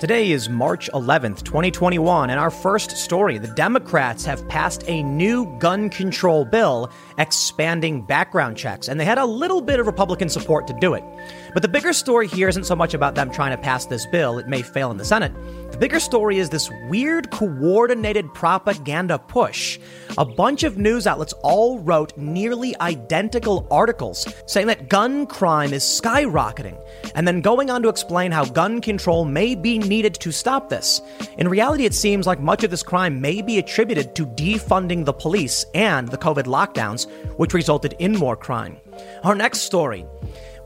Today 0.00 0.30
is 0.30 0.48
March 0.48 0.88
11th, 0.94 1.42
2021, 1.42 2.30
and 2.30 2.40
our 2.40 2.50
first 2.50 2.92
story 2.92 3.36
the 3.36 3.48
Democrats 3.48 4.24
have 4.24 4.48
passed 4.48 4.82
a 4.86 5.02
new 5.02 5.44
gun 5.58 5.90
control 5.90 6.46
bill 6.46 6.90
expanding 7.18 8.00
background 8.00 8.56
checks, 8.56 8.88
and 8.88 8.98
they 8.98 9.04
had 9.04 9.18
a 9.18 9.26
little 9.26 9.60
bit 9.60 9.78
of 9.78 9.86
Republican 9.86 10.30
support 10.30 10.66
to 10.68 10.72
do 10.72 10.94
it. 10.94 11.04
But 11.52 11.62
the 11.62 11.68
bigger 11.68 11.92
story 11.92 12.28
here 12.28 12.48
isn't 12.48 12.64
so 12.64 12.76
much 12.76 12.94
about 12.94 13.14
them 13.14 13.30
trying 13.30 13.50
to 13.50 13.62
pass 13.62 13.86
this 13.86 14.06
bill, 14.06 14.38
it 14.38 14.48
may 14.48 14.62
fail 14.62 14.90
in 14.90 14.96
the 14.96 15.04
Senate. 15.04 15.32
The 15.72 15.78
bigger 15.78 16.00
story 16.00 16.38
is 16.38 16.50
this 16.50 16.70
weird 16.88 17.30
coordinated 17.30 18.32
propaganda 18.34 19.18
push. 19.18 19.78
A 20.18 20.24
bunch 20.24 20.64
of 20.64 20.78
news 20.78 21.06
outlets 21.06 21.32
all 21.42 21.78
wrote 21.78 22.16
nearly 22.16 22.78
identical 22.80 23.66
articles 23.70 24.26
saying 24.46 24.66
that 24.66 24.88
gun 24.88 25.26
crime 25.26 25.72
is 25.72 25.82
skyrocketing, 25.82 26.78
and 27.14 27.26
then 27.26 27.40
going 27.40 27.70
on 27.70 27.82
to 27.82 27.88
explain 27.88 28.32
how 28.32 28.44
gun 28.44 28.80
control 28.80 29.24
may 29.24 29.54
be 29.54 29.78
needed 29.78 30.14
to 30.14 30.32
stop 30.32 30.68
this. 30.68 31.00
In 31.38 31.48
reality, 31.48 31.84
it 31.84 31.94
seems 31.94 32.26
like 32.26 32.40
much 32.40 32.64
of 32.64 32.70
this 32.70 32.82
crime 32.82 33.20
may 33.20 33.42
be 33.42 33.58
attributed 33.58 34.14
to 34.16 34.26
defunding 34.26 35.04
the 35.04 35.12
police 35.12 35.64
and 35.74 36.08
the 36.08 36.18
COVID 36.18 36.44
lockdowns, 36.44 37.08
which 37.38 37.54
resulted 37.54 37.94
in 37.98 38.12
more 38.16 38.36
crime. 38.36 38.76
Our 39.24 39.34
next 39.34 39.60
story. 39.60 40.04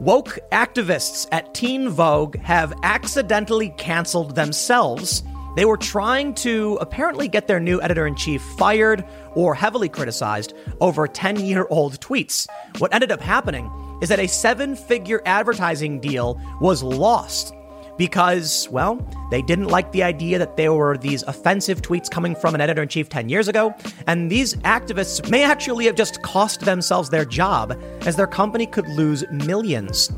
Woke 0.01 0.39
activists 0.51 1.29
at 1.30 1.55
Teen 1.55 1.89
Vogue 1.89 2.37
have 2.39 2.75
accidentally 2.83 3.71
canceled 3.71 4.35
themselves. 4.35 5.23
They 5.55 5.65
were 5.65 5.77
trying 5.77 6.35
to 6.37 6.77
apparently 6.80 7.29
get 7.29 7.47
their 7.47 7.61
new 7.61 7.80
editor 7.80 8.05
in 8.07 8.16
chief 8.16 8.43
fired 8.59 9.05
or 9.37 9.55
heavily 9.55 9.88
criticized 9.88 10.52
over 10.80 11.07
10 11.07 11.45
year 11.45 11.66
old 11.71 12.01
tweets. 12.01 12.49
What 12.79 12.93
ended 12.93 13.12
up 13.12 13.21
happening 13.21 13.71
is 14.02 14.09
that 14.09 14.19
a 14.19 14.27
seven 14.27 14.75
figure 14.75 15.23
advertising 15.27 16.01
deal 16.01 16.41
was 16.61 16.83
lost 16.83 17.55
because, 17.97 18.69
well, 18.71 18.98
they 19.30 19.43
didn't 19.43 19.69
like 19.69 19.93
the 19.93 20.02
idea 20.02 20.39
that 20.39 20.57
there 20.57 20.73
were 20.73 20.97
these 20.97 21.23
offensive 21.25 21.83
tweets 21.83 22.10
coming 22.10 22.35
from 22.35 22.55
an 22.55 22.60
editor 22.60 22.82
in 22.82 22.88
chief 22.88 23.09
10 23.09 23.29
years 23.29 23.49
ago. 23.49 23.74
And 24.07 24.30
these 24.30 24.55
activists 24.57 25.29
may 25.30 25.45
actually 25.45 25.87
have 25.87 25.95
just 25.95 26.23
cost 26.23 26.60
themselves 26.60 27.10
their 27.10 27.24
job, 27.24 27.79
as 28.02 28.16
their 28.16 28.27
company 28.27 28.66
could 28.66 28.88
lose 28.88 29.24
millions. 29.30 30.10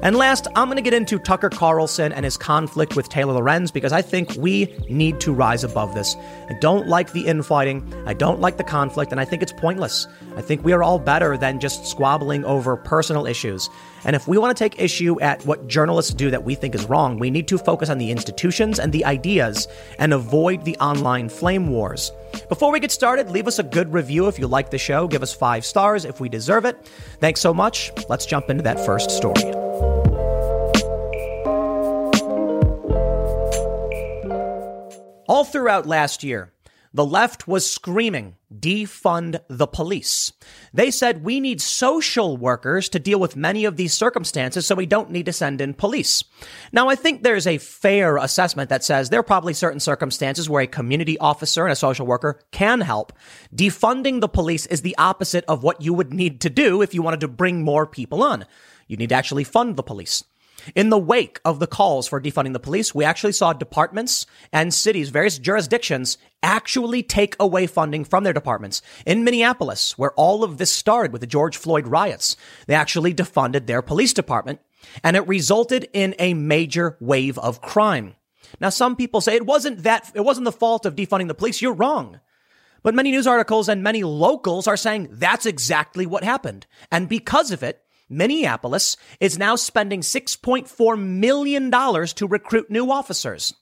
And 0.00 0.14
last, 0.14 0.46
I'm 0.54 0.68
going 0.68 0.76
to 0.76 0.82
get 0.82 0.94
into 0.94 1.18
Tucker 1.18 1.50
Carlson 1.50 2.12
and 2.12 2.24
his 2.24 2.36
conflict 2.36 2.94
with 2.94 3.08
Taylor 3.08 3.32
Lorenz 3.32 3.72
because 3.72 3.92
I 3.92 4.00
think 4.00 4.32
we 4.36 4.72
need 4.88 5.18
to 5.20 5.32
rise 5.32 5.64
above 5.64 5.94
this. 5.94 6.14
I 6.48 6.54
don't 6.60 6.86
like 6.86 7.12
the 7.12 7.26
infighting. 7.26 7.92
I 8.06 8.14
don't 8.14 8.40
like 8.40 8.58
the 8.58 8.64
conflict, 8.64 9.10
and 9.10 9.20
I 9.20 9.24
think 9.24 9.42
it's 9.42 9.52
pointless. 9.52 10.06
I 10.36 10.40
think 10.40 10.64
we 10.64 10.72
are 10.72 10.84
all 10.84 11.00
better 11.00 11.36
than 11.36 11.58
just 11.58 11.86
squabbling 11.86 12.44
over 12.44 12.76
personal 12.76 13.26
issues. 13.26 13.68
And 14.04 14.14
if 14.14 14.28
we 14.28 14.38
want 14.38 14.56
to 14.56 14.62
take 14.62 14.80
issue 14.80 15.20
at 15.20 15.44
what 15.44 15.66
journalists 15.66 16.14
do 16.14 16.30
that 16.30 16.44
we 16.44 16.54
think 16.54 16.74
is 16.74 16.86
wrong, 16.86 17.18
we 17.18 17.30
need 17.30 17.48
to 17.48 17.58
focus 17.58 17.90
on 17.90 17.98
the 17.98 18.10
institutions 18.10 18.78
and 18.78 18.92
the 18.92 19.04
ideas 19.04 19.68
and 19.98 20.12
avoid 20.12 20.64
the 20.64 20.76
online 20.78 21.28
flame 21.28 21.68
wars. 21.68 22.12
Before 22.48 22.70
we 22.72 22.80
get 22.80 22.90
started, 22.90 23.30
leave 23.30 23.46
us 23.46 23.58
a 23.58 23.62
good 23.62 23.92
review 23.92 24.28
if 24.28 24.38
you 24.38 24.46
like 24.46 24.70
the 24.70 24.78
show. 24.78 25.08
Give 25.08 25.22
us 25.22 25.34
five 25.34 25.64
stars 25.64 26.04
if 26.04 26.20
we 26.20 26.28
deserve 26.28 26.64
it. 26.64 26.90
Thanks 27.20 27.40
so 27.40 27.52
much. 27.52 27.92
Let's 28.08 28.26
jump 28.26 28.50
into 28.50 28.62
that 28.62 28.84
first 28.84 29.10
story. 29.10 29.52
All 35.28 35.44
throughout 35.44 35.86
last 35.86 36.24
year, 36.24 36.52
the 36.92 37.04
left 37.04 37.46
was 37.46 37.70
screaming, 37.70 38.36
defund 38.52 39.40
the 39.48 39.66
police. 39.66 40.32
They 40.72 40.90
said 40.90 41.24
we 41.24 41.40
need 41.40 41.60
social 41.60 42.36
workers 42.36 42.88
to 42.90 42.98
deal 42.98 43.20
with 43.20 43.36
many 43.36 43.64
of 43.64 43.76
these 43.76 43.92
circumstances, 43.92 44.66
so 44.66 44.74
we 44.74 44.86
don't 44.86 45.10
need 45.10 45.26
to 45.26 45.32
send 45.32 45.60
in 45.60 45.74
police. 45.74 46.24
Now, 46.72 46.88
I 46.88 46.94
think 46.94 47.22
there's 47.22 47.46
a 47.46 47.58
fair 47.58 48.16
assessment 48.16 48.70
that 48.70 48.84
says 48.84 49.10
there 49.10 49.20
are 49.20 49.24
probably 49.24 49.54
certain 49.54 49.80
circumstances 49.80 50.48
where 50.48 50.62
a 50.62 50.66
community 50.66 51.18
officer 51.18 51.64
and 51.64 51.72
a 51.72 51.76
social 51.76 52.06
worker 52.06 52.40
can 52.52 52.80
help. 52.80 53.12
Defunding 53.54 54.20
the 54.20 54.28
police 54.28 54.66
is 54.66 54.82
the 54.82 54.96
opposite 54.96 55.44
of 55.46 55.62
what 55.62 55.82
you 55.82 55.92
would 55.92 56.12
need 56.12 56.40
to 56.40 56.50
do 56.50 56.82
if 56.82 56.94
you 56.94 57.02
wanted 57.02 57.20
to 57.20 57.28
bring 57.28 57.62
more 57.62 57.86
people 57.86 58.22
on. 58.22 58.46
You 58.86 58.96
need 58.96 59.10
to 59.10 59.14
actually 59.14 59.44
fund 59.44 59.76
the 59.76 59.82
police. 59.82 60.24
In 60.74 60.90
the 60.90 60.98
wake 60.98 61.40
of 61.44 61.60
the 61.60 61.66
calls 61.66 62.08
for 62.08 62.20
defunding 62.20 62.52
the 62.52 62.60
police, 62.60 62.94
we 62.94 63.04
actually 63.04 63.32
saw 63.32 63.52
departments 63.52 64.26
and 64.52 64.74
cities, 64.74 65.08
various 65.10 65.38
jurisdictions, 65.38 66.18
actually 66.42 67.02
take 67.02 67.36
away 67.40 67.66
funding 67.66 68.04
from 68.04 68.24
their 68.24 68.32
departments. 68.32 68.82
In 69.06 69.24
Minneapolis, 69.24 69.96
where 69.96 70.12
all 70.12 70.44
of 70.44 70.58
this 70.58 70.72
started 70.72 71.12
with 71.12 71.20
the 71.20 71.26
George 71.26 71.56
Floyd 71.56 71.86
riots, 71.86 72.36
they 72.66 72.74
actually 72.74 73.14
defunded 73.14 73.66
their 73.66 73.82
police 73.82 74.12
department, 74.12 74.60
and 75.02 75.16
it 75.16 75.26
resulted 75.26 75.88
in 75.92 76.14
a 76.18 76.34
major 76.34 76.96
wave 77.00 77.38
of 77.38 77.60
crime. 77.60 78.14
Now, 78.60 78.70
some 78.70 78.96
people 78.96 79.20
say 79.20 79.36
it 79.36 79.46
wasn't 79.46 79.82
that, 79.82 80.10
it 80.14 80.22
wasn't 80.22 80.44
the 80.44 80.52
fault 80.52 80.86
of 80.86 80.96
defunding 80.96 81.28
the 81.28 81.34
police. 81.34 81.60
You're 81.60 81.72
wrong. 81.72 82.20
But 82.82 82.94
many 82.94 83.10
news 83.10 83.26
articles 83.26 83.68
and 83.68 83.82
many 83.82 84.04
locals 84.04 84.66
are 84.66 84.76
saying 84.76 85.08
that's 85.12 85.46
exactly 85.46 86.06
what 86.06 86.24
happened. 86.24 86.66
And 86.90 87.08
because 87.08 87.50
of 87.50 87.62
it, 87.62 87.82
Minneapolis 88.08 88.96
is 89.20 89.38
now 89.38 89.56
spending 89.56 90.00
$6.4 90.00 91.00
million 91.00 91.70
to 91.70 92.26
recruit 92.26 92.70
new 92.70 92.90
officers. 92.90 93.54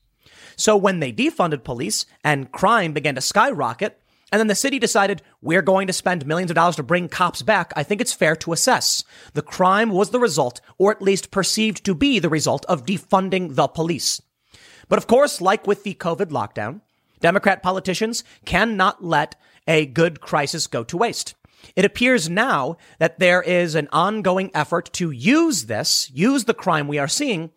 So 0.56 0.76
when 0.76 1.00
they 1.00 1.12
defunded 1.12 1.64
police 1.64 2.06
and 2.24 2.50
crime 2.52 2.92
began 2.92 3.14
to 3.16 3.20
skyrocket, 3.20 4.00
and 4.32 4.40
then 4.40 4.48
the 4.48 4.54
city 4.54 4.78
decided 4.78 5.22
we're 5.40 5.62
going 5.62 5.86
to 5.86 5.92
spend 5.92 6.26
millions 6.26 6.50
of 6.50 6.56
dollars 6.56 6.76
to 6.76 6.82
bring 6.82 7.08
cops 7.08 7.42
back, 7.42 7.72
I 7.76 7.82
think 7.82 8.00
it's 8.00 8.12
fair 8.12 8.34
to 8.36 8.52
assess 8.52 9.04
the 9.34 9.42
crime 9.42 9.90
was 9.90 10.10
the 10.10 10.18
result, 10.18 10.60
or 10.78 10.90
at 10.90 11.02
least 11.02 11.30
perceived 11.30 11.84
to 11.84 11.94
be 11.94 12.18
the 12.18 12.28
result, 12.28 12.64
of 12.66 12.84
defunding 12.84 13.54
the 13.54 13.68
police. 13.68 14.20
But 14.88 14.98
of 14.98 15.06
course, 15.06 15.40
like 15.40 15.66
with 15.66 15.84
the 15.84 15.94
COVID 15.94 16.26
lockdown, 16.26 16.80
Democrat 17.20 17.62
politicians 17.62 18.24
cannot 18.44 19.04
let 19.04 19.36
a 19.66 19.86
good 19.86 20.20
crisis 20.20 20.66
go 20.66 20.84
to 20.84 20.96
waste. 20.96 21.34
It 21.74 21.84
appears 21.84 22.28
now 22.28 22.76
that 22.98 23.18
there 23.18 23.42
is 23.42 23.74
an 23.74 23.88
ongoing 23.92 24.50
effort 24.54 24.92
to 24.94 25.10
use 25.10 25.66
this, 25.66 26.10
use 26.14 26.44
the 26.44 26.54
crime 26.54 26.88
we 26.88 26.98
are 26.98 27.08
seeing 27.08 27.50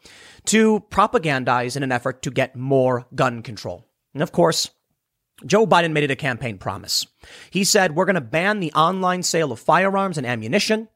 to 0.45 0.81
propagandize 0.89 1.75
in 1.75 1.83
an 1.83 1.91
effort 1.91 2.21
to 2.23 2.31
get 2.31 2.55
more 2.55 3.05
gun 3.13 3.43
control. 3.43 3.85
And 4.13 4.23
of 4.23 4.31
course, 4.31 4.69
Joe 5.45 5.67
Biden 5.67 5.91
made 5.91 6.03
it 6.03 6.11
a 6.11 6.15
campaign 6.15 6.57
promise. 6.57 7.05
He 7.49 7.63
said, 7.63 7.95
we're 7.95 8.05
going 8.05 8.15
to 8.15 8.21
ban 8.21 8.59
the 8.59 8.73
online 8.73 9.23
sale 9.23 9.51
of 9.51 9.59
firearms 9.59 10.17
and 10.17 10.25
ammunition. 10.25 10.89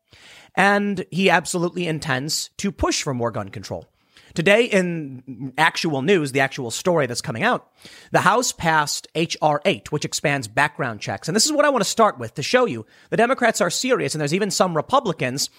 And 0.55 1.05
he 1.09 1.29
absolutely 1.29 1.87
intends 1.87 2.49
to 2.57 2.71
push 2.71 3.01
for 3.01 3.13
more 3.13 3.31
gun 3.31 3.49
control. 3.49 3.87
Today, 4.33 4.65
in 4.65 5.53
actual 5.57 6.01
news, 6.01 6.31
the 6.31 6.39
actual 6.39 6.71
story 6.71 7.05
that's 7.05 7.21
coming 7.21 7.43
out, 7.43 7.71
the 8.11 8.21
House 8.21 8.51
passed 8.51 9.07
H.R. 9.13 9.61
8, 9.63 9.91
which 9.91 10.05
expands 10.05 10.47
background 10.47 11.01
checks. 11.01 11.27
And 11.27 11.35
this 11.35 11.45
is 11.45 11.51
what 11.51 11.65
I 11.65 11.69
want 11.69 11.83
to 11.83 11.89
start 11.89 12.17
with 12.17 12.33
to 12.35 12.43
show 12.43 12.65
you 12.65 12.85
the 13.11 13.17
Democrats 13.17 13.61
are 13.61 13.69
serious, 13.69 14.15
and 14.15 14.19
there's 14.19 14.33
even 14.33 14.49
some 14.49 14.75
Republicans 14.75 15.51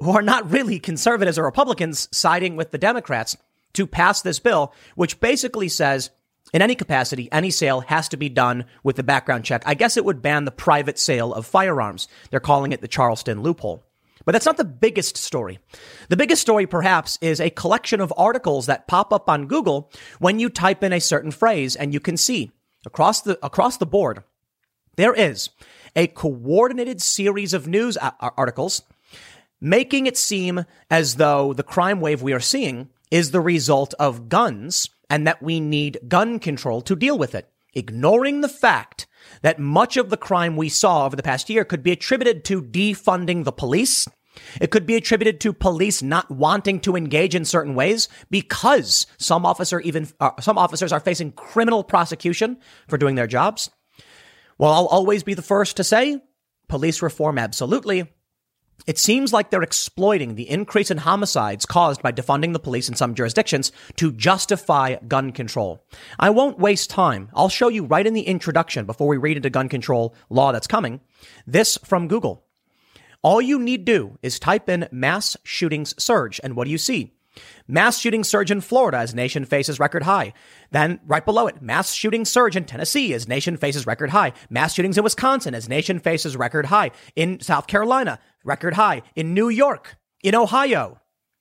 who 0.00 0.10
are 0.10 0.22
not 0.22 0.50
really 0.50 0.80
conservatives 0.80 1.38
or 1.38 1.44
Republicans 1.44 2.08
siding 2.10 2.56
with 2.56 2.72
the 2.72 2.78
Democrats 2.78 3.36
to 3.74 3.86
pass 3.86 4.22
this 4.22 4.40
bill, 4.40 4.74
which 4.96 5.20
basically 5.20 5.68
says 5.68 6.10
in 6.52 6.62
any 6.62 6.74
capacity, 6.74 7.28
any 7.30 7.50
sale 7.50 7.80
has 7.82 8.08
to 8.08 8.16
be 8.16 8.28
done 8.28 8.64
with 8.82 8.96
the 8.96 9.02
background 9.02 9.44
check. 9.44 9.62
I 9.66 9.74
guess 9.74 9.96
it 9.96 10.04
would 10.04 10.22
ban 10.22 10.44
the 10.44 10.50
private 10.50 10.98
sale 10.98 11.32
of 11.32 11.46
firearms. 11.46 12.08
They're 12.30 12.40
calling 12.40 12.72
it 12.72 12.80
the 12.80 12.88
Charleston 12.88 13.42
loophole. 13.42 13.85
But 14.26 14.32
that's 14.32 14.44
not 14.44 14.58
the 14.58 14.64
biggest 14.64 15.16
story. 15.16 15.60
The 16.10 16.16
biggest 16.16 16.42
story, 16.42 16.66
perhaps, 16.66 17.16
is 17.22 17.40
a 17.40 17.48
collection 17.48 18.00
of 18.00 18.12
articles 18.16 18.66
that 18.66 18.88
pop 18.88 19.12
up 19.12 19.30
on 19.30 19.46
Google 19.46 19.90
when 20.18 20.38
you 20.38 20.50
type 20.50 20.82
in 20.82 20.92
a 20.92 21.00
certain 21.00 21.30
phrase 21.30 21.76
and 21.76 21.94
you 21.94 22.00
can 22.00 22.18
see 22.18 22.50
across 22.84 23.22
the, 23.22 23.38
across 23.44 23.78
the 23.78 23.86
board, 23.86 24.24
there 24.96 25.14
is 25.14 25.50
a 25.94 26.08
coordinated 26.08 27.00
series 27.00 27.54
of 27.54 27.68
news 27.68 27.96
articles 28.20 28.82
making 29.60 30.06
it 30.06 30.16
seem 30.16 30.64
as 30.90 31.16
though 31.16 31.52
the 31.52 31.62
crime 31.62 32.00
wave 32.00 32.20
we 32.20 32.32
are 32.32 32.40
seeing 32.40 32.88
is 33.10 33.30
the 33.30 33.40
result 33.40 33.94
of 33.98 34.28
guns 34.28 34.90
and 35.08 35.26
that 35.26 35.42
we 35.42 35.60
need 35.60 35.98
gun 36.08 36.38
control 36.38 36.80
to 36.82 36.96
deal 36.96 37.16
with 37.16 37.34
it, 37.34 37.48
ignoring 37.74 38.40
the 38.40 38.48
fact 38.48 39.06
that 39.42 39.58
much 39.58 39.96
of 39.96 40.10
the 40.10 40.16
crime 40.16 40.56
we 40.56 40.68
saw 40.68 41.06
over 41.06 41.16
the 41.16 41.22
past 41.22 41.48
year 41.48 41.64
could 41.64 41.82
be 41.82 41.92
attributed 41.92 42.44
to 42.44 42.62
defunding 42.62 43.44
the 43.44 43.52
police 43.52 44.06
it 44.60 44.70
could 44.70 44.86
be 44.86 44.96
attributed 44.96 45.40
to 45.40 45.52
police 45.52 46.02
not 46.02 46.30
wanting 46.30 46.80
to 46.80 46.96
engage 46.96 47.34
in 47.34 47.44
certain 47.44 47.74
ways 47.74 48.08
because 48.30 49.06
some 49.18 49.46
officer 49.46 49.80
even 49.80 50.08
uh, 50.20 50.30
some 50.40 50.58
officers 50.58 50.92
are 50.92 51.00
facing 51.00 51.32
criminal 51.32 51.84
prosecution 51.84 52.58
for 52.88 52.98
doing 52.98 53.14
their 53.14 53.26
jobs. 53.26 53.70
Well, 54.58 54.72
I'll 54.72 54.86
always 54.86 55.22
be 55.22 55.34
the 55.34 55.42
first 55.42 55.76
to 55.76 55.84
say 55.84 56.20
police 56.68 57.02
reform 57.02 57.38
absolutely. 57.38 58.12
It 58.86 58.98
seems 58.98 59.32
like 59.32 59.50
they're 59.50 59.62
exploiting 59.62 60.34
the 60.34 60.48
increase 60.48 60.90
in 60.90 60.98
homicides 60.98 61.66
caused 61.66 62.02
by 62.02 62.12
defunding 62.12 62.52
the 62.52 62.60
police 62.60 62.88
in 62.88 62.94
some 62.94 63.14
jurisdictions 63.14 63.72
to 63.96 64.12
justify 64.12 64.96
gun 65.08 65.32
control. 65.32 65.84
I 66.18 66.30
won't 66.30 66.58
waste 66.58 66.90
time. 66.90 67.30
I'll 67.34 67.48
show 67.48 67.68
you 67.68 67.84
right 67.84 68.06
in 68.06 68.14
the 68.14 68.26
introduction 68.26 68.86
before 68.86 69.08
we 69.08 69.16
read 69.16 69.38
into 69.38 69.50
gun 69.50 69.68
control 69.68 70.14
law 70.30 70.52
that's 70.52 70.66
coming. 70.66 71.00
This 71.46 71.78
from 71.84 72.06
Google. 72.06 72.45
All 73.26 73.42
you 73.42 73.58
need 73.58 73.84
do 73.84 74.20
is 74.22 74.38
type 74.38 74.68
in 74.68 74.86
mass 74.92 75.36
shootings 75.42 76.00
surge, 76.00 76.40
and 76.44 76.54
what 76.54 76.66
do 76.66 76.70
you 76.70 76.78
see? 76.78 77.12
Mass 77.66 77.98
shooting 77.98 78.22
surge 78.22 78.52
in 78.52 78.60
Florida 78.60 78.98
as 78.98 79.16
nation 79.16 79.44
faces 79.44 79.80
record 79.80 80.04
high. 80.04 80.32
Then 80.70 81.00
right 81.04 81.24
below 81.24 81.48
it, 81.48 81.60
mass 81.60 81.92
shooting 81.92 82.24
surge 82.24 82.54
in 82.54 82.66
Tennessee 82.66 83.12
as 83.14 83.26
nation 83.26 83.56
faces 83.56 83.84
record 83.84 84.10
high. 84.10 84.32
Mass 84.48 84.74
shootings 84.74 84.96
in 84.96 85.02
Wisconsin 85.02 85.56
as 85.56 85.68
nation 85.68 85.98
faces 85.98 86.36
record 86.36 86.66
high. 86.66 86.92
In 87.16 87.40
South 87.40 87.66
Carolina, 87.66 88.20
record 88.44 88.74
high. 88.74 89.02
In 89.16 89.34
New 89.34 89.48
York, 89.48 89.96
in 90.22 90.36
Ohio. 90.36 91.00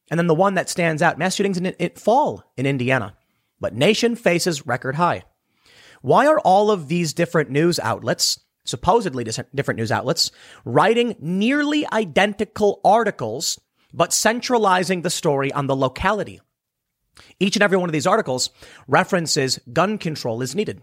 And 0.10 0.20
then 0.20 0.26
the 0.26 0.34
one 0.34 0.56
that 0.56 0.72
stands 0.72 1.04
out, 1.04 1.20
mass 1.20 1.36
shootings 1.36 1.60
in, 1.60 1.68
in 1.68 1.92
fall 1.92 2.52
in 2.58 2.66
Indiana. 2.66 3.16
But 3.60 3.76
nation 3.76 4.16
faces 4.16 4.66
record 4.66 4.96
high. 4.96 5.22
Why 6.02 6.26
are 6.26 6.40
all 6.40 6.72
of 6.72 6.88
these 6.88 7.14
different 7.14 7.52
news 7.52 7.78
outlets, 7.78 8.40
supposedly 8.66 9.24
different 9.24 9.78
news 9.78 9.92
outlets, 9.92 10.32
writing 10.66 11.16
nearly 11.20 11.88
identical 11.94 12.82
articles 12.84 13.60
but 13.94 14.12
centralizing 14.12 15.02
the 15.02 15.10
story 15.10 15.52
on 15.54 15.68
the 15.68 15.76
locality. 15.76 16.42
Each 17.40 17.56
and 17.56 17.64
every 17.64 17.78
one 17.78 17.88
of 17.88 17.94
these 17.94 18.08
articles 18.08 18.50
references 18.88 19.60
gun 19.72 19.98
control 19.98 20.42
is 20.42 20.54
needed. 20.54 20.82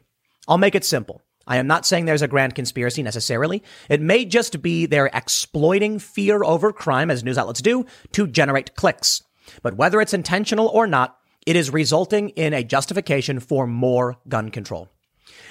I'll 0.49 0.58
make 0.58 0.75
it 0.75 0.84
simple. 0.84 1.20
I 1.46 1.56
am 1.56 1.67
not 1.67 1.84
saying 1.84 2.05
there's 2.05 2.23
a 2.23 2.29
grand 2.29 2.55
conspiracy 2.55 3.02
necessarily. 3.02 3.62
It 3.88 4.00
may 4.00 4.25
just 4.25 4.62
be 4.62 4.87
they're 4.87 5.11
exploiting 5.12 5.99
fear 5.99 6.43
over 6.43 6.73
crime, 6.73 7.11
as 7.11 7.25
news 7.25 7.37
outlets 7.37 7.61
do, 7.61 7.84
to 8.12 8.26
generate 8.26 8.75
clicks. 8.76 9.23
But 9.62 9.76
whether 9.76 10.00
it's 10.00 10.14
intentional 10.14 10.69
or 10.69 10.87
not, 10.87 11.19
it 11.44 11.56
is 11.56 11.70
resulting 11.70 12.31
in 12.31 12.55
a 12.55 12.64
justification 12.64 13.40
for 13.40 13.67
more 13.67 14.17
gun 14.29 14.50
control. 14.50 14.88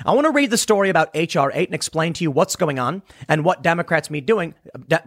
I 0.06 0.14
want 0.14 0.26
to 0.26 0.32
read 0.32 0.50
the 0.50 0.58
story 0.58 0.90
about 0.90 1.10
HR 1.16 1.52
8 1.54 1.70
and 1.70 1.76
explain 1.76 2.14
to 2.14 2.24
you 2.24 2.32
what's 2.32 2.56
going 2.56 2.80
on 2.80 3.02
and 3.28 3.46
what 3.46 3.62
Democrats 3.62 4.10
me 4.10 4.22
doing 4.22 4.56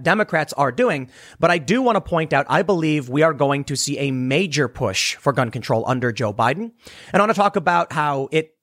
Democrats 0.02 0.52
are 0.54 0.72
doing, 0.72 1.10
but 1.38 1.50
I 1.50 1.58
do 1.58 1.82
want 1.82 1.96
to 1.96 2.00
point 2.00 2.32
out 2.32 2.46
I 2.48 2.62
believe 2.62 3.08
we 3.08 3.22
are 3.22 3.34
going 3.34 3.64
to 3.64 3.76
see 3.76 3.98
a 3.98 4.10
major 4.10 4.69
push 4.69 5.16
for 5.16 5.32
gun 5.32 5.50
control 5.50 5.84
under 5.86 6.12
Joe 6.12 6.32
Biden. 6.32 6.72
And 7.12 7.14
I 7.14 7.19
want 7.20 7.31
to 7.31 7.40
talk 7.40 7.56
about 7.56 7.92
how 7.92 8.28
it 8.32 8.56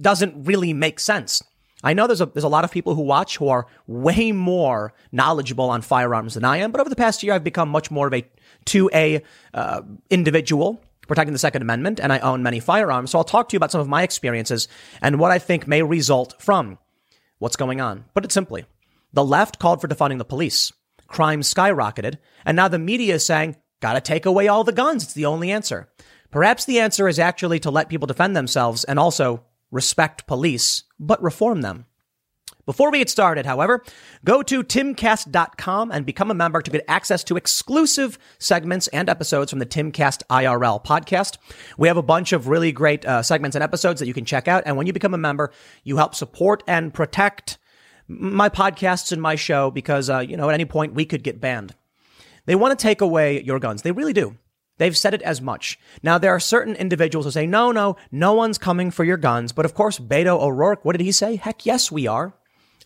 doesn't 0.00 0.44
really 0.44 0.72
make 0.72 1.00
sense. 1.00 1.42
I 1.82 1.94
know 1.94 2.06
there's 2.06 2.20
a 2.20 2.26
there's 2.26 2.44
a 2.44 2.48
lot 2.48 2.64
of 2.64 2.70
people 2.70 2.94
who 2.94 3.02
watch 3.02 3.38
who 3.38 3.48
are 3.48 3.66
way 3.86 4.32
more 4.32 4.92
knowledgeable 5.12 5.70
on 5.70 5.82
firearms 5.82 6.34
than 6.34 6.44
I 6.44 6.58
am, 6.58 6.72
but 6.72 6.80
over 6.80 6.90
the 6.90 6.96
past 6.96 7.22
year 7.22 7.32
I've 7.32 7.44
become 7.44 7.68
much 7.68 7.90
more 7.90 8.06
of 8.06 8.14
a 8.14 8.28
2A 8.66 9.22
uh, 9.54 9.82
individual 10.10 10.82
protecting 11.10 11.32
the 11.32 11.38
Second 11.38 11.62
Amendment, 11.62 11.98
and 12.00 12.12
I 12.12 12.20
own 12.20 12.42
many 12.42 12.60
firearms. 12.60 13.10
So 13.10 13.18
I'll 13.18 13.24
talk 13.24 13.48
to 13.48 13.54
you 13.54 13.58
about 13.58 13.72
some 13.72 13.80
of 13.80 13.88
my 13.88 14.02
experiences 14.02 14.68
and 15.02 15.18
what 15.18 15.32
I 15.32 15.38
think 15.38 15.66
may 15.66 15.82
result 15.82 16.40
from 16.40 16.78
what's 17.38 17.56
going 17.56 17.80
on. 17.80 18.04
Put 18.14 18.24
it 18.24 18.32
simply, 18.32 18.64
the 19.12 19.24
left 19.24 19.58
called 19.58 19.80
for 19.80 19.88
defunding 19.88 20.18
the 20.18 20.24
police. 20.24 20.72
Crime 21.08 21.40
skyrocketed, 21.40 22.18
and 22.46 22.54
now 22.54 22.68
the 22.68 22.78
media 22.78 23.16
is 23.16 23.26
saying, 23.26 23.56
gotta 23.80 24.00
take 24.00 24.24
away 24.24 24.46
all 24.46 24.62
the 24.62 24.72
guns. 24.72 25.02
It's 25.02 25.14
the 25.14 25.26
only 25.26 25.50
answer. 25.50 25.90
Perhaps 26.30 26.64
the 26.64 26.78
answer 26.78 27.08
is 27.08 27.18
actually 27.18 27.58
to 27.58 27.72
let 27.72 27.88
people 27.88 28.06
defend 28.06 28.36
themselves 28.36 28.84
and 28.84 28.98
also 28.98 29.44
respect 29.72 30.28
police, 30.28 30.84
but 31.00 31.20
reform 31.20 31.62
them. 31.62 31.86
Before 32.66 32.90
we 32.90 32.98
get 32.98 33.10
started, 33.10 33.46
however, 33.46 33.82
go 34.24 34.42
to 34.42 34.62
timcast.com 34.62 35.90
and 35.90 36.06
become 36.06 36.30
a 36.30 36.34
member 36.34 36.60
to 36.60 36.70
get 36.70 36.84
access 36.88 37.24
to 37.24 37.36
exclusive 37.36 38.18
segments 38.38 38.88
and 38.88 39.08
episodes 39.08 39.50
from 39.50 39.58
the 39.58 39.66
Timcast 39.66 40.22
IRL 40.30 40.84
podcast. 40.84 41.38
We 41.78 41.88
have 41.88 41.96
a 41.96 42.02
bunch 42.02 42.32
of 42.32 42.48
really 42.48 42.72
great 42.72 43.04
uh, 43.04 43.22
segments 43.22 43.54
and 43.54 43.62
episodes 43.62 44.00
that 44.00 44.06
you 44.06 44.14
can 44.14 44.24
check 44.24 44.48
out. 44.48 44.62
And 44.66 44.76
when 44.76 44.86
you 44.86 44.92
become 44.92 45.14
a 45.14 45.18
member, 45.18 45.52
you 45.84 45.96
help 45.96 46.14
support 46.14 46.62
and 46.66 46.92
protect 46.92 47.58
my 48.08 48.48
podcasts 48.48 49.12
and 49.12 49.22
my 49.22 49.36
show 49.36 49.70
because, 49.70 50.10
uh, 50.10 50.18
you 50.18 50.36
know, 50.36 50.48
at 50.48 50.54
any 50.54 50.64
point 50.64 50.94
we 50.94 51.04
could 51.04 51.22
get 51.22 51.40
banned. 51.40 51.74
They 52.46 52.54
want 52.56 52.76
to 52.76 52.82
take 52.82 53.00
away 53.00 53.42
your 53.42 53.58
guns. 53.58 53.82
They 53.82 53.92
really 53.92 54.12
do. 54.12 54.36
They've 54.78 54.96
said 54.96 55.12
it 55.12 55.22
as 55.22 55.42
much. 55.42 55.78
Now, 56.02 56.16
there 56.16 56.34
are 56.34 56.40
certain 56.40 56.74
individuals 56.74 57.26
who 57.26 57.30
say, 57.30 57.46
no, 57.46 57.70
no, 57.70 57.96
no 58.10 58.32
one's 58.32 58.56
coming 58.56 58.90
for 58.90 59.04
your 59.04 59.18
guns. 59.18 59.52
But 59.52 59.66
of 59.66 59.74
course, 59.74 59.98
Beto 59.98 60.40
O'Rourke, 60.40 60.84
what 60.84 60.96
did 60.96 61.04
he 61.04 61.12
say? 61.12 61.36
Heck 61.36 61.66
yes, 61.66 61.92
we 61.92 62.06
are. 62.06 62.32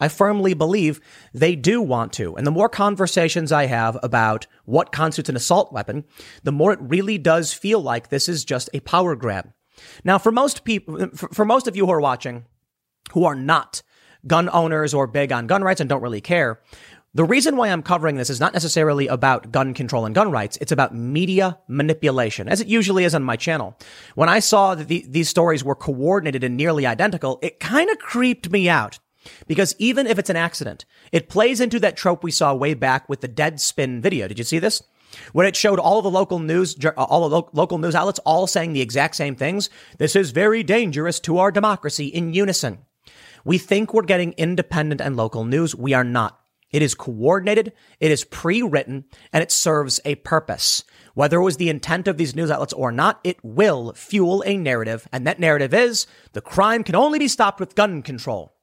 I 0.01 0.09
firmly 0.09 0.55
believe 0.55 1.01
they 1.33 1.55
do 1.57 1.81
want 1.81 2.13
to. 2.15 2.37
And 2.37 2.47
the 2.47 2.51
more 2.51 2.69
conversations 2.69 3.53
I 3.53 3.67
have 3.67 3.99
about 4.03 4.47
what 4.65 4.93
constitutes 4.93 5.29
an 5.29 5.37
assault 5.37 5.73
weapon, 5.73 6.05
the 6.43 6.53
more 6.53 6.73
it 6.73 6.81
really 6.81 7.19
does 7.19 7.53
feel 7.53 7.81
like 7.81 8.09
this 8.09 8.29
is 8.29 8.45
just 8.45 8.71
a 8.75 8.81
power 8.81 9.15
grab. 9.15 9.53
Now, 10.05 10.19
for 10.19 10.33
most 10.33 10.65
people, 10.65 11.09
for 11.15 11.45
most 11.45 11.67
of 11.67 11.77
you 11.77 11.87
who 11.87 11.93
are 11.93 12.01
watching, 12.01 12.45
who 13.13 13.25
are 13.25 13.35
not 13.35 13.83
gun 14.27 14.49
owners 14.51 14.95
or 14.95 15.07
big 15.07 15.33
on 15.33 15.47
gun 15.47 15.63
rights 15.63 15.81
and 15.81 15.89
don't 15.89 16.03
really 16.03 16.21
care, 16.21 16.61
the 17.17 17.25
reason 17.25 17.57
why 17.57 17.69
I'm 17.69 17.83
covering 17.83 18.17
this 18.17 18.29
is 18.29 18.41
not 18.41 18.55
necessarily 18.55 19.07
about 19.07 19.53
gun 19.53 19.73
control 19.73 20.05
and 20.05 20.15
gun 20.15 20.33
rights. 20.33 20.59
It's 20.61 20.73
about 20.73 20.97
media 20.97 21.59
manipulation, 21.69 22.49
as 22.49 22.61
it 22.61 22.67
usually 22.67 23.05
is 23.05 23.15
on 23.15 23.23
my 23.23 23.37
channel. 23.37 23.79
When 24.17 24.29
I 24.29 24.41
saw 24.41 24.75
that 24.75 24.89
the, 24.89 25.05
these 25.09 25.29
stories 25.29 25.63
were 25.63 25.77
coordinated 25.77 26.43
and 26.43 26.57
nearly 26.57 26.87
identical, 26.87 27.39
it 27.41 27.61
kind 27.61 27.89
of 27.89 27.99
creeped 27.99 28.51
me 28.51 28.69
out. 28.69 28.99
Because 29.47 29.75
even 29.79 30.07
if 30.07 30.19
it's 30.19 30.31
an 30.31 30.37
accident, 30.37 30.85
it 31.13 31.29
plays 31.29 31.61
into 31.61 31.81
that 31.81 31.97
trope 31.97 32.23
we 32.23 32.31
saw 32.31 32.55
way 32.55 32.75
back 32.75 33.09
with 33.09 33.21
the 33.21 33.29
Deadspin 33.29 34.01
video. 34.01 34.29
Did 34.29 34.39
you 34.39 34.45
see 34.45 34.59
this? 34.59 34.83
When 35.33 35.47
it 35.47 35.57
showed 35.57 35.79
all 35.79 36.03
the 36.03 36.11
local 36.11 36.39
news, 36.39 36.77
uh, 36.85 36.91
all 36.97 37.29
the 37.29 37.37
lo- 37.37 37.51
local 37.53 37.79
news 37.79 37.95
outlets 37.95 38.19
all 38.21 38.47
saying 38.47 38.73
the 38.73 38.81
exact 38.81 39.17
same 39.17 39.37
things. 39.37 39.71
This 39.99 40.17
is 40.17 40.33
very 40.33 40.63
dangerous 40.63 41.21
to 41.21 41.39
our 41.39 41.51
democracy 41.51 42.07
in 42.07 42.35
unison. 42.35 42.79
We 43.45 43.59
think 43.59 43.93
we're 43.93 44.03
getting 44.03 44.33
independent 44.33 45.01
and 45.01 45.17
local 45.17 45.45
news. 45.45 45.75
We 45.75 45.93
are 45.93 46.05
not. 46.05 46.41
It 46.71 46.83
is 46.83 46.97
coordinated, 46.97 47.73
it 48.01 48.11
is 48.11 48.25
pre-written, 48.25 49.05
and 49.33 49.45
it 49.45 49.53
serves 49.53 50.01
a 50.05 50.17
purpose. 50.17 50.83
Whether 51.15 51.39
it 51.39 51.45
was 51.45 51.57
the 51.57 51.69
intent 51.69 52.09
of 52.09 52.17
these 52.17 52.35
news 52.35 52.51
outlets 52.51 52.73
or 52.73 52.91
not, 52.91 53.21
it 53.23 53.37
will 53.45 53.93
fuel 53.93 54.43
a 54.45 54.57
narrative, 54.57 55.07
and 55.13 55.25
that 55.25 55.39
narrative 55.39 55.73
is 55.73 56.09
the 56.33 56.41
crime 56.41 56.83
can 56.83 56.97
only 56.97 57.21
be 57.21 57.29
stopped 57.29 57.61
with 57.61 57.77
gun 57.77 58.03
control. 58.03 58.54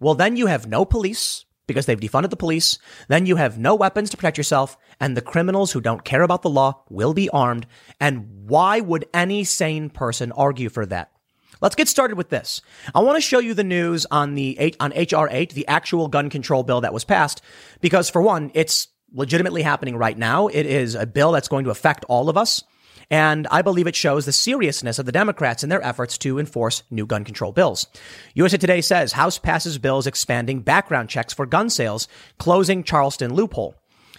Well, 0.00 0.14
then 0.14 0.36
you 0.36 0.46
have 0.46 0.66
no 0.66 0.84
police 0.84 1.44
because 1.66 1.86
they've 1.86 2.00
defunded 2.00 2.30
the 2.30 2.36
police. 2.36 2.78
Then 3.08 3.26
you 3.26 3.36
have 3.36 3.58
no 3.58 3.74
weapons 3.74 4.10
to 4.10 4.16
protect 4.16 4.38
yourself 4.38 4.76
and 5.00 5.16
the 5.16 5.22
criminals 5.22 5.72
who 5.72 5.80
don't 5.80 6.04
care 6.04 6.22
about 6.22 6.42
the 6.42 6.50
law 6.50 6.82
will 6.88 7.14
be 7.14 7.28
armed. 7.30 7.66
And 8.00 8.48
why 8.48 8.80
would 8.80 9.06
any 9.14 9.44
sane 9.44 9.90
person 9.90 10.32
argue 10.32 10.68
for 10.68 10.86
that? 10.86 11.12
Let's 11.60 11.74
get 11.74 11.88
started 11.88 12.16
with 12.16 12.28
this. 12.28 12.62
I 12.94 13.00
want 13.00 13.16
to 13.16 13.20
show 13.20 13.40
you 13.40 13.52
the 13.52 13.64
news 13.64 14.06
on 14.10 14.34
the 14.34 14.74
on 14.78 14.90
HR 14.90 15.28
8, 15.30 15.54
the 15.54 15.66
actual 15.66 16.08
gun 16.08 16.30
control 16.30 16.62
bill 16.62 16.80
that 16.82 16.94
was 16.94 17.04
passed 17.04 17.42
because 17.80 18.08
for 18.08 18.22
one, 18.22 18.50
it's 18.54 18.88
legitimately 19.12 19.62
happening 19.62 19.96
right 19.96 20.16
now. 20.16 20.46
It 20.48 20.66
is 20.66 20.94
a 20.94 21.06
bill 21.06 21.32
that's 21.32 21.48
going 21.48 21.64
to 21.64 21.70
affect 21.70 22.04
all 22.08 22.28
of 22.28 22.36
us. 22.36 22.62
And 23.10 23.46
I 23.50 23.62
believe 23.62 23.86
it 23.86 23.96
shows 23.96 24.26
the 24.26 24.32
seriousness 24.32 24.98
of 24.98 25.06
the 25.06 25.12
Democrats 25.12 25.62
in 25.62 25.70
their 25.70 25.82
efforts 25.82 26.18
to 26.18 26.38
enforce 26.38 26.82
new 26.90 27.06
gun 27.06 27.24
control 27.24 27.52
bills. 27.52 27.86
USA 28.34 28.58
Today 28.58 28.80
says 28.80 29.12
House 29.12 29.38
passes 29.38 29.78
bills 29.78 30.06
expanding 30.06 30.60
background 30.60 31.08
checks 31.08 31.32
for 31.32 31.46
gun 31.46 31.70
sales, 31.70 32.06
closing 32.38 32.84
Charleston 32.84 33.32
loophole. 33.32 33.74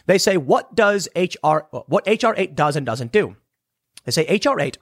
They 0.08 0.18
say 0.18 0.38
what 0.38 0.74
does 0.76 1.08
HR 1.16 1.60
what 1.72 2.08
HR 2.08 2.34
8 2.36 2.56
does 2.56 2.76
and 2.76 2.86
doesn't 2.86 3.12
do. 3.12 3.36
They 4.06 4.12
say 4.12 4.40
HR 4.44 4.60
8, 4.60 4.78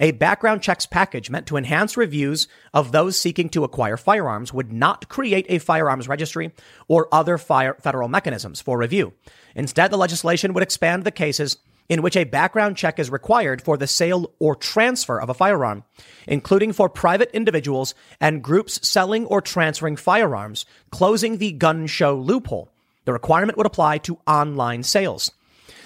a 0.00 0.10
background 0.12 0.62
checks 0.62 0.86
package 0.86 1.30
meant 1.30 1.46
to 1.46 1.56
enhance 1.56 1.96
reviews 1.96 2.48
of 2.74 2.90
those 2.90 3.20
seeking 3.20 3.48
to 3.50 3.62
acquire 3.62 3.96
firearms, 3.96 4.52
would 4.52 4.72
not 4.72 5.08
create 5.08 5.46
a 5.48 5.58
firearms 5.58 6.08
registry 6.08 6.52
or 6.88 7.06
other 7.12 7.38
fire, 7.38 7.76
federal 7.80 8.08
mechanisms 8.08 8.60
for 8.60 8.78
review. 8.78 9.12
Instead, 9.54 9.92
the 9.92 9.98
legislation 9.98 10.52
would 10.52 10.64
expand 10.64 11.04
the 11.04 11.12
cases 11.12 11.58
in 11.92 12.00
which 12.00 12.16
a 12.16 12.24
background 12.24 12.74
check 12.74 12.98
is 12.98 13.10
required 13.10 13.60
for 13.60 13.76
the 13.76 13.86
sale 13.86 14.32
or 14.38 14.56
transfer 14.56 15.20
of 15.20 15.28
a 15.28 15.34
firearm, 15.34 15.84
including 16.26 16.72
for 16.72 16.88
private 16.88 17.30
individuals 17.34 17.94
and 18.18 18.42
groups 18.42 18.88
selling 18.88 19.26
or 19.26 19.42
transferring 19.42 19.96
firearms, 19.96 20.64
closing 20.90 21.36
the 21.36 21.52
gun 21.52 21.86
show 21.86 22.16
loophole. 22.16 22.72
The 23.04 23.12
requirement 23.12 23.58
would 23.58 23.66
apply 23.66 23.98
to 23.98 24.18
online 24.26 24.84
sales. 24.84 25.32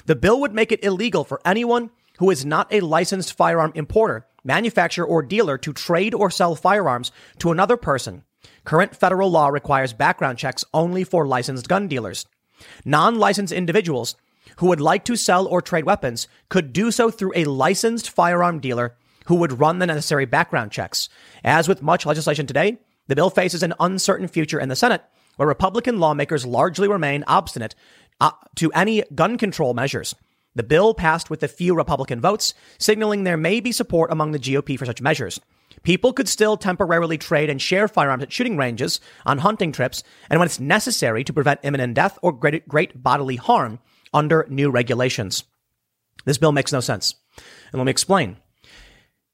The 0.04 0.14
bill 0.14 0.38
would 0.42 0.54
make 0.54 0.70
it 0.70 0.84
illegal 0.84 1.24
for 1.24 1.40
anyone 1.44 1.90
who 2.18 2.30
is 2.30 2.46
not 2.46 2.72
a 2.72 2.78
licensed 2.78 3.36
firearm 3.36 3.72
importer, 3.74 4.28
manufacturer, 4.44 5.04
or 5.04 5.24
dealer 5.24 5.58
to 5.58 5.72
trade 5.72 6.14
or 6.14 6.30
sell 6.30 6.54
firearms 6.54 7.10
to 7.40 7.50
another 7.50 7.76
person. 7.76 8.22
Current 8.64 8.94
federal 8.94 9.28
law 9.28 9.48
requires 9.48 9.92
background 9.92 10.38
checks 10.38 10.64
only 10.72 11.02
for 11.02 11.26
licensed 11.26 11.66
gun 11.66 11.88
dealers. 11.88 12.26
Non 12.84 13.18
licensed 13.18 13.52
individuals 13.52 14.14
who 14.56 14.66
would 14.66 14.80
like 14.80 15.04
to 15.04 15.16
sell 15.16 15.46
or 15.46 15.62
trade 15.62 15.84
weapons 15.84 16.28
could 16.48 16.72
do 16.72 16.90
so 16.90 17.10
through 17.10 17.32
a 17.34 17.44
licensed 17.44 18.10
firearm 18.10 18.60
dealer 18.60 18.96
who 19.26 19.34
would 19.36 19.58
run 19.60 19.78
the 19.78 19.86
necessary 19.86 20.24
background 20.24 20.70
checks. 20.70 21.08
As 21.44 21.68
with 21.68 21.82
much 21.82 22.06
legislation 22.06 22.46
today, 22.46 22.78
the 23.08 23.16
bill 23.16 23.30
faces 23.30 23.62
an 23.62 23.74
uncertain 23.78 24.28
future 24.28 24.58
in 24.58 24.68
the 24.68 24.76
Senate, 24.76 25.02
where 25.36 25.48
Republican 25.48 26.00
lawmakers 26.00 26.46
largely 26.46 26.88
remain 26.88 27.24
obstinate 27.26 27.74
uh, 28.20 28.30
to 28.56 28.72
any 28.72 29.02
gun 29.14 29.38
control 29.38 29.74
measures. 29.74 30.14
The 30.54 30.62
bill 30.62 30.94
passed 30.94 31.28
with 31.28 31.42
a 31.42 31.48
few 31.48 31.74
Republican 31.74 32.20
votes, 32.20 32.54
signaling 32.78 33.24
there 33.24 33.36
may 33.36 33.60
be 33.60 33.72
support 33.72 34.10
among 34.10 34.32
the 34.32 34.38
GOP 34.38 34.78
for 34.78 34.86
such 34.86 35.02
measures. 35.02 35.38
People 35.82 36.12
could 36.12 36.28
still 36.28 36.56
temporarily 36.56 37.18
trade 37.18 37.50
and 37.50 37.60
share 37.60 37.86
firearms 37.86 38.22
at 38.22 38.32
shooting 38.32 38.56
ranges, 38.56 38.98
on 39.26 39.38
hunting 39.38 39.70
trips, 39.70 40.02
and 40.30 40.40
when 40.40 40.46
it's 40.46 40.58
necessary 40.58 41.22
to 41.24 41.32
prevent 41.32 41.60
imminent 41.62 41.94
death 41.94 42.18
or 42.22 42.32
great, 42.32 42.66
great 42.66 43.02
bodily 43.02 43.36
harm, 43.36 43.78
under 44.16 44.46
new 44.48 44.70
regulations. 44.70 45.44
This 46.24 46.38
bill 46.38 46.50
makes 46.50 46.72
no 46.72 46.80
sense. 46.80 47.14
And 47.70 47.78
let 47.78 47.84
me 47.84 47.90
explain. 47.90 48.38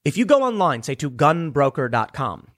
If 0.05 0.17
you 0.17 0.25
go 0.25 0.43
online, 0.43 0.83
say 0.83 0.95
to 0.95 1.09
gunbroker.com, 1.09 2.49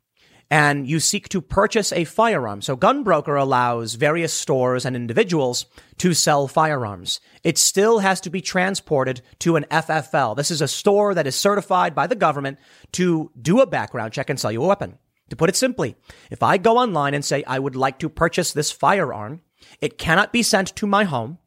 and 0.49 0.87
you 0.87 0.99
seek 0.99 1.29
to 1.29 1.41
purchase 1.41 1.91
a 1.91 2.03
firearm. 2.03 2.61
So 2.61 2.77
Gunbroker 2.77 3.39
allows 3.39 3.95
various 3.95 4.33
stores 4.33 4.85
and 4.85 4.95
individuals 4.95 5.65
to 5.97 6.13
sell 6.13 6.47
firearms. 6.47 7.19
It 7.43 7.57
still 7.57 7.99
has 7.99 8.21
to 8.21 8.29
be 8.29 8.41
transported 8.41 9.21
to 9.39 9.55
an 9.55 9.65
FFL. 9.71 10.35
This 10.35 10.51
is 10.51 10.61
a 10.61 10.67
store 10.67 11.13
that 11.13 11.27
is 11.27 11.35
certified 11.35 11.95
by 11.95 12.07
the 12.07 12.15
government 12.15 12.59
to 12.93 13.31
do 13.39 13.59
a 13.59 13.67
background 13.67 14.13
check 14.13 14.29
and 14.29 14.39
sell 14.39 14.51
you 14.51 14.63
a 14.63 14.67
weapon. 14.67 14.97
To 15.29 15.35
put 15.35 15.49
it 15.49 15.55
simply, 15.55 15.95
if 16.29 16.43
I 16.43 16.57
go 16.57 16.77
online 16.77 17.15
and 17.15 17.25
say 17.25 17.43
I 17.45 17.57
would 17.57 17.75
like 17.75 17.97
to 17.99 18.09
purchase 18.09 18.53
this 18.53 18.71
firearm, 18.71 19.41
it 19.81 19.97
cannot 19.97 20.31
be 20.31 20.43
sent 20.43 20.75
to 20.75 20.85
my 20.85 21.05
home. 21.05 21.39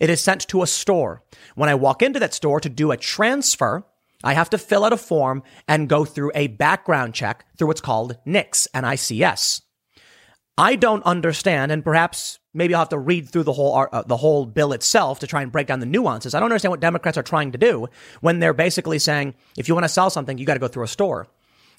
It 0.00 0.10
is 0.10 0.20
sent 0.20 0.48
to 0.48 0.62
a 0.62 0.66
store. 0.66 1.22
When 1.54 1.68
I 1.68 1.74
walk 1.74 2.02
into 2.02 2.20
that 2.20 2.34
store 2.34 2.60
to 2.60 2.68
do 2.68 2.90
a 2.90 2.96
transfer, 2.96 3.84
I 4.24 4.34
have 4.34 4.50
to 4.50 4.58
fill 4.58 4.84
out 4.84 4.92
a 4.92 4.96
form 4.96 5.42
and 5.66 5.88
go 5.88 6.04
through 6.04 6.32
a 6.34 6.46
background 6.46 7.14
check 7.14 7.44
through 7.56 7.68
what's 7.68 7.80
called 7.80 8.16
NICS, 8.24 8.68
N-I-C-S. 8.72 9.62
I 10.58 10.76
don't 10.76 11.02
understand, 11.04 11.72
and 11.72 11.82
perhaps 11.82 12.38
maybe 12.52 12.74
I'll 12.74 12.82
have 12.82 12.90
to 12.90 12.98
read 12.98 13.28
through 13.28 13.44
the 13.44 13.54
whole 13.54 13.86
uh, 13.90 14.02
the 14.02 14.18
whole 14.18 14.44
bill 14.44 14.72
itself 14.74 15.20
to 15.20 15.26
try 15.26 15.42
and 15.42 15.50
break 15.50 15.66
down 15.66 15.80
the 15.80 15.86
nuances. 15.86 16.34
I 16.34 16.40
don't 16.40 16.50
understand 16.50 16.70
what 16.70 16.80
Democrats 16.80 17.16
are 17.16 17.22
trying 17.22 17.52
to 17.52 17.58
do 17.58 17.88
when 18.20 18.38
they're 18.38 18.52
basically 18.52 18.98
saying 18.98 19.34
if 19.56 19.66
you 19.66 19.74
want 19.74 19.84
to 19.84 19.88
sell 19.88 20.10
something, 20.10 20.36
you 20.36 20.44
got 20.44 20.54
to 20.54 20.60
go 20.60 20.68
through 20.68 20.84
a 20.84 20.88
store. 20.88 21.26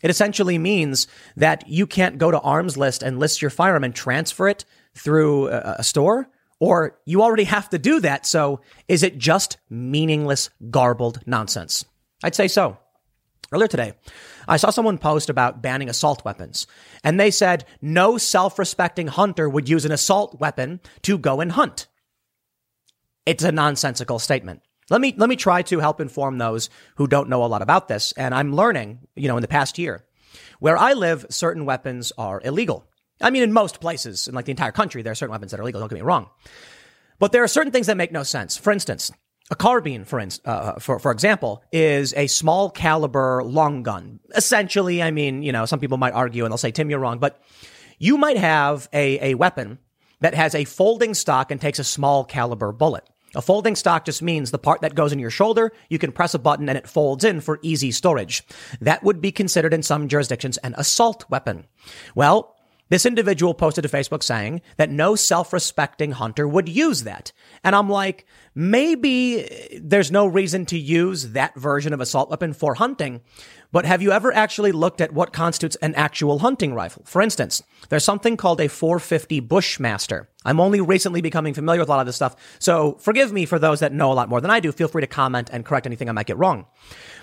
It 0.02 0.10
essentially 0.10 0.58
means 0.58 1.08
that 1.38 1.68
you 1.68 1.88
can't 1.88 2.18
go 2.18 2.32
to 2.32 2.40
Armslist 2.40 3.04
and 3.04 3.20
list 3.20 3.42
your 3.42 3.52
firearm 3.52 3.84
and 3.84 3.96
transfer 3.96 4.50
it 4.50 4.66
through 4.96 5.50
a, 5.50 5.76
a 5.80 5.84
store, 5.84 6.30
or 6.64 6.98
you 7.04 7.22
already 7.22 7.44
have 7.44 7.70
to 7.70 7.78
do 7.78 8.00
that. 8.00 8.26
So 8.26 8.62
is 8.88 9.04
it 9.04 9.18
just 9.18 9.58
meaningless, 9.70 10.50
garbled 10.72 11.20
nonsense? 11.26 11.84
I'd 12.24 12.36
say 12.36 12.48
so. 12.48 12.78
Earlier 13.52 13.68
today, 13.68 13.94
I 14.48 14.56
saw 14.56 14.70
someone 14.70 14.98
post 14.98 15.30
about 15.30 15.62
banning 15.62 15.90
assault 15.90 16.24
weapons, 16.24 16.66
and 17.04 17.20
they 17.20 17.32
said 17.32 17.66
no 17.82 18.18
self 18.18 18.58
respecting 18.58 19.08
hunter 19.08 19.50
would 19.50 19.68
use 19.68 19.84
an 19.84 19.92
assault 19.92 20.40
weapon 20.40 20.80
to 21.02 21.18
go 21.18 21.42
and 21.42 21.52
hunt. 21.52 21.88
It's 23.26 23.44
a 23.44 23.52
nonsensical 23.52 24.18
statement. 24.18 24.62
Let 24.90 25.02
me, 25.02 25.14
let 25.18 25.28
me 25.28 25.36
try 25.36 25.64
to 25.64 25.80
help 25.80 26.00
inform 26.00 26.38
those 26.38 26.70
who 26.96 27.08
don't 27.08 27.28
know 27.28 27.44
a 27.44 27.48
lot 27.48 27.62
about 27.62 27.90
this. 27.90 28.14
And 28.14 28.34
I'm 28.34 28.56
learning, 28.56 29.00
you 29.18 29.28
know, 29.28 29.36
in 29.36 29.42
the 29.42 29.50
past 29.50 29.78
year. 29.78 30.06
Where 30.60 30.78
I 30.78 30.94
live, 30.94 31.26
certain 31.30 31.66
weapons 31.66 32.14
are 32.18 32.40
illegal. 32.42 32.88
I 33.24 33.30
mean, 33.30 33.44
in 33.44 33.54
most 33.54 33.80
places, 33.80 34.28
in 34.28 34.36
like 34.36 34.46
the 34.46 34.52
entire 34.52 34.72
country, 34.72 35.02
there 35.02 35.12
are 35.12 35.16
certain 35.16 35.32
weapons 35.32 35.52
that 35.52 35.60
are 35.60 35.64
legal. 35.64 35.80
Don't 35.80 35.90
get 35.90 35.96
me 35.96 36.02
wrong. 36.02 36.30
But 37.20 37.32
there 37.32 37.44
are 37.44 37.48
certain 37.48 37.72
things 37.72 37.88
that 37.88 37.98
make 37.98 38.12
no 38.12 38.24
sense. 38.24 38.58
For 38.58 38.72
instance, 38.72 39.12
a 39.50 39.56
carbine, 39.56 40.06
for, 40.06 40.20
in, 40.20 40.30
uh, 40.46 40.80
for, 40.80 41.00
for 41.00 41.12
example, 41.12 41.64
is 41.72 42.14
a 42.16 42.28
small 42.28 42.70
caliber 42.70 43.44
long 43.44 43.84
gun. 43.84 44.20
Essentially, 44.36 45.02
I 45.02 45.12
mean, 45.12 45.44
you 45.44 45.52
know, 45.52 45.66
some 45.66 45.80
people 45.80 45.98
might 45.98 46.14
argue 46.14 46.44
and 46.44 46.52
they'll 46.52 46.58
say, 46.58 46.72
Tim, 46.72 46.90
you're 46.90 47.00
wrong, 47.00 47.20
but 47.20 47.42
you 47.98 48.18
might 48.18 48.38
have 48.38 48.90
a, 48.94 49.32
a 49.32 49.36
weapon 49.36 49.80
that 50.22 50.34
has 50.34 50.56
a 50.56 50.66
folding 50.66 51.14
stock 51.14 51.52
and 51.52 51.60
takes 51.60 51.80
a 51.80 51.84
small 51.84 52.24
caliber 52.24 52.72
bullet. 52.72 53.08
A 53.36 53.42
folding 53.42 53.76
stock 53.76 54.06
just 54.06 54.22
means 54.22 54.52
the 54.52 54.60
part 54.60 54.82
that 54.82 54.96
goes 54.96 55.12
in 55.12 55.20
your 55.20 55.32
shoulder, 55.32 55.72
you 55.90 55.98
can 55.98 56.12
press 56.12 56.34
a 56.36 56.40
button 56.40 56.70
and 56.70 56.78
it 56.78 56.88
folds 56.88 57.24
in 57.24 57.42
for 57.42 57.60
easy 57.64 57.92
storage. 57.92 58.44
That 58.80 59.04
would 59.04 59.22
be 59.22 59.32
considered 59.32 59.74
in 59.74 59.82
some 59.82 60.08
jurisdictions 60.08 60.58
an 60.58 60.76
assault 60.78 61.26
weapon. 61.30 61.66
Well, 62.14 62.53
this 62.94 63.08
individual 63.08 63.56
posted 63.56 63.82
to 63.82 63.90
Facebook 63.90 64.22
saying 64.22 64.62
that 64.78 64.92
no 64.92 65.16
self-respecting 65.16 66.12
hunter 66.12 66.48
would 66.48 66.70
use 66.70 67.02
that. 67.06 67.32
And 67.64 67.76
I'm 67.76 67.90
like, 67.90 68.28
maybe 68.54 69.80
there's 69.82 70.12
no 70.12 70.28
reason 70.28 70.68
to 70.68 70.78
use 70.78 71.32
that 71.32 71.56
version 71.56 71.92
of 71.92 72.02
assault 72.02 72.30
weapon 72.30 72.54
for 72.54 72.76
hunting. 72.76 73.22
But 73.72 73.86
have 73.86 74.04
you 74.04 74.12
ever 74.12 74.32
actually 74.32 74.72
looked 74.72 75.02
at 75.02 75.12
what 75.12 75.34
constitutes 75.34 75.76
an 75.78 75.96
actual 75.96 76.38
hunting 76.38 76.76
rifle? 76.76 77.02
For 77.08 77.20
instance, 77.20 77.64
there's 77.90 78.04
something 78.04 78.38
called 78.38 78.62
a 78.62 78.70
450 78.70 79.40
Bushmaster. 79.40 80.30
I'm 80.46 80.60
only 80.60 80.80
recently 80.80 81.22
becoming 81.22 81.56
familiar 81.56 81.82
with 81.82 81.90
a 81.90 81.92
lot 81.92 82.02
of 82.02 82.06
this 82.06 82.16
stuff. 82.16 82.36
So 82.60 83.00
forgive 83.00 83.32
me 83.32 83.48
for 83.48 83.58
those 83.58 83.80
that 83.80 83.92
know 83.92 84.12
a 84.12 84.14
lot 84.14 84.30
more 84.30 84.40
than 84.40 84.52
I 84.52 84.60
do. 84.60 84.72
Feel 84.72 84.88
free 84.88 85.02
to 85.02 85.08
comment 85.08 85.50
and 85.52 85.66
correct 85.66 85.88
anything 85.88 86.10
I 86.10 86.12
might 86.12 86.28
get 86.28 86.38
wrong. 86.38 86.68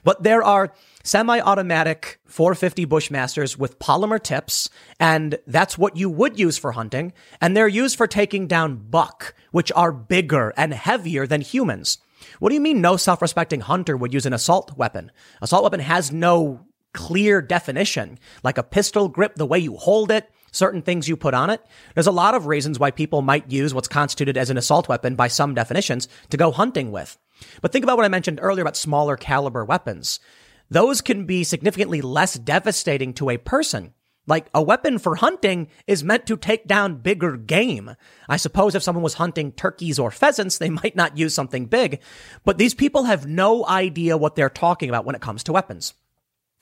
But 0.03 0.25
there 0.25 0.43
are 0.43 0.73
semi-automatic 1.03 2.21
450 2.27 2.87
Bushmasters 2.87 3.57
with 3.57 3.79
polymer 3.79 4.23
tips, 4.23 4.69
and 4.99 5.39
that's 5.47 5.79
what 5.79 5.97
you 5.97 6.11
would 6.11 6.39
use 6.39 6.59
for 6.59 6.73
hunting. 6.73 7.13
And 7.41 7.57
they're 7.57 7.69
used 7.69 7.97
for 7.97 8.07
taking 8.07 8.47
down 8.47 8.77
buck, 8.77 9.35
which 9.51 9.73
are 9.73 9.93
bigger 9.93 10.53
and 10.57 10.75
heavier 10.75 11.27
than 11.27 11.41
humans. 11.41 11.99
What 12.39 12.51
do 12.51 12.55
you 12.55 12.61
mean 12.61 12.81
no 12.81 12.97
self-respecting 12.97 13.61
hunter 13.61 13.97
would 13.97 14.13
use 14.15 14.27
an 14.27 14.33
assault 14.33 14.77
weapon? 14.77 15.11
Assault 15.41 15.63
weapon 15.63 15.81
has 15.81 16.13
no 16.13 16.67
clear 16.93 17.41
definition, 17.41 18.19
like 18.43 18.59
a 18.59 18.63
pistol 18.63 19.09
grip, 19.09 19.37
the 19.37 19.47
way 19.47 19.59
you 19.59 19.77
hold 19.77 20.11
it, 20.11 20.31
certain 20.53 20.83
things 20.83 21.09
you 21.09 21.17
put 21.17 21.35
on 21.35 21.51
it. 21.51 21.65
There's 21.95 22.07
a 22.07 22.13
lot 22.13 22.35
of 22.35 22.47
reasons 22.47 22.79
why 22.79 22.91
people 22.91 23.23
might 23.23 23.51
use 23.51 23.73
what's 23.73 23.89
constituted 23.89 24.37
as 24.37 24.51
an 24.51 24.59
assault 24.59 24.89
weapon 24.89 25.15
by 25.15 25.29
some 25.29 25.55
definitions 25.55 26.09
to 26.31 26.37
go 26.37 26.51
hunting 26.51 26.91
with. 26.91 27.17
But 27.63 27.73
think 27.73 27.85
about 27.85 27.97
what 27.97 28.05
I 28.05 28.09
mentioned 28.09 28.41
earlier 28.43 28.63
about 28.63 28.77
smaller 28.77 29.17
caliber 29.17 29.65
weapons. 29.65 30.21
Those 30.71 31.01
can 31.01 31.27
be 31.27 31.45
significantly 31.45 32.01
less 32.01 32.35
devastating 32.35 33.13
to 33.15 33.31
a 33.31 33.39
person 33.39 33.93
like 34.31 34.49
a 34.55 34.63
weapon 34.63 34.99
for 34.99 35.17
hunting 35.17 35.69
is 35.87 36.05
meant 36.05 36.25
to 36.27 36.37
take 36.37 36.67
down 36.67 36.97
bigger 36.97 37.37
game. 37.37 37.97
I 38.29 38.37
suppose 38.37 38.75
if 38.75 38.83
someone 38.83 39.03
was 39.03 39.15
hunting 39.15 39.53
turkeys 39.53 39.99
or 39.99 40.11
pheasants, 40.11 40.57
they 40.59 40.71
might 40.71 40.97
not 40.97 41.19
use 41.19 41.35
something 41.35 41.67
big, 41.67 42.01
but 42.45 42.57
these 42.57 42.73
people 42.73 43.05
have 43.05 43.27
no 43.27 43.67
idea 43.67 44.17
what 44.17 44.37
they're 44.37 44.49
talking 44.49 44.89
about 44.89 45.05
when 45.05 45.17
it 45.17 45.21
comes 45.21 45.43
to 45.45 45.53
weapons. 45.53 45.95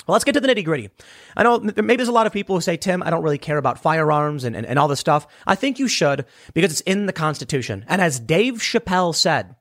Well, 0.06 0.14
let's 0.14 0.24
get 0.24 0.32
to 0.32 0.40
the 0.40 0.48
nitty 0.48 0.64
gritty. 0.64 0.88
I 1.36 1.42
know 1.42 1.58
maybe 1.58 1.96
there's 1.96 2.08
a 2.08 2.12
lot 2.12 2.26
of 2.26 2.32
people 2.32 2.56
who 2.56 2.62
say, 2.62 2.78
Tim, 2.78 3.02
I 3.02 3.10
don't 3.10 3.22
really 3.22 3.36
care 3.36 3.58
about 3.58 3.82
firearms 3.82 4.44
and, 4.44 4.56
and, 4.56 4.64
and 4.64 4.78
all 4.78 4.88
this 4.88 5.00
stuff. 5.00 5.26
I 5.46 5.54
think 5.54 5.78
you 5.78 5.86
should 5.86 6.24
because 6.54 6.72
it's 6.72 6.80
in 6.80 7.04
the 7.04 7.12
Constitution. 7.12 7.84
And 7.88 8.00
as 8.00 8.18
Dave 8.18 8.54
Chappelle 8.54 9.14
said, 9.14 9.54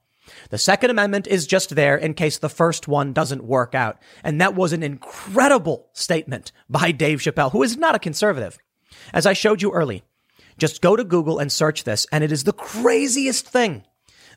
the 0.49 0.57
Second 0.57 0.89
Amendment 0.89 1.27
is 1.27 1.47
just 1.47 1.75
there 1.75 1.95
in 1.95 2.13
case 2.13 2.37
the 2.37 2.49
first 2.49 2.87
one 2.87 3.13
doesn't 3.13 3.43
work 3.43 3.75
out. 3.75 3.97
And 4.23 4.41
that 4.41 4.55
was 4.55 4.73
an 4.73 4.83
incredible 4.83 5.89
statement 5.93 6.51
by 6.69 6.91
Dave 6.91 7.19
Chappelle, 7.19 7.51
who 7.51 7.63
is 7.63 7.77
not 7.77 7.95
a 7.95 7.99
conservative. 7.99 8.57
As 9.13 9.25
I 9.25 9.33
showed 9.33 9.61
you 9.61 9.71
early, 9.71 10.03
just 10.57 10.81
go 10.81 10.95
to 10.95 11.03
Google 11.03 11.39
and 11.39 11.51
search 11.51 11.83
this, 11.83 12.07
and 12.11 12.23
it 12.23 12.31
is 12.31 12.43
the 12.43 12.53
craziest 12.53 13.47
thing. 13.47 13.83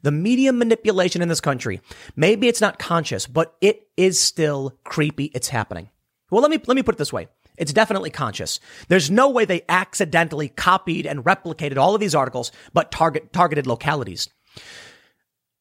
The 0.02 0.10
media 0.10 0.52
manipulation 0.52 1.22
in 1.22 1.28
this 1.28 1.40
country. 1.40 1.80
Maybe 2.16 2.48
it's 2.48 2.60
not 2.60 2.78
conscious, 2.78 3.26
but 3.26 3.54
it 3.60 3.88
is 3.96 4.18
still 4.18 4.78
creepy. 4.84 5.26
It's 5.26 5.48
happening. 5.48 5.90
Well, 6.30 6.40
let 6.42 6.50
me, 6.50 6.58
let 6.66 6.74
me 6.74 6.82
put 6.82 6.94
it 6.94 6.98
this 6.98 7.12
way. 7.12 7.28
It's 7.58 7.74
definitely 7.74 8.08
conscious. 8.10 8.60
There's 8.88 9.10
no 9.10 9.28
way 9.28 9.44
they 9.44 9.64
accidentally 9.68 10.48
copied 10.48 11.04
and 11.06 11.24
replicated 11.24 11.76
all 11.76 11.94
of 11.94 12.00
these 12.00 12.14
articles, 12.14 12.52
but 12.72 12.90
target, 12.90 13.32
targeted 13.34 13.66
localities. 13.66 14.30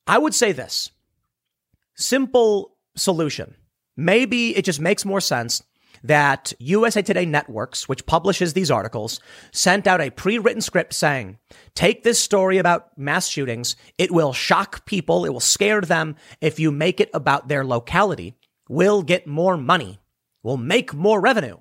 I 0.09 0.17
would 0.17 0.33
say 0.33 0.53
this 0.53 0.89
simple 1.95 2.75
solution. 2.95 3.53
Maybe 3.95 4.57
it 4.57 4.65
just 4.65 4.79
makes 4.79 5.05
more 5.05 5.21
sense 5.21 5.61
that 6.03 6.51
USA 6.57 7.03
Today 7.03 7.27
Networks, 7.27 7.87
which 7.87 8.07
publishes 8.07 8.53
these 8.53 8.71
articles, 8.71 9.19
sent 9.51 9.85
out 9.85 10.01
a 10.01 10.09
pre 10.09 10.39
written 10.39 10.61
script 10.61 10.93
saying, 10.93 11.37
take 11.75 12.01
this 12.01 12.19
story 12.19 12.57
about 12.57 12.97
mass 12.97 13.27
shootings. 13.27 13.75
It 13.99 14.09
will 14.09 14.33
shock 14.33 14.83
people. 14.87 15.25
It 15.25 15.29
will 15.29 15.39
scare 15.39 15.81
them. 15.81 16.15
If 16.41 16.59
you 16.59 16.71
make 16.71 16.99
it 16.99 17.11
about 17.13 17.47
their 17.47 17.63
locality, 17.63 18.33
we'll 18.67 19.03
get 19.03 19.27
more 19.27 19.57
money. 19.57 19.99
We'll 20.41 20.57
make 20.57 20.91
more 20.91 21.21
revenue. 21.21 21.57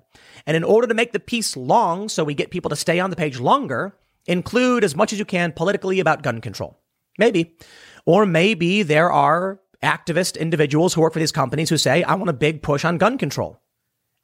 And 0.46 0.56
in 0.56 0.64
order 0.64 0.86
to 0.86 0.94
make 0.94 1.12
the 1.12 1.20
piece 1.20 1.54
long, 1.54 2.08
so 2.08 2.24
we 2.24 2.32
get 2.32 2.50
people 2.50 2.70
to 2.70 2.76
stay 2.76 2.98
on 2.98 3.10
the 3.10 3.16
page 3.16 3.38
longer, 3.38 3.94
include 4.24 4.84
as 4.84 4.96
much 4.96 5.12
as 5.12 5.18
you 5.18 5.26
can 5.26 5.52
politically 5.52 6.00
about 6.00 6.22
gun 6.22 6.40
control. 6.40 6.78
Maybe. 7.18 7.56
Or 8.08 8.24
maybe 8.24 8.82
there 8.82 9.12
are 9.12 9.60
activist 9.82 10.40
individuals 10.40 10.94
who 10.94 11.02
work 11.02 11.12
for 11.12 11.18
these 11.18 11.30
companies 11.30 11.68
who 11.68 11.76
say, 11.76 12.02
I 12.02 12.14
want 12.14 12.30
a 12.30 12.32
big 12.32 12.62
push 12.62 12.82
on 12.82 12.96
gun 12.96 13.18
control. 13.18 13.60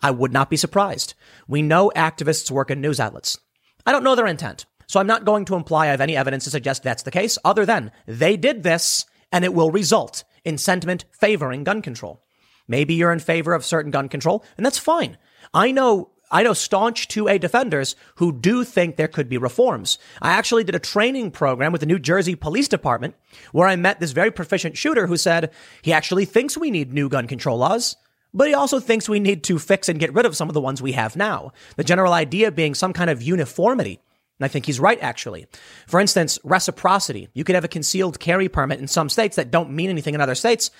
I 0.00 0.10
would 0.10 0.32
not 0.32 0.48
be 0.48 0.56
surprised. 0.56 1.12
We 1.46 1.60
know 1.60 1.92
activists 1.94 2.50
work 2.50 2.70
in 2.70 2.80
news 2.80 2.98
outlets. 2.98 3.38
I 3.84 3.92
don't 3.92 4.02
know 4.02 4.14
their 4.14 4.26
intent. 4.26 4.64
So 4.86 5.00
I'm 5.00 5.06
not 5.06 5.26
going 5.26 5.44
to 5.44 5.54
imply 5.54 5.84
I 5.84 5.90
have 5.90 6.00
any 6.00 6.16
evidence 6.16 6.44
to 6.44 6.50
suggest 6.50 6.82
that's 6.82 7.02
the 7.02 7.10
case, 7.10 7.36
other 7.44 7.66
than 7.66 7.92
they 8.06 8.38
did 8.38 8.62
this 8.62 9.04
and 9.30 9.44
it 9.44 9.52
will 9.52 9.70
result 9.70 10.24
in 10.46 10.56
sentiment 10.56 11.04
favoring 11.12 11.62
gun 11.62 11.82
control. 11.82 12.24
Maybe 12.66 12.94
you're 12.94 13.12
in 13.12 13.18
favor 13.18 13.52
of 13.52 13.66
certain 13.66 13.90
gun 13.90 14.08
control, 14.08 14.46
and 14.56 14.64
that's 14.64 14.78
fine. 14.78 15.18
I 15.52 15.72
know 15.72 16.12
I 16.30 16.42
know 16.42 16.52
staunch 16.52 17.08
2A 17.08 17.40
defenders 17.40 17.96
who 18.16 18.32
do 18.32 18.64
think 18.64 18.96
there 18.96 19.08
could 19.08 19.28
be 19.28 19.38
reforms. 19.38 19.98
I 20.20 20.30
actually 20.32 20.64
did 20.64 20.74
a 20.74 20.80
training 20.80 21.30
program 21.30 21.72
with 21.72 21.80
the 21.80 21.86
New 21.86 21.98
Jersey 21.98 22.34
Police 22.34 22.68
Department 22.68 23.14
where 23.52 23.68
I 23.68 23.76
met 23.76 24.00
this 24.00 24.12
very 24.12 24.30
proficient 24.30 24.76
shooter 24.76 25.06
who 25.06 25.16
said 25.16 25.52
he 25.82 25.92
actually 25.92 26.24
thinks 26.24 26.56
we 26.56 26.70
need 26.70 26.92
new 26.92 27.08
gun 27.08 27.26
control 27.26 27.58
laws. 27.58 27.96
But 28.36 28.48
he 28.48 28.54
also 28.54 28.80
thinks 28.80 29.08
we 29.08 29.20
need 29.20 29.44
to 29.44 29.60
fix 29.60 29.88
and 29.88 30.00
get 30.00 30.12
rid 30.12 30.26
of 30.26 30.36
some 30.36 30.48
of 30.48 30.54
the 30.54 30.60
ones 30.60 30.82
we 30.82 30.92
have 30.92 31.14
now. 31.14 31.52
The 31.76 31.84
general 31.84 32.12
idea 32.12 32.50
being 32.50 32.74
some 32.74 32.92
kind 32.92 33.08
of 33.08 33.22
uniformity. 33.22 34.00
And 34.40 34.44
I 34.44 34.48
think 34.48 34.66
he's 34.66 34.80
right, 34.80 35.00
actually. 35.00 35.46
For 35.86 36.00
instance, 36.00 36.40
reciprocity. 36.42 37.28
You 37.32 37.44
could 37.44 37.54
have 37.54 37.64
a 37.64 37.68
concealed 37.68 38.18
carry 38.18 38.48
permit 38.48 38.80
in 38.80 38.88
some 38.88 39.08
states 39.08 39.36
that 39.36 39.52
don't 39.52 39.70
mean 39.70 39.88
anything 39.88 40.14
in 40.14 40.20
other 40.20 40.34
states. 40.34 40.72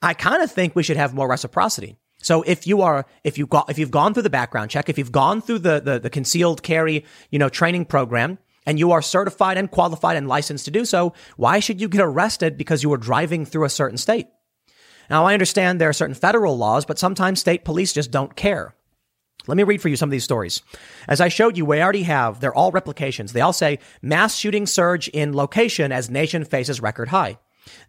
I 0.00 0.14
kind 0.14 0.42
of 0.42 0.50
think 0.50 0.74
we 0.74 0.82
should 0.82 0.96
have 0.96 1.12
more 1.12 1.28
reciprocity. 1.28 1.96
So 2.22 2.42
if 2.42 2.66
you 2.66 2.80
are, 2.80 3.04
if 3.24 3.36
you 3.36 3.46
got, 3.46 3.68
if 3.68 3.78
you've 3.78 3.90
gone 3.90 4.14
through 4.14 4.22
the 4.22 4.30
background 4.30 4.70
check, 4.70 4.88
if 4.88 4.96
you've 4.96 5.12
gone 5.12 5.42
through 5.42 5.58
the, 5.58 5.80
the, 5.80 5.98
the 5.98 6.10
concealed 6.10 6.62
carry, 6.62 7.04
you 7.30 7.38
know, 7.38 7.48
training 7.48 7.84
program 7.84 8.38
and 8.64 8.78
you 8.78 8.92
are 8.92 9.02
certified 9.02 9.58
and 9.58 9.70
qualified 9.70 10.16
and 10.16 10.28
licensed 10.28 10.64
to 10.64 10.70
do 10.70 10.84
so, 10.84 11.12
why 11.36 11.60
should 11.60 11.80
you 11.80 11.88
get 11.88 12.00
arrested 12.00 12.56
because 12.56 12.82
you 12.82 12.88
were 12.88 12.96
driving 12.96 13.44
through 13.44 13.64
a 13.64 13.68
certain 13.68 13.98
state? 13.98 14.28
Now, 15.10 15.26
I 15.26 15.34
understand 15.34 15.80
there 15.80 15.88
are 15.88 15.92
certain 15.92 16.14
federal 16.14 16.56
laws, 16.56 16.84
but 16.84 16.98
sometimes 16.98 17.40
state 17.40 17.64
police 17.64 17.92
just 17.92 18.10
don't 18.10 18.36
care. 18.36 18.74
Let 19.48 19.56
me 19.56 19.64
read 19.64 19.82
for 19.82 19.88
you 19.88 19.96
some 19.96 20.08
of 20.08 20.12
these 20.12 20.22
stories. 20.22 20.62
As 21.08 21.20
I 21.20 21.28
showed 21.28 21.56
you, 21.56 21.64
we 21.64 21.82
already 21.82 22.04
have, 22.04 22.38
they're 22.38 22.54
all 22.54 22.70
replications. 22.70 23.32
They 23.32 23.40
all 23.40 23.52
say 23.52 23.80
mass 24.00 24.36
shooting 24.36 24.66
surge 24.66 25.08
in 25.08 25.34
location 25.34 25.90
as 25.90 26.08
nation 26.08 26.44
faces 26.44 26.80
record 26.80 27.08
high. 27.08 27.38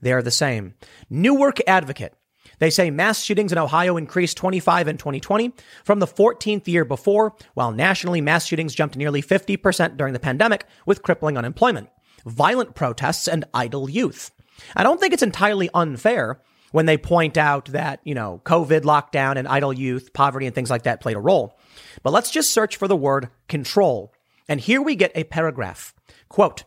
They 0.02 0.12
are 0.12 0.24
the 0.24 0.32
same. 0.32 0.74
Newark 1.10 1.60
Advocate. 1.68 2.16
They 2.60 2.70
say 2.70 2.90
mass 2.92 3.22
shootings 3.22 3.52
in 3.52 3.58
Ohio 3.58 3.98
increased 3.98 4.38
25 4.38 4.88
in 4.88 4.98
2020 4.98 5.54
from 5.84 6.00
the 6.00 6.08
14th 6.08 6.68
year 6.68 6.86
before, 6.86 7.36
while 7.54 7.72
nationally 7.72 8.22
mass 8.22 8.46
shootings 8.46 8.76
jumped 8.76 8.96
nearly 8.96 9.22
50% 9.22 9.98
during 9.98 10.14
the 10.14 10.20
pandemic 10.20 10.66
with 10.86 11.04
crippling 11.04 11.38
unemployment, 11.38 11.90
violent 12.26 12.76
protests, 12.76 13.28
and 13.28 13.46
idle 13.54 13.90
youth. 13.90 14.32
I 14.76 14.84
don't 14.84 15.00
think 15.00 15.14
it's 15.14 15.24
entirely 15.24 15.70
unfair 15.74 16.42
when 16.72 16.86
they 16.88 16.98
point 16.98 17.38
out 17.38 17.66
that, 17.66 18.00
you 18.04 18.16
know, 18.16 18.42
COVID 18.46 18.82
lockdown 18.82 19.36
and 19.38 19.48
idle 19.48 19.74
youth, 19.74 20.12
poverty, 20.14 20.46
and 20.46 20.56
things 20.56 20.70
like 20.70 20.84
that 20.84 21.02
played 21.02 21.16
a 21.16 21.22
role. 21.22 21.58
But 22.02 22.14
let's 22.14 22.32
just 22.32 22.52
search 22.52 22.78
for 22.78 22.88
the 22.88 22.96
word 22.96 23.30
control. 23.48 24.14
And 24.48 24.60
here 24.60 24.82
we 24.82 24.96
get 24.96 25.12
a 25.16 25.24
paragraph. 25.24 25.94
Quote, 26.30 26.64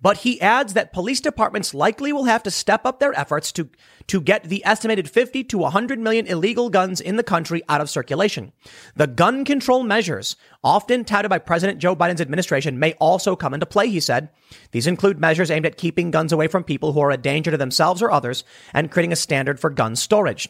but 0.00 0.18
he 0.18 0.40
adds 0.40 0.74
that 0.74 0.92
police 0.92 1.20
departments 1.20 1.74
likely 1.74 2.12
will 2.12 2.24
have 2.24 2.42
to 2.44 2.50
step 2.50 2.84
up 2.84 3.00
their 3.00 3.18
efforts 3.18 3.52
to, 3.52 3.68
to 4.06 4.20
get 4.20 4.44
the 4.44 4.64
estimated 4.64 5.08
50 5.08 5.44
to 5.44 5.58
100 5.58 5.98
million 5.98 6.26
illegal 6.26 6.70
guns 6.70 7.00
in 7.00 7.16
the 7.16 7.22
country 7.22 7.62
out 7.68 7.80
of 7.80 7.90
circulation. 7.90 8.52
The 8.94 9.06
gun 9.06 9.44
control 9.44 9.82
measures, 9.82 10.36
often 10.62 11.04
touted 11.04 11.30
by 11.30 11.38
President 11.38 11.78
Joe 11.78 11.96
Biden's 11.96 12.20
administration, 12.20 12.78
may 12.78 12.92
also 12.94 13.36
come 13.36 13.54
into 13.54 13.66
play, 13.66 13.88
he 13.88 14.00
said. 14.00 14.30
These 14.70 14.86
include 14.86 15.20
measures 15.20 15.50
aimed 15.50 15.66
at 15.66 15.76
keeping 15.78 16.10
guns 16.10 16.32
away 16.32 16.48
from 16.48 16.64
people 16.64 16.92
who 16.92 17.00
are 17.00 17.10
a 17.10 17.16
danger 17.16 17.50
to 17.50 17.56
themselves 17.56 18.02
or 18.02 18.10
others 18.10 18.44
and 18.72 18.90
creating 18.90 19.12
a 19.12 19.16
standard 19.16 19.60
for 19.60 19.70
gun 19.70 19.96
storage. 19.96 20.48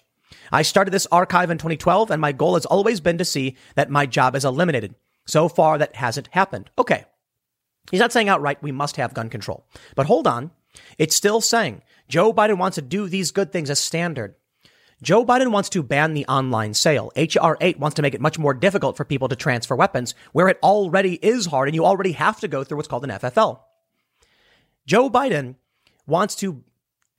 I 0.52 0.62
started 0.62 0.90
this 0.90 1.06
archive 1.10 1.50
in 1.50 1.58
2012 1.58 2.10
and 2.10 2.20
my 2.20 2.32
goal 2.32 2.54
has 2.54 2.66
always 2.66 3.00
been 3.00 3.18
to 3.18 3.24
see 3.24 3.56
that 3.74 3.90
my 3.90 4.06
job 4.06 4.36
is 4.36 4.44
eliminated. 4.44 4.94
So 5.26 5.48
far, 5.48 5.78
that 5.78 5.96
hasn't 5.96 6.28
happened. 6.32 6.70
Okay. 6.78 7.04
He's 7.90 8.00
not 8.00 8.12
saying 8.12 8.28
outright 8.28 8.62
we 8.62 8.72
must 8.72 8.96
have 8.96 9.14
gun 9.14 9.28
control. 9.28 9.66
But 9.94 10.06
hold 10.06 10.26
on. 10.26 10.50
It's 10.98 11.16
still 11.16 11.40
saying 11.40 11.82
Joe 12.08 12.32
Biden 12.32 12.58
wants 12.58 12.74
to 12.76 12.82
do 12.82 13.08
these 13.08 13.30
good 13.30 13.52
things 13.52 13.70
as 13.70 13.78
standard. 13.78 14.34
Joe 15.02 15.26
Biden 15.26 15.50
wants 15.50 15.68
to 15.70 15.82
ban 15.82 16.14
the 16.14 16.26
online 16.26 16.72
sale. 16.72 17.12
H.R. 17.16 17.58
8 17.60 17.78
wants 17.78 17.96
to 17.96 18.02
make 18.02 18.14
it 18.14 18.20
much 18.20 18.38
more 18.38 18.54
difficult 18.54 18.96
for 18.96 19.04
people 19.04 19.28
to 19.28 19.36
transfer 19.36 19.76
weapons 19.76 20.14
where 20.32 20.48
it 20.48 20.58
already 20.62 21.14
is 21.14 21.46
hard 21.46 21.68
and 21.68 21.74
you 21.74 21.84
already 21.84 22.12
have 22.12 22.40
to 22.40 22.48
go 22.48 22.64
through 22.64 22.78
what's 22.78 22.88
called 22.88 23.04
an 23.04 23.10
FFL. 23.10 23.60
Joe 24.86 25.10
Biden 25.10 25.56
wants 26.06 26.34
to 26.36 26.62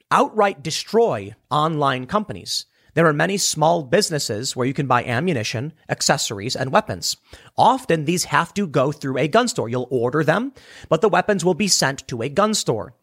outright 0.10 0.64
destroy 0.64 1.36
online 1.52 2.08
companies. 2.08 2.66
There 2.98 3.06
are 3.06 3.14
many 3.14 3.38
small 3.38 3.84
businesses 3.84 4.56
where 4.56 4.66
you 4.66 4.74
can 4.74 4.88
buy 4.88 5.04
ammunition, 5.04 5.74
accessories, 5.88 6.56
and 6.56 6.72
weapons. 6.72 7.16
Often 7.56 8.06
these 8.06 8.24
have 8.24 8.56
to 8.56 8.66
go 8.66 8.92
through 8.92 9.20
a 9.20 9.28
gun 9.28 9.48
store. 9.48 9.70
You'll 9.70 9.88
order 9.92 10.24
them, 10.24 10.52
but 10.90 11.02
the 11.02 11.08
weapons 11.08 11.46
will 11.46 11.54
be 11.54 11.68
sent 11.68 12.08
to 12.08 12.24
a 12.24 12.30
gun 12.30 12.56
store. 12.56 12.96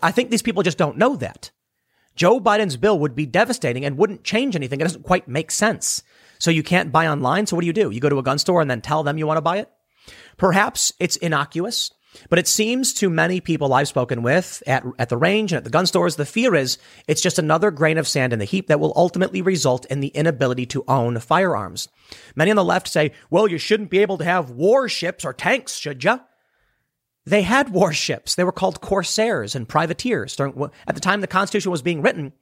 I 0.00 0.12
think 0.12 0.30
these 0.30 0.40
people 0.40 0.62
just 0.62 0.78
don't 0.78 0.98
know 0.98 1.16
that. 1.16 1.50
Joe 2.14 2.38
Biden's 2.38 2.76
bill 2.76 2.96
would 3.00 3.16
be 3.16 3.26
devastating 3.26 3.84
and 3.84 3.98
wouldn't 3.98 4.22
change 4.22 4.54
anything. 4.54 4.80
It 4.80 4.84
doesn't 4.84 5.02
quite 5.02 5.26
make 5.26 5.50
sense. 5.50 6.04
So 6.38 6.52
you 6.52 6.62
can't 6.62 6.92
buy 6.92 7.08
online. 7.08 7.48
So 7.48 7.56
what 7.56 7.62
do 7.62 7.66
you 7.66 7.72
do? 7.72 7.90
You 7.90 7.98
go 7.98 8.08
to 8.08 8.20
a 8.20 8.22
gun 8.22 8.38
store 8.38 8.60
and 8.60 8.70
then 8.70 8.82
tell 8.82 9.02
them 9.02 9.18
you 9.18 9.26
want 9.26 9.38
to 9.38 9.42
buy 9.42 9.56
it? 9.56 9.68
Perhaps 10.36 10.92
it's 11.00 11.16
innocuous. 11.16 11.90
But 12.28 12.38
it 12.38 12.48
seems 12.48 12.92
to 12.94 13.10
many 13.10 13.40
people 13.40 13.72
I've 13.72 13.88
spoken 13.88 14.22
with 14.22 14.62
at, 14.66 14.84
at 14.98 15.08
the 15.08 15.16
range 15.16 15.52
and 15.52 15.58
at 15.58 15.64
the 15.64 15.70
gun 15.70 15.86
stores, 15.86 16.16
the 16.16 16.26
fear 16.26 16.54
is 16.54 16.78
it's 17.08 17.22
just 17.22 17.38
another 17.38 17.70
grain 17.70 17.98
of 17.98 18.08
sand 18.08 18.32
in 18.32 18.38
the 18.38 18.44
heap 18.44 18.68
that 18.68 18.80
will 18.80 18.92
ultimately 18.96 19.42
result 19.42 19.84
in 19.86 20.00
the 20.00 20.08
inability 20.08 20.66
to 20.66 20.84
own 20.88 21.18
firearms. 21.20 21.88
Many 22.36 22.50
on 22.50 22.56
the 22.56 22.64
left 22.64 22.88
say, 22.88 23.12
well, 23.30 23.48
you 23.48 23.58
shouldn't 23.58 23.90
be 23.90 23.98
able 23.98 24.18
to 24.18 24.24
have 24.24 24.50
warships 24.50 25.24
or 25.24 25.32
tanks, 25.32 25.74
should 25.76 26.04
you? 26.04 26.20
They 27.26 27.42
had 27.42 27.70
warships. 27.70 28.34
They 28.34 28.44
were 28.44 28.52
called 28.52 28.82
corsairs 28.82 29.54
and 29.54 29.68
privateers. 29.68 30.36
During, 30.36 30.70
at 30.86 30.94
the 30.94 31.00
time 31.00 31.22
the 31.22 31.26
Constitution 31.26 31.70
was 31.70 31.80
being 31.80 32.02
written, 32.02 32.32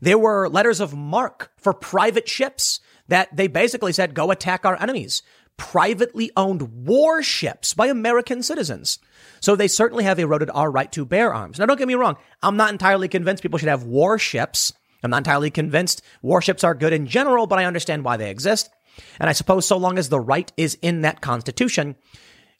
there 0.00 0.18
were 0.18 0.48
letters 0.48 0.80
of 0.80 0.96
marque 0.96 1.52
for 1.58 1.72
private 1.72 2.28
ships 2.28 2.80
that 3.08 3.34
they 3.36 3.46
basically 3.46 3.92
said, 3.92 4.14
go 4.14 4.30
attack 4.30 4.64
our 4.64 4.80
enemies. 4.80 5.22
Privately 5.56 6.30
owned 6.36 6.86
warships 6.86 7.74
by 7.74 7.86
American 7.86 8.42
citizens. 8.42 8.98
So 9.40 9.56
they 9.56 9.68
certainly 9.68 10.04
have 10.04 10.18
eroded 10.18 10.50
our 10.52 10.70
right 10.70 10.90
to 10.92 11.04
bear 11.04 11.32
arms. 11.32 11.58
Now, 11.58 11.66
don't 11.66 11.78
get 11.78 11.88
me 11.88 11.94
wrong. 11.94 12.16
I'm 12.42 12.56
not 12.56 12.72
entirely 12.72 13.08
convinced 13.08 13.42
people 13.42 13.58
should 13.58 13.68
have 13.68 13.84
warships. 13.84 14.72
I'm 15.02 15.10
not 15.10 15.18
entirely 15.18 15.50
convinced 15.50 16.02
warships 16.22 16.64
are 16.64 16.74
good 16.74 16.92
in 16.92 17.06
general, 17.06 17.46
but 17.46 17.58
I 17.58 17.64
understand 17.64 18.04
why 18.04 18.16
they 18.16 18.30
exist. 18.30 18.70
And 19.18 19.28
I 19.28 19.32
suppose 19.32 19.66
so 19.66 19.76
long 19.76 19.98
as 19.98 20.08
the 20.08 20.20
right 20.20 20.52
is 20.56 20.78
in 20.82 21.00
that 21.02 21.20
constitution, 21.20 21.96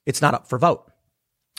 it's 0.06 0.22
not 0.22 0.34
up 0.34 0.48
for 0.48 0.58
vote. 0.58 0.90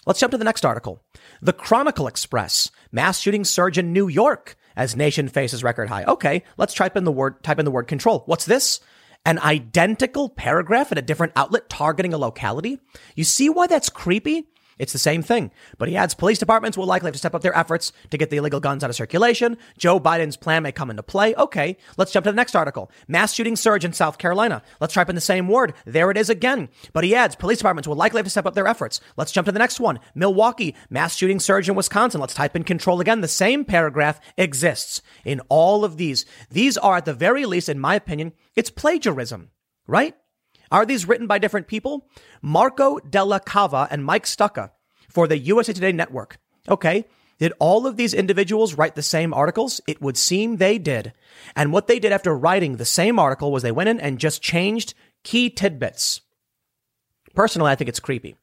Let's 0.06 0.20
jump 0.20 0.32
to 0.32 0.38
the 0.38 0.44
next 0.44 0.66
article. 0.66 1.02
The 1.42 1.54
Chronicle 1.54 2.08
Express, 2.08 2.70
mass 2.92 3.20
shooting 3.20 3.46
surge 3.46 3.78
in 3.78 3.94
New 3.94 4.10
York 4.10 4.58
as 4.76 4.96
nation 4.96 5.30
faces 5.30 5.64
record 5.64 5.88
high. 5.88 6.04
Okay, 6.04 6.44
let's 6.58 6.74
type 6.74 6.98
in 6.98 7.06
the 7.06 7.12
word, 7.12 7.42
type 7.44 7.60
in 7.60 7.66
the 7.66 7.72
word 7.72 7.88
control. 7.88 8.24
What's 8.26 8.46
this? 8.46 8.82
An 9.26 9.40
identical 9.40 10.28
paragraph 10.28 10.92
at 10.92 10.98
a 10.98 11.02
different 11.02 11.34
outlet 11.36 11.70
targeting 11.70 12.14
a 12.14 12.18
locality? 12.18 12.80
You 13.16 13.24
see 13.24 13.50
why 13.50 13.68
that's 13.68 13.90
creepy? 13.90 14.48
It's 14.78 14.94
the 14.94 15.00
same 15.00 15.22
thing. 15.22 15.52
But 15.78 15.90
he 15.90 15.98
adds 15.98 16.14
police 16.14 16.40
departments 16.40 16.78
will 16.78 16.86
likely 16.86 17.08
have 17.08 17.14
to 17.14 17.20
step 17.20 17.36
up 17.36 17.42
their 17.42 17.58
efforts 17.58 17.92
to 18.10 18.18
get 18.18 18.30
the 18.30 18.38
illegal 18.38 18.60
guns 18.60 18.84
out 18.84 18.90
of 18.90 18.96
circulation. 18.96 19.58
Joe 19.78 20.00
Biden's 20.00 20.38
plan 20.38 20.64
may 20.64 20.72
come 20.72 20.90
into 20.90 21.04
play. 21.04 21.36
Okay, 21.36 21.78
let's 21.98 22.12
jump 22.12 22.26
to 22.26 22.32
the 22.32 22.36
next 22.36 22.56
article. 22.56 22.92
Mass 23.08 23.34
shooting 23.34 23.56
surge 23.56 23.86
in 23.86 23.94
South 23.94 24.18
Carolina. 24.18 24.62
Let's 24.80 24.94
type 24.94 25.10
in 25.10 25.16
the 25.16 25.22
same 25.22 25.48
word. 25.48 25.74
There 25.86 26.12
it 26.12 26.18
is 26.18 26.30
again. 26.30 26.70
But 26.94 27.04
he 27.04 27.16
adds 27.16 27.36
police 27.36 27.60
departments 27.60 27.88
will 27.88 27.96
likely 27.96 28.20
have 28.20 28.26
to 28.26 28.30
step 28.32 28.46
up 28.46 28.56
their 28.56 28.68
efforts. 28.68 29.00
Let's 29.18 29.32
jump 29.32 29.46
to 29.46 29.52
the 29.52 29.60
next 29.60 29.80
one. 29.80 30.00
Milwaukee, 30.16 30.76
mass 30.90 31.16
shooting 31.16 31.40
surge 31.40 31.70
in 31.70 31.76
Wisconsin. 31.76 32.22
Let's 32.22 32.34
type 32.34 32.56
in 32.56 32.64
control 32.64 33.02
again. 33.02 33.22
The 33.22 33.28
same 33.28 33.66
paragraph 33.66 34.20
exists 34.38 35.02
in 35.26 35.42
all 35.50 35.86
of 35.86 35.98
these. 35.98 36.26
These 36.50 36.78
are 36.78 36.98
at 36.98 37.06
the 37.06 37.14
very 37.14 37.46
least, 37.46 37.70
in 37.70 37.80
my 37.80 37.96
opinion, 37.96 38.34
it's 38.56 38.70
plagiarism, 38.70 39.50
right? 39.88 40.16
Are 40.74 40.88
these 40.88 41.08
written 41.08 41.28
by 41.28 41.38
different 41.38 41.68
people? 41.68 42.10
Marco 42.42 42.98
Della 43.00 43.40
Cava 43.40 43.88
and 43.92 44.04
Mike 44.04 44.26
Stucka 44.26 44.72
for 45.08 45.28
the 45.28 45.38
USA 45.38 45.72
Today 45.72 45.92
network. 45.92 46.40
Okay. 46.68 47.06
Did 47.38 47.54
all 47.60 47.86
of 47.86 47.96
these 47.96 48.14
individuals 48.14 48.74
write 48.74 48.96
the 48.96 49.04
same 49.04 49.34
articles? 49.34 49.82
It 49.88 50.02
would 50.02 50.18
seem 50.18 50.58
they 50.58 50.80
did. 50.80 51.14
And 51.56 51.72
what 51.72 51.86
they 51.86 52.00
did 52.00 52.12
after 52.12 52.36
writing 52.36 52.78
the 52.78 52.86
same 52.86 53.20
article 53.20 53.52
was 53.52 53.62
they 53.62 53.72
went 53.72 53.90
in 53.90 54.00
and 54.00 54.18
just 54.18 54.42
changed 54.42 54.96
key 55.24 55.50
tidbits. 55.50 56.22
Personally, 57.36 57.72
I 57.72 57.76
think 57.76 57.90
it's 57.90 58.00
creepy. 58.00 58.36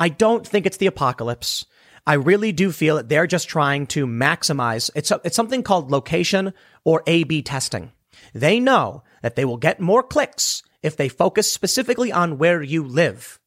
I 0.00 0.08
don't 0.08 0.46
think 0.46 0.64
it's 0.64 0.78
the 0.78 0.86
apocalypse. 0.86 1.66
I 2.06 2.14
really 2.14 2.52
do 2.52 2.72
feel 2.72 2.96
that 2.96 3.08
they're 3.08 3.26
just 3.26 3.48
trying 3.48 3.86
to 3.88 4.06
maximize. 4.06 4.90
It's, 4.94 5.10
a, 5.10 5.20
it's 5.24 5.36
something 5.36 5.62
called 5.62 5.90
location 5.90 6.54
or 6.84 7.02
A-B 7.06 7.42
testing. 7.42 7.92
They 8.34 8.60
know 8.60 9.02
that 9.22 9.36
they 9.36 9.44
will 9.44 9.56
get 9.56 9.80
more 9.80 10.02
clicks 10.02 10.62
if 10.84 10.96
they 10.96 11.08
focus 11.08 11.50
specifically 11.50 12.12
on 12.12 12.38
where 12.38 12.62
you 12.62 12.84
live. 12.84 13.40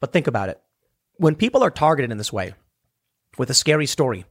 But 0.00 0.12
think 0.12 0.26
about 0.26 0.50
it. 0.50 0.60
When 1.16 1.34
people 1.34 1.64
are 1.64 1.70
targeted 1.70 2.12
in 2.12 2.18
this 2.18 2.32
way, 2.32 2.54
with 3.38 3.50
a 3.50 3.54
scary 3.54 3.86
story, 3.86 4.26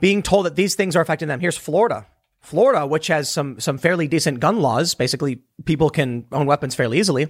being 0.00 0.22
told 0.22 0.46
that 0.46 0.56
these 0.56 0.74
things 0.74 0.96
are 0.96 1.02
affecting 1.02 1.28
them, 1.28 1.40
here's 1.40 1.56
Florida. 1.56 2.06
Florida, 2.40 2.86
which 2.86 3.06
has 3.06 3.30
some, 3.30 3.60
some 3.60 3.78
fairly 3.78 4.08
decent 4.08 4.40
gun 4.40 4.60
laws, 4.60 4.94
basically 4.94 5.42
people 5.64 5.90
can 5.90 6.24
own 6.32 6.46
weapons 6.46 6.74
fairly 6.74 6.98
easily. 6.98 7.28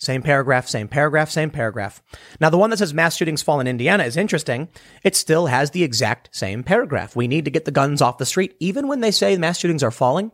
Same 0.00 0.22
paragraph, 0.22 0.66
same 0.66 0.88
paragraph, 0.88 1.30
same 1.30 1.50
paragraph. 1.50 2.02
Now, 2.40 2.50
the 2.50 2.58
one 2.58 2.70
that 2.70 2.78
says 2.78 2.94
mass 2.94 3.16
shootings 3.16 3.42
fall 3.42 3.60
in 3.60 3.66
Indiana 3.66 4.04
is 4.04 4.16
interesting. 4.16 4.68
It 5.04 5.16
still 5.16 5.46
has 5.46 5.72
the 5.72 5.82
exact 5.82 6.30
same 6.32 6.62
paragraph. 6.62 7.14
We 7.14 7.28
need 7.28 7.44
to 7.44 7.50
get 7.50 7.64
the 7.64 7.72
guns 7.72 8.00
off 8.00 8.18
the 8.18 8.26
street, 8.26 8.56
even 8.58 8.88
when 8.88 9.00
they 9.00 9.10
say 9.10 9.36
mass 9.36 9.58
shootings 9.58 9.82
are 9.82 9.90
falling. 9.90 10.32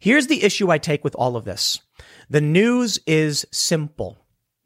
Here's 0.00 0.28
the 0.28 0.42
issue 0.42 0.70
I 0.70 0.78
take 0.78 1.04
with 1.04 1.14
all 1.14 1.36
of 1.36 1.44
this. 1.44 1.78
The 2.30 2.40
news 2.40 2.98
is 3.06 3.46
simple. 3.50 4.16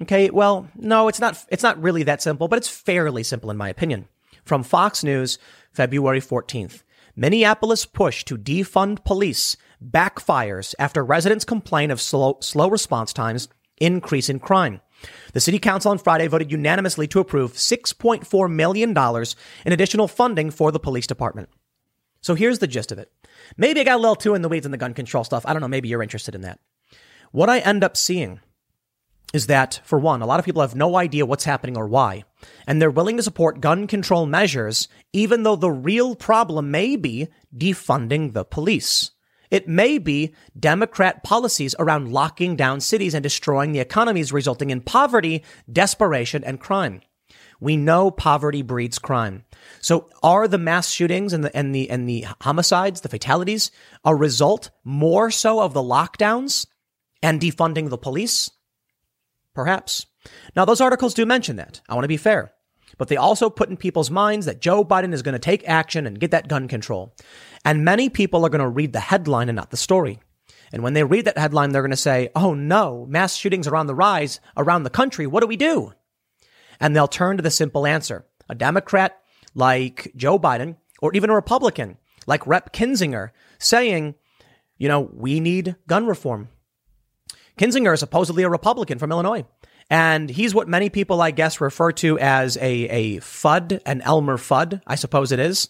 Okay, 0.01 0.31
well, 0.31 0.69
no, 0.77 1.09
it's 1.09 1.19
not 1.19 1.45
it's 1.49 1.63
not 1.63 1.83
really 1.83 2.05
that 2.05 2.23
simple, 2.23 2.47
but 2.47 2.57
it's 2.57 2.69
fairly 2.69 3.25
simple 3.25 3.51
in 3.51 3.57
my 3.57 3.69
opinion. 3.69 4.07
From 4.45 4.63
Fox 4.63 5.03
News, 5.03 5.39
February 5.73 6.21
14th. 6.21 6.85
Minneapolis 7.17 7.85
push 7.85 8.25
to 8.25 8.39
defund 8.39 9.05
police 9.05 9.57
backfires 9.85 10.75
after 10.79 11.05
residents 11.05 11.45
complain 11.45 11.91
of 11.91 12.01
slow, 12.01 12.39
slow 12.41 12.69
response 12.69 13.13
times, 13.13 13.49
increase 13.79 14.29
in 14.29 14.39
crime. 14.39 14.81
The 15.33 15.41
city 15.41 15.59
council 15.59 15.91
on 15.91 15.99
Friday 15.99 16.29
voted 16.29 16.53
unanimously 16.53 17.09
to 17.09 17.21
approve 17.21 17.55
$6.4 17.55 18.53
million 18.53 18.91
in 19.67 19.73
additional 19.73 20.09
funding 20.09 20.51
for 20.51 20.71
the 20.71 20.81
police 20.81 21.07
department. 21.07 21.49
So 22.25 22.35
here's 22.35 22.59
the 22.59 22.67
gist 22.67 22.91
of 22.91 22.99
it. 22.99 23.13
Maybe 23.59 23.81
I 23.81 23.85
got 23.85 23.97
a 23.97 24.01
little 24.01 24.17
too 24.17 24.35
in 24.35 24.41
the 24.41 24.49
weeds 24.49 24.65
in 24.65 24.73
the 24.73 24.79
gun 24.79 24.95
control 24.95 25.25
stuff. 25.25 25.45
I 25.45 25.53
don't 25.53 25.61
know. 25.61 25.69
Maybe 25.69 25.91
you're 25.91 26.03
interested 26.03 26.35
in 26.35 26.41
that. 26.41 26.59
What 27.33 27.51
I 27.51 27.59
end 27.59 27.85
up 27.85 27.99
seeing 27.99 28.41
is 29.35 29.49
that, 29.49 29.83
for 29.85 29.99
one, 29.99 30.23
a 30.23 30.27
lot 30.27 30.39
of 30.39 30.47
people 30.47 30.63
have 30.63 30.75
no 30.75 30.97
idea 30.97 31.27
what's 31.27 31.45
happening 31.45 31.77
or 31.77 31.87
why, 31.87 32.25
and 32.67 32.81
they're 32.81 32.91
willing 32.91 33.19
to 33.19 33.23
support 33.23 33.61
gun 33.61 33.87
control 33.87 34.25
measures, 34.25 34.89
even 35.13 35.43
though 35.43 35.57
the 35.57 35.71
real 35.71 36.15
problem 36.15 36.71
may 36.71 36.97
be 36.97 37.29
defunding 37.55 38.33
the 38.33 38.45
police. 38.45 39.11
It 39.51 39.69
may 39.69 39.99
be 39.99 40.35
Democrat 40.59 41.25
policies 41.25 41.75
around 41.79 42.11
locking 42.11 42.57
down 42.57 42.81
cities 42.81 43.13
and 43.13 43.23
destroying 43.23 43.73
the 43.73 43.81
economies, 43.81 44.33
resulting 44.33 44.71
in 44.71 44.81
poverty, 44.81 45.45
desperation, 45.71 46.43
and 46.43 46.59
crime. 46.59 47.03
We 47.61 47.77
know 47.77 48.11
poverty 48.11 48.63
breeds 48.63 48.99
crime. 48.99 49.45
So 49.81 50.09
are 50.23 50.49
the 50.49 50.59
mass 50.59 50.91
shootings 50.91 51.33
and 51.33 51.45
the, 51.45 51.57
and 51.57 51.75
the, 51.75 51.91
and 51.91 52.09
the 52.09 52.27
homicides, 52.43 53.01
the 53.01 53.09
fatalities, 53.09 53.71
a 54.05 54.15
result 54.15 54.71
more 54.85 55.31
so 55.31 55.61
of 55.61 55.75
the 55.75 55.83
lockdowns 55.83 56.67
and 57.23 57.41
defunding 57.41 57.91
the 57.91 57.99
police? 57.99 58.51
Perhaps. 59.55 60.07
Now, 60.57 60.65
those 60.65 60.81
articles 60.81 61.15
do 61.15 61.27
mention 61.27 61.57
that. 61.57 61.81
I 61.89 61.95
want 61.95 62.05
to 62.05 62.09
be 62.09 62.17
fair. 62.17 62.53
But 62.99 63.09
they 63.09 63.17
also 63.17 63.51
put 63.51 63.69
in 63.69 63.77
people's 63.77 64.11
minds 64.11 64.47
that 64.47 64.61
Joe 64.61 64.85
Biden 64.85 65.13
is 65.13 65.23
going 65.23 65.35
to 65.35 65.39
take 65.39 65.69
action 65.69 66.07
and 66.07 66.21
get 66.21 66.31
that 66.31 66.49
gun 66.49 66.69
control. 66.69 67.15
And 67.65 67.85
many 67.85 68.09
people 68.09 68.45
are 68.45 68.51
going 68.51 68.61
to 68.61 68.69
read 68.69 68.93
the 68.93 69.01
headline 69.01 69.49
and 69.49 69.57
not 69.57 69.71
the 69.71 69.77
story. 69.77 70.21
And 70.73 70.83
when 70.83 70.93
they 70.93 71.05
read 71.05 71.25
that 71.27 71.39
headline, 71.39 71.71
they're 71.71 71.83
going 71.83 71.91
to 71.91 71.97
say, 71.97 72.31
Oh 72.35 72.55
no, 72.55 73.07
mass 73.09 73.37
shootings 73.37 73.69
are 73.69 73.77
on 73.77 73.87
the 73.87 73.95
rise 73.95 74.41
around 74.57 74.83
the 74.83 74.91
country. 74.91 75.27
What 75.27 75.41
do 75.41 75.47
we 75.47 75.57
do? 75.57 75.93
And 76.81 76.95
they'll 76.95 77.09
turn 77.09 77.37
to 77.37 77.43
the 77.43 77.51
simple 77.51 77.87
answer. 77.87 78.27
A 78.49 78.55
Democrat 78.55 79.19
like 79.55 80.13
Joe 80.17 80.39
Biden 80.39 80.77
or 81.01 81.15
even 81.15 81.31
a 81.31 81.35
Republican 81.35 81.99
like 82.27 82.47
Rep 82.47 82.73
Kinzinger 82.73 83.31
saying, 83.59 84.15
you 84.79 84.89
know, 84.89 85.09
we 85.13 85.41
need 85.41 85.77
gun 85.87 86.07
reform. 86.07 86.49
Kinzinger 87.59 87.95
is 87.95 88.01
supposedly 88.01 88.43
a 88.43 88.49
Republican 88.49 88.99
from 88.99 89.13
Illinois. 89.13 89.45
And 89.91 90.31
he's 90.31 90.55
what 90.55 90.67
many 90.67 90.89
people, 90.89 91.21
I 91.21 91.31
guess, 91.31 91.61
refer 91.61 91.93
to 91.93 92.19
as 92.19 92.57
a, 92.57 92.63
a 92.63 93.21
FUD, 93.21 93.81
an 93.85 94.01
Elmer 94.01 94.39
Fudd, 94.39 94.81
I 94.87 94.95
suppose 94.95 95.31
it 95.31 95.39
is. 95.39 95.69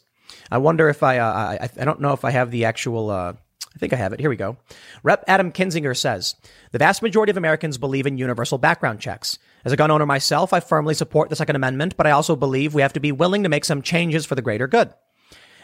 I 0.50 0.58
wonder 0.58 0.88
if 0.88 1.02
I, 1.02 1.18
uh, 1.18 1.58
I, 1.60 1.68
I 1.80 1.84
don't 1.84 2.00
know 2.00 2.12
if 2.12 2.24
I 2.24 2.30
have 2.30 2.50
the 2.50 2.64
actual, 2.64 3.10
uh, 3.10 3.34
I 3.74 3.78
think 3.78 3.92
I 3.92 3.96
have 3.96 4.12
it. 4.12 4.20
Here 4.20 4.30
we 4.30 4.36
go. 4.36 4.56
Rep. 5.02 5.24
Adam 5.26 5.50
Kinzinger 5.50 5.96
says 5.96 6.36
the 6.70 6.78
vast 6.78 7.02
majority 7.02 7.30
of 7.30 7.36
Americans 7.36 7.76
believe 7.76 8.06
in 8.06 8.18
universal 8.18 8.56
background 8.56 9.00
checks. 9.00 9.38
As 9.64 9.72
a 9.72 9.76
gun 9.76 9.90
owner 9.90 10.06
myself, 10.06 10.52
I 10.52 10.60
firmly 10.60 10.94
support 10.94 11.28
the 11.28 11.36
Second 11.36 11.56
Amendment, 11.56 11.96
but 11.96 12.06
I 12.06 12.12
also 12.12 12.36
believe 12.36 12.74
we 12.74 12.82
have 12.82 12.92
to 12.92 13.00
be 13.00 13.12
willing 13.12 13.42
to 13.42 13.48
make 13.48 13.64
some 13.64 13.82
changes 13.82 14.26
for 14.26 14.36
the 14.36 14.42
greater 14.42 14.68
good. 14.68 14.94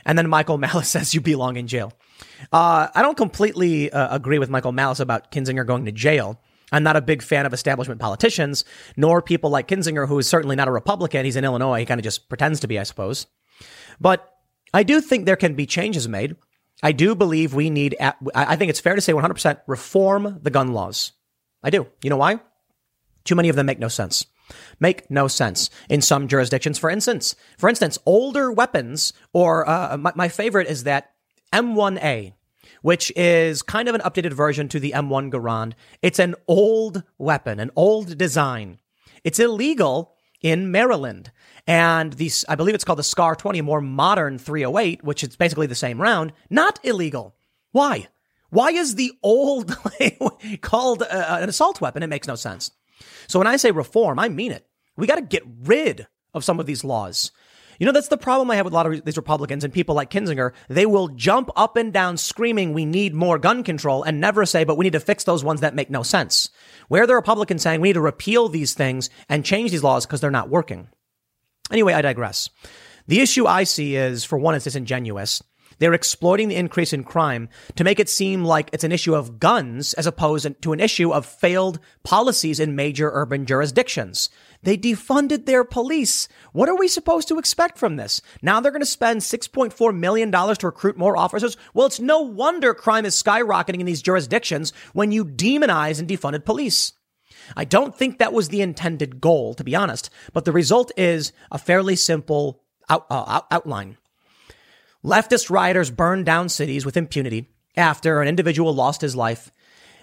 And 0.04 0.18
then 0.18 0.28
Michael 0.28 0.58
Malice 0.58 0.88
says 0.88 1.14
you 1.14 1.20
belong 1.20 1.56
in 1.56 1.66
jail. 1.68 1.92
Uh, 2.52 2.88
I 2.94 3.02
don't 3.02 3.16
completely 3.16 3.92
uh, 3.92 4.14
agree 4.14 4.38
with 4.38 4.50
Michael 4.50 4.72
Malice 4.72 5.00
about 5.00 5.30
Kinzinger 5.30 5.66
going 5.66 5.84
to 5.84 5.92
jail. 5.92 6.40
I'm 6.72 6.82
not 6.82 6.96
a 6.96 7.00
big 7.00 7.22
fan 7.22 7.46
of 7.46 7.52
establishment 7.52 8.00
politicians, 8.00 8.64
nor 8.96 9.22
people 9.22 9.50
like 9.50 9.68
Kinzinger, 9.68 10.06
who 10.06 10.18
is 10.18 10.28
certainly 10.28 10.56
not 10.56 10.68
a 10.68 10.72
Republican. 10.72 11.24
He's 11.24 11.36
in 11.36 11.44
Illinois. 11.44 11.80
He 11.80 11.86
kind 11.86 11.98
of 11.98 12.04
just 12.04 12.28
pretends 12.28 12.60
to 12.60 12.68
be, 12.68 12.78
I 12.78 12.84
suppose. 12.84 13.26
But 14.00 14.32
I 14.72 14.82
do 14.82 15.00
think 15.00 15.26
there 15.26 15.36
can 15.36 15.54
be 15.54 15.66
changes 15.66 16.08
made. 16.08 16.36
I 16.82 16.92
do 16.92 17.14
believe 17.14 17.54
we 17.54 17.70
need, 17.70 17.96
I 18.34 18.56
think 18.56 18.70
it's 18.70 18.80
fair 18.80 18.94
to 18.94 19.00
say 19.00 19.12
100% 19.12 19.60
reform 19.66 20.38
the 20.42 20.50
gun 20.50 20.72
laws. 20.72 21.12
I 21.62 21.70
do. 21.70 21.86
You 22.02 22.10
know 22.10 22.16
why? 22.16 22.40
Too 23.24 23.34
many 23.34 23.48
of 23.48 23.56
them 23.56 23.66
make 23.66 23.78
no 23.78 23.88
sense. 23.88 24.26
Make 24.80 25.10
no 25.10 25.28
sense 25.28 25.70
in 25.88 26.00
some 26.00 26.26
jurisdictions. 26.26 26.78
For 26.78 26.90
instance, 26.90 27.36
for 27.58 27.68
instance, 27.68 27.98
older 28.06 28.50
weapons, 28.50 29.12
or 29.32 29.68
uh, 29.68 29.96
my, 29.96 30.12
my 30.16 30.28
favorite 30.28 30.68
is 30.68 30.84
that 30.84 31.12
M1A, 31.52 32.32
which 32.82 33.12
is 33.14 33.62
kind 33.62 33.88
of 33.88 33.94
an 33.94 34.00
updated 34.00 34.32
version 34.32 34.68
to 34.68 34.80
the 34.80 34.92
M1 34.92 35.30
Garand. 35.30 35.74
It's 36.02 36.18
an 36.18 36.34
old 36.48 37.02
weapon, 37.18 37.60
an 37.60 37.70
old 37.76 38.16
design. 38.16 38.78
It's 39.22 39.38
illegal 39.38 40.14
in 40.40 40.70
Maryland. 40.70 41.30
And 41.66 42.12
these, 42.12 42.44
I 42.48 42.54
believe 42.54 42.74
it's 42.74 42.84
called 42.84 42.98
the 42.98 43.04
SCAR 43.04 43.34
20, 43.34 43.58
a 43.58 43.62
more 43.62 43.80
modern 43.80 44.38
308, 44.38 45.04
which 45.04 45.22
is 45.22 45.36
basically 45.36 45.66
the 45.66 45.74
same 45.74 46.00
round, 46.00 46.32
not 46.48 46.78
illegal. 46.82 47.34
Why? 47.72 48.08
Why 48.50 48.70
is 48.70 48.96
the 48.96 49.12
old 49.22 49.76
called 50.60 51.02
uh, 51.02 51.38
an 51.40 51.48
assault 51.48 51.80
weapon? 51.80 52.02
It 52.02 52.08
makes 52.08 52.26
no 52.26 52.34
sense. 52.34 52.70
So 53.28 53.38
when 53.38 53.46
I 53.46 53.56
say 53.56 53.70
reform, 53.70 54.18
I 54.18 54.28
mean 54.28 54.52
it. 54.52 54.66
We 54.96 55.06
got 55.06 55.16
to 55.16 55.22
get 55.22 55.44
rid 55.64 56.06
of 56.34 56.44
some 56.44 56.60
of 56.60 56.66
these 56.66 56.84
laws. 56.84 57.32
You 57.78 57.86
know, 57.86 57.92
that's 57.92 58.08
the 58.08 58.18
problem 58.18 58.50
I 58.50 58.56
have 58.56 58.66
with 58.66 58.74
a 58.74 58.76
lot 58.76 58.86
of 58.86 59.04
these 59.06 59.16
Republicans 59.16 59.64
and 59.64 59.72
people 59.72 59.94
like 59.94 60.10
Kinzinger. 60.10 60.52
They 60.68 60.84
will 60.84 61.08
jump 61.08 61.48
up 61.56 61.78
and 61.78 61.90
down 61.94 62.18
screaming, 62.18 62.74
we 62.74 62.84
need 62.84 63.14
more 63.14 63.38
gun 63.38 63.64
control 63.64 64.02
and 64.02 64.20
never 64.20 64.44
say, 64.44 64.64
but 64.64 64.76
we 64.76 64.84
need 64.84 64.92
to 64.92 65.00
fix 65.00 65.24
those 65.24 65.42
ones 65.42 65.62
that 65.62 65.74
make 65.74 65.88
no 65.88 66.02
sense. 66.02 66.50
Where 66.88 67.06
the 67.06 67.14
Republicans 67.14 67.62
saying 67.62 67.80
we 67.80 67.88
need 67.88 67.94
to 67.94 68.02
repeal 68.02 68.50
these 68.50 68.74
things 68.74 69.08
and 69.30 69.46
change 69.46 69.70
these 69.70 69.82
laws 69.82 70.04
because 70.04 70.20
they're 70.20 70.30
not 70.30 70.50
working. 70.50 70.88
Anyway, 71.70 71.92
I 71.92 72.02
digress. 72.02 72.50
The 73.06 73.20
issue 73.20 73.46
I 73.46 73.64
see 73.64 73.96
is, 73.96 74.24
for 74.24 74.38
one, 74.38 74.54
it's 74.54 74.64
disingenuous. 74.64 75.42
They're 75.80 75.94
exploiting 75.94 76.48
the 76.48 76.56
increase 76.56 76.92
in 76.92 77.04
crime 77.04 77.48
to 77.76 77.84
make 77.84 77.98
it 77.98 78.08
seem 78.10 78.44
like 78.44 78.68
it's 78.72 78.84
an 78.84 78.92
issue 78.92 79.14
of 79.14 79.40
guns 79.40 79.94
as 79.94 80.06
opposed 80.06 80.46
to 80.60 80.72
an 80.72 80.78
issue 80.78 81.10
of 81.10 81.24
failed 81.24 81.80
policies 82.04 82.60
in 82.60 82.76
major 82.76 83.10
urban 83.12 83.46
jurisdictions. 83.46 84.28
They 84.62 84.76
defunded 84.76 85.46
their 85.46 85.64
police. 85.64 86.28
What 86.52 86.68
are 86.68 86.76
we 86.76 86.86
supposed 86.86 87.28
to 87.28 87.38
expect 87.38 87.78
from 87.78 87.96
this? 87.96 88.20
Now 88.42 88.60
they're 88.60 88.72
going 88.72 88.82
to 88.82 88.86
spend 88.86 89.22
$6.4 89.22 89.96
million 89.96 90.30
to 90.30 90.58
recruit 90.66 90.98
more 90.98 91.16
officers. 91.16 91.56
Well, 91.72 91.86
it's 91.86 91.98
no 91.98 92.20
wonder 92.20 92.74
crime 92.74 93.06
is 93.06 93.20
skyrocketing 93.20 93.80
in 93.80 93.86
these 93.86 94.02
jurisdictions 94.02 94.74
when 94.92 95.12
you 95.12 95.24
demonize 95.24 95.98
and 95.98 96.06
defunded 96.06 96.44
police. 96.44 96.92
I 97.56 97.64
don't 97.64 97.94
think 97.94 98.18
that 98.18 98.32
was 98.32 98.48
the 98.48 98.62
intended 98.62 99.20
goal, 99.20 99.54
to 99.54 99.64
be 99.64 99.74
honest, 99.74 100.10
but 100.32 100.44
the 100.44 100.52
result 100.52 100.92
is 100.96 101.32
a 101.50 101.58
fairly 101.58 101.96
simple 101.96 102.62
out, 102.88 103.06
uh, 103.10 103.40
outline. 103.50 103.96
Leftist 105.04 105.50
rioters 105.50 105.90
burned 105.90 106.26
down 106.26 106.48
cities 106.48 106.84
with 106.84 106.96
impunity 106.96 107.48
after 107.76 108.20
an 108.20 108.28
individual 108.28 108.74
lost 108.74 109.00
his 109.00 109.16
life. 109.16 109.50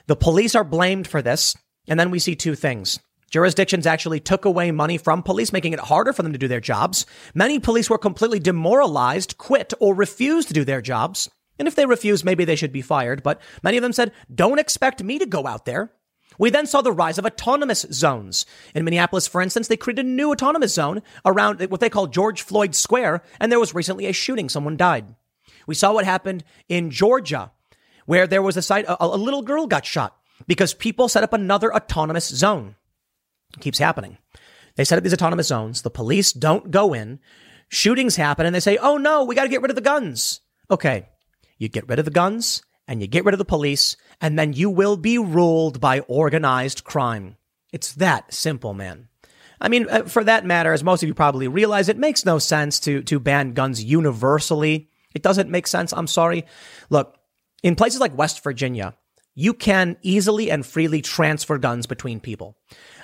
The 0.08 0.16
police 0.16 0.56
are 0.56 0.64
blamed 0.64 1.08
for 1.08 1.22
this. 1.22 1.56
And 1.88 2.00
then 2.00 2.12
we 2.12 2.20
see 2.20 2.36
two 2.36 2.56
things. 2.56 3.00
Jurisdictions 3.32 3.86
actually 3.86 4.20
took 4.20 4.46
away 4.46 4.72
money 4.72 4.98
from 4.98 5.24
police, 5.24 5.52
making 5.52 5.74
it 5.74 5.80
harder 5.80 6.14
for 6.14 6.24
them 6.24 6.32
to 6.32 6.38
do 6.38 6.48
their 6.48 6.62
jobs. 6.62 7.06
Many 7.34 7.60
police 7.60 7.90
were 7.90 7.98
completely 7.98 8.40
demoralized, 8.40 9.38
quit, 9.38 9.74
or 9.80 9.94
refused 9.94 10.48
to 10.48 10.54
do 10.54 10.64
their 10.64 10.82
jobs. 10.82 11.30
And 11.60 11.68
if 11.68 11.76
they 11.76 11.86
refused, 11.86 12.24
maybe 12.24 12.46
they 12.46 12.56
should 12.56 12.72
be 12.72 12.82
fired. 12.82 13.24
But 13.24 13.42
many 13.64 13.78
of 13.78 13.84
them 13.84 13.94
said, 13.94 14.12
don't 14.34 14.60
expect 14.60 15.04
me 15.04 15.20
to 15.20 15.26
go 15.26 15.46
out 15.48 15.66
there. 15.66 15.92
We 16.38 16.50
then 16.50 16.68
saw 16.68 16.82
the 16.82 16.92
rise 16.92 17.18
of 17.18 17.26
autonomous 17.26 17.86
zones. 17.92 18.46
In 18.76 18.86
Minneapolis, 18.86 19.28
for 19.28 19.42
instance, 19.42 19.68
they 19.68 19.78
created 19.78 20.06
a 20.06 20.10
new 20.10 20.32
autonomous 20.32 20.74
zone 20.74 21.02
around 21.26 21.62
what 21.70 21.80
they 21.80 21.90
call 21.90 22.08
George 22.08 22.42
Floyd 22.42 22.76
Square, 22.76 23.24
and 23.40 23.52
there 23.52 23.60
was 23.60 23.74
recently 23.74 24.06
a 24.06 24.14
shooting. 24.14 24.50
Someone 24.50 24.78
died. 24.78 25.16
We 25.66 25.76
saw 25.76 25.94
what 25.94 26.06
happened 26.06 26.44
in 26.70 26.92
Georgia, 26.92 27.52
where 28.06 28.28
there 28.28 28.42
was 28.42 28.58
a 28.58 28.62
site, 28.62 28.86
a, 28.86 29.04
a 29.04 29.18
little 29.18 29.42
girl 29.42 29.68
got 29.68 29.86
shot 29.86 30.16
because 30.48 30.74
people 30.74 31.10
set 31.10 31.24
up 31.24 31.34
another 31.34 31.74
autonomous 31.74 32.28
zone. 32.28 32.76
It 33.56 33.62
keeps 33.62 33.80
happening. 33.80 34.18
They 34.76 34.84
set 34.84 34.98
up 34.98 35.04
these 35.04 35.14
autonomous 35.14 35.48
zones. 35.48 35.82
The 35.82 35.90
police 35.90 36.32
don't 36.32 36.70
go 36.72 36.94
in. 36.94 37.20
Shootings 37.70 38.16
happen 38.16 38.46
and 38.46 38.54
they 38.54 38.60
say, 38.60 38.78
oh 38.78 38.98
no, 38.98 39.24
we 39.24 39.36
got 39.36 39.44
to 39.44 39.50
get 39.50 39.62
rid 39.62 39.72
of 39.72 39.76
the 39.76 39.82
guns. 39.82 40.42
Okay. 40.70 41.10
You 41.58 41.68
get 41.68 41.88
rid 41.90 42.00
of 42.00 42.06
the 42.06 42.12
guns 42.12 42.62
and 42.88 43.02
you 43.02 43.08
get 43.08 43.26
rid 43.26 43.34
of 43.34 43.40
the 43.40 43.46
police 43.46 43.96
and 44.22 44.38
then 44.38 44.54
you 44.54 44.70
will 44.70 44.98
be 44.98 45.18
ruled 45.18 45.80
by 45.80 46.00
organized 46.02 46.84
crime. 46.84 47.38
It's 47.72 47.94
that 47.94 48.34
simple, 48.34 48.74
man. 48.74 49.10
I 49.60 49.70
mean, 49.70 49.88
uh, 49.90 50.04
for 50.04 50.24
that 50.24 50.46
matter, 50.46 50.72
as 50.72 50.84
most 50.84 51.04
of 51.04 51.08
you 51.08 51.14
probably 51.14 51.48
realize, 51.48 51.90
it 51.90 51.98
makes 51.98 52.26
no 52.26 52.40
sense 52.40 52.80
to, 52.82 53.02
to 53.04 53.20
ban 53.20 53.54
guns 53.54 53.84
universally. 53.84 54.90
It 55.14 55.24
doesn't 55.24 55.50
make 55.50 55.68
sense. 55.68 55.94
I'm 55.94 56.08
sorry. 56.08 56.46
Look, 56.90 57.18
in 57.64 57.76
places 57.76 58.00
like 58.00 58.18
West 58.18 58.44
Virginia, 58.44 58.96
you 59.34 59.54
can 59.54 59.98
easily 60.02 60.52
and 60.52 60.66
freely 60.66 61.02
transfer 61.02 61.58
guns 61.58 61.86
between 61.88 62.20
people. 62.20 62.58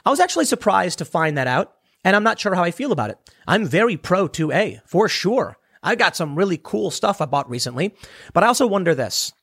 I 0.06 0.10
was 0.10 0.19
actually 0.19 0.46
surprised 0.46 1.00
to 1.00 1.06
find 1.06 1.38
that 1.38 1.48
out, 1.48 1.74
and 2.04 2.15
I'm 2.15 2.24
not 2.24 2.39
sure 2.39 2.56
how 2.56 2.63
I 2.63 2.72
feel 2.72 2.91
about 2.91 3.10
it. 3.10 3.17
I'm 3.48 3.65
very 3.65 3.98
pro 3.98 4.28
2A, 4.28 4.82
for 4.86 5.10
sure. 5.10 5.58
I 5.82 5.96
got 5.96 6.15
some 6.15 6.36
really 6.36 6.60
cool 6.62 6.91
stuff 6.91 7.19
I 7.19 7.26
bought 7.26 7.50
recently, 7.50 7.96
but 8.34 8.43
I 8.43 8.48
also 8.48 8.67
wonder 8.67 8.96
this. 8.96 9.34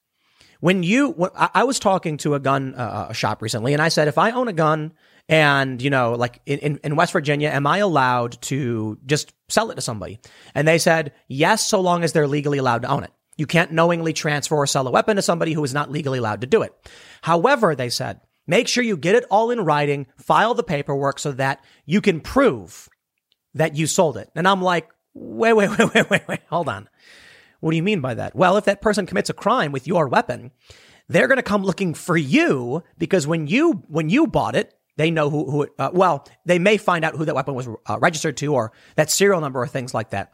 When 0.61 0.83
you, 0.83 1.11
when, 1.11 1.31
I 1.35 1.65
was 1.65 1.79
talking 1.79 2.17
to 2.19 2.35
a 2.35 2.41
gun 2.41 2.75
uh, 2.75 3.09
a 3.11 3.15
shop 3.15 3.43
recently, 3.43 3.73
and 3.73 3.83
I 3.83 3.89
said, 3.89 4.09
if 4.09 4.19
I 4.19 4.31
own 4.31 4.49
a 4.49 4.53
gun 4.53 4.93
and, 5.29 5.81
you 5.81 5.91
know, 5.91 6.13
like 6.13 6.41
in, 6.47 6.79
in 6.85 6.97
West 6.97 7.13
Virginia, 7.13 7.49
am 7.49 7.67
I 7.67 7.79
allowed 7.79 8.41
to 8.43 8.99
just 9.07 9.33
sell 9.49 9.71
it 9.71 9.77
to 9.77 9.81
somebody? 9.81 10.21
And 10.55 10.69
they 10.69 10.79
said, 10.79 11.13
yes, 11.29 11.65
so 11.67 11.81
long 11.81 12.05
as 12.05 12.13
they're 12.13 12.29
legally 12.29 12.59
allowed 12.59 12.83
to 12.83 12.89
own 12.89 13.05
it. 13.05 13.13
You 13.37 13.47
can't 13.47 13.73
knowingly 13.73 14.13
transfer 14.13 14.57
or 14.57 14.67
sell 14.67 14.87
a 14.87 14.91
weapon 14.91 15.17
to 15.17 15.23
somebody 15.23 15.55
who 15.55 15.65
is 15.65 15.73
not 15.73 15.91
legally 15.91 16.19
allowed 16.19 16.43
to 16.43 16.47
do 16.47 16.63
it. 16.63 16.75
However, 17.23 17.75
they 17.75 17.89
said, 17.89 18.21
Make 18.47 18.67
sure 18.67 18.83
you 18.83 18.97
get 18.97 19.15
it 19.15 19.25
all 19.31 19.53
in 19.53 19.61
writing, 19.61 20.09
file 20.17 20.55
the 20.55 20.65
paperwork 20.65 21.21
so 21.21 21.31
that 21.33 21.63
you 21.87 22.01
can 22.01 22.21
prove 22.21 22.89
that 23.55 23.77
you 23.77 23.87
sold 23.87 24.17
it. 24.17 24.29
And 24.35 24.49
I'm 24.49 24.61
like, 24.61 24.89
wait, 25.15 25.53
wait, 25.53 25.71
wait, 25.79 25.95
wait, 25.95 26.11
wait, 26.11 26.29
wait, 26.29 26.41
hold 26.49 26.69
on. 26.69 26.89
What 27.61 27.71
do 27.71 27.77
you 27.77 27.83
mean 27.83 28.01
by 28.01 28.15
that? 28.15 28.35
Well, 28.35 28.57
if 28.57 28.65
that 28.65 28.81
person 28.81 29.07
commits 29.07 29.31
a 29.31 29.35
crime 29.35 29.73
with 29.73 29.87
your 29.87 30.09
weapon, 30.09 30.51
they're 31.09 31.29
going 31.29 31.37
to 31.37 31.43
come 31.43 31.65
looking 31.65 31.95
for 31.95 32.17
you 32.17 32.83
because 32.99 33.27
when 33.27 33.47
you 33.47 33.85
when 33.89 34.09
you 34.09 34.27
bought 34.27 34.57
it, 34.57 34.75
they 34.97 35.11
know 35.11 35.31
who 35.31 35.51
who. 35.51 35.69
Uh, 35.79 35.91
well, 35.93 36.27
they 36.47 36.59
may 36.59 36.77
find 36.77 37.05
out 37.05 37.17
who 37.17 37.25
that 37.25 37.35
weapon 37.35 37.55
was 37.55 37.69
uh, 37.87 37.99
registered 38.01 38.37
to 38.39 38.55
or 38.55 38.73
that 38.97 39.11
serial 39.11 39.41
number 39.41 39.61
or 39.61 39.67
things 39.67 39.95
like 39.95 40.11
that. 40.11 40.33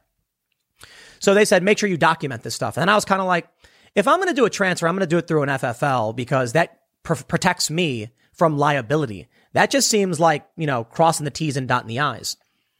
So 1.18 1.34
they 1.34 1.44
said, 1.44 1.62
make 1.62 1.78
sure 1.78 1.88
you 1.88 1.96
document 1.96 2.42
this 2.42 2.54
stuff. 2.54 2.76
And 2.76 2.90
I 2.90 2.94
was 2.94 3.04
kind 3.04 3.20
of 3.20 3.26
like, 3.26 3.48
if 3.94 4.06
I'm 4.06 4.18
going 4.18 4.28
to 4.28 4.34
do 4.34 4.44
a 4.44 4.50
transfer, 4.50 4.86
I'm 4.86 4.94
going 4.94 5.00
to 5.00 5.06
do 5.06 5.18
it 5.18 5.26
through 5.26 5.42
an 5.42 5.48
FFL 5.48 6.14
because 6.14 6.52
that 6.52 6.80
pr- 7.02 7.14
protects 7.14 7.70
me 7.70 8.10
from 8.32 8.58
liability. 8.58 9.28
That 9.54 9.70
just 9.70 9.88
seems 9.88 10.20
like, 10.20 10.46
you 10.56 10.66
know, 10.66 10.84
crossing 10.84 11.24
the 11.24 11.30
T's 11.30 11.56
and 11.56 11.66
dotting 11.66 11.88
the 11.88 12.00
I's. 12.00 12.36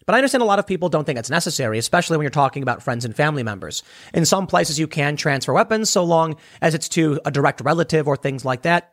But 0.07 0.14
I 0.14 0.19
understand 0.19 0.42
a 0.42 0.47
lot 0.47 0.61
of 0.61 0.66
people 0.66 0.88
don't 0.88 1.05
think 1.05 1.19
it's 1.19 1.31
necessary, 1.31 1.79
especially 1.79 2.16
when 2.16 2.25
you're 2.25 2.31
talking 2.31 2.62
about 2.62 2.83
friends 2.83 3.05
and 3.05 3.14
family 3.14 3.42
members. 3.42 3.83
In 4.14 4.25
some 4.25 4.47
places, 4.47 4.79
you 4.79 4.87
can 4.87 5.16
transfer 5.16 5.53
weapons 5.53 5.90
so 5.90 6.05
long 6.05 6.37
as 6.62 6.75
it's 6.75 6.88
to 6.90 7.21
a 7.25 7.31
direct 7.31 7.61
relative 7.61 8.07
or 8.07 8.16
things 8.16 8.45
like 8.45 8.62
that. 8.62 8.92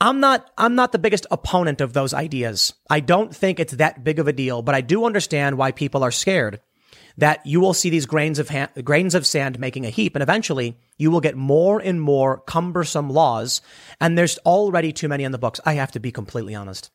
I'm 0.00 0.20
not, 0.20 0.48
I'm 0.56 0.76
not 0.76 0.92
the 0.92 0.98
biggest 0.98 1.26
opponent 1.30 1.80
of 1.80 1.92
those 1.92 2.14
ideas. 2.14 2.74
I 2.88 3.00
don't 3.00 3.34
think 3.34 3.58
it's 3.58 3.72
that 3.74 4.04
big 4.04 4.18
of 4.18 4.28
a 4.28 4.32
deal, 4.32 4.62
but 4.62 4.74
I 4.74 4.80
do 4.80 5.04
understand 5.04 5.58
why 5.58 5.72
people 5.72 6.04
are 6.04 6.12
scared 6.12 6.60
that 7.16 7.44
you 7.44 7.58
will 7.58 7.74
see 7.74 7.90
these 7.90 8.06
grains 8.06 8.38
of 8.38 8.48
ha- 8.48 8.68
grains 8.84 9.14
of 9.14 9.26
sand 9.26 9.58
making 9.58 9.84
a 9.84 9.90
heap, 9.90 10.14
and 10.14 10.22
eventually 10.22 10.78
you 10.98 11.10
will 11.10 11.20
get 11.20 11.36
more 11.36 11.80
and 11.80 12.00
more 12.00 12.38
cumbersome 12.38 13.10
laws. 13.10 13.60
And 14.00 14.16
there's 14.16 14.38
already 14.38 14.92
too 14.92 15.08
many 15.08 15.24
in 15.24 15.32
the 15.32 15.38
books. 15.38 15.60
I 15.66 15.74
have 15.74 15.90
to 15.92 16.00
be 16.00 16.12
completely 16.12 16.54
honest. 16.54 16.90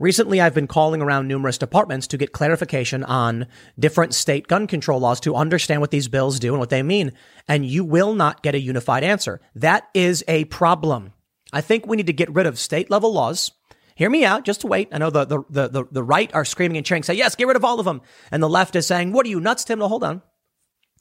Recently, 0.00 0.40
I've 0.40 0.54
been 0.54 0.66
calling 0.66 1.02
around 1.02 1.28
numerous 1.28 1.58
departments 1.58 2.08
to 2.08 2.16
get 2.16 2.32
clarification 2.32 3.04
on 3.04 3.46
different 3.78 4.14
state 4.14 4.48
gun 4.48 4.66
control 4.66 4.98
laws 4.98 5.20
to 5.20 5.36
understand 5.36 5.82
what 5.82 5.90
these 5.90 6.08
bills 6.08 6.40
do 6.40 6.52
and 6.52 6.58
what 6.58 6.70
they 6.70 6.82
mean. 6.82 7.12
And 7.46 7.66
you 7.66 7.84
will 7.84 8.14
not 8.14 8.42
get 8.42 8.54
a 8.54 8.60
unified 8.60 9.04
answer. 9.04 9.42
That 9.54 9.88
is 9.94 10.24
a 10.26 10.46
problem. 10.46 11.12
I 11.52 11.60
think 11.60 11.86
we 11.86 11.98
need 11.98 12.06
to 12.06 12.14
get 12.14 12.34
rid 12.34 12.46
of 12.46 12.58
state 12.58 12.90
level 12.90 13.12
laws 13.12 13.52
hear 14.00 14.08
me 14.08 14.24
out. 14.24 14.46
Just 14.46 14.64
wait. 14.64 14.88
I 14.92 14.98
know 14.98 15.10
the, 15.10 15.26
the, 15.26 15.68
the, 15.68 15.84
the, 15.90 16.02
right 16.02 16.34
are 16.34 16.46
screaming 16.46 16.78
and 16.78 16.86
cheering, 16.86 17.02
say, 17.02 17.12
yes, 17.12 17.36
get 17.36 17.46
rid 17.46 17.56
of 17.56 17.66
all 17.66 17.78
of 17.78 17.84
them. 17.84 18.00
And 18.30 18.42
the 18.42 18.48
left 18.48 18.74
is 18.74 18.86
saying, 18.86 19.12
what 19.12 19.26
are 19.26 19.28
you 19.28 19.40
nuts, 19.40 19.64
Tim? 19.64 19.78
No, 19.78 19.88
hold 19.88 20.04
on. 20.04 20.22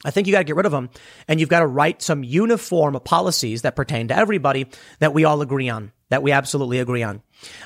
I 0.03 0.11
think 0.11 0.27
you 0.27 0.33
got 0.33 0.39
to 0.39 0.43
get 0.43 0.57
rid 0.57 0.65
of 0.65 0.73
them 0.73 0.89
and 1.25 1.39
you've 1.39 1.47
got 1.47 1.59
to 1.59 1.67
write 1.67 2.01
some 2.01 2.25
uniform 2.25 2.99
policies 3.05 3.61
that 3.61 3.77
pertain 3.77 4.09
to 4.09 4.17
everybody 4.17 4.67
that 4.99 5.13
we 5.13 5.23
all 5.23 5.41
agree 5.41 5.69
on, 5.69 5.93
that 6.09 6.23
we 6.23 6.31
absolutely 6.31 6.79
agree 6.79 7.03
on. 7.03 7.21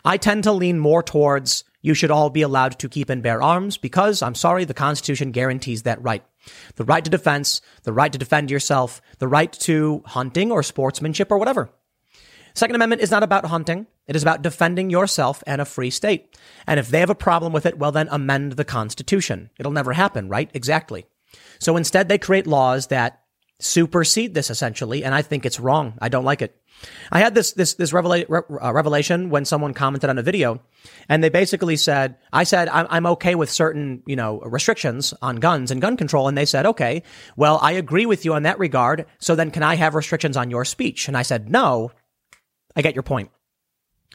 I 0.06 0.18
tend 0.18 0.44
to 0.44 0.52
lean 0.52 0.80
more 0.80 1.04
towards 1.04 1.64
you 1.82 1.94
should 1.94 2.12
all 2.12 2.30
be 2.30 2.42
allowed 2.42 2.80
to 2.80 2.90
keep 2.90 3.10
and 3.10 3.22
bear 3.22 3.42
arms 3.42 3.78
because 3.78 4.22
I'm 4.22 4.36
sorry, 4.36 4.64
the 4.66 4.74
Constitution 4.74 5.32
guarantees 5.32 5.84
that 5.84 6.02
right. 6.02 6.24
The 6.76 6.86
right 6.86 7.04
to 7.04 7.12
defense, 7.12 7.62
the 7.84 7.94
right 7.94 8.12
to 8.12 8.18
defend 8.18 8.50
yourself, 8.52 9.02
the 9.20 9.28
right 9.28 9.52
to 9.54 10.02
hunting 10.06 10.52
or 10.52 10.64
sportsmanship 10.64 11.32
or 11.32 11.38
whatever. 11.38 11.70
Second 12.56 12.76
Amendment 12.76 13.02
is 13.02 13.12
not 13.12 13.24
about 13.24 13.46
hunting. 13.46 13.88
It 14.08 14.16
is 14.16 14.22
about 14.22 14.42
defending 14.42 14.90
yourself 14.90 15.44
and 15.48 15.60
a 15.60 15.66
free 15.66 15.90
state. 15.90 16.38
And 16.68 16.80
if 16.80 16.90
they 16.90 17.00
have 17.00 17.10
a 17.10 17.16
problem 17.16 17.52
with 17.52 17.66
it, 17.66 17.78
well, 17.78 17.92
then 17.92 18.08
amend 18.12 18.54
the 18.54 18.66
Constitution. 18.66 19.50
It'll 19.58 19.72
never 19.72 19.94
happen, 19.94 20.30
right? 20.30 20.52
Exactly. 20.54 21.06
So 21.60 21.78
instead, 21.78 22.10
they 22.10 22.18
create 22.18 22.46
laws 22.46 22.88
that 22.88 23.23
supersede 23.64 24.34
this 24.34 24.50
essentially, 24.50 25.04
and 25.04 25.16
I 25.16 25.22
think 25.22 25.46
it's 25.46 25.60
wrong. 25.60 25.94
I 26.02 26.10
don't 26.10 26.26
like 26.26 26.42
it. 26.42 26.56
I 27.12 27.20
had 27.20 27.34
this 27.34 27.54
this 27.54 27.76
this 27.76 27.92
revela- 27.92 28.26
re- 28.28 28.58
uh, 28.62 28.74
revelation 28.74 29.30
when 29.30 29.46
someone 29.46 29.74
commented 29.74 30.10
on 30.10 30.18
a 30.18 30.24
video, 30.24 30.62
and 31.08 31.24
they 31.24 31.30
basically 31.30 31.78
said, 31.78 32.18
"I 32.32 32.44
said 32.44 32.68
I'm, 32.70 32.88
I'm 32.90 33.06
okay 33.08 33.36
with 33.36 33.50
certain 33.50 34.04
you 34.06 34.16
know 34.16 34.40
restrictions 34.42 35.14
on 35.22 35.38
guns 35.38 35.72
and 35.72 35.82
gun 35.82 35.98
control," 35.98 36.28
and 36.28 36.38
they 36.38 36.46
said, 36.46 36.66
"Okay, 36.66 37.04
well 37.38 37.60
I 37.62 37.74
agree 37.74 38.06
with 38.06 38.26
you 38.26 38.34
on 38.34 38.44
that 38.44 38.60
regard. 38.60 39.06
So 39.20 39.36
then, 39.36 39.52
can 39.52 39.64
I 39.64 39.76
have 39.76 39.96
restrictions 39.96 40.36
on 40.36 40.52
your 40.52 40.66
speech?" 40.66 41.08
And 41.08 41.16
I 41.16 41.22
said, 41.22 41.50
"No, 41.50 41.92
I 42.76 42.82
get 42.82 42.96
your 42.96 43.04
point. 43.04 43.30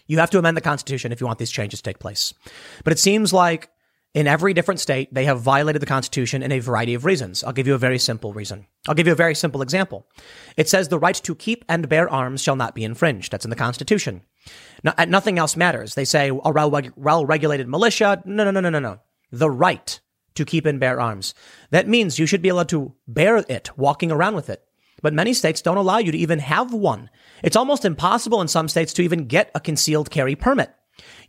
You 0.07 0.19
have 0.19 0.31
to 0.31 0.39
amend 0.39 0.57
the 0.57 0.63
Constitution 0.63 1.13
if 1.13 1.21
you 1.21 1.27
want 1.27 1.39
these 1.39 1.51
changes 1.51 1.81
to 1.81 1.85
take 1.85 1.99
place. 1.99 2.35
But 2.83 2.93
it 2.93 2.99
seems 2.99 3.33
like 3.33 3.71
in 4.15 4.27
every 4.27 4.55
different 4.55 4.81
state, 4.81 5.13
they 5.13 5.27
have 5.27 5.41
violated 5.41 5.83
the 5.83 5.87
Constitution 5.87 6.43
in 6.43 6.51
a 6.51 6.61
variety 6.61 6.95
of 6.95 7.05
reasons. 7.05 7.45
I'll 7.45 7.53
give 7.53 7.67
you 7.67 7.75
a 7.75 7.79
very 7.79 7.99
simple 7.99 8.33
reason. 8.33 8.67
I'll 8.89 8.95
give 8.95 9.07
you 9.07 9.13
a 9.13 9.17
very 9.17 9.35
simple 9.35 9.61
example. 9.61 10.07
It 10.57 10.69
says 10.69 10.89
the 10.89 10.99
right 10.99 11.15
to 11.15 11.35
keep 11.35 11.65
and 11.69 11.89
bear 11.89 12.09
arms 12.09 12.43
shall 12.43 12.57
not 12.57 12.75
be 12.75 12.85
infringed. 12.85 13.31
That's 13.31 13.45
in 13.45 13.51
the 13.51 13.57
Constitution. 13.57 14.23
No, 14.83 14.93
nothing 15.07 15.39
else 15.39 15.57
matters. 15.57 15.95
They 15.95 16.07
say 16.07 16.29
a 16.29 16.91
well 16.97 17.27
regulated 17.27 17.69
militia. 17.69 18.23
No, 18.25 18.45
no, 18.45 18.51
no, 18.51 18.61
no, 18.61 18.71
no, 18.71 18.79
no. 18.79 19.01
The 19.31 19.51
right 19.51 20.01
to 20.35 20.45
keep 20.45 20.65
and 20.65 20.81
bear 20.81 21.01
arms. 21.01 21.35
That 21.71 21.89
means 21.89 22.19
you 22.19 22.27
should 22.27 22.43
be 22.43 22.49
allowed 22.49 22.71
to 22.71 22.95
bear 23.07 23.37
it, 23.37 23.77
walking 23.77 24.11
around 24.11 24.37
with 24.37 24.49
it. 24.49 24.65
But 25.03 25.13
many 25.13 25.35
states 25.35 25.63
don't 25.63 25.77
allow 25.77 25.99
you 25.99 26.13
to 26.13 26.19
even 26.19 26.39
have 26.39 26.73
one. 26.73 27.11
It's 27.43 27.57
almost 27.57 27.85
impossible 27.85 28.41
in 28.41 28.49
some 28.49 28.69
states 28.69 28.93
to 28.95 29.03
even 29.03 29.27
get 29.27 29.51
a 29.55 29.61
concealed 29.61 30.11
carry 30.11 30.35
permit. 30.35 30.75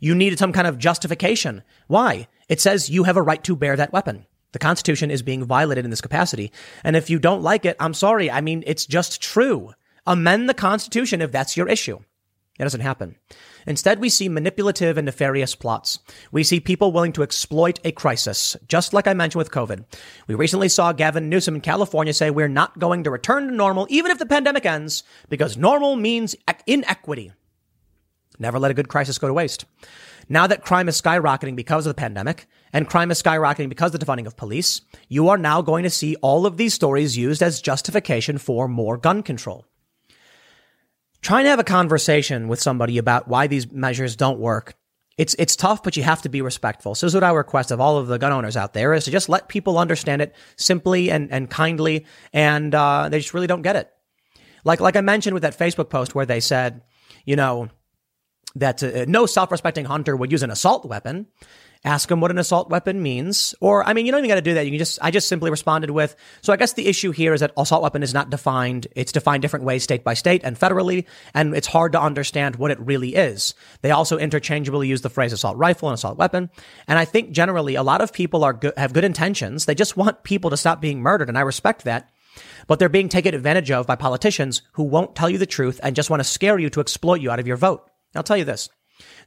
You 0.00 0.14
need 0.14 0.38
some 0.38 0.52
kind 0.52 0.66
of 0.66 0.78
justification. 0.78 1.62
Why? 1.86 2.28
It 2.50 2.60
says 2.60 2.90
you 2.90 3.04
have 3.04 3.16
a 3.16 3.22
right 3.22 3.42
to 3.44 3.56
bear 3.56 3.76
that 3.76 3.92
weapon. 3.92 4.26
The 4.52 4.58
Constitution 4.58 5.10
is 5.10 5.22
being 5.22 5.44
violated 5.44 5.84
in 5.84 5.90
this 5.90 6.00
capacity. 6.00 6.50
And 6.82 6.96
if 6.96 7.08
you 7.08 7.20
don't 7.20 7.42
like 7.42 7.64
it, 7.64 7.76
I'm 7.78 7.94
sorry. 7.94 8.28
I 8.30 8.40
mean, 8.40 8.64
it's 8.66 8.84
just 8.84 9.22
true. 9.22 9.72
Amend 10.04 10.48
the 10.48 10.54
Constitution 10.54 11.22
if 11.22 11.30
that's 11.30 11.56
your 11.56 11.68
issue. 11.68 12.00
It 12.58 12.64
doesn't 12.64 12.80
happen. 12.80 13.14
Instead, 13.66 14.00
we 14.00 14.08
see 14.08 14.28
manipulative 14.28 14.98
and 14.98 15.06
nefarious 15.06 15.54
plots. 15.54 16.00
We 16.32 16.42
see 16.42 16.58
people 16.58 16.92
willing 16.92 17.12
to 17.12 17.22
exploit 17.22 17.78
a 17.84 17.92
crisis, 17.92 18.56
just 18.66 18.92
like 18.92 19.06
I 19.06 19.14
mentioned 19.14 19.38
with 19.38 19.52
COVID. 19.52 19.84
We 20.26 20.34
recently 20.34 20.68
saw 20.68 20.92
Gavin 20.92 21.28
Newsom 21.28 21.54
in 21.54 21.60
California 21.60 22.12
say 22.12 22.30
we're 22.30 22.48
not 22.48 22.78
going 22.78 23.04
to 23.04 23.10
return 23.10 23.46
to 23.46 23.54
normal 23.54 23.86
even 23.88 24.10
if 24.10 24.18
the 24.18 24.26
pandemic 24.26 24.66
ends 24.66 25.04
because 25.28 25.56
normal 25.56 25.94
means 25.94 26.34
inequity. 26.66 27.32
Never 28.40 28.58
let 28.58 28.70
a 28.70 28.74
good 28.74 28.88
crisis 28.88 29.18
go 29.18 29.28
to 29.28 29.34
waste. 29.34 29.64
Now 30.30 30.46
that 30.46 30.62
crime 30.62 30.88
is 30.88 30.98
skyrocketing 30.98 31.56
because 31.56 31.86
of 31.86 31.90
the 31.90 32.00
pandemic 32.00 32.46
and 32.72 32.88
crime 32.88 33.10
is 33.10 33.22
skyrocketing 33.22 33.68
because 33.68 33.92
of 33.92 34.00
the 34.00 34.06
defunding 34.06 34.26
of 34.26 34.38
police, 34.38 34.80
you 35.08 35.28
are 35.28 35.36
now 35.36 35.60
going 35.60 35.82
to 35.82 35.90
see 35.90 36.16
all 36.22 36.46
of 36.46 36.56
these 36.56 36.72
stories 36.72 37.18
used 37.18 37.42
as 37.42 37.60
justification 37.60 38.38
for 38.38 38.68
more 38.68 38.96
gun 38.96 39.22
control 39.22 39.66
trying 41.22 41.44
to 41.44 41.50
have 41.50 41.58
a 41.58 41.64
conversation 41.64 42.48
with 42.48 42.60
somebody 42.60 42.98
about 42.98 43.28
why 43.28 43.46
these 43.46 43.70
measures 43.70 44.16
don't 44.16 44.38
work. 44.38 44.74
It's, 45.18 45.34
it's 45.38 45.54
tough, 45.54 45.82
but 45.82 45.96
you 45.96 46.02
have 46.02 46.22
to 46.22 46.30
be 46.30 46.40
respectful. 46.40 46.94
So 46.94 47.06
this 47.06 47.10
is 47.10 47.14
what 47.14 47.24
I 47.24 47.32
request 47.32 47.70
of 47.70 47.80
all 47.80 47.98
of 47.98 48.06
the 48.06 48.18
gun 48.18 48.32
owners 48.32 48.56
out 48.56 48.72
there 48.72 48.94
is 48.94 49.04
to 49.04 49.10
just 49.10 49.28
let 49.28 49.48
people 49.48 49.78
understand 49.78 50.22
it 50.22 50.34
simply 50.56 51.10
and, 51.10 51.30
and 51.30 51.50
kindly. 51.50 52.06
And, 52.32 52.74
uh, 52.74 53.08
they 53.10 53.18
just 53.18 53.34
really 53.34 53.46
don't 53.46 53.62
get 53.62 53.76
it. 53.76 53.90
Like, 54.64 54.80
like 54.80 54.96
I 54.96 55.02
mentioned 55.02 55.34
with 55.34 55.42
that 55.42 55.58
Facebook 55.58 55.90
post 55.90 56.14
where 56.14 56.26
they 56.26 56.40
said, 56.40 56.82
you 57.26 57.36
know, 57.36 57.68
that 58.54 58.82
uh, 58.82 59.04
no 59.06 59.26
self-respecting 59.26 59.84
hunter 59.84 60.16
would 60.16 60.32
use 60.32 60.42
an 60.42 60.50
assault 60.50 60.84
weapon 60.84 61.26
ask 61.84 62.10
him 62.10 62.20
what 62.20 62.30
an 62.30 62.38
assault 62.38 62.68
weapon 62.68 63.02
means. 63.02 63.54
Or, 63.60 63.84
I 63.84 63.94
mean, 63.94 64.06
you 64.06 64.12
don't 64.12 64.20
even 64.20 64.28
got 64.28 64.34
to 64.36 64.42
do 64.42 64.54
that. 64.54 64.64
You 64.64 64.72
can 64.72 64.78
just, 64.78 64.98
I 65.02 65.10
just 65.10 65.28
simply 65.28 65.50
responded 65.50 65.90
with, 65.90 66.14
so 66.42 66.52
I 66.52 66.56
guess 66.56 66.74
the 66.74 66.86
issue 66.86 67.10
here 67.10 67.32
is 67.32 67.40
that 67.40 67.52
assault 67.56 67.82
weapon 67.82 68.02
is 68.02 68.12
not 68.12 68.30
defined. 68.30 68.86
It's 68.94 69.12
defined 69.12 69.42
different 69.42 69.64
ways 69.64 69.82
state 69.82 70.04
by 70.04 70.14
state 70.14 70.42
and 70.44 70.58
federally, 70.58 71.06
and 71.34 71.54
it's 71.54 71.66
hard 71.66 71.92
to 71.92 72.00
understand 72.00 72.56
what 72.56 72.70
it 72.70 72.78
really 72.80 73.14
is. 73.14 73.54
They 73.82 73.90
also 73.90 74.18
interchangeably 74.18 74.88
use 74.88 75.00
the 75.00 75.10
phrase 75.10 75.32
assault 75.32 75.56
rifle 75.56 75.88
and 75.88 75.94
assault 75.94 76.18
weapon. 76.18 76.50
And 76.86 76.98
I 76.98 77.04
think 77.04 77.30
generally 77.30 77.74
a 77.74 77.82
lot 77.82 78.00
of 78.00 78.12
people 78.12 78.44
are 78.44 78.58
have 78.76 78.92
good 78.92 79.04
intentions. 79.04 79.64
They 79.64 79.74
just 79.74 79.96
want 79.96 80.22
people 80.22 80.50
to 80.50 80.56
stop 80.56 80.80
being 80.80 81.00
murdered. 81.00 81.28
And 81.28 81.38
I 81.38 81.42
respect 81.42 81.84
that. 81.84 82.10
But 82.66 82.78
they're 82.78 82.88
being 82.88 83.08
taken 83.08 83.34
advantage 83.34 83.70
of 83.70 83.86
by 83.86 83.96
politicians 83.96 84.62
who 84.72 84.84
won't 84.84 85.16
tell 85.16 85.28
you 85.28 85.38
the 85.38 85.46
truth 85.46 85.80
and 85.82 85.96
just 85.96 86.10
want 86.10 86.20
to 86.20 86.24
scare 86.24 86.58
you 86.58 86.70
to 86.70 86.80
exploit 86.80 87.20
you 87.20 87.30
out 87.30 87.40
of 87.40 87.46
your 87.46 87.56
vote. 87.56 87.89
I'll 88.14 88.22
tell 88.22 88.36
you 88.36 88.44
this. 88.44 88.68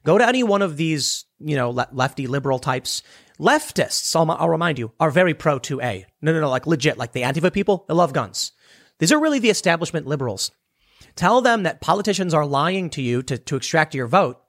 Go 0.04 0.18
to 0.18 0.28
any 0.28 0.44
one 0.44 0.62
of 0.62 0.78
these, 0.78 1.26
you 1.40 1.56
know, 1.56 1.70
lefty 1.70 2.28
liberal 2.28 2.60
types. 2.60 3.02
Leftists, 3.40 4.16
I'll, 4.16 4.30
I'll 4.32 4.50
remind 4.50 4.78
you, 4.78 4.92
are 5.00 5.10
very 5.10 5.34
pro 5.34 5.60
2A. 5.60 6.06
No, 6.22 6.34
no, 6.34 6.42
no, 6.42 6.50
like 6.50 6.68
legit, 6.68 6.98
like 6.98 7.14
the 7.14 7.22
Antifa 7.22 7.52
people, 7.52 7.86
they 7.88 7.94
love 7.94 8.14
guns. 8.14 8.52
These 9.00 9.12
are 9.12 9.20
really 9.20 9.40
the 9.40 9.50
establishment 9.50 10.06
liberals. 10.06 10.52
Tell 11.16 11.42
them 11.42 11.64
that 11.64 11.82
politicians 11.82 12.34
are 12.34 12.46
lying 12.46 12.90
to 12.92 13.02
you 13.02 13.24
to, 13.24 13.38
to 13.38 13.56
extract 13.56 13.96
your 13.96 14.08
vote 14.08 14.42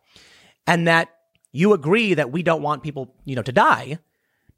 and 0.66 0.87
that 0.88 1.09
you 1.53 1.73
agree 1.73 2.14
that 2.14 2.33
we 2.33 2.42
don't 2.42 2.62
want 2.62 2.83
people, 2.83 3.14
you 3.25 3.37
know, 3.37 3.42
to 3.42 3.53
die. 3.53 3.99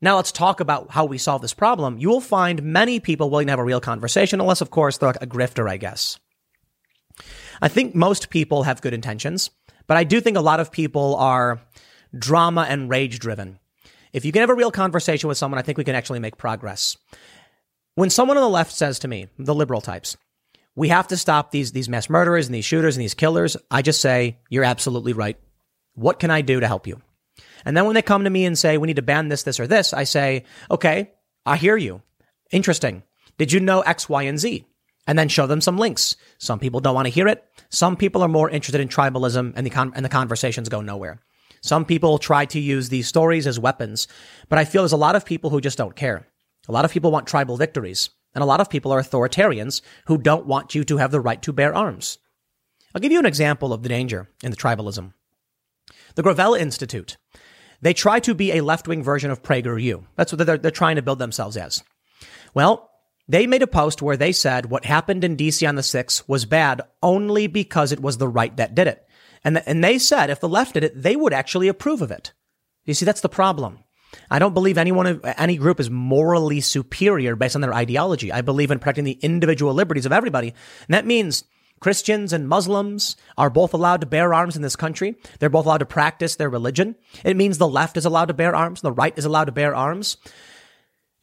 Now 0.00 0.16
let's 0.16 0.32
talk 0.32 0.60
about 0.60 0.90
how 0.90 1.04
we 1.04 1.18
solve 1.18 1.42
this 1.42 1.54
problem. 1.54 1.98
You 1.98 2.08
will 2.08 2.20
find 2.20 2.62
many 2.62 3.00
people 3.00 3.30
willing 3.30 3.46
to 3.46 3.52
have 3.52 3.58
a 3.58 3.64
real 3.64 3.80
conversation, 3.80 4.40
unless, 4.40 4.60
of 4.60 4.70
course, 4.70 4.98
they're 4.98 5.08
like 5.08 5.22
a 5.22 5.26
grifter, 5.26 5.68
I 5.68 5.78
guess. 5.78 6.18
I 7.62 7.68
think 7.68 7.94
most 7.94 8.28
people 8.28 8.64
have 8.64 8.82
good 8.82 8.92
intentions. 8.92 9.50
But 9.86 9.96
I 9.96 10.04
do 10.04 10.20
think 10.20 10.36
a 10.36 10.40
lot 10.40 10.60
of 10.60 10.72
people 10.72 11.16
are 11.16 11.60
drama 12.16 12.66
and 12.68 12.90
rage 12.90 13.18
driven. 13.18 13.58
If 14.12 14.24
you 14.24 14.32
can 14.32 14.40
have 14.40 14.50
a 14.50 14.54
real 14.54 14.70
conversation 14.70 15.28
with 15.28 15.38
someone, 15.38 15.58
I 15.58 15.62
think 15.62 15.78
we 15.78 15.84
can 15.84 15.94
actually 15.94 16.20
make 16.20 16.38
progress. 16.38 16.96
When 17.94 18.10
someone 18.10 18.36
on 18.36 18.42
the 18.42 18.48
left 18.48 18.72
says 18.72 18.98
to 19.00 19.08
me, 19.08 19.28
the 19.38 19.54
liberal 19.54 19.80
types, 19.80 20.16
we 20.74 20.88
have 20.88 21.08
to 21.08 21.16
stop 21.16 21.50
these, 21.50 21.72
these 21.72 21.88
mass 21.88 22.10
murderers 22.10 22.46
and 22.46 22.54
these 22.54 22.64
shooters 22.64 22.96
and 22.96 23.02
these 23.02 23.14
killers, 23.14 23.56
I 23.70 23.82
just 23.82 24.00
say, 24.00 24.38
you're 24.50 24.64
absolutely 24.64 25.14
right. 25.14 25.38
What 25.94 26.18
can 26.18 26.30
I 26.30 26.42
do 26.42 26.60
to 26.60 26.66
help 26.66 26.86
you? 26.86 27.00
And 27.64 27.76
then 27.76 27.86
when 27.86 27.94
they 27.94 28.02
come 28.02 28.24
to 28.24 28.30
me 28.30 28.44
and 28.44 28.56
say, 28.56 28.76
we 28.78 28.86
need 28.86 28.96
to 28.96 29.02
ban 29.02 29.28
this, 29.28 29.42
this, 29.42 29.58
or 29.58 29.66
this, 29.66 29.92
I 29.92 30.04
say, 30.04 30.44
okay, 30.70 31.12
I 31.44 31.56
hear 31.56 31.76
you. 31.76 32.02
Interesting. 32.50 33.02
Did 33.38 33.52
you 33.52 33.60
know 33.60 33.80
X, 33.80 34.08
Y, 34.08 34.22
and 34.22 34.38
Z? 34.38 34.64
And 35.06 35.18
then 35.18 35.28
show 35.28 35.46
them 35.46 35.60
some 35.60 35.78
links. 35.78 36.16
Some 36.38 36.58
people 36.58 36.80
don't 36.80 36.94
want 36.94 37.06
to 37.06 37.12
hear 37.12 37.28
it. 37.28 37.44
Some 37.70 37.96
people 37.96 38.22
are 38.22 38.28
more 38.28 38.50
interested 38.50 38.80
in 38.80 38.88
tribalism 38.88 39.52
and 39.54 39.64
the, 39.64 39.70
con- 39.70 39.92
and 39.94 40.04
the 40.04 40.10
conversations 40.10 40.68
go 40.68 40.80
nowhere. 40.80 41.20
Some 41.60 41.84
people 41.84 42.18
try 42.18 42.44
to 42.46 42.60
use 42.60 42.88
these 42.88 43.08
stories 43.08 43.46
as 43.46 43.58
weapons, 43.58 44.08
but 44.48 44.58
I 44.58 44.64
feel 44.64 44.82
there's 44.82 44.92
a 44.92 44.96
lot 44.96 45.16
of 45.16 45.24
people 45.24 45.50
who 45.50 45.60
just 45.60 45.78
don't 45.78 45.96
care. 45.96 46.26
A 46.68 46.72
lot 46.72 46.84
of 46.84 46.90
people 46.90 47.10
want 47.10 47.26
tribal 47.26 47.56
victories, 47.56 48.10
and 48.34 48.42
a 48.42 48.46
lot 48.46 48.60
of 48.60 48.70
people 48.70 48.92
are 48.92 49.02
authoritarians 49.02 49.80
who 50.06 50.18
don't 50.18 50.46
want 50.46 50.74
you 50.74 50.84
to 50.84 50.98
have 50.98 51.10
the 51.10 51.20
right 51.20 51.40
to 51.42 51.52
bear 51.52 51.74
arms. 51.74 52.18
I'll 52.94 53.00
give 53.00 53.12
you 53.12 53.18
an 53.18 53.26
example 53.26 53.72
of 53.72 53.82
the 53.82 53.88
danger 53.88 54.28
in 54.42 54.50
the 54.50 54.56
tribalism. 54.56 55.12
The 56.14 56.22
Gravel 56.22 56.54
Institute. 56.54 57.16
They 57.80 57.92
try 57.92 58.20
to 58.20 58.34
be 58.34 58.52
a 58.52 58.62
left 58.62 58.88
wing 58.88 59.02
version 59.02 59.30
of 59.30 59.42
PragerU. 59.42 60.04
That's 60.16 60.32
what 60.32 60.46
they're, 60.46 60.58
they're 60.58 60.70
trying 60.70 60.96
to 60.96 61.02
build 61.02 61.18
themselves 61.18 61.56
as. 61.56 61.82
Well, 62.54 62.90
they 63.28 63.46
made 63.46 63.62
a 63.62 63.66
post 63.66 64.02
where 64.02 64.16
they 64.16 64.32
said 64.32 64.66
what 64.66 64.84
happened 64.84 65.24
in 65.24 65.36
DC 65.36 65.66
on 65.68 65.74
the 65.74 65.82
6th 65.82 66.22
was 66.28 66.44
bad 66.44 66.82
only 67.02 67.46
because 67.46 67.92
it 67.92 68.00
was 68.00 68.18
the 68.18 68.28
right 68.28 68.56
that 68.56 68.74
did 68.74 68.86
it. 68.86 69.06
And, 69.44 69.56
the, 69.56 69.68
and 69.68 69.82
they 69.82 69.98
said 69.98 70.30
if 70.30 70.40
the 70.40 70.48
left 70.48 70.74
did 70.74 70.84
it, 70.84 71.00
they 71.00 71.16
would 71.16 71.32
actually 71.32 71.68
approve 71.68 72.02
of 72.02 72.10
it. 72.10 72.32
You 72.84 72.94
see, 72.94 73.04
that's 73.04 73.20
the 73.20 73.28
problem. 73.28 73.80
I 74.30 74.38
don't 74.38 74.54
believe 74.54 74.78
anyone, 74.78 75.20
any 75.24 75.56
group 75.56 75.80
is 75.80 75.90
morally 75.90 76.60
superior 76.60 77.36
based 77.36 77.56
on 77.56 77.60
their 77.60 77.74
ideology. 77.74 78.32
I 78.32 78.40
believe 78.40 78.70
in 78.70 78.78
protecting 78.78 79.04
the 79.04 79.18
individual 79.20 79.74
liberties 79.74 80.06
of 80.06 80.12
everybody. 80.12 80.48
And 80.48 80.94
that 80.94 81.06
means 81.06 81.44
Christians 81.80 82.32
and 82.32 82.48
Muslims 82.48 83.16
are 83.36 83.50
both 83.50 83.74
allowed 83.74 84.00
to 84.00 84.06
bear 84.06 84.32
arms 84.32 84.56
in 84.56 84.62
this 84.62 84.76
country. 84.76 85.16
They're 85.38 85.50
both 85.50 85.66
allowed 85.66 85.78
to 85.78 85.86
practice 85.86 86.36
their 86.36 86.48
religion. 86.48 86.96
It 87.24 87.36
means 87.36 87.58
the 87.58 87.68
left 87.68 87.96
is 87.96 88.04
allowed 88.04 88.26
to 88.26 88.34
bear 88.34 88.54
arms 88.54 88.82
and 88.82 88.88
the 88.88 88.96
right 88.96 89.16
is 89.18 89.24
allowed 89.24 89.44
to 89.44 89.52
bear 89.52 89.74
arms. 89.74 90.16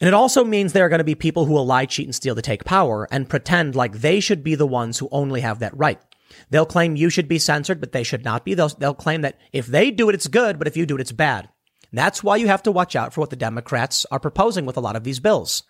And 0.02 0.08
it 0.08 0.14
also 0.14 0.44
means 0.44 0.74
there 0.74 0.86
are 0.86 0.90
going 0.90 1.00
to 1.00 1.06
be 1.06 1.16
people 1.16 1.46
who 1.46 1.54
will 1.54 1.66
lie, 1.66 1.86
cheat, 1.86 2.08
and 2.08 2.16
steal 2.16 2.36
to 2.36 2.42
take 2.42 2.66
power 2.66 3.08
and 3.12 3.30
pretend 3.30 3.76
like 3.76 4.00
they 4.00 4.20
should 4.20 4.44
be 4.44 4.56
the 4.56 4.68
ones 4.68 4.98
who 4.98 5.08
only 5.12 5.42
have 5.42 5.60
that 5.60 5.78
right. 5.78 6.02
They'll 6.50 6.66
claim 6.66 6.96
you 6.96 7.10
should 7.10 7.28
be 7.28 7.40
censored, 7.40 7.80
but 7.80 7.92
they 7.92 8.04
should 8.04 8.26
not 8.26 8.44
be. 8.44 8.54
They'll, 8.54 8.70
they'll 8.70 8.94
claim 8.94 9.22
that 9.22 9.40
if 9.52 9.68
they 9.68 9.92
do 9.92 10.10
it, 10.10 10.16
it's 10.16 10.28
good, 10.28 10.58
but 10.58 10.68
if 10.68 10.76
you 10.76 10.86
do 10.86 10.96
it, 10.96 11.02
it's 11.02 11.12
bad. 11.12 11.50
That's 11.92 12.24
why 12.24 12.38
you 12.38 12.48
have 12.48 12.64
to 12.64 12.72
watch 12.72 12.96
out 12.96 13.14
for 13.14 13.22
what 13.22 13.30
the 13.30 13.36
Democrats 13.36 14.06
are 14.12 14.20
proposing 14.20 14.66
with 14.66 14.78
a 14.78 14.82
lot 14.82 14.96
of 14.96 15.04
these 15.04 15.20
bills. 15.20 15.64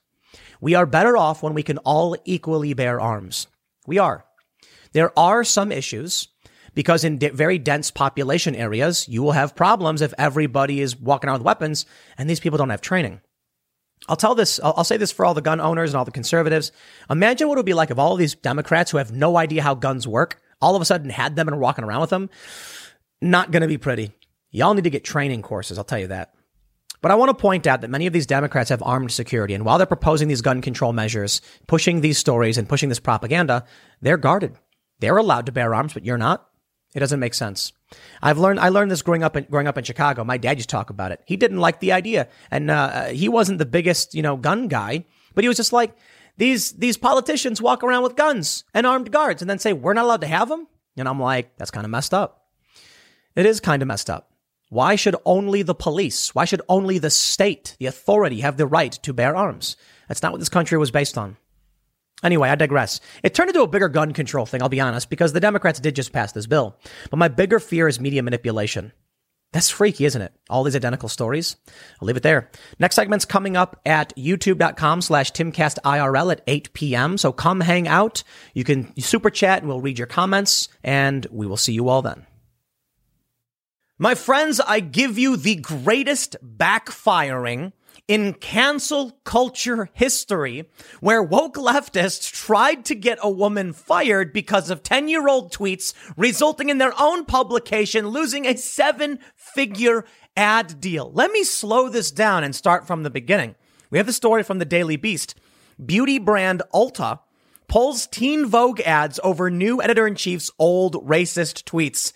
We 0.61 0.73
are 0.73 0.85
better 0.85 1.17
off 1.17 1.43
when 1.43 1.53
we 1.53 1.63
can 1.63 1.77
all 1.79 2.15
equally 2.23 2.73
bear 2.73 2.99
arms. 2.99 3.47
We 3.85 3.97
are. 3.97 4.25
There 4.93 5.17
are 5.19 5.43
some 5.43 5.71
issues 5.71 6.29
because 6.73 7.03
in 7.03 7.19
very 7.19 7.59
dense 7.59 7.91
population 7.91 8.55
areas, 8.55 9.07
you 9.07 9.21
will 9.21 9.33
have 9.33 9.55
problems 9.55 10.01
if 10.01 10.13
everybody 10.17 10.79
is 10.79 10.95
walking 10.95 11.29
around 11.29 11.39
with 11.39 11.45
weapons 11.45 11.85
and 12.17 12.29
these 12.29 12.39
people 12.39 12.57
don't 12.57 12.69
have 12.69 12.81
training. 12.81 13.21
I'll 14.07 14.15
tell 14.15 14.35
this, 14.35 14.59
I'll, 14.61 14.73
I'll, 14.77 14.83
say 14.83 14.97
this 14.97 15.11
for 15.11 15.25
all 15.25 15.33
the 15.33 15.41
gun 15.41 15.61
owners 15.61 15.91
and 15.91 15.97
all 15.97 16.05
the 16.05 16.11
conservatives. 16.11 16.71
Imagine 17.09 17.47
what 17.47 17.55
it 17.55 17.59
would 17.59 17.65
be 17.65 17.73
like 17.73 17.89
if 17.89 17.97
all 17.97 18.13
of 18.13 18.19
these 18.19 18.35
Democrats 18.35 18.91
who 18.91 18.97
have 18.97 19.11
no 19.11 19.37
idea 19.37 19.61
how 19.61 19.75
guns 19.75 20.07
work 20.07 20.41
all 20.61 20.75
of 20.75 20.81
a 20.81 20.85
sudden 20.85 21.09
had 21.09 21.35
them 21.35 21.47
and 21.47 21.55
are 21.55 21.59
walking 21.59 21.83
around 21.83 22.01
with 22.01 22.09
them. 22.09 22.29
Not 23.21 23.51
going 23.51 23.61
to 23.61 23.67
be 23.67 23.77
pretty. 23.77 24.11
Y'all 24.51 24.73
need 24.73 24.85
to 24.85 24.89
get 24.89 25.03
training 25.03 25.41
courses, 25.41 25.77
I'll 25.77 25.83
tell 25.83 25.99
you 25.99 26.07
that. 26.07 26.33
But 27.01 27.11
I 27.11 27.15
want 27.15 27.29
to 27.29 27.41
point 27.41 27.67
out 27.67 27.81
that 27.81 27.89
many 27.89 28.07
of 28.07 28.13
these 28.13 28.25
Democrats 28.25 28.69
have 28.69 28.81
armed 28.81 29.11
security. 29.11 29.53
And 29.53 29.65
while 29.65 29.77
they're 29.77 29.85
proposing 29.85 30.29
these 30.29 30.41
gun 30.41 30.61
control 30.61 30.93
measures, 30.93 31.41
pushing 31.67 31.99
these 31.99 32.17
stories 32.17 32.57
and 32.57 32.69
pushing 32.69 32.87
this 32.87 32.99
propaganda, 32.99 33.65
they're 34.01 34.15
guarded. 34.15 34.55
They're 34.99 35.17
allowed 35.17 35.47
to 35.47 35.51
bear 35.51 35.75
arms, 35.75 35.93
but 35.93 36.05
you're 36.05 36.17
not. 36.17 36.47
It 36.95 36.99
doesn't 36.99 37.19
make 37.19 37.33
sense. 37.33 37.73
I've 38.21 38.37
learned, 38.37 38.59
I 38.59 38.69
learned 38.69 38.91
this 38.91 39.01
growing 39.01 39.23
up 39.23 39.35
in, 39.35 39.45
growing 39.45 39.67
up 39.67 39.77
in 39.77 39.83
Chicago. 39.83 40.23
My 40.23 40.37
dad 40.37 40.57
used 40.57 40.69
to 40.69 40.75
talk 40.75 40.89
about 40.89 41.11
it. 41.11 41.21
He 41.25 41.37
didn't 41.37 41.57
like 41.57 41.79
the 41.79 41.91
idea. 41.91 42.27
And, 42.51 42.69
uh, 42.69 43.05
he 43.05 43.29
wasn't 43.29 43.59
the 43.59 43.65
biggest, 43.65 44.13
you 44.13 44.21
know, 44.21 44.37
gun 44.37 44.67
guy, 44.67 45.05
but 45.33 45.43
he 45.43 45.47
was 45.47 45.57
just 45.57 45.73
like, 45.73 45.95
these, 46.37 46.71
these 46.73 46.97
politicians 46.97 47.61
walk 47.61 47.83
around 47.83 48.03
with 48.03 48.15
guns 48.15 48.63
and 48.73 48.85
armed 48.87 49.11
guards 49.11 49.41
and 49.41 49.49
then 49.49 49.59
say, 49.59 49.73
we're 49.73 49.93
not 49.93 50.05
allowed 50.05 50.21
to 50.21 50.27
have 50.27 50.49
them. 50.49 50.67
And 50.97 51.07
I'm 51.07 51.19
like, 51.19 51.57
that's 51.57 51.71
kind 51.71 51.85
of 51.85 51.91
messed 51.91 52.13
up. 52.13 52.47
It 53.35 53.45
is 53.45 53.59
kind 53.59 53.81
of 53.81 53.87
messed 53.87 54.09
up. 54.09 54.29
Why 54.69 54.95
should 54.95 55.15
only 55.25 55.61
the 55.61 55.75
police, 55.75 56.33
why 56.33 56.45
should 56.45 56.61
only 56.67 56.97
the 56.97 57.11
state, 57.11 57.75
the 57.79 57.85
authority 57.85 58.41
have 58.41 58.57
the 58.57 58.65
right 58.65 58.91
to 58.91 59.13
bear 59.13 59.35
arms? 59.35 59.77
That's 60.07 60.23
not 60.23 60.31
what 60.31 60.39
this 60.39 60.49
country 60.49 60.77
was 60.79 60.89
based 60.89 61.17
on. 61.17 61.37
Anyway, 62.23 62.49
I 62.49 62.55
digress. 62.55 63.01
It 63.21 63.33
turned 63.33 63.49
into 63.49 63.61
a 63.61 63.67
bigger 63.67 63.89
gun 63.89 64.13
control 64.13 64.45
thing, 64.45 64.61
I'll 64.61 64.69
be 64.69 64.79
honest, 64.79 65.09
because 65.09 65.33
the 65.33 65.39
Democrats 65.39 65.79
did 65.79 65.95
just 65.95 66.13
pass 66.13 66.31
this 66.31 66.47
bill. 66.47 66.77
But 67.09 67.17
my 67.17 67.27
bigger 67.27 67.59
fear 67.59 67.87
is 67.87 67.99
media 67.99 68.23
manipulation. 68.23 68.93
That's 69.53 69.69
freaky, 69.69 70.05
isn't 70.05 70.21
it? 70.21 70.33
All 70.49 70.63
these 70.63 70.75
identical 70.75 71.09
stories. 71.09 71.57
I'll 72.01 72.07
leave 72.07 72.17
it 72.17 72.23
there. 72.23 72.49
Next 72.79 72.95
segment's 72.95 73.23
coming 73.23 73.55
up 73.55 73.79
at 73.85 74.15
youtube.com 74.17 75.01
slash 75.01 75.31
timcastirl 75.31 76.31
at 76.31 76.41
8 76.47 76.73
p.m. 76.73 77.17
So 77.19 77.31
come 77.31 77.59
hang 77.61 77.87
out. 77.87 78.23
You 78.55 78.63
can 78.63 78.99
super 78.99 79.29
chat 79.29 79.59
and 79.59 79.67
we'll 79.67 79.79
read 79.79 79.99
your 79.99 80.07
comments 80.07 80.69
and 80.83 81.27
we 81.29 81.45
will 81.45 81.57
see 81.57 81.73
you 81.73 81.87
all 81.87 82.01
then. 82.01 82.25
My 83.99 84.15
friends, 84.15 84.59
I 84.59 84.79
give 84.79 85.19
you 85.19 85.37
the 85.37 85.55
greatest 85.55 86.35
backfiring 86.43 87.73
in 88.07 88.33
cancel 88.33 89.11
culture 89.23 89.89
history 89.93 90.69
where 90.99 91.23
woke 91.23 91.55
leftists 91.55 92.29
tried 92.31 92.83
to 92.85 92.95
get 92.95 93.17
a 93.21 93.29
woman 93.29 93.71
fired 93.71 94.33
because 94.33 94.69
of 94.69 94.83
10 94.83 95.07
year 95.07 95.27
old 95.27 95.53
tweets, 95.53 95.93
resulting 96.17 96.69
in 96.69 96.77
their 96.77 96.93
own 96.99 97.25
publication 97.25 98.07
losing 98.07 98.45
a 98.45 98.57
seven 98.57 99.19
figure 99.35 100.05
ad 100.35 100.79
deal. 100.79 101.11
Let 101.13 101.31
me 101.31 101.43
slow 101.43 101.89
this 101.89 102.11
down 102.11 102.43
and 102.43 102.55
start 102.55 102.85
from 102.85 103.03
the 103.03 103.09
beginning. 103.09 103.55
We 103.89 103.97
have 103.99 104.07
the 104.07 104.13
story 104.13 104.43
from 104.43 104.59
the 104.59 104.65
Daily 104.65 104.97
Beast. 104.97 105.35
Beauty 105.83 106.19
brand 106.19 106.61
Ulta 106.73 107.19
pulls 107.67 108.07
Teen 108.07 108.45
Vogue 108.45 108.81
ads 108.81 109.19
over 109.23 109.49
new 109.49 109.81
editor 109.81 110.05
in 110.05 110.15
chief's 110.15 110.51
old 110.59 110.95
racist 111.07 111.63
tweets. 111.63 112.11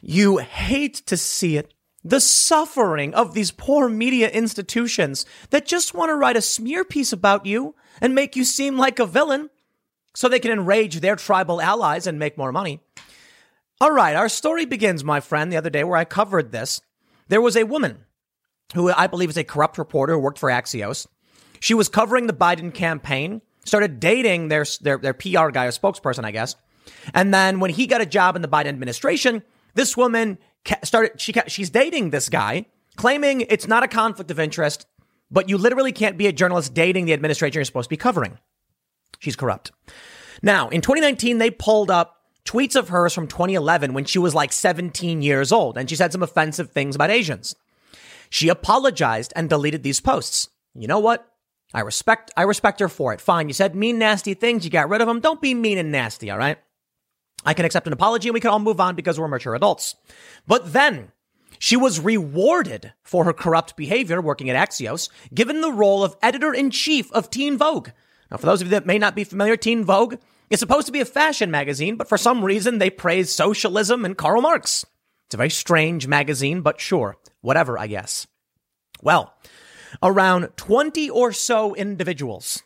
You 0.00 0.38
hate 0.38 0.94
to 1.06 1.16
see 1.16 1.56
it 1.56 1.74
the 2.04 2.20
suffering 2.20 3.14
of 3.14 3.34
these 3.34 3.50
poor 3.50 3.88
media 3.88 4.28
institutions 4.30 5.26
that 5.50 5.66
just 5.66 5.94
want 5.94 6.10
to 6.10 6.14
write 6.14 6.36
a 6.36 6.42
smear 6.42 6.84
piece 6.84 7.12
about 7.12 7.44
you 7.44 7.74
and 8.00 8.14
make 8.14 8.36
you 8.36 8.44
seem 8.44 8.76
like 8.76 8.98
a 8.98 9.06
villain 9.06 9.50
so 10.14 10.28
they 10.28 10.38
can 10.38 10.52
enrage 10.52 11.00
their 11.00 11.16
tribal 11.16 11.60
allies 11.60 12.06
and 12.06 12.18
make 12.18 12.38
more 12.38 12.52
money. 12.52 12.80
All 13.80 13.92
right, 13.92 14.16
our 14.16 14.28
story 14.28 14.64
begins, 14.64 15.04
my 15.04 15.20
friend, 15.20 15.52
the 15.52 15.56
other 15.56 15.70
day 15.70 15.84
where 15.84 15.96
I 15.96 16.04
covered 16.04 16.50
this. 16.50 16.80
There 17.28 17.40
was 17.40 17.56
a 17.56 17.64
woman 17.64 18.04
who 18.74 18.90
I 18.92 19.06
believe 19.06 19.30
is 19.30 19.36
a 19.36 19.44
corrupt 19.44 19.78
reporter 19.78 20.14
who 20.14 20.18
worked 20.18 20.38
for 20.38 20.50
Axios. 20.50 21.06
She 21.60 21.74
was 21.74 21.88
covering 21.88 22.26
the 22.26 22.32
Biden 22.32 22.72
campaign, 22.72 23.42
started 23.64 24.00
dating 24.00 24.48
their, 24.48 24.64
their, 24.80 24.98
their 24.98 25.14
PR 25.14 25.50
guy 25.50 25.66
or 25.66 25.70
spokesperson, 25.70 26.24
I 26.24 26.30
guess. 26.30 26.56
And 27.14 27.32
then 27.32 27.60
when 27.60 27.70
he 27.70 27.86
got 27.86 28.00
a 28.00 28.06
job 28.06 28.36
in 28.36 28.42
the 28.42 28.48
Biden 28.48 28.66
administration, 28.66 29.42
this 29.74 29.96
woman 29.96 30.38
started, 30.82 31.20
she, 31.20 31.32
she's 31.46 31.70
dating 31.70 32.10
this 32.10 32.28
guy, 32.28 32.66
claiming 32.96 33.42
it's 33.42 33.68
not 33.68 33.82
a 33.82 33.88
conflict 33.88 34.30
of 34.30 34.38
interest, 34.38 34.86
but 35.30 35.48
you 35.48 35.58
literally 35.58 35.92
can't 35.92 36.16
be 36.18 36.26
a 36.26 36.32
journalist 36.32 36.74
dating 36.74 37.06
the 37.06 37.12
administration 37.12 37.58
you're 37.58 37.64
supposed 37.64 37.86
to 37.86 37.90
be 37.92 37.96
covering. 37.96 38.38
She's 39.18 39.36
corrupt. 39.36 39.72
Now, 40.42 40.68
in 40.68 40.80
2019, 40.80 41.38
they 41.38 41.50
pulled 41.50 41.90
up 41.90 42.16
tweets 42.44 42.76
of 42.76 42.88
hers 42.88 43.12
from 43.12 43.26
2011 43.26 43.92
when 43.92 44.04
she 44.04 44.18
was 44.18 44.34
like 44.34 44.52
17 44.52 45.22
years 45.22 45.52
old, 45.52 45.76
and 45.76 45.88
she 45.88 45.96
said 45.96 46.12
some 46.12 46.22
offensive 46.22 46.70
things 46.70 46.94
about 46.94 47.10
Asians. 47.10 47.54
She 48.30 48.48
apologized 48.48 49.32
and 49.36 49.48
deleted 49.48 49.82
these 49.82 50.00
posts. 50.00 50.48
You 50.74 50.86
know 50.86 50.98
what? 50.98 51.26
I 51.74 51.80
respect, 51.80 52.30
I 52.36 52.42
respect 52.42 52.80
her 52.80 52.88
for 52.88 53.12
it. 53.12 53.20
Fine. 53.20 53.48
You 53.48 53.54
said 53.54 53.74
mean, 53.74 53.98
nasty 53.98 54.34
things. 54.34 54.64
You 54.64 54.70
got 54.70 54.88
rid 54.88 55.00
of 55.00 55.06
them. 55.06 55.20
Don't 55.20 55.40
be 55.40 55.54
mean 55.54 55.76
and 55.76 55.92
nasty. 55.92 56.30
All 56.30 56.38
right. 56.38 56.58
I 57.44 57.54
can 57.54 57.64
accept 57.64 57.86
an 57.86 57.92
apology 57.92 58.28
and 58.28 58.34
we 58.34 58.40
can 58.40 58.50
all 58.50 58.58
move 58.58 58.80
on 58.80 58.94
because 58.94 59.18
we're 59.18 59.28
mature 59.28 59.54
adults. 59.54 59.94
But 60.46 60.72
then 60.72 61.12
she 61.58 61.76
was 61.76 62.00
rewarded 62.00 62.92
for 63.02 63.24
her 63.24 63.32
corrupt 63.32 63.76
behavior 63.76 64.20
working 64.20 64.50
at 64.50 64.68
Axios, 64.68 65.08
given 65.32 65.60
the 65.60 65.72
role 65.72 66.04
of 66.04 66.16
editor 66.22 66.52
in 66.52 66.70
chief 66.70 67.10
of 67.12 67.30
Teen 67.30 67.56
Vogue. 67.56 67.90
Now, 68.30 68.36
for 68.36 68.46
those 68.46 68.60
of 68.60 68.68
you 68.68 68.70
that 68.72 68.86
may 68.86 68.98
not 68.98 69.14
be 69.14 69.24
familiar, 69.24 69.56
Teen 69.56 69.84
Vogue 69.84 70.16
is 70.50 70.60
supposed 70.60 70.86
to 70.86 70.92
be 70.92 71.00
a 71.00 71.06
fashion 71.06 71.50
magazine, 71.50 71.96
but 71.96 72.08
for 72.08 72.18
some 72.18 72.44
reason 72.44 72.78
they 72.78 72.90
praise 72.90 73.30
socialism 73.30 74.04
and 74.04 74.16
Karl 74.16 74.42
Marx. 74.42 74.84
It's 75.26 75.34
a 75.34 75.38
very 75.38 75.50
strange 75.50 76.06
magazine, 76.06 76.62
but 76.62 76.80
sure, 76.80 77.16
whatever, 77.40 77.78
I 77.78 77.86
guess. 77.86 78.26
Well, 79.02 79.34
around 80.02 80.48
20 80.56 81.10
or 81.10 81.32
so 81.32 81.74
individuals 81.74 82.62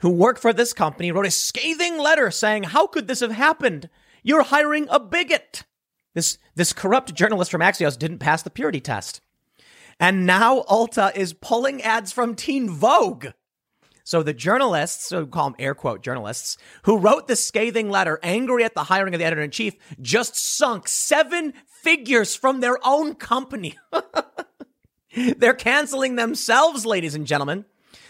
who 0.00 0.10
work 0.10 0.38
for 0.38 0.52
this 0.52 0.72
company, 0.72 1.12
wrote 1.12 1.26
a 1.26 1.30
scathing 1.30 1.98
letter 1.98 2.30
saying, 2.30 2.64
How 2.64 2.86
could 2.86 3.06
this 3.06 3.20
have 3.20 3.32
happened? 3.32 3.88
You're 4.22 4.42
hiring 4.42 4.86
a 4.90 5.00
bigot. 5.00 5.64
This, 6.14 6.38
this 6.54 6.72
corrupt 6.72 7.14
journalist 7.14 7.50
from 7.50 7.60
Axios 7.60 7.98
didn't 7.98 8.18
pass 8.18 8.42
the 8.42 8.50
purity 8.50 8.80
test. 8.80 9.20
And 9.98 10.26
now 10.26 10.62
Ulta 10.62 11.14
is 11.14 11.32
pulling 11.34 11.82
ads 11.82 12.10
from 12.10 12.34
Teen 12.34 12.68
Vogue. 12.68 13.26
So 14.02 14.22
the 14.22 14.32
journalists, 14.32 15.06
so 15.08 15.26
call 15.26 15.50
them 15.50 15.56
air 15.58 15.74
quote 15.74 16.02
journalists, 16.02 16.56
who 16.82 16.98
wrote 16.98 17.28
the 17.28 17.36
scathing 17.36 17.90
letter 17.90 18.18
angry 18.22 18.64
at 18.64 18.74
the 18.74 18.84
hiring 18.84 19.14
of 19.14 19.20
the 19.20 19.24
editor 19.24 19.42
in 19.42 19.50
chief, 19.50 19.76
just 20.00 20.36
sunk 20.36 20.88
seven 20.88 21.52
figures 21.66 22.34
from 22.34 22.60
their 22.60 22.78
own 22.82 23.14
company. 23.14 23.78
They're 25.36 25.54
canceling 25.54 26.16
themselves, 26.16 26.86
ladies 26.86 27.14
and 27.14 27.26
gentlemen. 27.26 27.66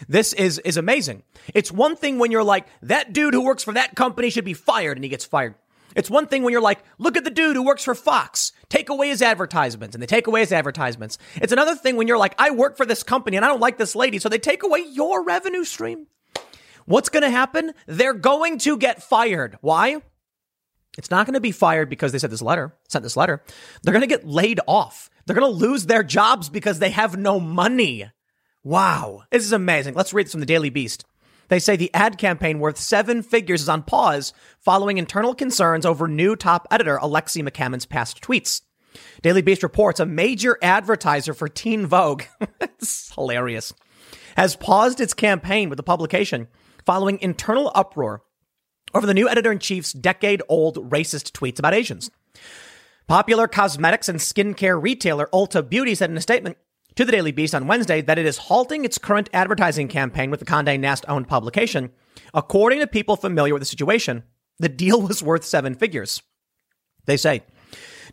This 0.07 0.33
is, 0.33 0.59
is 0.59 0.77
amazing. 0.77 1.23
It's 1.53 1.71
one 1.71 1.95
thing 1.95 2.17
when 2.17 2.31
you're 2.31 2.43
like, 2.43 2.67
that 2.81 3.13
dude 3.13 3.33
who 3.33 3.43
works 3.43 3.63
for 3.63 3.73
that 3.73 3.95
company 3.95 4.29
should 4.29 4.45
be 4.45 4.53
fired 4.53 4.97
and 4.97 5.03
he 5.03 5.09
gets 5.09 5.25
fired. 5.25 5.55
It's 5.95 6.09
one 6.09 6.27
thing 6.27 6.43
when 6.43 6.51
you're 6.51 6.61
like, 6.61 6.83
look 6.97 7.17
at 7.17 7.23
the 7.23 7.29
dude 7.29 7.55
who 7.55 7.63
works 7.63 7.83
for 7.83 7.95
Fox, 7.95 8.51
take 8.69 8.89
away 8.89 9.09
his 9.09 9.21
advertisements, 9.21 9.95
and 9.95 10.01
they 10.01 10.07
take 10.07 10.27
away 10.27 10.41
his 10.41 10.51
advertisements. 10.51 11.17
It's 11.35 11.53
another 11.53 11.75
thing 11.75 11.95
when 11.95 12.07
you're 12.07 12.17
like, 12.17 12.35
I 12.37 12.51
work 12.51 12.77
for 12.77 12.85
this 12.85 13.03
company 13.03 13.37
and 13.37 13.45
I 13.45 13.49
don't 13.49 13.59
like 13.59 13.77
this 13.77 13.95
lady, 13.95 14.19
so 14.19 14.29
they 14.29 14.39
take 14.39 14.63
away 14.63 14.85
your 14.89 15.23
revenue 15.23 15.63
stream. 15.63 16.07
What's 16.85 17.09
going 17.09 17.23
to 17.23 17.29
happen? 17.29 17.73
They're 17.85 18.13
going 18.13 18.57
to 18.59 18.77
get 18.77 19.03
fired. 19.03 19.57
Why? 19.61 20.01
It's 20.97 21.11
not 21.11 21.25
going 21.25 21.35
to 21.35 21.39
be 21.39 21.51
fired 21.51 21.89
because 21.89 22.11
they 22.11 22.19
said 22.19 22.31
this 22.31 22.41
letter, 22.41 22.75
sent 22.89 23.03
this 23.03 23.15
letter. 23.15 23.41
They're 23.81 23.93
going 23.93 24.01
to 24.01 24.07
get 24.07 24.27
laid 24.27 24.59
off. 24.67 25.09
They're 25.25 25.35
going 25.35 25.51
to 25.51 25.57
lose 25.57 25.85
their 25.85 26.03
jobs 26.03 26.49
because 26.49 26.79
they 26.79 26.89
have 26.89 27.17
no 27.17 27.39
money. 27.39 28.11
Wow. 28.63 29.23
This 29.31 29.43
is 29.43 29.53
amazing. 29.53 29.93
Let's 29.93 30.13
read 30.13 30.25
this 30.25 30.33
from 30.33 30.41
the 30.41 30.45
Daily 30.45 30.69
Beast. 30.69 31.05
They 31.51 31.59
say 31.59 31.75
the 31.75 31.93
ad 31.93 32.17
campaign 32.17 32.59
worth 32.59 32.77
seven 32.77 33.21
figures 33.21 33.63
is 33.63 33.67
on 33.67 33.83
pause 33.83 34.31
following 34.61 34.97
internal 34.97 35.35
concerns 35.35 35.85
over 35.85 36.07
new 36.07 36.37
top 36.37 36.65
editor 36.71 36.97
Alexi 36.97 37.45
McCammond's 37.45 37.85
past 37.85 38.21
tweets. 38.21 38.61
Daily 39.21 39.41
Beast 39.41 39.61
reports 39.61 39.99
a 39.99 40.05
major 40.05 40.57
advertiser 40.61 41.33
for 41.33 41.49
Teen 41.49 41.85
Vogue, 41.85 42.23
it's 42.61 43.13
hilarious, 43.15 43.73
has 44.37 44.55
paused 44.55 45.01
its 45.01 45.13
campaign 45.13 45.67
with 45.67 45.75
the 45.75 45.83
publication 45.83 46.47
following 46.85 47.19
internal 47.19 47.69
uproar 47.75 48.23
over 48.93 49.05
the 49.05 49.13
new 49.13 49.27
editor 49.27 49.51
in 49.51 49.59
chief's 49.59 49.91
decade 49.91 50.41
old 50.47 50.89
racist 50.89 51.33
tweets 51.33 51.59
about 51.59 51.73
Asians. 51.73 52.09
Popular 53.09 53.49
cosmetics 53.49 54.07
and 54.07 54.19
skincare 54.19 54.81
retailer 54.81 55.27
Ulta 55.33 55.69
Beauty 55.69 55.95
said 55.95 56.11
in 56.11 56.15
a 56.15 56.21
statement 56.21 56.57
to 56.95 57.05
the 57.05 57.11
Daily 57.11 57.31
Beast 57.31 57.55
on 57.55 57.67
Wednesday 57.67 58.01
that 58.01 58.17
it 58.17 58.25
is 58.25 58.37
halting 58.37 58.85
its 58.85 58.97
current 58.97 59.29
advertising 59.33 59.87
campaign 59.87 60.29
with 60.29 60.39
the 60.39 60.45
Conde 60.45 60.79
Nast 60.81 61.05
owned 61.07 61.27
publication. 61.27 61.91
According 62.33 62.79
to 62.79 62.87
people 62.87 63.15
familiar 63.15 63.53
with 63.53 63.61
the 63.61 63.67
situation, 63.67 64.23
the 64.59 64.69
deal 64.69 65.01
was 65.01 65.23
worth 65.23 65.45
seven 65.45 65.75
figures. 65.75 66.21
They 67.05 67.17
say, 67.17 67.43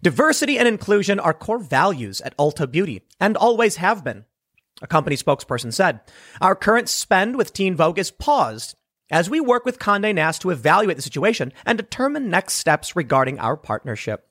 diversity 0.03 0.59
and 0.59 0.69
inclusion 0.69 1.21
are 1.21 1.35
core 1.35 1.59
values 1.59 2.21
at 2.21 2.37
Ulta 2.37 2.71
Beauty 2.71 3.03
and 3.21 3.37
always 3.37 3.77
have 3.77 4.05
been. 4.05 4.25
A 4.81 4.87
company 4.87 5.17
spokesperson 5.17 5.73
said, 5.73 6.01
Our 6.41 6.55
current 6.55 6.89
spend 6.89 7.37
with 7.37 7.53
Teen 7.53 7.75
Vogue 7.75 7.99
is 7.99 8.13
paused 8.13 8.77
as 9.11 9.29
we 9.29 9.41
work 9.41 9.65
with 9.65 9.79
Conde 9.79 10.15
Nast 10.15 10.43
to 10.43 10.51
evaluate 10.51 10.97
the 10.97 11.03
situation 11.03 11.53
and 11.67 11.77
determine 11.77 12.31
next 12.31 12.55
steps 12.55 12.95
regarding 12.95 13.39
our 13.41 13.57
partnership. 13.57 14.28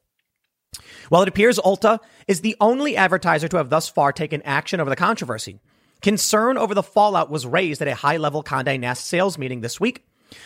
While 1.09 1.21
it 1.21 1.27
appears 1.27 1.59
Ulta 1.59 1.99
is 2.27 2.41
the 2.41 2.55
only 2.59 2.97
advertiser 2.97 3.47
to 3.47 3.57
have 3.57 3.69
thus 3.69 3.89
far 3.89 4.11
taken 4.11 4.41
action 4.43 4.79
over 4.79 4.89
the 4.89 4.95
controversy, 4.95 5.59
concern 6.01 6.57
over 6.57 6.73
the 6.73 6.83
fallout 6.83 7.29
was 7.29 7.45
raised 7.45 7.81
at 7.81 7.87
a 7.87 7.95
high 7.95 8.17
level 8.17 8.43
Conde 8.43 8.81
Nast 8.81 9.05
sales 9.05 9.37
meeting 9.37 9.61
this 9.61 9.79
week. 9.79 10.05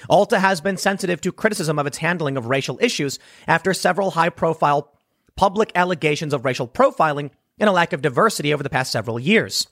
Ulta 0.10 0.40
has 0.40 0.62
been 0.62 0.78
sensitive 0.78 1.22
to 1.22 1.32
criticism 1.32 1.80
of 1.80 1.88
its 1.88 1.98
handling 1.98 2.38
of 2.38 2.46
racial 2.46 2.78
issues 2.82 3.20
after 3.48 3.74
several 3.74 4.12
high 4.12 4.30
profile 4.30 4.92
public 5.36 5.72
allegations 5.76 6.34
of 6.34 6.46
racial 6.46 6.68
profiling 6.68 7.32
and 7.60 7.70
a 7.70 7.74
lack 7.74 7.94
of 7.94 8.02
diversity 8.02 8.54
over 8.54 8.64
the 8.64 8.70
past 8.70 8.92
several 8.92 9.20
years. 9.20 9.68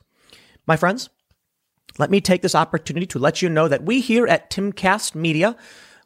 My 0.66 0.78
friends, 0.78 1.10
let 1.97 2.10
me 2.10 2.22
take 2.22 2.41
this 2.41 2.55
opportunity 2.55 3.05
to 3.07 3.20
let 3.20 3.41
you 3.41 3.49
know 3.49 3.68
that 3.68 3.84
we 3.84 3.99
here 3.99 4.28
at 4.28 4.49
Timcast 4.49 5.16
Media, 5.16 5.55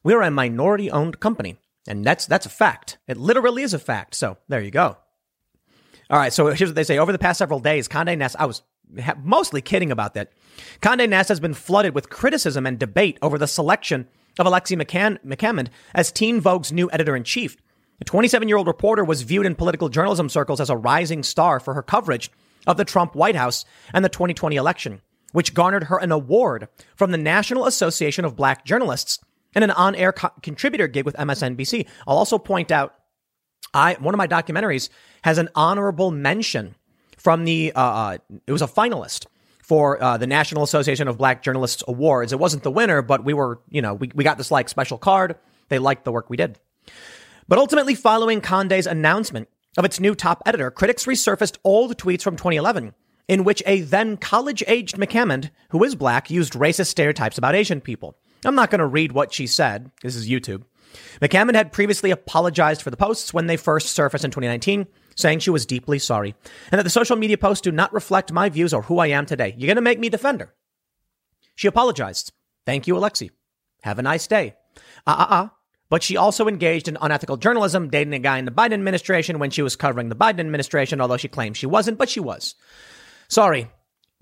we're 0.03 0.21
a 0.21 0.31
minority 0.31 0.89
owned 0.91 1.19
company. 1.19 1.57
And 1.87 2.05
that's 2.05 2.25
that's 2.25 2.45
a 2.45 2.49
fact. 2.49 2.97
It 3.07 3.17
literally 3.17 3.63
is 3.63 3.73
a 3.73 3.79
fact. 3.79 4.15
So 4.15 4.37
there 4.47 4.61
you 4.61 4.71
go. 4.71 4.97
All 6.09 6.19
right. 6.19 6.33
So 6.33 6.47
here's 6.47 6.69
what 6.69 6.75
they 6.75 6.83
say. 6.83 6.97
Over 6.97 7.11
the 7.11 7.19
past 7.19 7.37
several 7.37 7.59
days, 7.59 7.87
Condé 7.87 8.17
Nast, 8.17 8.35
I 8.39 8.45
was 8.45 8.61
mostly 9.23 9.61
kidding 9.61 9.91
about 9.91 10.13
that. 10.13 10.31
Condé 10.81 11.09
Nast 11.09 11.29
has 11.29 11.39
been 11.39 11.53
flooded 11.53 11.95
with 11.95 12.09
criticism 12.09 12.65
and 12.65 12.79
debate 12.79 13.17
over 13.21 13.37
the 13.37 13.47
selection 13.47 14.07
of 14.39 14.45
Alexi 14.45 14.81
McCann, 14.81 15.19
McCammond 15.25 15.67
as 15.93 16.11
Teen 16.11 16.41
Vogue's 16.41 16.71
new 16.71 16.89
editor 16.91 17.15
in 17.15 17.23
chief. 17.23 17.57
The 17.99 18.05
27 18.05 18.47
year 18.47 18.57
old 18.57 18.67
reporter 18.67 19.03
was 19.03 19.21
viewed 19.21 19.45
in 19.45 19.55
political 19.55 19.89
journalism 19.89 20.29
circles 20.29 20.59
as 20.59 20.69
a 20.69 20.77
rising 20.77 21.23
star 21.23 21.59
for 21.59 21.73
her 21.73 21.83
coverage 21.83 22.31
of 22.65 22.77
the 22.77 22.85
Trump 22.85 23.15
White 23.15 23.35
House 23.35 23.65
and 23.93 24.03
the 24.03 24.09
2020 24.09 24.55
election, 24.55 25.01
which 25.31 25.53
garnered 25.53 25.85
her 25.85 25.97
an 25.97 26.11
award 26.11 26.67
from 26.95 27.11
the 27.11 27.17
National 27.17 27.65
Association 27.65 28.25
of 28.25 28.35
Black 28.35 28.65
Journalists 28.65 29.19
and 29.55 29.63
an 29.63 29.71
on-air 29.71 30.11
co- 30.13 30.31
contributor 30.41 30.87
gig 30.87 31.05
with 31.05 31.15
MSNBC. 31.15 31.87
I'll 32.07 32.17
also 32.17 32.37
point 32.37 32.71
out, 32.71 32.95
I 33.73 33.95
one 33.95 34.13
of 34.13 34.17
my 34.17 34.27
documentaries 34.27 34.89
has 35.23 35.37
an 35.37 35.49
honorable 35.55 36.11
mention 36.11 36.75
from 37.17 37.45
the. 37.45 37.71
Uh, 37.73 37.81
uh, 37.81 38.17
it 38.45 38.51
was 38.51 38.61
a 38.61 38.67
finalist 38.67 39.25
for 39.63 40.01
uh, 40.03 40.17
the 40.17 40.27
National 40.27 40.63
Association 40.63 41.07
of 41.07 41.17
Black 41.17 41.41
Journalists 41.41 41.83
Awards. 41.87 42.33
It 42.33 42.39
wasn't 42.39 42.63
the 42.63 42.71
winner, 42.71 43.01
but 43.01 43.23
we 43.23 43.33
were, 43.33 43.61
you 43.69 43.81
know, 43.81 43.93
we, 43.93 44.11
we 44.13 44.23
got 44.23 44.37
this 44.37 44.51
like 44.51 44.67
special 44.67 44.97
card. 44.97 45.37
They 45.69 45.79
liked 45.79 46.03
the 46.03 46.11
work 46.11 46.29
we 46.29 46.37
did. 46.37 46.59
But 47.47 47.59
ultimately, 47.59 47.95
following 47.95 48.41
Conde's 48.41 48.85
announcement 48.85 49.47
of 49.77 49.85
its 49.85 49.99
new 49.99 50.15
top 50.15 50.43
editor, 50.45 50.69
critics 50.69 51.05
resurfaced 51.05 51.57
old 51.63 51.97
tweets 51.97 52.21
from 52.21 52.35
2011 52.35 52.93
in 53.27 53.43
which 53.43 53.63
a 53.65 53.81
then 53.81 54.17
college 54.17 54.63
aged 54.67 54.97
McCammond, 54.97 55.49
who 55.69 55.83
is 55.83 55.95
black, 55.95 56.29
used 56.29 56.53
racist 56.53 56.87
stereotypes 56.87 57.37
about 57.37 57.55
Asian 57.55 57.81
people. 57.81 58.17
I'm 58.45 58.55
not 58.55 58.69
going 58.69 58.79
to 58.79 58.85
read 58.85 59.11
what 59.11 59.33
she 59.33 59.47
said. 59.47 59.91
This 60.01 60.15
is 60.15 60.29
YouTube. 60.29 60.63
McCammond 61.21 61.55
had 61.55 61.71
previously 61.71 62.11
apologized 62.11 62.81
for 62.81 62.91
the 62.91 62.97
posts 62.97 63.33
when 63.33 63.47
they 63.47 63.57
first 63.57 63.89
surfaced 63.89 64.25
in 64.25 64.31
2019, 64.31 64.87
saying 65.15 65.39
she 65.39 65.49
was 65.49 65.65
deeply 65.65 65.99
sorry, 65.99 66.35
and 66.71 66.79
that 66.79 66.83
the 66.83 66.89
social 66.89 67.15
media 67.15 67.37
posts 67.37 67.61
do 67.61 67.71
not 67.71 67.93
reflect 67.93 68.31
my 68.31 68.49
views 68.49 68.73
or 68.73 68.83
who 68.83 68.99
I 68.99 69.07
am 69.07 69.25
today. 69.25 69.55
You're 69.57 69.67
going 69.67 69.75
to 69.75 69.81
make 69.81 69.99
me 69.99 70.09
defend 70.09 70.41
her. 70.41 70.53
She 71.55 71.67
apologized. 71.67 72.31
Thank 72.65 72.87
you, 72.87 72.95
Alexi. 72.95 73.31
Have 73.83 73.99
a 73.99 74.03
nice 74.03 74.27
day. 74.27 74.55
Uh 75.05 75.15
uh 75.17 75.27
uh. 75.29 75.47
But 75.89 76.01
she 76.01 76.17
also 76.17 76.47
engaged 76.47 76.87
in 76.87 76.97
unethical 76.99 77.37
journalism, 77.37 77.89
dating 77.89 78.13
a 78.13 78.19
guy 78.19 78.39
in 78.39 78.45
the 78.45 78.51
Biden 78.51 78.73
administration 78.73 79.37
when 79.37 79.51
she 79.51 79.61
was 79.61 79.75
covering 79.75 80.09
the 80.09 80.15
Biden 80.15 80.39
administration, 80.39 80.99
although 80.99 81.17
she 81.17 81.27
claims 81.27 81.57
she 81.57 81.67
wasn't, 81.67 81.99
but 81.99 82.09
she 82.09 82.19
was. 82.19 82.55
Sorry, 83.27 83.69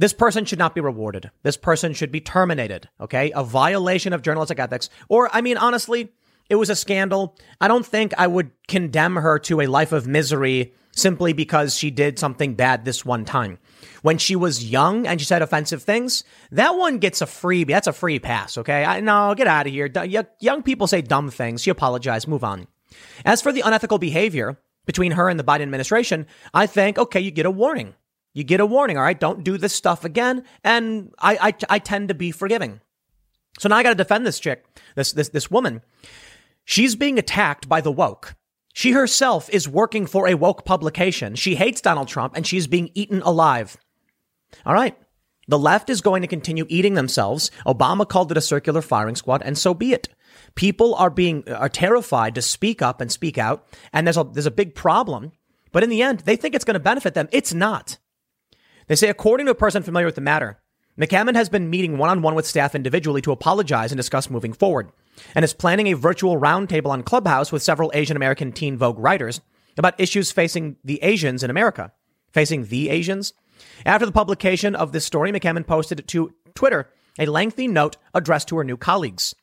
this 0.02 0.14
person 0.14 0.46
should 0.46 0.58
not 0.58 0.74
be 0.74 0.82
rewarded. 0.82 1.30
This 1.44 1.58
person 1.58 1.94
should 1.94 2.12
be 2.12 2.22
terminated. 2.22 2.90
Okay. 3.00 3.32
A 3.36 3.44
violation 3.44 4.14
of 4.14 4.24
journalistic 4.24 4.60
ethics. 4.60 4.90
Or, 5.10 5.30
I 5.32 5.42
mean, 5.42 5.58
honestly, 5.58 6.12
it 6.50 6.56
was 6.56 6.72
a 6.72 6.76
scandal. 6.76 7.38
I 7.62 7.68
don't 7.68 7.86
think 7.86 8.16
I 8.18 8.26
would 8.26 8.50
condemn 8.68 9.16
her 9.16 9.38
to 9.40 9.62
a 9.62 9.68
life 9.68 9.92
of 9.92 10.08
misery 10.08 10.74
simply 10.92 11.34
because 11.34 11.78
she 11.78 11.92
did 11.92 12.18
something 12.18 12.56
bad 12.56 12.84
this 12.84 13.06
one 13.06 13.26
time. 13.26 13.60
When 14.02 14.18
she 14.18 14.36
was 14.36 14.66
young 14.70 15.06
and 15.06 15.22
she 15.22 15.26
said 15.26 15.44
offensive 15.44 15.84
things, 15.84 16.24
that 16.50 16.72
one 16.72 16.98
gets 16.98 17.22
a 17.22 17.28
freebie. 17.28 17.68
That's 17.68 17.86
a 17.86 17.94
free 17.94 18.18
pass. 18.18 18.58
Okay. 18.58 18.84
I, 18.84 19.02
no, 19.02 19.36
get 19.36 19.46
out 19.46 19.68
of 19.68 19.72
here. 19.72 19.88
Young 20.40 20.64
people 20.64 20.88
say 20.88 21.04
dumb 21.04 21.30
things. 21.30 21.62
She 21.62 21.70
apologized. 21.70 22.28
Move 22.28 22.44
on. 22.44 22.68
As 23.24 23.40
for 23.40 23.52
the 23.52 23.62
unethical 23.62 24.00
behavior 24.00 24.58
between 24.88 25.12
her 25.12 25.30
and 25.30 25.40
the 25.40 25.44
Biden 25.44 25.62
administration, 25.62 26.26
I 26.56 26.66
think, 26.66 26.98
okay, 26.98 27.20
you 27.20 27.30
get 27.30 27.46
a 27.46 27.52
warning. 27.52 27.94
You 28.34 28.44
get 28.44 28.60
a 28.60 28.66
warning, 28.66 28.98
all 28.98 29.04
right? 29.04 29.20
Don't 29.20 29.44
do 29.44 29.58
this 29.58 29.74
stuff 29.74 30.06
again. 30.06 30.44
And 30.64 31.14
I, 31.20 31.50
I, 31.70 31.76
I 31.76 31.80
tend 31.80 32.08
to 32.08 32.14
be 32.14 32.32
forgiving. 32.32 32.80
So 33.60 33.70
now 33.70 33.76
I 33.76 33.84
got 33.84 33.90
to 33.90 33.96
defend 33.96 34.26
this 34.26 34.40
chick, 34.40 34.66
this, 34.96 35.12
this, 35.12 35.30
this 35.30 35.52
woman. 35.52 35.82
She's 36.64 36.96
being 36.96 37.20
attacked 37.20 37.68
by 37.68 37.82
the 37.82 37.92
woke. 37.92 38.36
She 38.74 38.92
herself 38.92 39.50
is 39.50 39.68
working 39.68 40.06
for 40.06 40.28
a 40.28 40.36
woke 40.36 40.64
publication. 40.64 41.36
She 41.36 41.56
hates 41.56 41.82
Donald 41.82 42.08
Trump 42.08 42.38
and 42.38 42.48
she's 42.48 42.68
being 42.68 42.90
eaten 42.94 43.22
alive. 43.22 43.76
All 44.66 44.74
right. 44.74 44.98
The 45.48 45.60
left 45.60 45.90
is 45.90 46.00
going 46.00 46.22
to 46.22 46.28
continue 46.28 46.66
eating 46.70 46.94
themselves. 46.94 47.52
Obama 47.66 48.08
called 48.08 48.32
it 48.32 48.38
a 48.38 48.42
circular 48.42 48.82
firing 48.82 49.16
squad, 49.16 49.42
and 49.44 49.58
so 49.58 49.74
be 49.74 49.92
it. 49.92 50.08
People 50.56 50.96
are 50.96 51.10
being 51.10 51.44
are 51.50 51.68
terrified 51.68 52.36
to 52.36 52.42
speak 52.42 52.82
up 52.82 53.02
and 53.02 53.12
speak 53.12 53.38
out, 53.38 53.68
and 53.92 54.08
there's 54.08 54.18
a 54.18 54.24
there's 54.24 54.46
a 54.46 54.52
big 54.52 54.76
problem. 54.76 55.32
But 55.72 55.84
in 55.84 55.90
the 55.90 56.04
end, 56.04 56.22
they 56.22 56.36
think 56.36 56.56
it's 56.56 56.64
going 56.64 56.76
to 56.76 56.80
benefit 56.80 57.16
them. 57.16 57.28
It's 57.32 57.54
not. 57.54 57.98
They 58.92 58.98
say, 58.98 59.08
according 59.08 59.46
to 59.46 59.54
a 59.54 59.56
person 59.56 59.84
familiar 59.84 60.06
with 60.06 60.16
the 60.16 60.20
matter, 60.22 60.60
McCammond 61.00 61.36
has 61.36 61.48
been 61.48 61.70
meeting 61.70 61.98
one 61.98 62.10
on 62.10 62.22
one 62.22 62.36
with 62.36 62.46
staff 62.46 62.76
individually 62.76 63.22
to 63.22 63.32
apologize 63.32 63.90
and 63.94 63.98
discuss 63.98 64.30
moving 64.30 64.52
forward, 64.52 64.92
and 65.34 65.46
is 65.46 65.54
planning 65.54 65.88
a 65.88 65.94
virtual 65.94 66.38
roundtable 66.38 66.90
on 66.90 67.02
Clubhouse 67.02 67.54
with 67.54 67.64
several 67.64 67.90
Asian 67.94 68.18
American 68.18 68.52
teen 68.52 68.76
Vogue 68.76 69.00
writers 69.00 69.40
about 69.78 69.98
issues 69.98 70.34
facing 70.34 70.76
the 70.84 71.02
Asians 71.04 71.42
in 71.42 71.50
America. 71.50 71.94
Facing 72.34 72.66
the 72.66 72.90
Asians? 72.90 73.32
After 73.86 74.06
the 74.06 74.12
publication 74.12 74.76
of 74.76 74.92
this 74.92 75.06
story, 75.06 75.32
McCammond 75.32 75.68
posted 75.68 76.06
to 76.06 76.34
Twitter 76.54 76.90
a 77.18 77.28
lengthy 77.28 77.70
note 77.70 77.96
addressed 78.14 78.50
to 78.50 78.58
her 78.58 78.66
new 78.66 78.76
colleagues. 78.76 79.34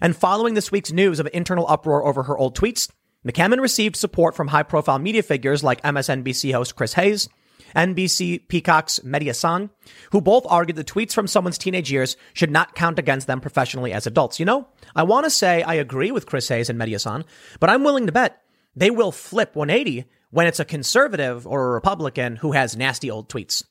And 0.00 0.14
following 0.14 0.54
this 0.54 0.70
week's 0.70 0.92
news 0.92 1.18
of 1.18 1.28
internal 1.32 1.66
uproar 1.68 2.06
over 2.06 2.22
her 2.22 2.38
old 2.38 2.56
tweets, 2.56 2.88
McCammond 3.26 3.60
received 3.60 3.96
support 3.96 4.36
from 4.36 4.46
high 4.46 4.62
profile 4.62 5.00
media 5.00 5.24
figures 5.24 5.64
like 5.64 5.82
MSNBC 5.82 6.52
host 6.52 6.76
Chris 6.76 6.92
Hayes, 6.92 7.28
NBC 7.74 8.48
Peacock's 8.48 9.00
Mehdi 9.00 9.24
Hasan, 9.24 9.70
who 10.12 10.20
both 10.20 10.46
argued 10.48 10.76
the 10.76 10.84
tweets 10.84 11.12
from 11.12 11.26
someone's 11.26 11.58
teenage 11.58 11.90
years 11.90 12.16
should 12.32 12.50
not 12.50 12.74
count 12.74 12.98
against 12.98 13.26
them 13.26 13.40
professionally 13.40 13.92
as 13.92 14.06
adults. 14.06 14.38
You 14.38 14.46
know, 14.46 14.68
I 14.94 15.02
want 15.02 15.24
to 15.24 15.30
say 15.30 15.62
I 15.62 15.74
agree 15.74 16.10
with 16.10 16.26
Chris 16.26 16.48
Hayes 16.48 16.70
and 16.70 16.78
Mehdi 16.78 16.90
Hasan, 16.90 17.24
but 17.60 17.70
I'm 17.70 17.84
willing 17.84 18.06
to 18.06 18.12
bet 18.12 18.42
they 18.76 18.90
will 18.90 19.12
flip 19.12 19.54
180 19.54 20.04
when 20.30 20.46
it's 20.46 20.60
a 20.60 20.64
conservative 20.64 21.46
or 21.46 21.68
a 21.68 21.72
Republican 21.72 22.36
who 22.36 22.52
has 22.52 22.76
nasty 22.76 23.10
old 23.10 23.28
tweets. 23.28 23.64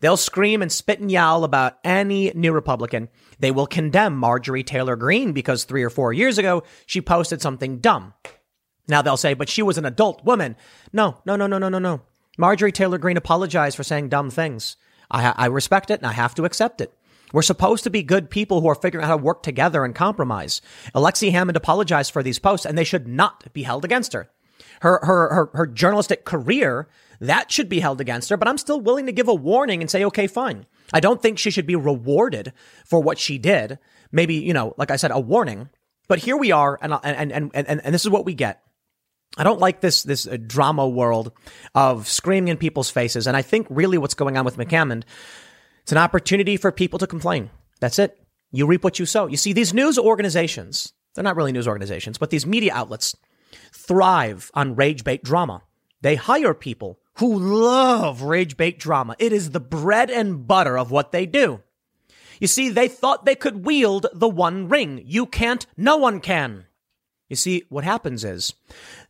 They'll 0.00 0.16
scream 0.16 0.62
and 0.62 0.72
spit 0.72 1.00
and 1.00 1.10
yell 1.10 1.44
about 1.44 1.78
any 1.84 2.32
new 2.34 2.52
Republican. 2.52 3.08
They 3.38 3.50
will 3.50 3.66
condemn 3.66 4.16
Marjorie 4.16 4.64
Taylor 4.64 4.96
Greene 4.96 5.32
because 5.32 5.64
three 5.64 5.82
or 5.82 5.90
four 5.90 6.12
years 6.12 6.38
ago 6.38 6.62
she 6.86 7.00
posted 7.00 7.42
something 7.42 7.78
dumb. 7.78 8.14
Now 8.88 9.02
they'll 9.02 9.16
say, 9.16 9.34
but 9.34 9.48
she 9.48 9.62
was 9.62 9.78
an 9.78 9.84
adult 9.84 10.24
woman. 10.24 10.56
No, 10.92 11.18
no, 11.24 11.36
no, 11.36 11.46
no, 11.46 11.58
no, 11.58 11.68
no, 11.68 11.78
no. 11.78 12.00
Marjorie 12.40 12.72
Taylor 12.72 12.98
Greene 12.98 13.18
apologized 13.18 13.76
for 13.76 13.84
saying 13.84 14.08
dumb 14.08 14.30
things. 14.30 14.76
I, 15.10 15.34
I 15.36 15.46
respect 15.46 15.90
it 15.90 16.00
and 16.00 16.06
I 16.06 16.12
have 16.12 16.34
to 16.36 16.44
accept 16.44 16.80
it. 16.80 16.92
We're 17.32 17.42
supposed 17.42 17.84
to 17.84 17.90
be 17.90 18.02
good 18.02 18.30
people 18.30 18.60
who 18.60 18.68
are 18.68 18.74
figuring 18.74 19.04
out 19.04 19.08
how 19.08 19.16
to 19.18 19.22
work 19.22 19.42
together 19.42 19.84
and 19.84 19.94
compromise. 19.94 20.62
Alexi 20.94 21.30
Hammond 21.30 21.56
apologized 21.56 22.12
for 22.12 22.22
these 22.22 22.38
posts 22.38 22.66
and 22.66 22.76
they 22.76 22.84
should 22.84 23.06
not 23.06 23.52
be 23.52 23.62
held 23.62 23.84
against 23.84 24.14
her. 24.14 24.30
Her, 24.80 25.00
her, 25.02 25.34
her, 25.34 25.50
her 25.52 25.66
journalistic 25.66 26.24
career, 26.24 26.88
that 27.20 27.52
should 27.52 27.68
be 27.68 27.80
held 27.80 28.00
against 28.00 28.30
her, 28.30 28.38
but 28.38 28.48
I'm 28.48 28.58
still 28.58 28.80
willing 28.80 29.06
to 29.06 29.12
give 29.12 29.28
a 29.28 29.34
warning 29.34 29.82
and 29.82 29.90
say, 29.90 30.02
okay, 30.06 30.26
fine. 30.26 30.64
I 30.94 31.00
don't 31.00 31.20
think 31.20 31.38
she 31.38 31.50
should 31.50 31.66
be 31.66 31.76
rewarded 31.76 32.54
for 32.86 33.02
what 33.02 33.18
she 33.18 33.36
did. 33.36 33.78
Maybe, 34.10 34.36
you 34.36 34.54
know, 34.54 34.74
like 34.78 34.90
I 34.90 34.96
said, 34.96 35.10
a 35.10 35.20
warning. 35.20 35.68
But 36.08 36.20
here 36.20 36.36
we 36.36 36.50
are, 36.50 36.78
and, 36.80 36.94
and, 37.04 37.30
and, 37.30 37.50
and, 37.54 37.80
and 37.84 37.94
this 37.94 38.04
is 38.04 38.10
what 38.10 38.24
we 38.24 38.34
get. 38.34 38.62
I 39.36 39.44
don't 39.44 39.60
like 39.60 39.80
this 39.80 40.02
this 40.02 40.26
uh, 40.26 40.36
drama 40.44 40.88
world 40.88 41.32
of 41.74 42.08
screaming 42.08 42.48
in 42.48 42.56
people's 42.56 42.90
faces, 42.90 43.26
and 43.26 43.36
I 43.36 43.42
think 43.42 43.66
really 43.70 43.98
what's 43.98 44.14
going 44.14 44.36
on 44.36 44.44
with 44.44 44.56
McCammond, 44.56 45.04
it's 45.82 45.92
an 45.92 45.98
opportunity 45.98 46.56
for 46.56 46.72
people 46.72 46.98
to 46.98 47.06
complain. 47.06 47.50
That's 47.80 47.98
it. 47.98 48.18
You 48.50 48.66
reap 48.66 48.82
what 48.82 48.98
you 48.98 49.06
sow. 49.06 49.26
You 49.26 49.36
see, 49.36 49.52
these 49.52 49.72
news 49.72 49.98
organizations, 49.98 50.92
they're 51.14 51.24
not 51.24 51.36
really 51.36 51.52
news 51.52 51.68
organizations, 51.68 52.18
but 52.18 52.30
these 52.30 52.46
media 52.46 52.74
outlets 52.74 53.16
thrive 53.72 54.50
on 54.54 54.74
rage 54.74 55.04
bait 55.04 55.22
drama. 55.22 55.62
They 56.00 56.16
hire 56.16 56.54
people 56.54 56.98
who 57.18 57.38
love 57.38 58.22
rage 58.22 58.56
bait 58.56 58.78
drama. 58.78 59.14
It 59.18 59.32
is 59.32 59.50
the 59.50 59.60
bread 59.60 60.10
and 60.10 60.46
butter 60.46 60.76
of 60.78 60.90
what 60.90 61.12
they 61.12 61.26
do. 61.26 61.60
You 62.40 62.46
see, 62.46 62.70
they 62.70 62.88
thought 62.88 63.26
they 63.26 63.34
could 63.34 63.66
wield 63.66 64.06
the 64.12 64.28
one 64.28 64.68
ring. 64.68 65.02
You 65.04 65.26
can't, 65.26 65.66
no 65.76 65.98
one 65.98 66.20
can. 66.20 66.64
You 67.28 67.36
see, 67.36 67.64
what 67.68 67.84
happens 67.84 68.24
is 68.24 68.54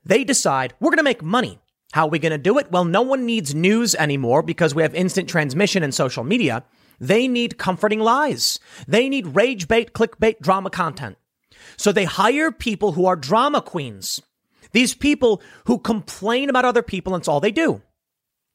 they 0.05 0.25
decide 0.25 0.75
we're 0.81 0.91
going 0.91 0.99
to 0.99 1.03
make 1.03 1.23
money. 1.23 1.59
How 1.93 2.07
are 2.07 2.11
we 2.11 2.19
going 2.19 2.33
to 2.33 2.39
do 2.39 2.59
it? 2.59 2.71
Well, 2.71 2.85
no 2.85 3.03
one 3.03 3.27
needs 3.27 3.55
news 3.55 3.95
anymore 3.95 4.43
because 4.43 4.75
we 4.75 4.83
have 4.83 4.95
instant 4.95 5.29
transmission 5.29 5.83
and 5.83 5.95
social 5.95 6.23
media. 6.23 6.65
They 7.01 7.27
need 7.27 7.59
comforting 7.59 8.01
lies. 8.01 8.61
They 8.87 9.09
need 9.09 9.35
rage 9.35 9.67
bait, 9.67 9.93
clickbait, 9.93 10.41
drama 10.41 10.71
content. 10.71 11.17
So 11.77 11.91
they 11.93 12.05
hire 12.05 12.53
people 12.53 12.93
who 12.93 13.07
are 13.07 13.17
drama 13.17 13.61
queens. 13.61 14.21
These 14.73 14.95
people 14.95 15.43
who 15.65 15.79
complain 15.79 16.49
about 16.49 16.65
other 16.65 16.83
people 16.83 17.15
and 17.15 17.23
it's 17.23 17.29
all 17.29 17.41
they 17.41 17.51
do. 17.51 17.83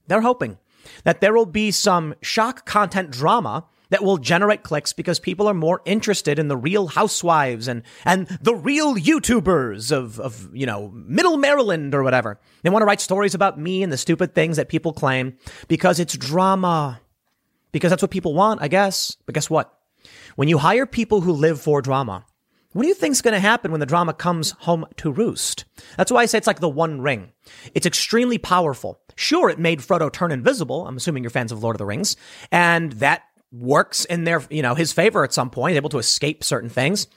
They're 0.08 0.22
hoping 0.22 0.58
that 1.04 1.20
there 1.20 1.34
will 1.34 1.46
be 1.46 1.72
some 1.72 2.16
shock 2.22 2.66
content 2.66 3.12
drama 3.12 3.66
that 3.90 4.04
will 4.04 4.18
generate 4.18 4.64
clicks 4.64 4.94
because 4.94 5.20
people 5.20 5.48
are 5.48 5.54
more 5.54 5.82
interested 5.86 6.40
in 6.40 6.48
the 6.48 6.58
real 6.58 6.88
housewives 6.88 7.68
and, 7.68 7.84
and 8.04 8.28
the 8.42 8.56
real 8.56 8.96
YouTubers 8.96 9.92
of, 9.92 10.20
of, 10.20 10.50
you 10.54 10.66
know, 10.66 10.92
middle 10.94 11.38
Maryland 11.38 11.94
or 11.94 12.04
whatever. 12.04 12.40
They 12.64 12.70
want 12.70 12.82
to 12.82 12.88
write 12.88 13.02
stories 13.02 13.36
about 13.36 13.60
me 13.60 13.84
and 13.84 13.92
the 13.92 13.98
stupid 13.98 14.34
things 14.36 14.58
that 14.58 14.70
people 14.70 14.94
claim 14.94 15.38
because 15.68 16.00
it's 16.00 16.18
drama. 16.18 17.02
Because 17.72 17.90
that's 17.90 18.02
what 18.02 18.12
people 18.12 18.34
want, 18.34 18.62
I 18.62 18.70
guess. 18.70 19.18
But 19.26 19.36
guess 19.36 19.50
what? 19.50 19.78
When 20.36 20.48
you 20.48 20.58
hire 20.58 20.86
people 20.86 21.22
who 21.22 21.34
live 21.34 21.60
for 21.60 21.82
drama, 21.82 22.26
what 22.76 22.84
do 22.84 22.90
you 22.90 22.94
think's 22.94 23.22
going 23.22 23.34
to 23.34 23.40
happen 23.40 23.72
when 23.72 23.80
the 23.80 23.86
drama 23.86 24.14
comes 24.14 24.52
home 24.52 24.86
to 24.98 25.10
roost? 25.10 25.64
That's 25.96 26.12
why 26.12 26.22
I 26.22 26.26
say 26.26 26.38
it's 26.38 26.48
like 26.48 26.60
the 26.60 26.68
one 26.68 27.02
ring. 27.02 27.32
It's 27.74 27.86
extremely 27.86 28.38
powerful. 28.38 29.00
Sure, 29.16 29.50
it 29.50 29.60
made 29.60 29.80
Frodo 29.80 30.12
turn 30.12 30.32
invisible. 30.32 30.86
I'm 30.86 30.98
assuming 30.98 31.24
you're 31.24 31.30
fans 31.30 31.54
of 31.54 31.64
Lord 31.64 31.76
of 31.76 31.78
the 31.78 31.86
Rings. 31.86 32.18
And 32.52 32.92
that 32.94 33.24
works 33.60 34.06
in 34.06 34.24
their, 34.24 34.44
you 34.50 34.62
know, 34.62 34.76
his 34.76 34.92
favor 34.94 35.24
at 35.24 35.34
some 35.34 35.50
point, 35.50 35.76
able 35.76 35.90
to 35.90 35.98
escape 35.98 36.44
certain 36.44 36.70
things. 36.70 37.08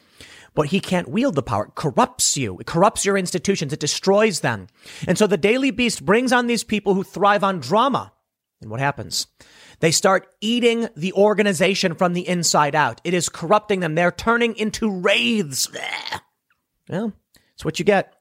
But 0.55 0.69
he 0.69 0.81
can't 0.81 1.09
wield 1.09 1.35
the 1.35 1.43
power. 1.43 1.67
It 1.67 1.75
corrupts 1.75 2.37
you. 2.37 2.59
It 2.59 2.67
corrupts 2.67 3.05
your 3.05 3.17
institutions. 3.17 3.73
It 3.73 3.81
destroys 3.81 4.41
them. 4.41 4.67
And 5.07 5.17
so 5.17 5.27
the 5.27 5.37
Daily 5.37 5.71
Beast 5.71 6.05
brings 6.05 6.33
on 6.33 6.47
these 6.47 6.65
people 6.65 6.95
who 6.95 7.05
thrive 7.05 7.45
on 7.45 7.61
drama. 7.61 8.13
And 8.61 8.71
what 8.71 8.81
happens? 8.81 9.29
They 9.81 9.93
start 9.93 10.27
eating 10.41 10.89
the 10.97 11.13
organization 11.13 11.95
from 11.95 12.13
the 12.13 12.27
inside 12.27 12.75
out. 12.75 13.01
It 13.05 13.15
is 13.15 13.29
corrupting 13.29 13.81
them. 13.81 13.95
They're 13.95 14.11
turning 14.11 14.57
into 14.57 14.91
wraiths. 14.91 15.69
Well, 16.89 17.13
it's 17.55 17.65
what 17.65 17.79
you 17.79 17.85
get. 17.85 18.18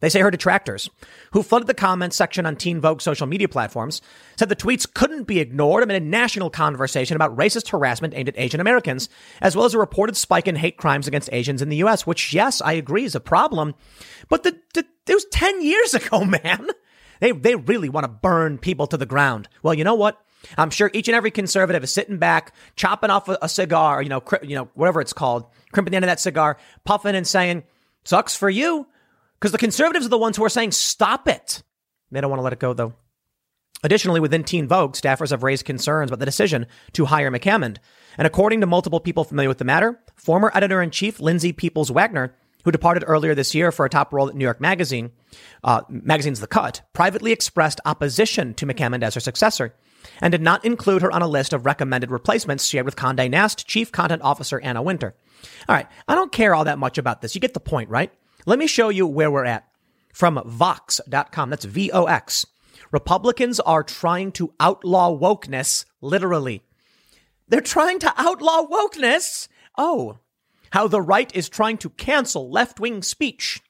They 0.00 0.08
say 0.08 0.20
her 0.20 0.30
detractors, 0.30 0.88
who 1.32 1.42
flooded 1.42 1.68
the 1.68 1.74
comments 1.74 2.16
section 2.16 2.46
on 2.46 2.56
Teen 2.56 2.80
Vogue 2.80 3.02
social 3.02 3.26
media 3.26 3.48
platforms, 3.48 4.00
said 4.36 4.48
the 4.48 4.56
tweets 4.56 4.92
couldn't 4.92 5.24
be 5.24 5.40
ignored 5.40 5.82
amid 5.82 6.02
a 6.02 6.04
national 6.04 6.48
conversation 6.48 7.16
about 7.16 7.36
racist 7.36 7.68
harassment 7.68 8.14
aimed 8.16 8.28
at 8.30 8.38
Asian 8.38 8.60
Americans, 8.60 9.10
as 9.42 9.54
well 9.54 9.66
as 9.66 9.74
a 9.74 9.78
reported 9.78 10.16
spike 10.16 10.48
in 10.48 10.56
hate 10.56 10.78
crimes 10.78 11.06
against 11.06 11.28
Asians 11.32 11.60
in 11.60 11.68
the 11.68 11.76
U.S., 11.76 12.06
which, 12.06 12.32
yes, 12.32 12.62
I 12.62 12.72
agree 12.72 13.04
is 13.04 13.14
a 13.14 13.20
problem. 13.20 13.74
But 14.30 14.42
the, 14.42 14.58
the, 14.74 14.86
it 15.06 15.14
was 15.14 15.26
10 15.26 15.62
years 15.62 15.94
ago, 15.94 16.24
man. 16.24 16.68
They, 17.20 17.32
they 17.32 17.54
really 17.54 17.90
want 17.90 18.04
to 18.04 18.08
burn 18.08 18.56
people 18.56 18.86
to 18.86 18.96
the 18.96 19.04
ground. 19.04 19.48
Well, 19.62 19.74
you 19.74 19.84
know 19.84 19.94
what? 19.94 20.18
I'm 20.56 20.70
sure 20.70 20.90
each 20.94 21.08
and 21.08 21.14
every 21.14 21.30
conservative 21.30 21.84
is 21.84 21.92
sitting 21.92 22.16
back, 22.16 22.54
chopping 22.74 23.10
off 23.10 23.28
a, 23.28 23.36
a 23.42 23.48
cigar, 23.48 24.02
you 24.02 24.08
know, 24.08 24.22
cri- 24.22 24.48
you 24.48 24.54
know, 24.54 24.70
whatever 24.72 25.02
it's 25.02 25.12
called, 25.12 25.44
crimping 25.72 25.90
the 25.90 25.96
end 25.96 26.04
of 26.06 26.08
that 26.08 26.20
cigar, 26.20 26.56
puffing 26.84 27.14
and 27.14 27.26
saying, 27.26 27.64
sucks 28.04 28.34
for 28.34 28.48
you. 28.48 28.86
Because 29.40 29.52
the 29.52 29.58
conservatives 29.58 30.06
are 30.06 30.10
the 30.10 30.18
ones 30.18 30.36
who 30.36 30.44
are 30.44 30.50
saying, 30.50 30.72
stop 30.72 31.26
it. 31.26 31.62
They 32.10 32.20
don't 32.20 32.30
want 32.30 32.40
to 32.40 32.44
let 32.44 32.52
it 32.52 32.58
go, 32.58 32.74
though. 32.74 32.94
Additionally, 33.82 34.20
within 34.20 34.44
Teen 34.44 34.68
Vogue, 34.68 34.94
staffers 34.94 35.30
have 35.30 35.42
raised 35.42 35.64
concerns 35.64 36.10
about 36.10 36.18
the 36.18 36.26
decision 36.26 36.66
to 36.92 37.06
hire 37.06 37.30
McCammond. 37.30 37.78
And 38.18 38.26
according 38.26 38.60
to 38.60 38.66
multiple 38.66 39.00
people 39.00 39.24
familiar 39.24 39.48
with 39.48 39.58
the 39.58 39.64
matter, 39.64 39.98
former 40.16 40.50
editor 40.54 40.82
in 40.82 40.90
chief 40.90 41.18
Lindsay 41.20 41.52
Peoples 41.52 41.90
Wagner, 41.90 42.34
who 42.64 42.70
departed 42.70 43.04
earlier 43.06 43.34
this 43.34 43.54
year 43.54 43.72
for 43.72 43.86
a 43.86 43.88
top 43.88 44.12
role 44.12 44.28
at 44.28 44.34
New 44.34 44.44
York 44.44 44.60
Magazine, 44.60 45.12
uh, 45.64 45.80
magazine's 45.88 46.40
The 46.40 46.46
Cut, 46.46 46.82
privately 46.92 47.32
expressed 47.32 47.80
opposition 47.86 48.52
to 48.54 48.66
McCammond 48.66 49.02
as 49.02 49.14
her 49.14 49.20
successor 49.20 49.74
and 50.20 50.32
did 50.32 50.42
not 50.42 50.64
include 50.64 51.00
her 51.00 51.12
on 51.12 51.22
a 51.22 51.28
list 51.28 51.54
of 51.54 51.64
recommended 51.64 52.10
replacements 52.10 52.66
shared 52.66 52.84
with 52.84 52.96
Condé 52.96 53.30
Nast 53.30 53.66
Chief 53.66 53.90
Content 53.90 54.20
Officer 54.22 54.60
Anna 54.60 54.82
Wintour. 54.82 55.14
All 55.68 55.74
right, 55.74 55.86
I 56.06 56.14
don't 56.14 56.32
care 56.32 56.54
all 56.54 56.64
that 56.64 56.78
much 56.78 56.98
about 56.98 57.22
this. 57.22 57.34
You 57.34 57.40
get 57.40 57.54
the 57.54 57.60
point, 57.60 57.88
right? 57.88 58.12
Let 58.50 58.58
me 58.58 58.66
show 58.66 58.88
you 58.88 59.06
where 59.06 59.30
we're 59.30 59.44
at 59.44 59.68
from 60.12 60.42
Vox.com. 60.44 61.50
That's 61.50 61.64
V 61.64 61.92
O 61.92 62.06
X. 62.06 62.44
Republicans 62.90 63.60
are 63.60 63.84
trying 63.84 64.32
to 64.32 64.52
outlaw 64.58 65.16
wokeness, 65.16 65.84
literally. 66.00 66.64
They're 67.46 67.60
trying 67.60 68.00
to 68.00 68.12
outlaw 68.16 68.66
wokeness. 68.66 69.46
Oh, 69.78 70.18
how 70.72 70.88
the 70.88 71.00
right 71.00 71.32
is 71.32 71.48
trying 71.48 71.78
to 71.78 71.90
cancel 71.90 72.50
left 72.50 72.80
wing 72.80 73.04
speech. 73.04 73.60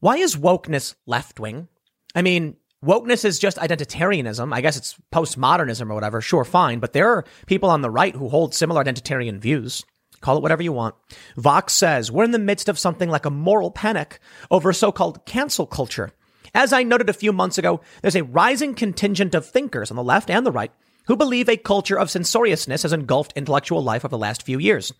Why 0.00 0.16
is 0.16 0.34
wokeness 0.34 0.96
left 1.06 1.38
wing? 1.38 1.68
I 2.12 2.22
mean, 2.22 2.56
wokeness 2.84 3.24
is 3.24 3.38
just 3.38 3.56
identitarianism. 3.58 4.52
I 4.52 4.62
guess 4.62 4.76
it's 4.76 4.96
postmodernism 5.14 5.88
or 5.88 5.94
whatever. 5.94 6.20
Sure, 6.20 6.44
fine. 6.44 6.80
But 6.80 6.92
there 6.92 7.08
are 7.08 7.24
people 7.46 7.70
on 7.70 7.82
the 7.82 7.90
right 7.90 8.16
who 8.16 8.30
hold 8.30 8.52
similar 8.52 8.82
identitarian 8.82 9.38
views. 9.38 9.84
Call 10.22 10.38
it 10.38 10.42
whatever 10.42 10.62
you 10.62 10.72
want. 10.72 10.94
Vox 11.36 11.74
says 11.74 12.10
we're 12.10 12.24
in 12.24 12.30
the 12.30 12.38
midst 12.38 12.68
of 12.68 12.78
something 12.78 13.10
like 13.10 13.26
a 13.26 13.30
moral 13.30 13.70
panic 13.70 14.20
over 14.50 14.72
so 14.72 14.90
called 14.90 15.26
cancel 15.26 15.66
culture. 15.66 16.12
As 16.54 16.72
I 16.72 16.82
noted 16.82 17.10
a 17.10 17.14
few 17.14 17.32
months 17.32 17.58
ago, 17.58 17.80
there's 18.00 18.16
a 18.16 18.24
rising 18.24 18.74
contingent 18.74 19.34
of 19.34 19.44
thinkers 19.44 19.90
on 19.90 19.96
the 19.96 20.02
left 20.02 20.30
and 20.30 20.46
the 20.46 20.52
right 20.52 20.72
who 21.06 21.16
believe 21.16 21.48
a 21.48 21.56
culture 21.56 21.98
of 21.98 22.10
censoriousness 22.10 22.82
has 22.82 22.92
engulfed 22.92 23.32
intellectual 23.34 23.82
life 23.82 24.04
over 24.04 24.10
the 24.10 24.18
last 24.18 24.44
few 24.44 24.58
years. 24.58 24.92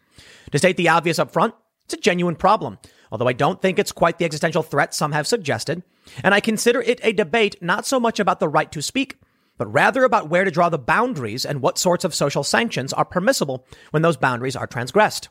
To 0.50 0.58
state 0.58 0.76
the 0.76 0.88
obvious 0.88 1.18
up 1.18 1.30
front, 1.30 1.54
it's 1.84 1.94
a 1.94 1.98
genuine 1.98 2.36
problem, 2.36 2.78
although 3.12 3.28
I 3.28 3.32
don't 3.32 3.62
think 3.62 3.78
it's 3.78 3.92
quite 3.92 4.18
the 4.18 4.24
existential 4.24 4.62
threat 4.62 4.94
some 4.94 5.12
have 5.12 5.26
suggested, 5.26 5.84
and 6.24 6.34
I 6.34 6.40
consider 6.40 6.80
it 6.80 7.00
a 7.04 7.12
debate 7.12 7.62
not 7.62 7.86
so 7.86 8.00
much 8.00 8.18
about 8.18 8.40
the 8.40 8.48
right 8.48 8.70
to 8.72 8.82
speak, 8.82 9.18
but 9.59 9.72
rather 9.72 10.05
about 10.05 10.28
where 10.28 10.44
to 10.44 10.50
draw 10.50 10.68
the 10.68 10.78
boundaries 10.78 11.44
and 11.44 11.61
what 11.61 11.78
sorts 11.78 12.05
of 12.05 12.14
social 12.14 12.44
sanctions 12.44 12.92
are 12.92 13.05
permissible 13.05 13.66
when 13.90 14.03
those 14.03 14.16
boundaries 14.16 14.57
are 14.57 14.66
transgressed. 14.66 15.28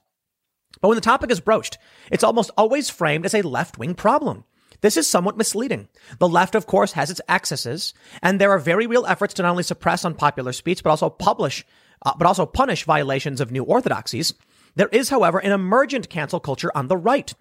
But 0.80 0.88
when 0.88 0.96
the 0.96 1.02
topic 1.02 1.32
is 1.32 1.40
broached, 1.40 1.78
it's 2.12 2.24
almost 2.24 2.52
always 2.58 2.90
framed 2.90 3.26
as 3.26 3.34
a 3.34 3.42
left 3.42 3.78
wing 3.78 3.94
problem. 3.94 4.46
This 4.82 4.98
is 4.98 5.08
somewhat 5.08 5.38
misleading. 5.38 5.90
The 6.18 6.28
left, 6.28 6.56
of 6.56 6.66
course, 6.66 6.94
has 6.94 7.12
its 7.12 7.22
excesses, 7.30 7.94
and 8.22 8.40
there 8.40 8.52
are 8.52 8.60
very 8.60 8.88
real 8.88 9.06
efforts 9.06 9.34
to 9.36 9.44
not 9.44 9.52
only 9.52 9.64
suppress 9.64 10.04
unpopular 10.04 10.54
speech, 10.54 10.84
but 10.84 10.90
also 10.90 11.10
publish, 11.10 11.66
uh, 12.04 12.14
but 12.18 12.26
also 12.26 12.48
punish 12.48 12.84
violations 12.86 13.42
of 13.42 13.52
new 13.52 13.64
orthodoxies. 13.64 14.34
There 14.76 14.90
is, 14.92 15.10
however, 15.10 15.38
an 15.38 15.52
emergent 15.52 16.10
cancel 16.10 16.40
culture 16.40 16.72
on 16.74 16.88
the 16.88 16.98
right, 16.98 17.32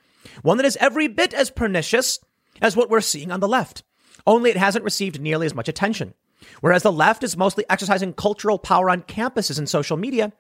one 0.43 0.59
that 0.59 0.67
is 0.67 0.77
every 0.81 1.09
bit 1.09 1.33
as 1.33 1.51
pernicious 1.51 2.19
as 2.61 2.77
what 2.77 2.91
we're 2.91 3.01
seeing 3.01 3.31
on 3.33 3.41
the 3.41 3.49
left. 3.49 3.85
Only 4.27 4.51
it 4.51 4.59
hasn't 4.59 4.85
received 4.85 5.21
nearly 5.21 5.47
as 5.47 5.55
much 5.55 5.69
attention. 5.69 6.13
Whereas 6.61 6.83
the 6.83 6.93
left 6.93 7.23
is 7.23 7.37
mostly 7.37 7.65
exercising 7.69 8.13
cultural 8.15 8.59
power 8.59 8.91
on 8.91 9.03
campuses 9.03 9.59
and 9.59 9.69
social 9.69 9.97
media, 9.97 10.33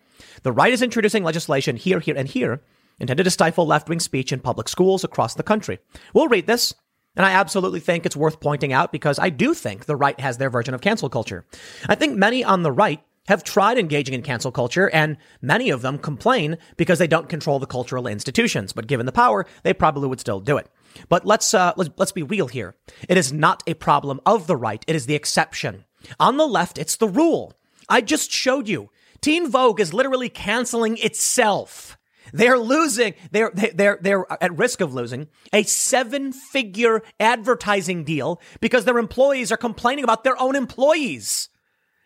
the 0.42 0.52
right 0.52 0.72
is 0.72 0.82
introducing 0.82 1.24
legislation 1.24 1.76
here, 1.76 2.00
here, 2.00 2.16
and 2.16 2.28
here 2.28 2.62
intended 2.98 3.24
to 3.24 3.30
stifle 3.30 3.66
left 3.66 3.88
wing 3.88 4.00
speech 4.00 4.32
in 4.32 4.40
public 4.40 4.68
schools 4.68 5.04
across 5.04 5.34
the 5.34 5.42
country. 5.42 5.78
We'll 6.14 6.28
read 6.28 6.46
this. 6.46 6.74
And 7.16 7.26
I 7.26 7.32
absolutely 7.32 7.80
think 7.80 8.06
it's 8.06 8.16
worth 8.16 8.38
pointing 8.38 8.72
out 8.72 8.92
because 8.92 9.18
I 9.18 9.30
do 9.30 9.52
think 9.52 9.86
the 9.86 9.96
right 9.96 10.18
has 10.20 10.38
their 10.38 10.48
version 10.48 10.74
of 10.74 10.80
cancel 10.80 11.08
culture. 11.08 11.44
I 11.88 11.96
think 11.96 12.16
many 12.16 12.44
on 12.44 12.62
the 12.62 12.70
right 12.70 13.00
have 13.26 13.42
tried 13.42 13.78
engaging 13.78 14.14
in 14.14 14.22
cancel 14.22 14.52
culture, 14.52 14.88
and 14.90 15.16
many 15.42 15.70
of 15.70 15.82
them 15.82 15.98
complain 15.98 16.56
because 16.76 16.98
they 16.98 17.08
don't 17.08 17.28
control 17.28 17.58
the 17.58 17.66
cultural 17.66 18.06
institutions. 18.06 18.72
But 18.72 18.86
given 18.86 19.06
the 19.06 19.12
power, 19.12 19.46
they 19.64 19.74
probably 19.74 20.08
would 20.08 20.20
still 20.20 20.40
do 20.40 20.56
it. 20.56 20.68
But 21.08 21.26
let's 21.26 21.52
uh, 21.52 21.72
let's 21.76 21.90
let's 21.96 22.12
be 22.12 22.22
real 22.22 22.46
here. 22.46 22.76
It 23.08 23.16
is 23.16 23.32
not 23.32 23.62
a 23.66 23.74
problem 23.74 24.20
of 24.24 24.46
the 24.46 24.56
right. 24.56 24.84
It 24.86 24.96
is 24.96 25.06
the 25.06 25.14
exception. 25.14 25.84
On 26.18 26.36
the 26.36 26.46
left, 26.46 26.78
it's 26.78 26.96
the 26.96 27.08
rule. 27.08 27.54
I 27.88 28.00
just 28.00 28.30
showed 28.30 28.68
you. 28.68 28.90
Teen 29.20 29.50
Vogue 29.50 29.80
is 29.80 29.92
literally 29.92 30.28
canceling 30.28 30.96
itself. 30.98 31.98
They're 32.32 32.58
losing. 32.58 33.14
They're 33.32 33.50
they're 33.52 33.98
they're 34.00 34.26
at 34.42 34.56
risk 34.56 34.80
of 34.80 34.94
losing 34.94 35.28
a 35.52 35.62
seven-figure 35.64 37.02
advertising 37.18 38.04
deal 38.04 38.40
because 38.60 38.84
their 38.84 38.98
employees 38.98 39.50
are 39.50 39.56
complaining 39.56 40.04
about 40.04 40.22
their 40.24 40.40
own 40.40 40.54
employees. 40.54 41.48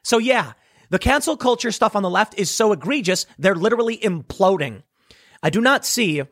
So 0.03 0.19
yeah, 0.19 0.53
the 0.91 0.99
cancel 0.99 1.37
culture 1.37 1.73
stuff 1.73 1.95
on 1.97 2.03
the 2.03 2.11
left 2.11 2.39
is 2.39 2.51
so 2.51 2.73
egregious, 2.73 3.27
they're 3.39 3.55
literally 3.55 3.99
imploding. 3.99 4.83
I 5.43 5.51
do 5.51 5.61
not 5.61 5.85
see 5.85 6.23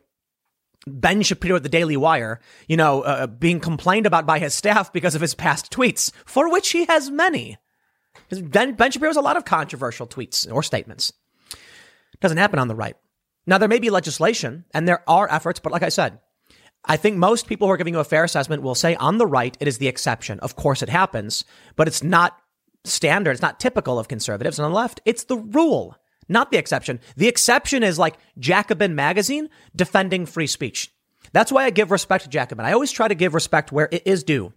Ben 0.85 1.21
Shapiro 1.21 1.55
at 1.55 1.63
the 1.63 1.69
Daily 1.69 1.97
Wire, 1.97 2.39
you 2.67 2.77
know, 2.77 3.01
uh, 3.01 3.27
being 3.27 3.59
complained 3.59 4.05
about 4.05 4.25
by 4.25 4.39
his 4.39 4.53
staff 4.53 4.91
because 4.91 5.15
of 5.15 5.21
his 5.21 5.35
past 5.35 5.71
tweets, 5.71 6.11
for 6.25 6.51
which 6.51 6.71
he 6.71 6.85
has 6.85 7.09
many. 7.09 7.57
Ben, 8.29 8.73
ben 8.73 8.91
Shapiro 8.91 9.09
has 9.09 9.17
a 9.17 9.21
lot 9.21 9.37
of 9.37 9.45
controversial 9.45 10.07
tweets 10.07 10.51
or 10.51 10.63
statements. 10.63 11.13
Doesn't 12.19 12.37
happen 12.37 12.59
on 12.59 12.67
the 12.67 12.75
right. 12.75 12.95
Now, 13.45 13.57
there 13.57 13.69
may 13.69 13.79
be 13.79 13.89
legislation 13.89 14.65
and 14.73 14.87
there 14.87 15.03
are 15.09 15.31
efforts, 15.31 15.59
but 15.59 15.71
like 15.71 15.83
I 15.83 15.89
said, 15.89 16.19
I 16.85 16.97
think 16.97 17.17
most 17.17 17.47
people 17.47 17.67
who 17.67 17.73
are 17.73 17.77
giving 17.77 17.93
you 17.93 17.99
a 17.99 18.05
fair 18.05 18.23
assessment 18.23 18.61
will 18.61 18.75
say 18.75 18.95
on 18.95 19.17
the 19.17 19.25
right, 19.25 19.55
it 19.59 19.67
is 19.67 19.77
the 19.77 19.87
exception. 19.87 20.39
Of 20.39 20.55
course 20.55 20.81
it 20.81 20.89
happens, 20.89 21.45
but 21.75 21.87
it's 21.87 22.03
not 22.03 22.37
standard. 22.83 23.31
It's 23.31 23.41
not 23.41 23.59
typical 23.59 23.99
of 23.99 24.07
conservatives. 24.07 24.59
And 24.59 24.65
on 24.65 24.71
the 24.71 24.77
left, 24.77 25.01
it's 25.05 25.25
the 25.25 25.37
rule, 25.37 25.97
not 26.27 26.51
the 26.51 26.57
exception. 26.57 26.99
The 27.15 27.27
exception 27.27 27.83
is 27.83 27.99
like 27.99 28.17
Jacobin 28.37 28.95
magazine 28.95 29.49
defending 29.75 30.25
free 30.25 30.47
speech. 30.47 30.93
That's 31.31 31.51
why 31.51 31.65
I 31.65 31.69
give 31.69 31.91
respect 31.91 32.23
to 32.25 32.29
Jacobin. 32.29 32.65
I 32.65 32.73
always 32.73 32.91
try 32.91 33.07
to 33.07 33.15
give 33.15 33.33
respect 33.33 33.71
where 33.71 33.89
it 33.91 34.03
is 34.05 34.23
due. 34.23 34.53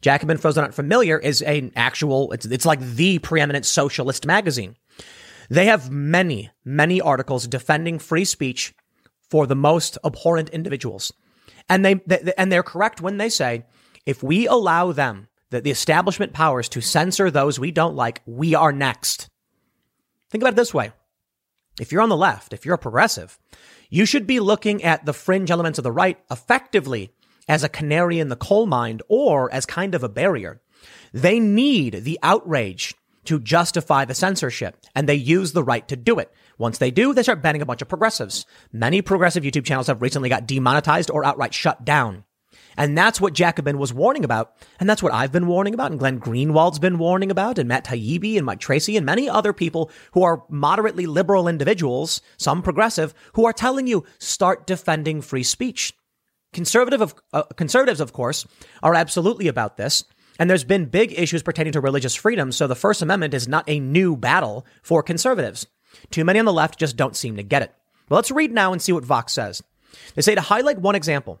Jacobin, 0.00 0.36
for 0.36 0.48
those 0.48 0.56
not 0.56 0.74
familiar, 0.74 1.18
is 1.18 1.40
an 1.42 1.72
actual, 1.76 2.32
it's, 2.32 2.46
it's 2.46 2.66
like 2.66 2.80
the 2.80 3.18
preeminent 3.20 3.64
socialist 3.64 4.26
magazine. 4.26 4.76
They 5.48 5.66
have 5.66 5.90
many, 5.90 6.50
many 6.64 7.00
articles 7.00 7.46
defending 7.46 7.98
free 7.98 8.24
speech 8.24 8.74
for 9.30 9.46
the 9.46 9.56
most 9.56 9.96
abhorrent 10.04 10.50
individuals. 10.50 11.12
And 11.68 11.84
they, 11.84 11.94
they 11.94 12.32
and 12.36 12.50
they're 12.50 12.62
correct 12.62 13.00
when 13.00 13.18
they 13.18 13.28
say 13.28 13.64
if 14.06 14.22
we 14.22 14.46
allow 14.46 14.92
them 14.92 15.28
the, 15.50 15.60
the 15.60 15.70
establishment 15.70 16.32
powers 16.32 16.68
to 16.70 16.80
censor 16.80 17.30
those 17.30 17.58
we 17.58 17.70
don't 17.70 17.94
like, 17.94 18.22
we 18.26 18.54
are 18.54 18.72
next. 18.72 19.28
Think 20.30 20.42
about 20.42 20.54
it 20.54 20.56
this 20.56 20.74
way. 20.74 20.92
If 21.80 21.92
you're 21.92 22.02
on 22.02 22.08
the 22.08 22.16
left, 22.16 22.52
if 22.52 22.64
you're 22.64 22.74
a 22.74 22.78
progressive, 22.78 23.38
you 23.88 24.04
should 24.04 24.26
be 24.26 24.40
looking 24.40 24.82
at 24.82 25.04
the 25.04 25.12
fringe 25.12 25.50
elements 25.50 25.78
of 25.78 25.84
the 25.84 25.92
right 25.92 26.18
effectively 26.30 27.10
as 27.48 27.64
a 27.64 27.68
canary 27.68 28.18
in 28.18 28.28
the 28.28 28.36
coal 28.36 28.66
mine 28.66 29.00
or 29.08 29.52
as 29.52 29.64
kind 29.64 29.94
of 29.94 30.02
a 30.02 30.08
barrier. 30.08 30.60
They 31.12 31.40
need 31.40 32.04
the 32.04 32.18
outrage 32.22 32.94
to 33.24 33.38
justify 33.38 34.04
the 34.04 34.14
censorship, 34.14 34.76
and 34.94 35.08
they 35.08 35.14
use 35.14 35.52
the 35.52 35.62
right 35.62 35.86
to 35.88 35.96
do 35.96 36.18
it. 36.18 36.32
Once 36.56 36.78
they 36.78 36.90
do, 36.90 37.12
they 37.12 37.22
start 37.22 37.42
banning 37.42 37.60
a 37.60 37.66
bunch 37.66 37.82
of 37.82 37.88
progressives. 37.88 38.46
Many 38.72 39.02
progressive 39.02 39.44
YouTube 39.44 39.64
channels 39.64 39.88
have 39.88 40.00
recently 40.00 40.28
got 40.28 40.46
demonetized 40.46 41.10
or 41.10 41.24
outright 41.24 41.52
shut 41.52 41.84
down. 41.84 42.24
And 42.78 42.96
that's 42.96 43.20
what 43.20 43.32
Jacobin 43.32 43.76
was 43.76 43.92
warning 43.92 44.24
about. 44.24 44.56
And 44.78 44.88
that's 44.88 45.02
what 45.02 45.12
I've 45.12 45.32
been 45.32 45.48
warning 45.48 45.74
about. 45.74 45.90
And 45.90 45.98
Glenn 45.98 46.20
Greenwald's 46.20 46.78
been 46.78 46.96
warning 46.96 47.30
about. 47.30 47.58
And 47.58 47.68
Matt 47.68 47.84
Taibbi 47.84 48.36
and 48.36 48.46
Mike 48.46 48.60
Tracey 48.60 48.96
and 48.96 49.04
many 49.04 49.28
other 49.28 49.52
people 49.52 49.90
who 50.12 50.22
are 50.22 50.44
moderately 50.48 51.04
liberal 51.04 51.48
individuals, 51.48 52.22
some 52.36 52.62
progressive, 52.62 53.12
who 53.34 53.44
are 53.44 53.52
telling 53.52 53.88
you 53.88 54.04
start 54.18 54.66
defending 54.66 55.20
free 55.20 55.42
speech. 55.42 55.92
Conservative 56.52 57.00
of, 57.00 57.14
uh, 57.32 57.42
conservatives, 57.56 58.00
of 58.00 58.12
course, 58.12 58.46
are 58.82 58.94
absolutely 58.94 59.48
about 59.48 59.76
this. 59.76 60.04
And 60.38 60.48
there's 60.48 60.64
been 60.64 60.86
big 60.86 61.18
issues 61.18 61.42
pertaining 61.42 61.72
to 61.72 61.80
religious 61.80 62.14
freedom, 62.14 62.52
so 62.52 62.68
the 62.68 62.76
First 62.76 63.02
Amendment 63.02 63.34
is 63.34 63.48
not 63.48 63.64
a 63.66 63.80
new 63.80 64.16
battle 64.16 64.64
for 64.82 65.02
conservatives. 65.02 65.66
Too 66.10 66.24
many 66.24 66.38
on 66.38 66.44
the 66.44 66.52
left 66.52 66.78
just 66.78 66.96
don't 66.96 67.16
seem 67.16 67.36
to 67.36 67.42
get 67.42 67.62
it. 67.62 67.74
Well, 68.08 68.18
let's 68.18 68.30
read 68.30 68.52
now 68.52 68.72
and 68.72 68.80
see 68.80 68.92
what 68.92 69.04
Vox 69.04 69.32
says. 69.32 69.62
They 70.14 70.22
say 70.22 70.36
to 70.36 70.40
highlight 70.40 70.78
one 70.78 70.94
example. 70.94 71.40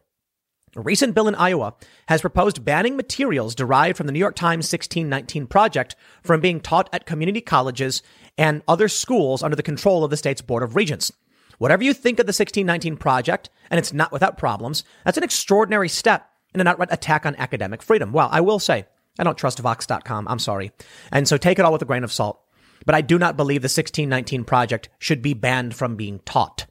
A 0.76 0.80
recent 0.80 1.14
bill 1.14 1.28
in 1.28 1.34
Iowa 1.34 1.74
has 2.08 2.20
proposed 2.20 2.64
banning 2.64 2.96
materials 2.96 3.54
derived 3.54 3.96
from 3.96 4.06
the 4.06 4.12
New 4.12 4.18
York 4.18 4.36
Times 4.36 4.70
1619 4.70 5.46
project 5.46 5.96
from 6.22 6.40
being 6.40 6.60
taught 6.60 6.88
at 6.92 7.06
community 7.06 7.40
colleges 7.40 8.02
and 8.36 8.62
other 8.68 8.88
schools 8.88 9.42
under 9.42 9.56
the 9.56 9.62
control 9.62 10.04
of 10.04 10.10
the 10.10 10.16
state's 10.16 10.42
Board 10.42 10.62
of 10.62 10.76
Regents. 10.76 11.12
Whatever 11.58 11.82
you 11.82 11.92
think 11.92 12.20
of 12.20 12.26
the 12.26 12.30
1619 12.30 12.96
project, 12.96 13.50
and 13.70 13.78
it's 13.78 13.92
not 13.92 14.12
without 14.12 14.38
problems, 14.38 14.84
that's 15.04 15.18
an 15.18 15.24
extraordinary 15.24 15.88
step 15.88 16.30
in 16.54 16.60
an 16.60 16.68
outright 16.68 16.92
attack 16.92 17.26
on 17.26 17.34
academic 17.36 17.82
freedom. 17.82 18.12
Well, 18.12 18.28
I 18.30 18.40
will 18.40 18.58
say, 18.58 18.86
I 19.18 19.24
don't 19.24 19.36
trust 19.36 19.58
Vox.com. 19.58 20.28
I'm 20.28 20.38
sorry. 20.38 20.70
And 21.10 21.26
so 21.26 21.36
take 21.36 21.58
it 21.58 21.64
all 21.64 21.72
with 21.72 21.82
a 21.82 21.86
grain 21.86 22.04
of 22.04 22.12
salt. 22.12 22.40
But 22.86 22.94
I 22.94 23.00
do 23.00 23.18
not 23.18 23.36
believe 23.36 23.62
the 23.62 23.66
1619 23.66 24.44
project 24.44 24.88
should 24.98 25.20
be 25.20 25.34
banned 25.34 25.74
from 25.74 25.96
being 25.96 26.20
taught. 26.20 26.66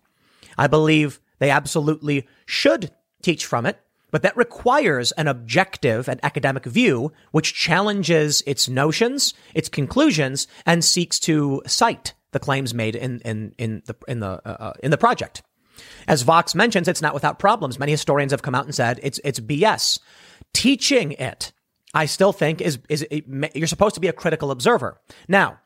I 0.57 0.67
believe 0.67 1.19
they 1.39 1.49
absolutely 1.49 2.27
should 2.45 2.91
teach 3.21 3.45
from 3.45 3.65
it, 3.65 3.79
but 4.11 4.21
that 4.21 4.37
requires 4.37 5.11
an 5.13 5.27
objective 5.27 6.07
and 6.07 6.19
academic 6.23 6.65
view 6.65 7.11
which 7.31 7.53
challenges 7.53 8.41
its 8.45 8.69
notions, 8.69 9.33
its 9.53 9.69
conclusions, 9.69 10.47
and 10.65 10.83
seeks 10.83 11.19
to 11.19 11.61
cite 11.65 12.13
the 12.31 12.39
claims 12.39 12.73
made 12.73 12.95
in, 12.95 13.19
in, 13.21 13.53
in 13.57 13.81
the, 13.85 13.95
in 14.07 14.19
the, 14.19 14.41
uh, 14.45 14.57
uh 14.59 14.73
in 14.83 14.91
the 14.91 14.97
project. 14.97 15.41
As 16.07 16.23
Vox 16.23 16.55
mentions, 16.55 16.87
it's 16.87 17.01
not 17.01 17.13
without 17.13 17.39
problems. 17.39 17.79
Many 17.79 17.91
historians 17.91 18.31
have 18.31 18.41
come 18.41 18.55
out 18.55 18.65
and 18.65 18.73
said 18.73 18.99
it's, 19.03 19.19
it's 19.23 19.39
BS. 19.39 19.99
Teaching 20.53 21.11
it, 21.13 21.51
I 21.93 22.05
still 22.05 22.33
think 22.33 22.61
is, 22.61 22.79
is, 22.89 23.05
you're 23.11 23.67
supposed 23.67 23.95
to 23.95 24.01
be 24.01 24.07
a 24.07 24.13
critical 24.13 24.51
observer. 24.51 24.99
Now, 25.27 25.59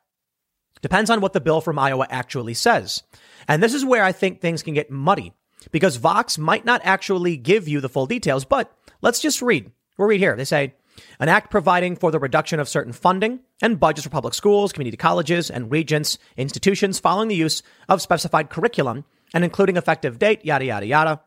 depends 0.82 1.10
on 1.10 1.22
what 1.22 1.34
the 1.34 1.42
bill 1.42 1.62
from 1.62 1.80
Iowa 1.80 2.08
actually 2.10 2.56
says. 2.56 3.04
And 3.48 3.62
this 3.62 3.74
is 3.74 3.86
where 3.86 4.04
I 4.04 4.12
think 4.12 4.42
things 4.42 4.64
can 4.64 4.74
get 4.74 4.92
muddy 4.92 5.34
because 5.72 5.98
Vox 5.98 6.38
might 6.38 6.66
not 6.66 6.82
actually 6.84 7.38
give 7.38 7.68
you 7.68 7.80
the 7.82 7.90
full 7.90 8.08
details, 8.08 8.46
but 8.46 8.76
let's 9.02 9.20
just 9.20 9.42
read. 9.42 9.72
We'll 9.98 10.08
read 10.08 10.20
here. 10.20 10.36
They 10.36 10.46
say, 10.46 10.74
an 11.20 11.30
act 11.30 11.52
providing 11.52 11.96
for 11.96 12.12
the 12.12 12.20
reduction 12.20 12.60
of 12.60 12.68
certain 12.68 12.94
funding 12.94 13.40
and 13.62 13.80
budgets 13.80 14.06
for 14.06 14.10
public 14.10 14.34
schools, 14.34 14.74
community 14.74 14.98
colleges, 14.98 15.50
and 15.50 15.72
regents 15.72 16.18
institutions 16.38 17.00
following 17.00 17.30
the 17.30 17.36
use 17.36 17.64
of 17.88 18.02
specified 18.02 18.50
curriculum 18.50 19.06
and 19.34 19.44
including 19.44 19.78
effective 19.78 20.20
date, 20.20 20.44
yada, 20.44 20.66
yada, 20.66 20.86
yada. 20.86 21.22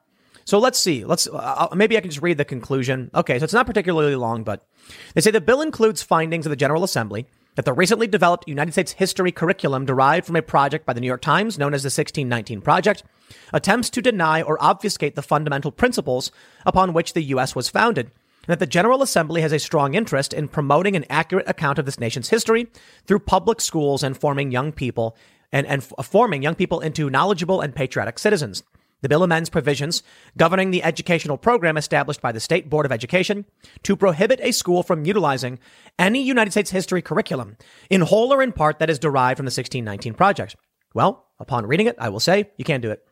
So 0.44 0.58
let's 0.58 0.78
see. 0.78 1.04
Let's 1.04 1.26
uh, 1.26 1.68
uh, 1.70 1.74
maybe 1.74 1.96
I 1.96 2.00
can 2.00 2.10
just 2.10 2.22
read 2.22 2.36
the 2.36 2.44
conclusion. 2.44 3.10
Okay, 3.14 3.38
so 3.38 3.44
it's 3.44 3.54
not 3.54 3.66
particularly 3.66 4.14
long, 4.14 4.44
but 4.44 4.66
they 5.14 5.22
say 5.22 5.30
the 5.30 5.40
bill 5.40 5.62
includes 5.62 6.02
findings 6.02 6.44
of 6.44 6.50
the 6.50 6.56
General 6.56 6.84
Assembly 6.84 7.26
that 7.54 7.64
the 7.64 7.72
recently 7.72 8.06
developed 8.06 8.48
United 8.48 8.72
States 8.72 8.92
history 8.92 9.32
curriculum 9.32 9.84
derived 9.84 10.26
from 10.26 10.36
a 10.36 10.42
project 10.42 10.84
by 10.84 10.92
the 10.92 11.00
New 11.00 11.06
York 11.06 11.22
Times 11.22 11.58
known 11.58 11.74
as 11.74 11.82
the 11.82 11.86
1619 11.86 12.60
Project 12.60 13.04
attempts 13.52 13.90
to 13.90 14.02
deny 14.02 14.42
or 14.42 14.62
obfuscate 14.62 15.14
the 15.14 15.22
fundamental 15.22 15.70
principles 15.70 16.30
upon 16.66 16.92
which 16.92 17.12
the 17.12 17.22
U.S. 17.22 17.54
was 17.54 17.68
founded, 17.68 18.06
and 18.06 18.48
that 18.48 18.58
the 18.58 18.66
General 18.66 19.02
Assembly 19.02 19.40
has 19.40 19.52
a 19.52 19.58
strong 19.58 19.94
interest 19.94 20.32
in 20.32 20.48
promoting 20.48 20.96
an 20.96 21.06
accurate 21.08 21.48
account 21.48 21.78
of 21.78 21.86
this 21.86 22.00
nation's 22.00 22.30
history 22.30 22.66
through 23.06 23.20
public 23.20 23.60
schools 23.60 24.02
and 24.02 24.16
forming 24.16 24.50
young 24.50 24.72
people 24.72 25.16
and, 25.52 25.66
and 25.66 25.84
forming 25.84 26.42
young 26.42 26.54
people 26.54 26.80
into 26.80 27.08
knowledgeable 27.08 27.60
and 27.60 27.74
patriotic 27.74 28.18
citizens. 28.18 28.64
The 29.04 29.08
bill 29.10 29.22
amends 29.22 29.50
provisions 29.50 30.02
governing 30.38 30.70
the 30.70 30.82
educational 30.82 31.36
program 31.36 31.76
established 31.76 32.22
by 32.22 32.32
the 32.32 32.40
State 32.40 32.70
Board 32.70 32.86
of 32.86 32.92
Education 32.92 33.44
to 33.82 33.96
prohibit 33.96 34.40
a 34.42 34.50
school 34.50 34.82
from 34.82 35.04
utilizing 35.04 35.58
any 35.98 36.22
United 36.22 36.52
States 36.52 36.70
history 36.70 37.02
curriculum 37.02 37.58
in 37.90 38.00
whole 38.00 38.32
or 38.32 38.42
in 38.42 38.50
part 38.50 38.78
that 38.78 38.88
is 38.88 38.98
derived 38.98 39.36
from 39.36 39.44
the 39.44 39.50
1619 39.50 40.14
project. 40.14 40.56
Well, 40.94 41.26
upon 41.38 41.66
reading 41.66 41.86
it, 41.86 41.96
I 41.98 42.08
will 42.08 42.18
say 42.18 42.48
you 42.56 42.64
can't 42.64 42.80
do 42.80 42.90
it. 42.90 43.06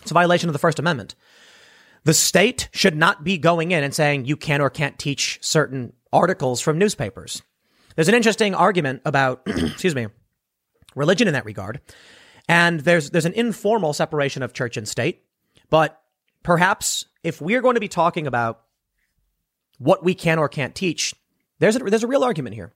It's 0.00 0.10
a 0.10 0.14
violation 0.14 0.48
of 0.48 0.54
the 0.54 0.58
First 0.58 0.80
Amendment. 0.80 1.14
The 2.02 2.14
state 2.14 2.68
should 2.72 2.96
not 2.96 3.22
be 3.22 3.38
going 3.38 3.70
in 3.70 3.84
and 3.84 3.94
saying 3.94 4.24
you 4.24 4.36
can 4.36 4.60
or 4.60 4.70
can't 4.70 4.98
teach 4.98 5.38
certain 5.40 5.92
articles 6.12 6.60
from 6.60 6.78
newspapers. 6.78 7.42
There's 7.94 8.08
an 8.08 8.16
interesting 8.16 8.56
argument 8.56 9.02
about, 9.04 9.42
excuse 9.46 9.94
me, 9.94 10.08
religion 10.96 11.28
in 11.28 11.34
that 11.34 11.44
regard. 11.44 11.80
And 12.48 12.80
there's, 12.80 13.10
there's 13.10 13.26
an 13.26 13.32
informal 13.34 13.92
separation 13.92 14.42
of 14.42 14.52
church 14.52 14.76
and 14.76 14.88
state. 14.88 15.24
But 15.70 16.00
perhaps 16.42 17.06
if 17.22 17.40
we're 17.40 17.62
going 17.62 17.74
to 17.74 17.80
be 17.80 17.88
talking 17.88 18.26
about 18.26 18.62
what 19.78 20.04
we 20.04 20.14
can 20.14 20.38
or 20.38 20.48
can't 20.48 20.74
teach, 20.74 21.14
there's 21.58 21.76
a, 21.76 21.78
there's 21.78 22.02
a 22.02 22.08
real 22.08 22.24
argument 22.24 22.54
here. 22.54 22.72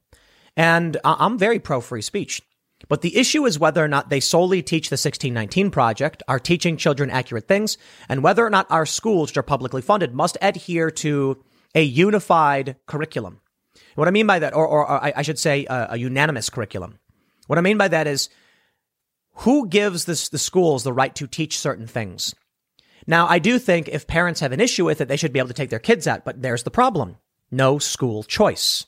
And 0.56 0.96
I'm 1.04 1.38
very 1.38 1.58
pro 1.58 1.80
free 1.80 2.02
speech. 2.02 2.42
But 2.88 3.02
the 3.02 3.16
issue 3.16 3.46
is 3.46 3.58
whether 3.58 3.82
or 3.82 3.88
not 3.88 4.10
they 4.10 4.20
solely 4.20 4.62
teach 4.62 4.90
the 4.90 4.94
1619 4.94 5.70
project, 5.70 6.22
are 6.28 6.38
teaching 6.38 6.76
children 6.76 7.10
accurate 7.10 7.48
things, 7.48 7.78
and 8.08 8.22
whether 8.22 8.44
or 8.44 8.50
not 8.50 8.70
our 8.70 8.86
schools, 8.86 9.30
which 9.30 9.38
are 9.38 9.42
publicly 9.42 9.82
funded, 9.82 10.14
must 10.14 10.36
adhere 10.42 10.90
to 10.90 11.42
a 11.74 11.82
unified 11.82 12.76
curriculum. 12.86 13.40
What 13.94 14.08
I 14.08 14.10
mean 14.10 14.26
by 14.26 14.38
that, 14.38 14.54
or, 14.54 14.66
or, 14.66 14.88
or 14.88 15.04
I 15.04 15.22
should 15.22 15.38
say 15.38 15.66
a, 15.66 15.88
a 15.92 15.96
unanimous 15.96 16.50
curriculum. 16.50 16.98
What 17.46 17.58
I 17.58 17.62
mean 17.62 17.78
by 17.78 17.88
that 17.88 18.06
is 18.06 18.28
who 19.38 19.68
gives 19.68 20.04
this, 20.04 20.28
the 20.28 20.38
schools 20.38 20.84
the 20.84 20.92
right 20.92 21.14
to 21.16 21.26
teach 21.26 21.58
certain 21.58 21.86
things? 21.86 22.34
Now, 23.06 23.26
I 23.28 23.38
do 23.38 23.58
think 23.58 23.88
if 23.88 24.06
parents 24.06 24.40
have 24.40 24.52
an 24.52 24.60
issue 24.60 24.84
with 24.84 25.00
it, 25.00 25.08
they 25.08 25.16
should 25.16 25.32
be 25.32 25.38
able 25.38 25.48
to 25.48 25.54
take 25.54 25.70
their 25.70 25.78
kids 25.78 26.06
out, 26.06 26.24
but 26.24 26.42
there's 26.42 26.64
the 26.64 26.70
problem. 26.70 27.16
No 27.50 27.78
school 27.78 28.22
choice. 28.24 28.86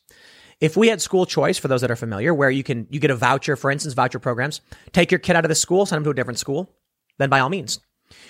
If 0.60 0.76
we 0.76 0.88
had 0.88 1.00
school 1.00 1.24
choice, 1.24 1.56
for 1.56 1.68
those 1.68 1.82
that 1.82 1.90
are 1.90 1.96
familiar, 1.96 2.34
where 2.34 2.50
you 2.50 2.64
can, 2.64 2.88
you 2.90 2.98
get 2.98 3.12
a 3.12 3.16
voucher, 3.16 3.54
for 3.54 3.70
instance, 3.70 3.94
voucher 3.94 4.18
programs, 4.18 4.60
take 4.92 5.12
your 5.12 5.20
kid 5.20 5.36
out 5.36 5.44
of 5.44 5.48
the 5.48 5.54
school, 5.54 5.86
send 5.86 5.98
them 5.98 6.04
to 6.04 6.10
a 6.10 6.14
different 6.14 6.40
school, 6.40 6.74
then 7.18 7.30
by 7.30 7.38
all 7.38 7.48
means. 7.48 7.78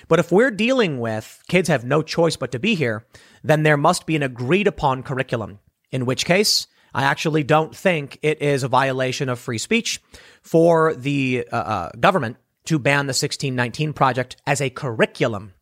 But 0.08 0.18
if 0.18 0.30
we're 0.30 0.50
dealing 0.50 1.00
with 1.00 1.42
kids 1.48 1.68
have 1.68 1.84
no 1.84 2.02
choice 2.02 2.36
but 2.36 2.52
to 2.52 2.58
be 2.58 2.74
here, 2.74 3.06
then 3.42 3.62
there 3.62 3.76
must 3.76 4.06
be 4.06 4.16
an 4.16 4.22
agreed 4.22 4.66
upon 4.66 5.02
curriculum, 5.02 5.60
in 5.90 6.04
which 6.04 6.26
case 6.26 6.66
I 6.94 7.04
actually 7.04 7.44
don't 7.44 7.74
think 7.74 8.18
it 8.22 8.42
is 8.42 8.62
a 8.62 8.68
violation 8.68 9.28
of 9.28 9.38
free 9.38 9.58
speech 9.58 10.00
for 10.42 10.94
the 10.94 11.46
uh, 11.52 11.56
uh, 11.56 11.90
government 11.98 12.36
to 12.66 12.78
ban 12.78 13.06
the 13.06 13.10
1619 13.10 13.92
project 13.92 14.36
as 14.46 14.60
a 14.60 14.70
curriculum. 14.70 15.52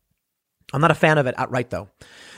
I'm 0.73 0.81
not 0.81 0.91
a 0.91 0.95
fan 0.95 1.17
of 1.17 1.27
it 1.27 1.35
outright, 1.37 1.69
though. 1.69 1.89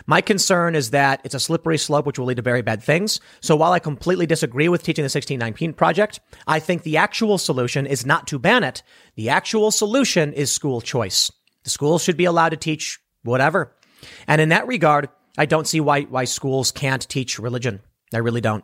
My 0.06 0.22
concern 0.22 0.76
is 0.76 0.92
that 0.92 1.22
it's 1.24 1.34
a 1.34 1.40
slippery 1.40 1.80
slope, 1.80 2.06
which 2.06 2.20
will 2.20 2.28
lead 2.28 2.38
to 2.38 2.44
very 2.44 2.62
bad 2.62 2.84
things. 2.84 3.20
So 3.42 3.56
while 3.56 3.72
I 3.72 3.80
completely 3.80 4.28
disagree 4.28 4.70
with 4.70 4.84
teaching 4.84 5.02
the 5.02 5.08
1619 5.08 5.74
project, 5.74 6.20
I 6.46 6.60
think 6.60 6.84
the 6.84 6.98
actual 6.98 7.40
solution 7.40 7.88
is 7.88 8.06
not 8.06 8.28
to 8.28 8.38
ban 8.38 8.64
it. 8.64 8.84
The 9.16 9.30
actual 9.30 9.72
solution 9.72 10.34
is 10.34 10.52
school 10.52 10.82
choice. 10.82 11.32
The 11.64 11.72
schools 11.72 12.04
should 12.04 12.18
be 12.18 12.26
allowed 12.26 12.50
to 12.50 12.58
teach 12.58 13.00
whatever. 13.24 13.76
And 14.28 14.40
in 14.40 14.50
that 14.50 14.68
regard, 14.68 15.10
I 15.38 15.46
don't 15.46 15.68
see 15.68 15.80
why, 15.80 16.02
why 16.02 16.26
schools 16.26 16.72
can't 16.72 17.08
teach 17.10 17.40
religion. 17.40 17.82
I 18.14 18.18
really 18.18 18.42
don't. 18.42 18.64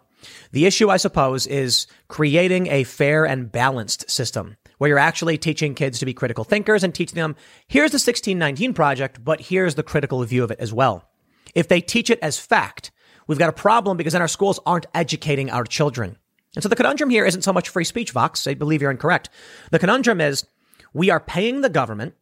The 0.51 0.65
issue, 0.65 0.89
I 0.89 0.97
suppose, 0.97 1.47
is 1.47 1.87
creating 2.07 2.67
a 2.67 2.83
fair 2.83 3.25
and 3.25 3.51
balanced 3.51 4.09
system 4.09 4.57
where 4.77 4.89
you're 4.89 4.99
actually 4.99 5.37
teaching 5.37 5.73
kids 5.73 5.99
to 5.99 6.05
be 6.05 6.13
critical 6.13 6.43
thinkers 6.43 6.83
and 6.83 6.93
teaching 6.93 7.15
them, 7.15 7.35
here's 7.67 7.91
the 7.91 7.95
1619 7.95 8.73
project, 8.73 9.23
but 9.23 9.41
here's 9.41 9.75
the 9.75 9.83
critical 9.83 10.23
view 10.23 10.43
of 10.43 10.51
it 10.51 10.59
as 10.59 10.73
well. 10.73 11.09
If 11.53 11.67
they 11.67 11.81
teach 11.81 12.09
it 12.09 12.19
as 12.21 12.37
fact, 12.37 12.91
we've 13.27 13.39
got 13.39 13.49
a 13.49 13.53
problem 13.53 13.97
because 13.97 14.13
then 14.13 14.21
our 14.21 14.27
schools 14.27 14.59
aren't 14.65 14.87
educating 14.93 15.49
our 15.49 15.63
children. 15.63 16.17
And 16.55 16.63
so 16.63 16.69
the 16.69 16.75
conundrum 16.75 17.09
here 17.09 17.25
isn't 17.25 17.43
so 17.43 17.53
much 17.53 17.69
free 17.69 17.83
speech, 17.83 18.11
Vox. 18.11 18.47
I 18.47 18.53
believe 18.53 18.81
you're 18.81 18.91
incorrect. 18.91 19.29
The 19.71 19.79
conundrum 19.79 20.21
is 20.21 20.45
we 20.93 21.09
are 21.09 21.19
paying 21.19 21.61
the 21.61 21.69
government. 21.69 22.15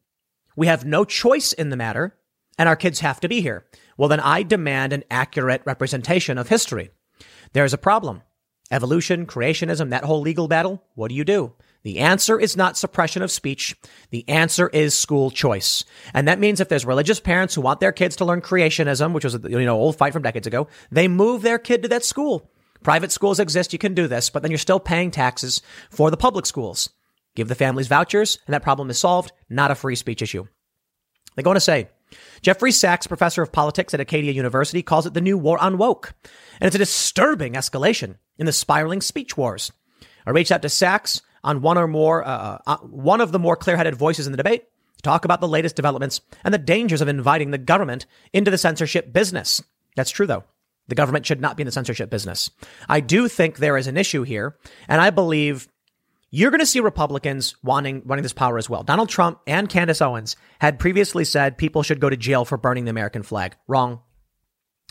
We 0.56 0.68
have 0.68 0.86
no 0.86 1.06
choice 1.06 1.54
in 1.54 1.70
the 1.70 1.78
matter 1.78 2.16
and 2.58 2.70
our 2.70 2.76
kids 2.76 3.00
have 3.00 3.20
to 3.22 3.28
be 3.28 3.42
here. 3.42 3.66
Well, 3.98 4.10
then 4.10 4.20
I 4.20 4.44
demand 4.44 4.94
an 4.94 5.04
accurate 5.10 5.62
representation 5.66 6.38
of 6.38 6.50
history. 6.50 6.90
There's 7.54 7.74
a 7.74 7.78
problem. 7.78 8.22
Evolution, 8.72 9.26
creationism, 9.26 9.92
that 9.92 10.04
whole 10.04 10.22
legal 10.22 10.48
battle. 10.48 10.84
What 10.96 11.10
do 11.10 11.16
you 11.16 11.24
do? 11.24 11.54
The 11.84 12.00
answer 12.00 12.40
is 12.40 12.58
not 12.58 12.78
suppression 12.78 13.22
of 13.22 13.30
speech. 13.30 13.76
The 14.10 14.28
answer 14.28 14.70
is 14.70 14.98
school 14.98 15.30
choice. 15.30 15.84
And 16.14 16.28
that 16.28 16.40
means 16.40 16.60
if 16.60 16.70
there's 16.70 16.86
religious 16.86 17.20
parents 17.20 17.54
who 17.54 17.62
want 17.62 17.82
their 17.82 17.92
kids 17.92 18.16
to 18.18 18.26
learn 18.26 18.42
creationism, 18.42 19.14
which 19.14 19.26
was 19.26 19.38
you 19.48 19.66
know, 19.66 19.78
old 19.78 19.98
fight 19.98 20.14
from 20.14 20.24
decades 20.24 20.48
ago, 20.48 20.68
they 20.92 21.08
move 21.08 21.42
their 21.42 21.60
kid 21.60 21.84
to 21.84 21.90
that 21.90 22.06
school. 22.06 22.50
Private 22.84 23.12
schools 23.12 23.40
exist. 23.40 23.74
You 23.74 23.80
can 23.80 23.94
do 23.94 24.08
this, 24.08 24.30
but 24.30 24.42
then 24.42 24.52
you're 24.52 24.58
still 24.58 24.80
paying 24.80 25.12
taxes 25.12 25.62
for 25.90 26.10
the 26.10 26.18
public 26.18 26.46
schools. 26.46 26.90
Give 27.36 27.48
the 27.48 27.56
families 27.56 27.88
vouchers 27.88 28.40
and 28.48 28.54
that 28.54 28.64
problem 28.64 28.90
is 28.90 28.98
solved. 28.98 29.32
Not 29.50 29.72
a 29.72 29.76
free 29.76 29.96
speech 29.96 30.22
issue. 30.22 30.48
They 31.36 31.44
go 31.44 31.50
on 31.50 31.56
to 31.56 31.60
say, 31.60 31.90
Jeffrey 32.42 32.72
Sachs, 32.72 33.08
professor 33.08 33.42
of 33.42 33.52
politics 33.52 33.94
at 33.94 34.00
Acadia 34.00 34.32
University, 34.32 34.82
calls 34.82 35.06
it 35.06 35.14
the 35.14 35.22
new 35.22 35.38
war 35.38 35.58
on 35.60 35.78
woke. 35.78 36.14
And 36.60 36.68
it's 36.68 36.76
a 36.76 36.80
disturbing 36.80 37.54
escalation 37.54 38.16
in 38.38 38.46
the 38.46 38.54
spiraling 38.54 39.02
speech 39.02 39.38
wars. 39.38 39.72
I 40.26 40.32
reached 40.32 40.52
out 40.52 40.62
to 40.62 40.70
Sachs 40.70 41.22
on 41.44 41.62
one 41.62 41.78
or 41.78 41.88
more, 41.88 42.26
uh, 42.26 42.28
uh, 42.28 42.58
uh 42.66 42.78
one 42.78 43.22
of 43.22 43.32
the 43.32 43.40
more 43.40 43.56
clear-headed 43.56 43.96
voices 43.96 44.26
in 44.26 44.32
the 44.32 44.38
debate 44.38 44.64
to 44.98 45.02
talk 45.02 45.26
about 45.26 45.42
the 45.42 45.48
latest 45.48 45.76
developments 45.76 46.22
and 46.44 46.54
the 46.54 46.60
dangers 46.60 47.02
of 47.02 47.08
inviting 47.08 47.52
the 47.52 47.58
government 47.58 48.06
into 48.32 48.52
the 48.52 48.58
censorship 48.58 49.12
business. 49.12 49.62
That's 49.96 50.12
true 50.12 50.28
though. 50.28 50.46
The 50.88 50.96
government 50.96 51.26
should 51.26 51.42
not 51.42 51.56
be 51.56 51.62
in 51.62 51.66
the 51.66 51.72
censorship 51.72 52.10
business. 52.10 52.52
I 52.90 53.00
do 53.00 53.28
think 53.28 53.58
there 53.58 53.78
is 53.78 53.88
an 53.88 53.96
issue 53.98 54.24
here, 54.24 54.58
and 54.90 55.00
I 55.00 55.12
believe 55.12 55.70
you're 56.36 56.50
going 56.50 56.62
to 56.62 56.66
see 56.66 56.80
Republicans 56.80 57.56
wanting 57.62 58.02
wanting 58.06 58.24
this 58.24 58.34
power 58.34 58.58
as 58.58 58.68
well. 58.68 58.82
Donald 58.82 59.08
Trump 59.08 59.40
and 59.46 59.70
Candace 59.70 60.02
Owens 60.02 60.36
had 60.60 60.80
previously 60.80 61.26
said 61.26 61.60
people 61.60 61.84
should 61.84 62.00
go 62.00 62.10
to 62.10 62.18
jail 62.18 62.44
for 62.44 62.58
burning 62.58 62.86
the 62.86 62.90
American 62.90 63.22
flag. 63.22 63.56
Wrong. 63.68 64.00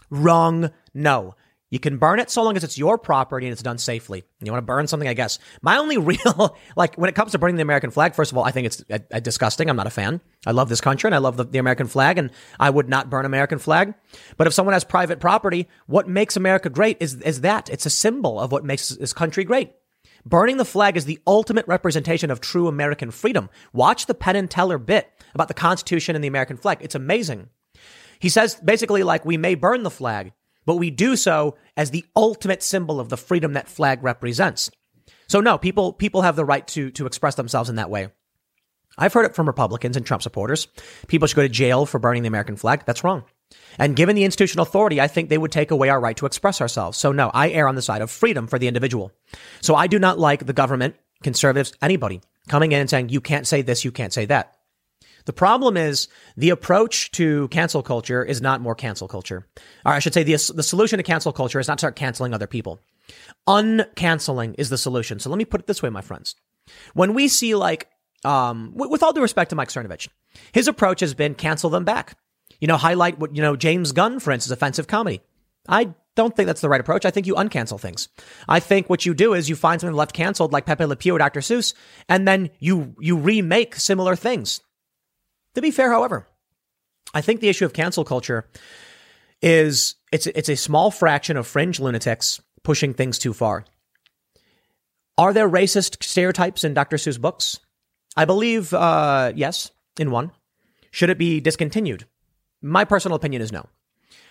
Wrong. 0.09 0.71
No. 0.95 1.35
You 1.69 1.81
can 1.81 1.97
burn 1.97 2.21
it 2.21 2.31
so 2.31 2.45
long 2.45 2.57
as 2.57 2.63
it's 2.63 2.79
your 2.79 2.97
property 2.97 3.47
and 3.47 3.53
it's 3.53 3.63
done 3.63 3.79
safely. 3.79 4.23
You 4.41 4.53
want 4.53 4.63
to 4.63 4.67
burn 4.67 4.87
something, 4.87 5.09
I 5.09 5.15
guess. 5.15 5.41
My 5.63 5.79
only 5.79 5.99
real, 5.99 6.57
like, 6.77 6.95
when 6.95 7.09
it 7.09 7.17
comes 7.17 7.33
to 7.33 7.39
burning 7.39 7.57
the 7.57 7.63
American 7.63 7.91
flag, 7.91 8.15
first 8.15 8.31
of 8.31 8.39
all, 8.39 8.45
I 8.45 8.53
think 8.53 8.67
it's 8.67 8.85
uh, 8.89 8.99
uh, 9.11 9.19
disgusting. 9.19 9.69
I'm 9.69 9.77
not 9.77 9.87
a 9.89 9.91
fan. 9.91 10.21
I 10.47 10.53
love 10.53 10.69
this 10.69 10.83
country 10.83 11.09
and 11.09 11.15
I 11.15 11.19
love 11.19 11.39
the, 11.39 11.45
the 11.45 11.59
American 11.59 11.89
flag 11.89 12.19
and 12.19 12.31
I 12.61 12.71
would 12.71 12.89
not 12.89 13.11
burn 13.11 13.25
American 13.25 13.59
flag. 13.59 13.95
But 14.37 14.47
if 14.47 14.53
someone 14.53 14.75
has 14.75 14.85
private 14.85 15.19
property, 15.19 15.67
what 15.87 16.07
makes 16.07 16.37
America 16.37 16.71
great 16.71 16.99
is, 17.01 17.15
is 17.23 17.41
that. 17.41 17.69
It's 17.69 17.87
a 17.87 17.91
symbol 17.91 18.39
of 18.39 18.53
what 18.53 18.65
makes 18.65 18.91
this 18.91 19.13
country 19.13 19.43
great. 19.43 19.73
Burning 20.25 20.57
the 20.57 20.65
flag 20.65 20.97
is 20.97 21.05
the 21.05 21.19
ultimate 21.27 21.67
representation 21.67 22.31
of 22.31 22.41
true 22.41 22.69
American 22.69 23.11
freedom. 23.11 23.51
Watch 23.73 24.07
the 24.07 24.15
Penn 24.15 24.37
and 24.37 24.51
Teller 24.51 24.79
bit 24.79 25.11
about 25.35 25.49
the 25.49 25.55
Constitution 25.55 26.15
and 26.15 26.23
the 26.23 26.29
American 26.29 26.57
flag. 26.57 26.79
It's 26.81 26.95
amazing. 26.95 27.49
He 28.21 28.29
says 28.29 28.55
basically 28.65 29.03
like 29.03 29.25
we 29.25 29.37
may 29.37 29.57
burn 29.57 29.83
the 29.83 29.91
flag, 29.91 30.33
but 30.65 30.77
we 30.77 30.91
do 30.91 31.17
so 31.17 31.57
as 31.77 31.91
the 31.91 32.05
ultimate 32.15 32.63
symbol 32.63 33.01
of 33.01 33.09
the 33.09 33.17
freedom 33.17 33.55
that 33.55 33.69
flag 33.69 34.03
represents. 34.03 34.71
So 35.27 35.41
no, 35.41 35.59
people 35.59 35.93
people 35.93 36.23
have 36.23 36.37
the 36.37 36.45
right 36.45 36.67
to 36.69 36.91
to 36.93 37.07
express 37.07 37.35
themselves 37.35 37.69
in 37.69 37.77
that 37.77 37.91
way. 37.91 38.09
I've 38.97 39.13
heard 39.13 39.25
it 39.25 39.35
from 39.35 39.47
Republicans 39.47 39.97
and 39.97 40.07
Trump 40.07 40.23
supporters. 40.23 40.69
People 41.09 41.27
should 41.27 41.37
go 41.37 41.43
to 41.43 41.49
jail 41.49 41.87
for 41.87 41.99
burning 41.99 42.23
the 42.23 42.29
American 42.29 42.57
flag. 42.57 42.85
That's 42.85 43.03
wrong. 43.03 43.25
And 43.79 43.97
given 43.97 44.17
the 44.17 44.25
institutional 44.25 44.65
authority, 44.65 45.01
I 45.01 45.09
think 45.09 45.29
they 45.29 45.39
would 45.39 45.53
take 45.53 45.71
away 45.71 45.89
our 45.89 46.01
right 46.01 46.17
to 46.17 46.27
express 46.27 46.61
ourselves. 46.61 46.99
So 46.99 47.13
no, 47.13 47.31
I 47.33 47.51
err 47.51 47.69
on 47.69 47.75
the 47.75 47.83
side 47.83 48.03
of 48.03 48.11
freedom 48.11 48.47
for 48.47 48.59
the 48.59 48.69
individual. 48.69 49.13
So 49.61 49.75
I 49.75 49.87
do 49.87 49.99
not 49.99 50.19
like 50.19 50.47
the 50.47 50.53
government, 50.53 50.97
conservatives, 51.23 51.73
anybody 51.81 52.21
coming 52.49 52.73
in 52.73 52.81
and 52.81 52.91
saying, 52.91 53.09
you 53.09 53.21
can't 53.21 53.47
say 53.47 53.63
this, 53.63 53.85
you 53.85 53.93
can't 53.93 54.13
say 54.13 54.27
that. 54.27 54.57
The 55.25 55.33
problem 55.33 55.77
is 55.77 56.09
the 56.37 56.51
approach 56.51 57.13
to 57.13 57.49
cancel 57.49 57.83
culture 57.83 58.25
is 58.25 58.43
not 58.43 58.61
more 58.61 58.75
cancel 58.75 59.07
culture. 59.07 59.47
Or 59.87 59.93
I 59.93 60.01
should 60.01 60.15
say 60.15 60.25
the, 60.25 60.33
the 60.33 60.63
solution 60.63 60.97
to 60.97 61.05
cancel 61.05 61.33
culture 61.33 61.61
is 61.61 61.69
not 61.69 61.79
to 61.79 61.83
start 61.83 61.97
canceling 61.97 62.35
other 62.35 62.49
people. 62.49 62.81
Uncanceling 63.47 64.55
is 64.59 64.69
the 64.69 64.79
solution. 64.79 65.21
So 65.21 65.31
let 65.31 65.39
me 65.39 65.45
put 65.45 65.61
it 65.61 65.67
this 65.67 65.83
way, 65.83 65.91
my 65.91 66.01
friends. 66.01 66.35
When 66.95 67.15
we 67.15 67.29
see 67.29 67.55
like, 67.55 67.89
um, 68.25 68.73
with 68.75 69.03
all 69.03 69.13
due 69.13 69.23
respect 69.23 69.51
to 69.51 69.57
Mike 69.57 69.69
Cernovich, 69.69 70.09
his 70.53 70.69
approach 70.69 71.01
has 71.01 71.15
been 71.15 71.35
cancel 71.35 71.71
them 71.71 71.85
back 71.85 72.17
you 72.63 72.69
know, 72.69 72.77
highlight 72.77 73.19
what, 73.19 73.35
you 73.35 73.43
know, 73.43 73.57
James 73.57 73.91
Gunn, 73.91 74.21
for 74.21 74.31
instance, 74.31 74.53
offensive 74.53 74.87
comedy. 74.87 75.21
I 75.69 75.95
don't 76.15 76.37
think 76.37 76.47
that's 76.47 76.61
the 76.61 76.69
right 76.69 76.81
approach. 76.81 77.05
I 77.05 77.11
think 77.11 77.27
you 77.27 77.35
uncancel 77.35 77.81
things. 77.81 78.09
I 78.49 78.61
think 78.61 78.89
what 78.89 79.05
you 79.05 79.15
do 79.15 79.35
is 79.35 79.49
you 79.49 79.57
find 79.57 79.81
something 79.81 79.97
left 79.97 80.13
canceled 80.13 80.53
like 80.53 80.65
Pepe 80.65 80.85
Le 80.85 80.95
Pew 80.95 81.17
or 81.17 81.19
Dr. 81.19 81.41
Seuss, 81.41 81.75
and 82.09 82.27
then 82.27 82.51
you, 82.61 82.95
you 83.01 83.17
remake 83.17 83.75
similar 83.75 84.15
things. 84.15 84.61
To 85.57 85.61
be 85.61 85.73
fair, 85.73 85.91
however, 85.91 86.29
I 87.13 87.21
think 87.21 87.41
the 87.41 87.49
issue 87.49 87.65
of 87.65 87.73
cancel 87.73 88.05
culture 88.05 88.49
is 89.43 89.97
it's, 90.13 90.29
it's 90.29 90.49
a 90.49 90.55
small 90.55 90.93
fraction 90.93 91.37
of 91.37 91.49
fringe 91.49 91.81
lunatics 91.81 92.41
pushing 92.63 92.95
things 92.95 93.19
too 93.19 93.33
far. 93.33 93.65
Are 95.19 95.33
there 95.33 95.49
racist 95.51 96.01
stereotypes 96.05 96.63
in 96.63 96.75
Dr. 96.75 96.97
Seuss 96.97 97.21
books? 97.21 97.59
I 98.17 98.25
believe, 98.25 98.73
uh, 98.73 99.33
yes, 99.35 99.73
in 99.99 100.13
one. 100.13 100.31
Should 100.93 101.11
it 101.11 101.19
be 101.19 101.41
discontinued? 101.41 102.07
My 102.63 102.85
personal 102.85 103.17
opinion 103.17 103.43
is 103.43 103.53
no. 103.53 103.67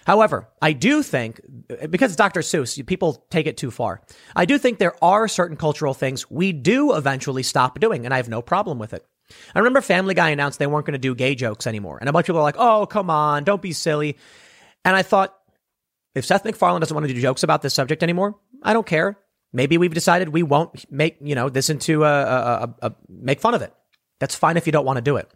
However, 0.05 0.49
I 0.61 0.73
do 0.73 1.03
think, 1.03 1.41
because 1.89 2.11
it's 2.11 2.17
Dr. 2.17 2.39
Seuss, 2.39 2.84
people 2.88 3.25
take 3.29 3.45
it 3.45 3.57
too 3.57 3.69
far. 3.69 4.01
I 4.36 4.45
do 4.45 4.57
think 4.57 4.79
there 4.79 4.95
are 5.03 5.27
certain 5.27 5.57
cultural 5.57 5.93
things 5.93 6.29
we 6.32 6.53
do 6.53 6.95
eventually 6.95 7.43
stop 7.43 7.79
doing, 7.79 8.05
and 8.05 8.13
I 8.13 8.17
have 8.17 8.29
no 8.29 8.41
problem 8.41 8.79
with 8.79 8.93
it. 8.93 9.05
I 9.53 9.59
remember 9.59 9.82
Family 9.82 10.13
Guy 10.13 10.29
announced 10.29 10.59
they 10.59 10.67
weren't 10.67 10.86
going 10.86 10.93
to 10.93 10.99
do 10.99 11.15
gay 11.15 11.36
jokes 11.36 11.67
anymore. 11.67 11.97
And 11.99 12.09
a 12.09 12.13
bunch 12.13 12.23
of 12.23 12.27
people 12.34 12.39
are 12.39 12.43
like, 12.43 12.57
oh, 12.57 12.86
come 12.86 13.09
on, 13.09 13.43
don't 13.43 13.61
be 13.61 13.73
silly. 13.73 14.17
And 14.84 14.95
I 14.95 15.03
thought, 15.03 15.38
if 16.15 16.25
Seth 16.25 16.43
MacFarlane 16.43 16.82
doesn't 16.82 16.93
want 16.93 17.07
to 17.07 17.13
do 17.13 17.21
jokes 17.21 17.43
about 17.43 17.61
this 17.61 17.73
subject 17.73 18.03
anymore, 18.03 18.38
I 18.63 18.73
don't 18.73 18.86
care. 18.86 19.17
Maybe 19.53 19.77
we've 19.77 19.93
decided 19.93 20.29
we 20.29 20.43
won't 20.43 20.91
make, 20.91 21.17
you 21.21 21.36
know, 21.36 21.49
this 21.49 21.69
into 21.69 22.03
a, 22.03 22.07
a, 22.07 22.75
a, 22.82 22.88
a 22.88 22.95
make 23.07 23.39
fun 23.39 23.53
of 23.53 23.61
it. 23.61 23.73
That's 24.19 24.36
fine 24.36 24.57
if 24.57 24.65
you 24.65 24.71
don't 24.71 24.86
want 24.86 24.97
to 24.97 25.01
do 25.01 25.17
it. 25.17 25.29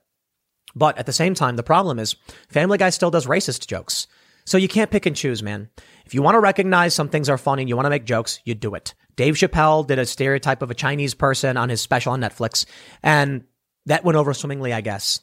But 0.76 0.97
at 0.97 1.05
the 1.05 1.13
same 1.13 1.34
time, 1.34 1.55
the 1.55 1.63
problem 1.63 1.99
is 1.99 2.15
Family 2.49 2.78
Guy 2.78 2.89
still 2.89 3.11
does 3.11 3.28
racist 3.28 3.67
jokes. 3.67 4.07
So 4.45 4.57
you 4.57 4.67
can't 4.67 4.91
pick 4.91 5.05
and 5.05 5.15
choose, 5.15 5.41
man. 5.41 5.69
If 6.05 6.13
you 6.13 6.21
want 6.21 6.36
to 6.36 6.39
recognize 6.39 6.93
some 6.93 7.09
things 7.09 7.30
are 7.30 7.38
funny 7.38 7.63
and 7.63 7.69
you 7.69 7.76
want 7.76 7.88
to 7.88 7.89
make 7.89 8.05
jokes, 8.05 8.39
you 8.45 8.53
do 8.53 8.76
it. 8.76 8.93
Dave 9.15 9.36
Chappelle 9.36 9.88
did 9.88 9.97
a 9.97 10.05
stereotype 10.05 10.61
of 10.61 10.69
a 10.69 10.76
Chinese 10.76 11.15
person 11.15 11.57
on 11.57 11.69
his 11.69 11.82
special 11.82 12.13
on 12.13 12.21
Netflix, 12.21 12.65
and 13.01 13.45
that 13.86 14.03
went 14.03 14.17
over 14.17 14.34
swimmingly, 14.34 14.73
I 14.73 14.82
guess. 14.82 15.21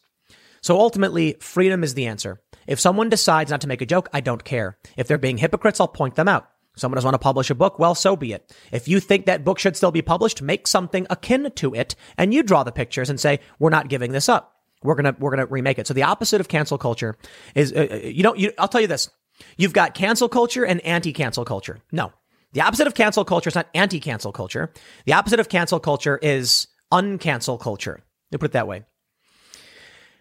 So 0.61 0.79
ultimately, 0.79 1.37
freedom 1.41 1.85
is 1.85 1.95
the 1.95 2.07
answer. 2.07 2.41
If 2.67 2.81
someone 2.81 3.11
decides 3.11 3.51
not 3.51 3.61
to 3.61 3.69
make 3.69 3.83
a 3.83 3.87
joke, 3.87 4.09
I 4.13 4.21
don't 4.21 4.45
care. 4.45 4.79
If 4.97 5.07
they're 5.07 5.19
being 5.19 5.39
hypocrites, 5.39 5.81
I'll 5.81 5.89
point 5.89 6.15
them 6.15 6.29
out. 6.29 6.49
Someone 6.77 6.97
doesn't 6.97 7.07
want 7.07 7.15
to 7.15 7.19
publish 7.19 7.51
a 7.51 7.55
book, 7.55 7.79
well, 7.79 7.95
so 7.95 8.17
be 8.17 8.33
it. 8.33 8.57
If 8.73 8.89
you 8.89 8.99
think 8.99 9.27
that 9.27 9.45
book 9.45 9.59
should 9.59 9.77
still 9.77 9.91
be 9.93 10.03
published, 10.03 10.41
make 10.41 10.67
something 10.67 11.07
akin 11.11 11.51
to 11.57 11.75
it, 11.75 11.95
and 12.17 12.33
you 12.33 12.43
draw 12.43 12.63
the 12.63 12.73
pictures 12.73 13.11
and 13.11 13.21
say, 13.21 13.41
"We're 13.59 13.71
not 13.71 13.89
giving 13.89 14.13
this 14.13 14.29
up. 14.29 14.52
We're 14.85 14.95
gonna 14.95 15.17
we're 15.19 15.31
gonna 15.31 15.47
remake 15.47 15.79
it." 15.79 15.87
So 15.87 15.95
the 15.95 16.03
opposite 16.05 16.41
of 16.41 16.49
cancel 16.49 16.79
culture 16.79 17.17
is, 17.55 17.73
uh, 17.73 17.87
uh 17.91 17.97
you 17.97 18.23
know, 18.23 18.35
you, 18.35 18.53
I'll 18.59 18.69
tell 18.69 18.81
you 18.81 18.87
this: 18.87 19.11
you've 19.57 19.73
got 19.73 19.95
cancel 19.95 20.29
culture 20.29 20.65
and 20.65 20.81
anti-cancel 20.83 21.45
culture. 21.45 21.81
No, 21.91 22.13
the 22.53 22.61
opposite 22.61 22.87
of 22.87 22.95
cancel 22.95 23.25
culture 23.25 23.49
is 23.49 23.55
not 23.55 23.69
anti-cancel 23.75 24.33
culture. 24.33 24.73
The 25.07 25.13
opposite 25.13 25.41
of 25.41 25.49
cancel 25.49 25.81
culture 25.81 26.19
is 26.21 26.69
uncancel 26.93 27.59
culture. 27.59 28.03
They 28.31 28.39
put 28.39 28.51
it 28.51 28.53
that 28.53 28.69
way. 28.69 28.85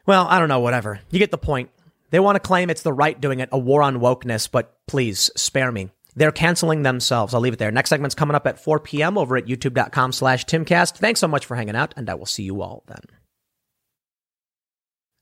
Well, 0.06 0.28
I 0.28 0.40
don't 0.40 0.50
know. 0.50 0.60
Whatever. 0.60 1.00
You 1.12 1.20
get 1.20 1.32
the 1.32 1.38
point. 1.38 1.70
They 2.12 2.20
want 2.20 2.36
to 2.36 2.40
claim 2.42 2.70
it's 2.70 2.84
the 2.84 2.94
right 2.94 3.20
doing 3.20 3.40
it, 3.40 3.50
a 3.52 3.58
war 3.58 3.82
on 3.82 3.98
wokeness, 4.00 4.52
but 4.52 4.78
please 4.86 5.32
spare 5.36 5.72
me. 5.72 5.90
They're 6.16 6.32
canceling 6.32 6.84
themselves. 6.84 7.34
I'll 7.34 7.40
leave 7.40 7.54
it 7.54 7.60
there. 7.60 7.72
Next 7.72 7.90
segment's 7.90 8.16
coming 8.16 8.36
up 8.36 8.46
at 8.46 8.62
4 8.62 8.80
p.m. 8.80 9.18
over 9.18 9.38
at 9.38 9.46
youtube.com 9.46 10.12
slash 10.12 10.46
timcast. 10.46 10.98
Thanks 10.98 11.22
so 11.22 11.28
much 11.28 11.46
for 11.46 11.56
hanging 11.56 11.76
out, 11.76 11.94
and 11.96 12.10
I 12.10 12.16
will 12.16 12.26
see 12.26 12.44
you 12.44 12.62
all 12.62 12.84
then. 12.88 13.21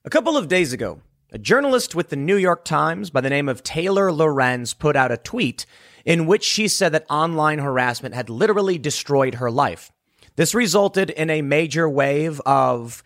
A 0.05 0.09
couple 0.09 0.37
of 0.37 0.47
days 0.47 0.71
ago, 0.71 1.01
a 1.29 1.37
journalist 1.37 1.93
with 1.93 2.07
the 2.07 2.15
New 2.15 2.37
York 2.37 2.63
Times 2.63 3.09
by 3.09 3.19
the 3.19 3.29
name 3.29 3.49
of 3.49 3.63
Taylor 3.63 4.13
Lorenz 4.13 4.73
put 4.73 4.95
out 4.95 5.11
a 5.11 5.17
tweet 5.17 5.65
in 6.05 6.25
which 6.25 6.45
she 6.45 6.69
said 6.69 6.93
that 6.93 7.05
online 7.09 7.59
harassment 7.59 8.15
had 8.15 8.29
literally 8.29 8.77
destroyed 8.77 9.35
her 9.35 9.51
life. 9.51 9.91
This 10.37 10.55
resulted 10.55 11.09
in 11.09 11.29
a 11.29 11.41
major 11.41 11.89
wave 11.89 12.39
of 12.45 13.03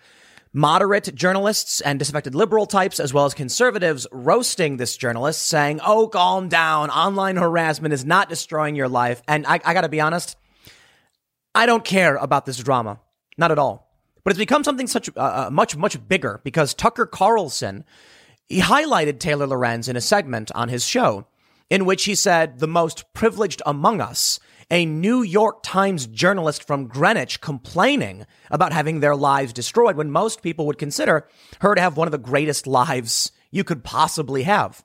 moderate 0.53 1.15
journalists 1.15 1.81
and 1.81 1.97
disaffected 1.97 2.35
liberal 2.35 2.67
types, 2.67 2.99
as 2.99 3.11
well 3.11 3.25
as 3.25 3.33
conservatives, 3.33 4.05
roasting 4.11 4.77
this 4.77 4.95
journalist, 4.95 5.41
saying, 5.47 5.79
Oh, 5.83 6.07
calm 6.07 6.47
down. 6.47 6.91
Online 6.91 7.37
harassment 7.37 7.95
is 7.95 8.05
not 8.05 8.29
destroying 8.29 8.75
your 8.75 8.87
life. 8.87 9.23
And 9.27 9.47
I, 9.47 9.59
I 9.65 9.73
got 9.73 9.81
to 9.81 9.89
be 9.89 9.99
honest, 9.99 10.37
I 11.55 11.65
don't 11.65 11.83
care 11.83 12.17
about 12.17 12.45
this 12.45 12.59
drama. 12.59 12.99
Not 13.35 13.49
at 13.49 13.57
all. 13.57 13.92
But 14.23 14.31
it's 14.31 14.39
become 14.39 14.63
something 14.63 14.87
such 14.87 15.09
uh, 15.15 15.45
uh 15.47 15.49
much, 15.51 15.75
much 15.75 16.07
bigger 16.07 16.41
because 16.43 16.73
Tucker 16.73 17.05
Carlson, 17.05 17.83
he 18.47 18.61
highlighted 18.61 19.19
Taylor 19.19 19.47
Lorenz 19.47 19.87
in 19.87 19.95
a 19.95 20.01
segment 20.01 20.51
on 20.55 20.69
his 20.69 20.85
show 20.85 21.27
in 21.69 21.85
which 21.85 22.05
he 22.05 22.15
said, 22.15 22.59
the 22.59 22.67
most 22.67 23.11
privileged 23.13 23.61
among 23.65 23.99
us 23.99 24.39
a 24.69 24.85
New 24.85 25.21
York 25.21 25.61
Times 25.63 26.07
journalist 26.07 26.65
from 26.65 26.87
Greenwich 26.87 27.41
complaining 27.41 28.25
about 28.49 28.73
having 28.73 28.99
their 28.99 29.15
lives 29.15 29.53
destroyed 29.53 29.95
when 29.95 30.11
most 30.11 30.41
people 30.41 30.65
would 30.65 30.77
consider 30.77 31.27
her 31.61 31.75
to 31.75 31.81
have 31.81 31.97
one 31.97 32.07
of 32.07 32.11
the 32.11 32.17
greatest 32.17 32.67
lives 32.67 33.31
you 33.51 33.63
could 33.63 33.83
possibly 33.83 34.43
have. 34.43 34.83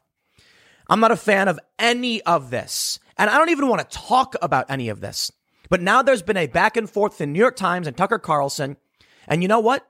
I'm 0.89 1.01
not 1.01 1.12
a 1.12 1.16
fan 1.16 1.49
of 1.49 1.61
any 1.78 2.22
of 2.22 2.51
this, 2.51 2.99
and 3.16 3.28
I 3.28 3.39
don't 3.39 3.51
even 3.51 3.68
want 3.68 3.89
to 3.89 3.99
talk 3.99 4.34
about 4.41 4.70
any 4.70 4.89
of 4.89 5.01
this. 5.01 5.30
But 5.68 5.82
now 5.82 6.03
there's 6.03 6.22
been 6.22 6.36
a 6.36 6.47
back 6.47 6.76
and 6.76 6.89
forth 6.89 7.20
in 7.20 7.32
New 7.32 7.39
York 7.39 7.57
Times 7.57 7.86
and 7.86 7.97
Tucker 7.97 8.18
Carlson. 8.18 8.78
And 9.29 9.43
you 9.43 9.49
know 9.49 9.61
what? 9.61 9.87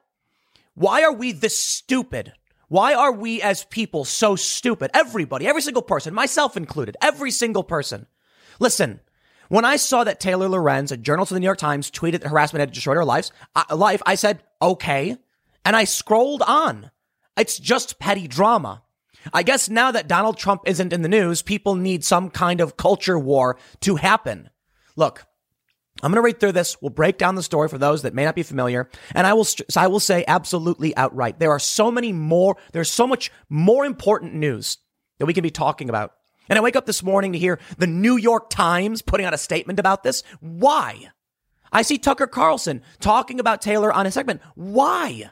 Why 0.74 1.02
are 1.02 1.12
we 1.12 1.32
this 1.32 1.58
stupid? 1.58 2.32
Why 2.68 2.94
are 2.94 3.12
we 3.12 3.40
as 3.40 3.64
people 3.64 4.04
so 4.04 4.36
stupid? 4.36 4.90
Everybody, 4.92 5.46
every 5.46 5.62
single 5.62 5.82
person, 5.82 6.12
myself 6.12 6.56
included, 6.56 6.96
every 7.00 7.30
single 7.30 7.64
person. 7.64 8.06
Listen, 8.60 9.00
when 9.48 9.64
I 9.64 9.76
saw 9.76 10.04
that 10.04 10.20
Taylor 10.20 10.48
Lorenz, 10.48 10.92
a 10.92 10.96
journalist 10.98 11.32
of 11.32 11.36
the 11.36 11.40
New 11.40 11.46
York 11.46 11.58
Times, 11.58 11.90
tweeted 11.90 12.20
that 12.20 12.28
harassment 12.28 12.60
had 12.60 12.72
destroyed 12.72 12.98
her 12.98 13.04
lives, 13.04 13.32
uh, 13.56 13.74
life, 13.74 14.02
I 14.04 14.14
said, 14.14 14.42
okay. 14.60 15.16
And 15.64 15.74
I 15.74 15.84
scrolled 15.84 16.42
on. 16.42 16.90
It's 17.36 17.58
just 17.58 17.98
petty 17.98 18.28
drama. 18.28 18.82
I 19.32 19.42
guess 19.42 19.68
now 19.68 19.90
that 19.90 20.08
Donald 20.08 20.36
Trump 20.36 20.62
isn't 20.66 20.92
in 20.92 21.02
the 21.02 21.08
news, 21.08 21.42
people 21.42 21.74
need 21.74 22.04
some 22.04 22.30
kind 22.30 22.60
of 22.60 22.76
culture 22.76 23.18
war 23.18 23.58
to 23.80 23.96
happen. 23.96 24.50
Look, 24.96 25.26
I'm 26.02 26.12
going 26.12 26.22
to 26.22 26.22
read 26.22 26.40
through 26.40 26.52
this. 26.52 26.80
We'll 26.80 26.90
break 26.90 27.18
down 27.18 27.34
the 27.34 27.42
story 27.42 27.68
for 27.68 27.78
those 27.78 28.02
that 28.02 28.14
may 28.14 28.24
not 28.24 28.34
be 28.34 28.42
familiar. 28.42 28.88
And 29.14 29.26
I 29.26 29.34
will, 29.34 29.46
I 29.76 29.88
will 29.88 30.00
say 30.00 30.24
absolutely 30.28 30.96
outright. 30.96 31.38
There 31.38 31.50
are 31.50 31.58
so 31.58 31.90
many 31.90 32.12
more, 32.12 32.56
there's 32.72 32.90
so 32.90 33.06
much 33.06 33.32
more 33.48 33.84
important 33.84 34.34
news 34.34 34.78
that 35.18 35.26
we 35.26 35.34
can 35.34 35.42
be 35.42 35.50
talking 35.50 35.88
about 35.88 36.12
and 36.48 36.58
I 36.58 36.62
wake 36.62 36.76
up 36.76 36.86
this 36.86 37.02
morning 37.02 37.32
to 37.32 37.38
hear 37.38 37.58
the 37.76 37.86
New 37.86 38.16
York 38.16 38.48
Times 38.50 39.02
putting 39.02 39.26
out 39.26 39.34
a 39.34 39.38
statement 39.38 39.78
about 39.78 40.02
this. 40.02 40.22
Why? 40.40 41.10
I 41.70 41.82
see 41.82 41.98
Tucker 41.98 42.26
Carlson 42.26 42.82
talking 43.00 43.38
about 43.38 43.60
Taylor 43.60 43.92
on 43.92 44.06
a 44.06 44.10
segment. 44.10 44.40
Why? 44.54 45.30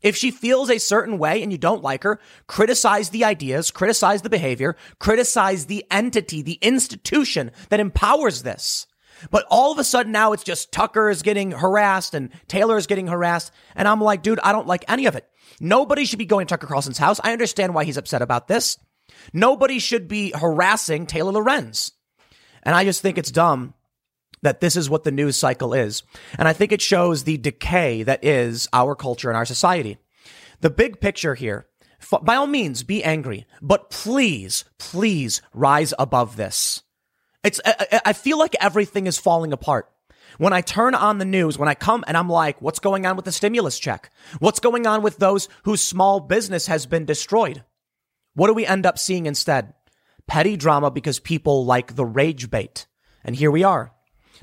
If 0.00 0.16
she 0.16 0.30
feels 0.30 0.70
a 0.70 0.78
certain 0.78 1.18
way 1.18 1.42
and 1.42 1.52
you 1.52 1.58
don't 1.58 1.82
like 1.82 2.04
her, 2.04 2.20
criticize 2.46 3.10
the 3.10 3.24
ideas, 3.24 3.70
criticize 3.70 4.22
the 4.22 4.30
behavior, 4.30 4.76
criticize 4.98 5.66
the 5.66 5.84
entity, 5.90 6.40
the 6.40 6.58
institution 6.62 7.50
that 7.68 7.80
empowers 7.80 8.42
this. 8.42 8.86
But 9.30 9.46
all 9.50 9.72
of 9.72 9.78
a 9.78 9.84
sudden 9.84 10.12
now 10.12 10.32
it's 10.32 10.44
just 10.44 10.72
Tucker 10.72 11.10
is 11.10 11.22
getting 11.22 11.52
harassed 11.52 12.14
and 12.14 12.30
Taylor 12.46 12.76
is 12.76 12.86
getting 12.86 13.06
harassed. 13.06 13.52
And 13.74 13.88
I'm 13.88 14.00
like, 14.00 14.22
dude, 14.22 14.40
I 14.40 14.52
don't 14.52 14.66
like 14.66 14.84
any 14.88 15.06
of 15.06 15.16
it. 15.16 15.28
Nobody 15.60 16.04
should 16.04 16.18
be 16.18 16.26
going 16.26 16.46
to 16.46 16.52
Tucker 16.52 16.66
Carlson's 16.66 16.98
house. 16.98 17.20
I 17.22 17.32
understand 17.32 17.74
why 17.74 17.84
he's 17.84 17.96
upset 17.96 18.22
about 18.22 18.48
this. 18.48 18.78
Nobody 19.32 19.78
should 19.78 20.08
be 20.08 20.32
harassing 20.34 21.06
Taylor 21.06 21.32
Lorenz. 21.32 21.92
And 22.62 22.74
I 22.74 22.84
just 22.84 23.02
think 23.02 23.18
it's 23.18 23.30
dumb 23.30 23.74
that 24.42 24.60
this 24.60 24.76
is 24.76 24.90
what 24.90 25.04
the 25.04 25.10
news 25.10 25.36
cycle 25.36 25.74
is. 25.74 26.02
And 26.38 26.46
I 26.46 26.52
think 26.52 26.72
it 26.72 26.82
shows 26.82 27.24
the 27.24 27.38
decay 27.38 28.02
that 28.04 28.24
is 28.24 28.68
our 28.72 28.94
culture 28.94 29.28
and 29.28 29.36
our 29.36 29.44
society. 29.44 29.98
The 30.60 30.70
big 30.70 31.00
picture 31.00 31.34
here, 31.34 31.66
by 32.22 32.36
all 32.36 32.46
means, 32.46 32.82
be 32.82 33.02
angry, 33.02 33.46
but 33.62 33.90
please, 33.90 34.64
please 34.78 35.42
rise 35.52 35.94
above 35.98 36.36
this. 36.36 36.82
It's, 37.44 37.60
I 37.64 38.12
feel 38.12 38.38
like 38.38 38.56
everything 38.60 39.06
is 39.06 39.18
falling 39.18 39.52
apart. 39.52 39.90
When 40.38 40.52
I 40.52 40.60
turn 40.60 40.94
on 40.94 41.18
the 41.18 41.24
news, 41.24 41.58
when 41.58 41.68
I 41.68 41.74
come 41.74 42.04
and 42.06 42.16
I'm 42.16 42.28
like, 42.28 42.60
what's 42.60 42.78
going 42.78 43.06
on 43.06 43.16
with 43.16 43.24
the 43.24 43.32
stimulus 43.32 43.78
check? 43.78 44.10
What's 44.38 44.60
going 44.60 44.86
on 44.86 45.02
with 45.02 45.16
those 45.16 45.48
whose 45.64 45.80
small 45.80 46.20
business 46.20 46.66
has 46.66 46.86
been 46.86 47.06
destroyed? 47.06 47.64
What 48.34 48.48
do 48.48 48.54
we 48.54 48.66
end 48.66 48.86
up 48.86 48.98
seeing 48.98 49.26
instead? 49.26 49.74
Petty 50.26 50.56
drama 50.56 50.90
because 50.90 51.18
people 51.18 51.64
like 51.64 51.96
the 51.96 52.04
rage 52.04 52.50
bait. 52.50 52.86
And 53.24 53.34
here 53.34 53.50
we 53.50 53.64
are. 53.64 53.92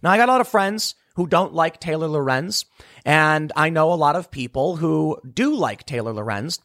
Now, 0.02 0.12
I 0.12 0.18
got 0.18 0.28
a 0.28 0.32
lot 0.32 0.42
of 0.42 0.48
friends 0.48 0.96
who 1.16 1.28
don't 1.28 1.54
like 1.54 1.80
Taylor 1.80 2.08
Lorenz, 2.08 2.66
and 3.06 3.54
I 3.56 3.70
know 3.70 3.94
a 3.94 3.96
lot 3.96 4.18
of 4.18 4.32
people 4.32 4.76
who 4.76 5.18
do 5.32 5.56
like 5.56 5.86
Taylor 5.86 6.12
Lorenz, 6.12 6.60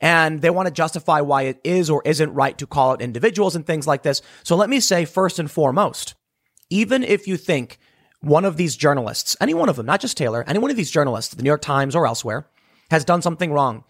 and 0.00 0.42
they 0.42 0.50
want 0.50 0.66
to 0.66 0.72
justify 0.72 1.20
why 1.20 1.42
it 1.42 1.60
is 1.64 1.90
or 1.90 2.02
isn't 2.04 2.34
right 2.34 2.56
to 2.58 2.66
call 2.66 2.92
it 2.92 3.00
individuals 3.00 3.56
and 3.56 3.66
things 3.66 3.86
like 3.86 4.02
this. 4.02 4.22
So 4.42 4.56
let 4.56 4.70
me 4.70 4.80
say 4.80 5.04
first 5.04 5.38
and 5.38 5.50
foremost, 5.50 6.14
even 6.70 7.02
if 7.02 7.26
you 7.26 7.36
think 7.36 7.78
one 8.20 8.44
of 8.44 8.56
these 8.56 8.76
journalists, 8.76 9.36
any 9.40 9.54
one 9.54 9.68
of 9.68 9.76
them, 9.76 9.86
not 9.86 10.00
just 10.00 10.16
Taylor, 10.16 10.44
any 10.46 10.58
one 10.58 10.70
of 10.70 10.76
these 10.76 10.90
journalists, 10.90 11.34
the 11.34 11.42
New 11.42 11.48
York 11.48 11.62
Times 11.62 11.94
or 11.94 12.06
elsewhere, 12.06 12.48
has 12.90 13.04
done 13.04 13.22
something 13.22 13.52
wrong. 13.52 13.84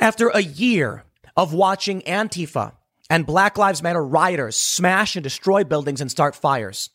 After 0.00 0.28
a 0.28 0.40
year 0.40 1.04
of 1.36 1.54
watching 1.54 2.02
Antifa 2.02 2.72
and 3.10 3.26
Black 3.26 3.58
Lives 3.58 3.82
Matter 3.82 4.04
rioters 4.04 4.56
smash 4.56 5.16
and 5.16 5.22
destroy 5.22 5.64
buildings 5.64 6.00
and 6.00 6.10
start 6.10 6.34
fires. 6.34 6.90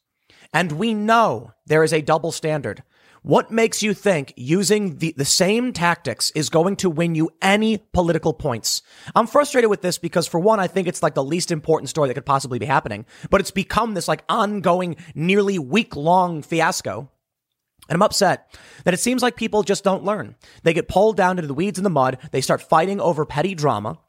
And 0.54 0.74
we 0.74 0.94
know 0.94 1.54
there 1.68 1.84
is 1.84 1.94
a 1.94 2.02
double 2.02 2.32
standard. 2.32 2.84
What 3.22 3.52
makes 3.52 3.84
you 3.84 3.94
think 3.94 4.34
using 4.38 4.98
the, 4.98 5.14
the 5.18 5.26
same 5.26 5.74
tactics 5.74 6.32
is 6.32 6.50
going 6.50 6.78
to 6.78 6.90
win 6.90 7.16
you 7.16 7.30
any 7.42 7.78
political 7.78 8.34
points? 8.34 8.82
I'm 9.14 9.28
frustrated 9.28 9.70
with 9.70 9.82
this 9.82 9.98
because 9.98 10.26
for 10.26 10.40
one, 10.40 10.60
I 10.60 10.68
think 10.68 10.88
it's 10.88 11.04
like 11.04 11.16
the 11.16 11.24
least 11.24 11.52
important 11.52 11.90
story 11.90 12.08
that 12.08 12.14
could 12.14 12.26
possibly 12.26 12.60
be 12.60 12.66
happening, 12.66 13.06
but 13.30 13.42
it's 13.42 13.52
become 13.52 13.94
this 13.94 14.08
like 14.08 14.24
ongoing, 14.30 14.96
nearly 15.16 15.60
week 15.60 15.96
long 15.96 16.42
fiasco. 16.42 17.10
And 17.90 17.96
I'm 17.96 18.04
upset 18.04 18.56
that 18.86 18.94
it 18.94 19.00
seems 19.00 19.22
like 19.22 19.36
people 19.36 19.64
just 19.64 19.84
don't 19.84 20.06
learn. 20.06 20.36
They 20.64 20.74
get 20.74 20.88
pulled 20.88 21.18
down 21.18 21.38
into 21.38 21.48
the 21.48 21.54
weeds 21.54 21.80
in 21.80 21.84
the 21.84 21.90
mud. 21.90 22.20
They 22.32 22.42
start 22.42 22.62
fighting 22.62 23.02
over 23.02 23.26
petty 23.26 23.56
drama. 23.56 24.00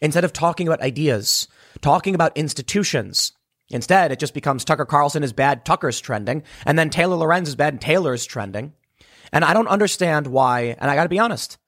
Instead 0.00 0.24
of 0.24 0.32
talking 0.32 0.66
about 0.66 0.80
ideas, 0.80 1.48
talking 1.82 2.14
about 2.14 2.36
institutions, 2.36 3.32
instead 3.74 4.12
it 4.12 4.18
just 4.18 4.32
becomes 4.32 4.64
Tucker 4.64 4.86
Carlson 4.86 5.22
is 5.22 5.32
bad, 5.32 5.64
Tucker's 5.64 6.00
trending, 6.00 6.42
and 6.64 6.78
then 6.78 6.88
Taylor 6.88 7.16
Lorenz 7.16 7.48
is 7.48 7.56
bad, 7.56 7.74
and 7.74 7.80
Taylor's 7.80 8.24
trending. 8.24 8.72
And 9.32 9.44
I 9.44 9.52
don't 9.52 9.68
understand 9.68 10.28
why. 10.28 10.76
And 10.78 10.90
I 10.90 10.94
got 10.94 11.02
to 11.02 11.08
be 11.08 11.18
honest, 11.18 11.58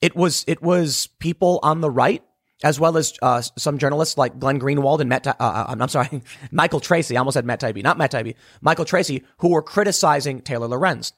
it 0.00 0.16
was 0.16 0.44
it 0.48 0.62
was 0.62 1.06
people 1.18 1.60
on 1.62 1.80
the 1.80 1.90
right 1.90 2.24
as 2.62 2.78
well 2.78 2.96
as 2.96 3.14
uh, 3.22 3.40
some 3.40 3.78
journalists 3.78 4.18
like 4.18 4.38
Glenn 4.38 4.60
Greenwald 4.60 5.00
and 5.00 5.08
Matt. 5.08 5.26
Uh, 5.26 5.34
uh, 5.38 5.66
I'm 5.68 5.88
sorry, 5.88 6.22
Michael 6.50 6.80
Tracey, 6.80 7.16
I 7.16 7.20
almost 7.20 7.34
said 7.34 7.46
Matt 7.46 7.60
Taibbi, 7.60 7.82
not 7.82 7.98
Matt 7.98 8.12
Taibbi. 8.12 8.34
Michael 8.60 8.84
Tracey, 8.84 9.24
who 9.38 9.50
were 9.50 9.62
criticizing 9.62 10.40
Taylor 10.40 10.68
Lorenz. 10.68 11.12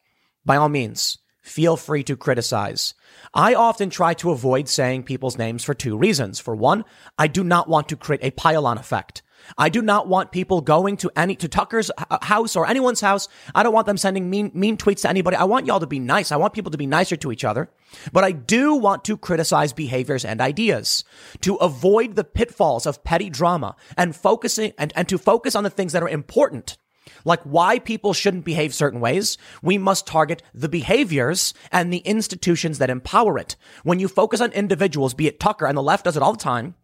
By 0.44 0.56
all 0.56 0.68
means, 0.68 1.18
feel 1.40 1.76
free 1.76 2.02
to 2.04 2.16
criticize. 2.16 2.94
I 3.34 3.54
often 3.54 3.90
try 3.90 4.14
to 4.14 4.30
avoid 4.30 4.68
saying 4.68 5.04
people's 5.04 5.38
names 5.38 5.64
for 5.64 5.74
two 5.74 5.96
reasons. 5.96 6.38
For 6.38 6.54
one, 6.54 6.84
I 7.18 7.28
do 7.28 7.42
not 7.44 7.68
want 7.68 7.88
to 7.88 7.96
create 7.96 8.22
a 8.22 8.30
pile-on 8.32 8.78
effect. 8.78 9.21
I 9.58 9.68
do 9.68 9.82
not 9.82 10.08
want 10.08 10.32
people 10.32 10.60
going 10.60 10.96
to 10.98 11.10
any 11.16 11.36
to 11.36 11.48
Tucker's 11.48 11.90
house 12.22 12.56
or 12.56 12.66
anyone's 12.66 13.00
house. 13.00 13.28
I 13.54 13.62
don't 13.62 13.72
want 13.72 13.86
them 13.86 13.96
sending 13.96 14.30
mean 14.30 14.50
mean 14.54 14.76
tweets 14.76 15.02
to 15.02 15.08
anybody. 15.08 15.36
I 15.36 15.44
want 15.44 15.66
y'all 15.66 15.80
to 15.80 15.86
be 15.86 15.98
nice. 15.98 16.32
I 16.32 16.36
want 16.36 16.54
people 16.54 16.70
to 16.70 16.78
be 16.78 16.86
nicer 16.86 17.16
to 17.16 17.32
each 17.32 17.44
other. 17.44 17.70
But 18.12 18.24
I 18.24 18.32
do 18.32 18.74
want 18.74 19.04
to 19.04 19.16
criticize 19.16 19.72
behaviors 19.72 20.24
and 20.24 20.40
ideas 20.40 21.04
to 21.42 21.56
avoid 21.56 22.16
the 22.16 22.24
pitfalls 22.24 22.86
of 22.86 23.04
petty 23.04 23.28
drama 23.28 23.76
and 23.96 24.16
focusing 24.16 24.72
and, 24.78 24.92
and 24.96 25.08
to 25.08 25.18
focus 25.18 25.54
on 25.54 25.64
the 25.64 25.70
things 25.70 25.92
that 25.92 26.02
are 26.02 26.08
important 26.08 26.78
like 27.24 27.42
why 27.42 27.78
people 27.78 28.12
shouldn't 28.12 28.44
behave 28.44 28.74
certain 28.74 29.00
ways, 29.00 29.38
we 29.62 29.78
must 29.78 30.06
target 30.06 30.42
the 30.54 30.68
behaviors 30.68 31.54
and 31.70 31.92
the 31.92 31.98
institutions 31.98 32.78
that 32.78 32.90
empower 32.90 33.38
it. 33.38 33.56
When 33.82 34.00
you 34.00 34.08
focus 34.08 34.40
on 34.40 34.52
individuals, 34.52 35.14
be 35.14 35.26
it 35.26 35.40
Tucker 35.40 35.66
and 35.66 35.76
the 35.76 35.82
left 35.82 36.04
does 36.04 36.16
it 36.16 36.22
all 36.22 36.32
the 36.32 36.38
time, 36.38 36.74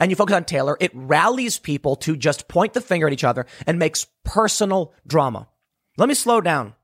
and 0.00 0.10
you 0.10 0.16
focus 0.16 0.34
on 0.34 0.44
Taylor, 0.44 0.76
it 0.80 0.90
rallies 0.94 1.58
people 1.58 1.96
to 1.96 2.16
just 2.16 2.48
point 2.48 2.72
the 2.72 2.80
finger 2.80 3.06
at 3.06 3.12
each 3.12 3.24
other 3.24 3.46
and 3.66 3.78
makes 3.78 4.06
personal 4.24 4.92
drama. 5.06 5.48
Let 5.96 6.08
me 6.08 6.14
slow 6.14 6.40
down. 6.40 6.74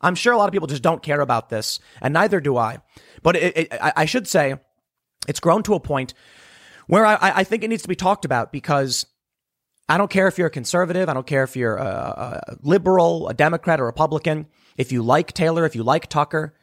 I'm 0.00 0.14
sure 0.16 0.32
a 0.32 0.36
lot 0.36 0.48
of 0.48 0.52
people 0.52 0.66
just 0.66 0.82
don't 0.82 1.02
care 1.02 1.20
about 1.20 1.48
this, 1.48 1.78
and 2.00 2.12
neither 2.12 2.40
do 2.40 2.56
I. 2.56 2.78
But 3.22 3.36
it, 3.36 3.56
it, 3.56 3.68
I 3.80 4.04
should 4.04 4.26
say, 4.26 4.56
it's 5.28 5.38
grown 5.38 5.62
to 5.64 5.74
a 5.74 5.80
point 5.80 6.14
where 6.88 7.06
I, 7.06 7.16
I 7.20 7.44
think 7.44 7.62
it 7.62 7.68
needs 7.68 7.82
to 7.82 7.88
be 7.88 7.94
talked 7.94 8.24
about 8.24 8.50
because 8.50 9.06
I 9.88 9.98
don't 9.98 10.10
care 10.10 10.26
if 10.26 10.38
you're 10.38 10.48
a 10.48 10.50
conservative. 10.50 11.08
I 11.08 11.14
don't 11.14 11.26
care 11.26 11.44
if 11.44 11.56
you're 11.56 11.76
a, 11.76 11.84
a 11.84 12.56
liberal, 12.62 13.28
a 13.28 13.34
Democrat, 13.34 13.78
a 13.78 13.84
Republican. 13.84 14.46
If 14.76 14.90
you 14.90 15.02
like 15.02 15.32
Taylor, 15.32 15.64
if 15.64 15.76
you 15.76 15.84
like 15.84 16.08
Tucker, 16.08 16.54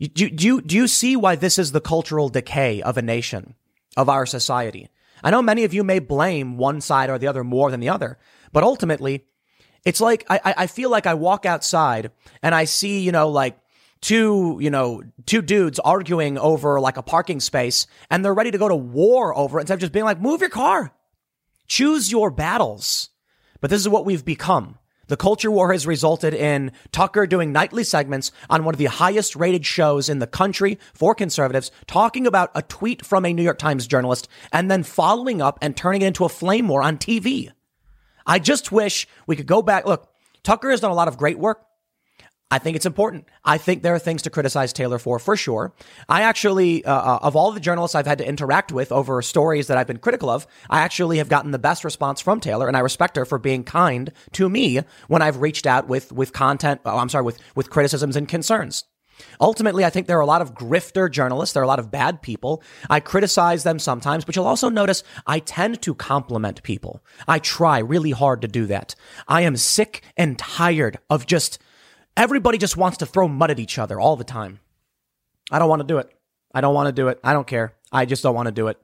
do, 0.00 0.30
do, 0.30 0.60
do 0.60 0.76
you 0.76 0.88
see 0.88 1.14
why 1.14 1.36
this 1.36 1.58
is 1.58 1.72
the 1.72 1.80
cultural 1.80 2.28
decay 2.28 2.82
of 2.82 2.96
a 2.96 3.02
nation, 3.02 3.54
of 3.96 4.08
our 4.08 4.26
society? 4.26 4.88
I 5.22 5.30
know 5.30 5.42
many 5.42 5.64
of 5.64 5.74
you 5.74 5.84
may 5.84 5.98
blame 5.98 6.56
one 6.56 6.80
side 6.80 7.10
or 7.10 7.18
the 7.18 7.26
other 7.26 7.44
more 7.44 7.70
than 7.70 7.80
the 7.80 7.88
other, 7.88 8.18
but 8.52 8.64
ultimately, 8.64 9.26
it's 9.84 10.00
like 10.00 10.24
I, 10.28 10.40
I 10.44 10.66
feel 10.66 10.90
like 10.90 11.06
I 11.06 11.14
walk 11.14 11.46
outside 11.46 12.10
and 12.42 12.54
I 12.54 12.64
see, 12.64 13.00
you 13.00 13.12
know, 13.12 13.28
like 13.28 13.58
two, 14.00 14.58
you 14.60 14.70
know, 14.70 15.02
two 15.26 15.42
dudes 15.42 15.78
arguing 15.78 16.38
over 16.38 16.80
like 16.80 16.96
a 16.96 17.02
parking 17.02 17.40
space 17.40 17.86
and 18.10 18.24
they're 18.24 18.34
ready 18.34 18.50
to 18.50 18.58
go 18.58 18.68
to 18.68 18.76
war 18.76 19.36
over 19.36 19.58
it 19.58 19.62
instead 19.62 19.74
of 19.74 19.80
just 19.80 19.92
being 19.92 20.04
like, 20.04 20.20
move 20.20 20.40
your 20.40 20.50
car. 20.50 20.92
Choose 21.66 22.10
your 22.10 22.30
battles. 22.30 23.10
But 23.60 23.70
this 23.70 23.80
is 23.80 23.88
what 23.88 24.04
we've 24.04 24.24
become. 24.24 24.78
The 25.10 25.16
culture 25.16 25.50
war 25.50 25.72
has 25.72 25.88
resulted 25.88 26.34
in 26.34 26.70
Tucker 26.92 27.26
doing 27.26 27.50
nightly 27.50 27.82
segments 27.82 28.30
on 28.48 28.62
one 28.62 28.76
of 28.76 28.78
the 28.78 28.84
highest 28.84 29.34
rated 29.34 29.66
shows 29.66 30.08
in 30.08 30.20
the 30.20 30.26
country 30.28 30.78
for 30.94 31.16
conservatives, 31.16 31.72
talking 31.88 32.28
about 32.28 32.52
a 32.54 32.62
tweet 32.62 33.04
from 33.04 33.26
a 33.26 33.32
New 33.32 33.42
York 33.42 33.58
Times 33.58 33.88
journalist 33.88 34.28
and 34.52 34.70
then 34.70 34.84
following 34.84 35.42
up 35.42 35.58
and 35.60 35.76
turning 35.76 36.02
it 36.02 36.06
into 36.06 36.24
a 36.24 36.28
flame 36.28 36.68
war 36.68 36.80
on 36.80 36.96
TV. 36.96 37.50
I 38.24 38.38
just 38.38 38.70
wish 38.70 39.08
we 39.26 39.34
could 39.34 39.48
go 39.48 39.62
back. 39.62 39.84
Look, 39.84 40.08
Tucker 40.44 40.70
has 40.70 40.78
done 40.78 40.92
a 40.92 40.94
lot 40.94 41.08
of 41.08 41.18
great 41.18 41.40
work. 41.40 41.66
I 42.50 42.58
think 42.58 42.76
it's 42.76 42.86
important. 42.86 43.28
I 43.44 43.58
think 43.58 43.82
there 43.82 43.94
are 43.94 43.98
things 43.98 44.22
to 44.22 44.30
criticize 44.30 44.72
Taylor 44.72 44.98
for, 44.98 45.18
for 45.20 45.36
sure. 45.36 45.72
I 46.08 46.22
actually, 46.22 46.84
uh, 46.84 46.92
uh, 46.92 47.18
of 47.22 47.36
all 47.36 47.52
the 47.52 47.60
journalists 47.60 47.94
I've 47.94 48.06
had 48.06 48.18
to 48.18 48.26
interact 48.26 48.72
with 48.72 48.90
over 48.90 49.22
stories 49.22 49.68
that 49.68 49.78
I've 49.78 49.86
been 49.86 49.98
critical 49.98 50.28
of, 50.28 50.46
I 50.68 50.80
actually 50.80 51.18
have 51.18 51.28
gotten 51.28 51.52
the 51.52 51.58
best 51.60 51.84
response 51.84 52.20
from 52.20 52.40
Taylor, 52.40 52.66
and 52.66 52.76
I 52.76 52.80
respect 52.80 53.16
her 53.16 53.24
for 53.24 53.38
being 53.38 53.62
kind 53.62 54.12
to 54.32 54.48
me 54.48 54.80
when 55.06 55.22
I've 55.22 55.40
reached 55.40 55.66
out 55.66 55.86
with 55.86 56.10
with 56.12 56.32
content. 56.32 56.80
Oh, 56.84 56.98
I'm 56.98 57.08
sorry, 57.08 57.24
with 57.24 57.38
with 57.54 57.70
criticisms 57.70 58.16
and 58.16 58.28
concerns. 58.28 58.84
Ultimately, 59.40 59.84
I 59.84 59.90
think 59.90 60.06
there 60.06 60.18
are 60.18 60.22
a 60.22 60.26
lot 60.26 60.42
of 60.42 60.54
grifter 60.54 61.10
journalists. 61.10 61.52
There 61.52 61.62
are 61.62 61.64
a 61.64 61.68
lot 61.68 61.78
of 61.78 61.90
bad 61.90 62.22
people. 62.22 62.62
I 62.88 63.00
criticize 63.00 63.62
them 63.62 63.78
sometimes, 63.78 64.24
but 64.24 64.34
you'll 64.34 64.46
also 64.46 64.68
notice 64.68 65.02
I 65.26 65.40
tend 65.40 65.82
to 65.82 65.94
compliment 65.94 66.62
people. 66.62 67.04
I 67.28 67.38
try 67.38 67.78
really 67.78 68.12
hard 68.12 68.42
to 68.42 68.48
do 68.48 68.66
that. 68.66 68.94
I 69.28 69.42
am 69.42 69.56
sick 69.56 70.02
and 70.16 70.38
tired 70.38 70.98
of 71.08 71.26
just 71.26 71.58
Everybody 72.16 72.58
just 72.58 72.76
wants 72.76 72.98
to 72.98 73.06
throw 73.06 73.28
mud 73.28 73.50
at 73.50 73.58
each 73.58 73.78
other 73.78 74.00
all 74.00 74.16
the 74.16 74.24
time. 74.24 74.60
I 75.50 75.58
don't 75.58 75.68
want 75.68 75.80
to 75.80 75.86
do 75.86 75.98
it. 75.98 76.10
I 76.54 76.60
don't 76.60 76.74
want 76.74 76.88
to 76.88 76.92
do 76.92 77.08
it. 77.08 77.20
I 77.22 77.32
don't 77.32 77.46
care. 77.46 77.74
I 77.92 78.04
just 78.04 78.22
don't 78.22 78.34
want 78.34 78.46
to 78.46 78.52
do 78.52 78.68
it. 78.68 78.78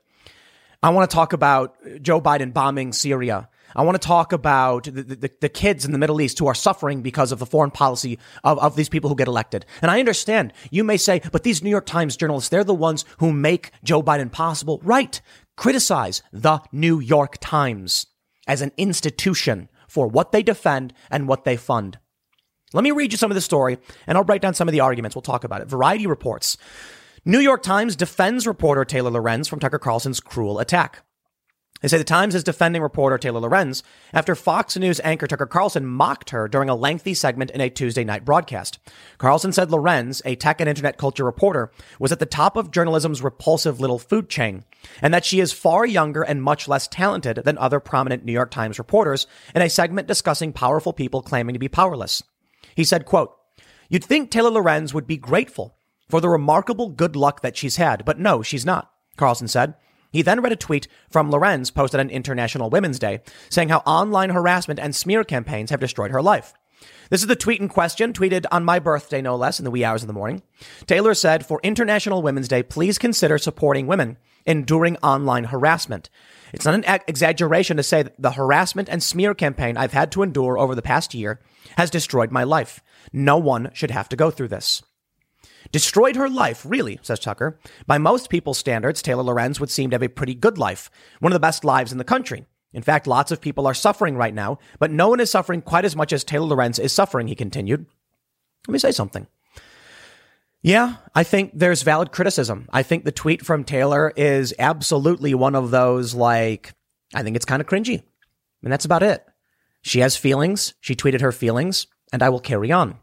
I 0.83 0.91
want 0.91 1.11
to 1.11 1.15
talk 1.15 1.33
about 1.33 1.77
Joe 2.03 2.21
Biden 2.21 2.53
bombing 2.53 2.93
Syria. 2.93 3.49
I 3.75 3.83
want 3.83 4.01
to 4.01 4.07
talk 4.07 4.33
about 4.33 4.85
the, 4.85 5.03
the, 5.03 5.31
the, 5.41 5.49
kids 5.49 5.85
in 5.85 5.93
the 5.93 5.99
Middle 5.99 6.21
East 6.21 6.39
who 6.39 6.47
are 6.47 6.55
suffering 6.55 7.03
because 7.03 7.33
of 7.33 7.39
the 7.39 7.47
foreign 7.47 7.71
policy 7.71 8.19
of, 8.45 8.59
of 8.59 8.77
these 8.77 8.89
people 8.89 9.11
who 9.11 9.17
get 9.17 9.29
elected. 9.29 9.67
And 9.83 9.91
I 9.91 9.99
understand 9.99 10.53
you 10.71 10.85
may 10.85 10.97
say, 10.97 11.21
but 11.33 11.43
these 11.43 11.63
New 11.63 11.71
York 11.71 11.87
Times 11.87 12.17
journalists, 12.17 12.49
they're 12.49 12.65
the 12.65 12.75
ones 12.75 13.05
who 13.19 13.33
make 13.33 13.73
Joe 13.85 14.03
Biden 14.03 14.31
possible. 14.31 14.81
Right. 14.83 15.21
Criticize 15.57 16.23
the 16.33 16.61
New 16.73 17.01
York 17.01 17.37
Times 17.41 18.07
as 18.47 18.63
an 18.63 18.73
institution 18.77 19.69
for 19.89 20.07
what 20.07 20.33
they 20.33 20.43
defend 20.43 20.95
and 21.11 21.29
what 21.29 21.45
they 21.45 21.57
fund. 21.57 21.99
Let 22.77 22.83
me 22.83 22.91
read 22.91 23.11
you 23.11 23.17
some 23.17 23.31
of 23.31 23.35
the 23.35 23.41
story 23.41 23.79
and 24.07 24.19
I'll 24.19 24.25
write 24.25 24.43
down 24.43 24.53
some 24.53 24.69
of 24.69 24.73
the 24.73 24.81
arguments. 24.81 25.17
We'll 25.17 25.23
talk 25.23 25.45
about 25.45 25.63
it. 25.63 25.69
Variety 25.69 26.07
reports. 26.07 26.59
New 27.25 27.41
York 27.41 27.63
Times 27.63 27.97
defends 27.97 28.47
reporter 28.47 28.85
Taylor 28.85 29.11
Lorenz 29.11 29.49
from 29.49 29.61
Tucker 29.61 29.79
Carlson's 29.79 30.21
cruel 30.21 30.59
attack. 30.59 31.03
They 31.81 31.89
say 31.89 31.97
the 31.97 32.05
Times 32.05 32.35
is 32.35 32.45
defending 32.45 32.83
reporter 32.83 33.17
Taylor 33.17 33.41
Lorenz 33.41 33.83
after 34.13 34.35
Fox 34.35 34.77
News 34.77 35.01
anchor 35.05 35.27
Tucker 35.27 35.47
Carlson 35.47 35.87
mocked 35.87 36.31
her 36.31 36.49
during 36.49 36.69
a 36.69 36.75
lengthy 36.75 37.15
segment 37.15 37.51
in 37.51 37.63
a 37.63 37.71
Tuesday 37.71 38.05
night 38.05 38.27
broadcast. 38.27 38.79
Carlson 39.17 39.53
said 39.53 39.71
Lorenz, 39.71 40.21
a 40.27 40.37
tech 40.37 40.61
and 40.61 40.69
internet 40.69 40.99
culture 40.99 41.25
reporter, 41.25 41.71
was 41.99 42.13
at 42.13 42.19
the 42.19 42.27
top 42.27 42.57
of 42.57 42.71
journalism's 42.71 43.23
repulsive 43.23 43.81
little 43.81 43.99
food 43.99 44.29
chain, 44.29 44.65
and 45.01 45.15
that 45.15 45.25
she 45.25 45.41
is 45.41 45.53
far 45.53 45.87
younger 45.87 46.23
and 46.23 46.43
much 46.43 46.69
less 46.69 46.89
talented 46.89 47.39
than 47.45 47.57
other 47.57 47.81
prominent 47.81 48.25
New 48.25 48.33
York 48.33 48.51
Times 48.51 48.79
reporters 48.79 49.27
in 49.55 49.63
a 49.63 49.71
segment 49.71 50.09
discussing 50.09 50.53
powerful 50.53 50.93
people 50.93 51.23
claiming 51.23 51.55
to 51.55 51.59
be 51.59 51.69
powerless. 51.69 52.23
He 52.77 52.85
said, 52.85 53.07
quote, 53.07 53.35
You'd 53.89 54.05
think 54.05 54.31
Taylor 54.31 54.51
Lorenz 54.51 54.95
would 54.95 55.07
be 55.07 55.17
grateful 55.17 55.77
for 56.09 56.21
the 56.21 56.29
remarkable 56.29 56.89
good 56.89 57.17
luck 57.17 57.41
that 57.41 57.57
she's 57.57 57.77
had, 57.77 58.05
but 58.05 58.19
no, 58.19 58.43
she's 58.43 58.67
not, 58.67 58.93
Carlson 59.17 59.49
said. 59.49 59.75
He 60.13 60.23
then 60.23 60.41
read 60.41 60.53
a 60.53 60.57
tweet 60.57 60.87
from 61.11 61.31
Lorenz 61.31 61.71
posted 61.71 62.01
on 62.01 62.11
International 62.11 62.71
Women's 62.71 62.99
Day 62.99 63.21
saying 63.49 63.71
how 63.71 63.79
online 63.79 64.31
harassment 64.31 64.79
and 64.79 64.95
smear 64.95 65.25
campaigns 65.25 65.71
have 65.71 65.81
destroyed 65.81 66.11
her 66.11 66.23
life. 66.23 66.55
This 67.11 67.23
is 67.23 67.27
the 67.27 67.37
tweet 67.37 67.61
in 67.61 67.69
question, 67.69 68.13
tweeted 68.13 68.45
on 68.53 68.65
my 68.65 68.79
birthday, 68.79 69.23
no 69.23 69.37
less, 69.37 69.59
in 69.59 69.65
the 69.65 69.71
wee 69.71 69.85
hours 69.85 70.03
of 70.03 70.07
the 70.07 70.13
morning. 70.13 70.43
Taylor 70.87 71.15
said, 71.15 71.47
For 71.47 71.61
International 71.63 72.23
Women's 72.23 72.49
Day, 72.49 72.63
please 72.63 72.99
consider 72.99 73.39
supporting 73.39 73.87
women 73.87 74.19
enduring 74.47 74.97
online 74.99 75.45
harassment. 75.45 76.09
It's 76.53 76.65
not 76.65 76.75
an 76.75 77.01
exaggeration 77.07 77.77
to 77.77 77.83
say 77.83 78.03
that 78.03 78.21
the 78.21 78.33
harassment 78.33 78.89
and 78.89 79.03
smear 79.03 79.35
campaign 79.35 79.77
I've 79.77 79.93
had 79.93 80.13
to 80.13 80.23
endure 80.23 80.59
over 80.59 80.75
the 80.75 80.83
past 80.83 81.15
year 81.15 81.41
has 81.77 81.91
destroyed 81.91 82.31
my 82.31 82.45
life. 82.45 82.83
No 83.13 83.39
one 83.39 83.71
should 83.73 83.91
have 83.91 84.09
to 84.11 84.17
go 84.17 84.31
through 84.31 84.49
this. 84.49 84.83
Destroyed 85.73 86.17
her 86.17 86.29
life, 86.29 86.65
really, 86.65 86.99
says 87.03 87.19
Tucker. 87.19 87.59
By 87.87 87.99
most 87.99 88.31
people's 88.31 88.59
standards, 88.59 89.03
Taylor 89.03 89.25
Lorenz 89.25 89.59
would 89.59 89.71
seem 89.71 89.91
to 89.91 89.95
have 89.95 90.03
a 90.03 90.09
pretty 90.09 90.35
good 90.35 90.59
life, 90.59 90.91
one 91.21 91.33
of 91.33 91.35
the 91.35 91.41
best 91.41 91.65
lives 91.65 91.93
in 91.93 91.99
the 91.99 92.05
country. 92.05 92.47
In 92.73 92.83
fact, 92.83 93.07
lots 93.07 93.33
of 93.33 93.41
people 93.41 93.67
are 93.67 93.75
suffering 93.75 94.17
right 94.17 94.35
now, 94.35 94.59
but 94.79 94.91
no 94.91 95.09
one 95.09 95.21
is 95.21 95.31
suffering 95.31 95.63
quite 95.63 95.85
as 95.85 95.97
much 95.97 96.13
as 96.13 96.25
Taylor 96.25 96.47
Lorenz 96.47 96.79
is 96.79 96.93
suffering, 96.93 97.27
he 97.27 97.35
continued. 97.35 97.87
Let 98.69 98.73
me 98.73 98.79
say 98.79 98.93
something. 98.93 99.27
Yeah, 100.63 100.97
I 101.15 101.23
think 101.23 101.53
there's 101.55 101.83
valid 101.83 102.13
criticism. 102.13 102.69
I 102.73 102.83
think 102.83 103.05
the 103.05 103.13
tweet 103.13 103.45
from 103.45 103.65
Taylor 103.65 104.13
is 104.17 104.53
absolutely 104.59 105.35
one 105.35 105.55
of 105.55 105.71
those, 105.71 106.15
like, 106.15 106.73
I 107.15 107.23
think 107.23 107.37
it's 107.37 107.45
kind 107.45 107.61
of 107.61 107.69
cringy. 107.69 108.03
And 108.63 108.73
that's 108.73 108.85
about 108.85 109.03
it. 109.03 109.25
She 109.83 110.01
has 110.01 110.17
feelings. 110.17 110.75
She 110.81 110.97
tweeted 110.97 111.21
her 111.21 111.31
feelings, 111.31 111.87
and 112.13 112.23
I 112.23 112.31
will 112.31 112.41
carry 112.41 112.73
on. 112.73 112.99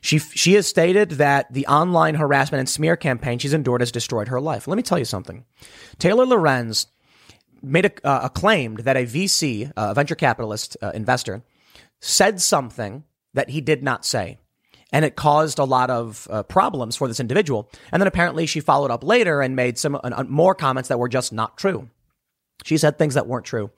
She, 0.00 0.18
she 0.18 0.52
has 0.54 0.66
stated 0.66 1.12
that 1.12 1.52
the 1.52 1.66
online 1.66 2.14
harassment 2.14 2.60
and 2.60 2.68
smear 2.68 2.96
campaign 2.96 3.38
she's 3.38 3.54
endured 3.54 3.80
has 3.80 3.90
destroyed 3.90 4.28
her 4.28 4.40
life. 4.40 4.68
Let 4.68 4.76
me 4.76 4.82
tell 4.82 4.98
you 4.98 5.04
something. 5.04 5.44
Taylor 5.98 6.26
Lorenz 6.26 6.86
made 7.62 7.86
a, 7.86 8.06
uh, 8.06 8.20
a 8.24 8.30
claimed 8.30 8.80
that 8.80 8.96
a 8.96 9.06
VC, 9.06 9.72
a 9.76 9.94
venture 9.94 10.14
capitalist 10.14 10.76
uh, 10.82 10.92
investor, 10.94 11.42
said 12.00 12.40
something 12.40 13.04
that 13.34 13.50
he 13.50 13.60
did 13.60 13.82
not 13.82 14.04
say. 14.04 14.38
And 14.92 15.04
it 15.04 15.16
caused 15.16 15.58
a 15.58 15.64
lot 15.64 15.90
of 15.90 16.26
uh, 16.30 16.42
problems 16.44 16.96
for 16.96 17.08
this 17.08 17.20
individual. 17.20 17.70
And 17.92 18.00
then 18.00 18.06
apparently 18.06 18.46
she 18.46 18.60
followed 18.60 18.90
up 18.90 19.04
later 19.04 19.42
and 19.42 19.54
made 19.54 19.78
some 19.78 20.00
uh, 20.02 20.24
more 20.24 20.54
comments 20.54 20.88
that 20.88 20.98
were 20.98 21.08
just 21.08 21.32
not 21.32 21.58
true. 21.58 21.90
She 22.64 22.78
said 22.78 22.98
things 22.98 23.14
that 23.14 23.26
weren't 23.26 23.44
true. 23.44 23.70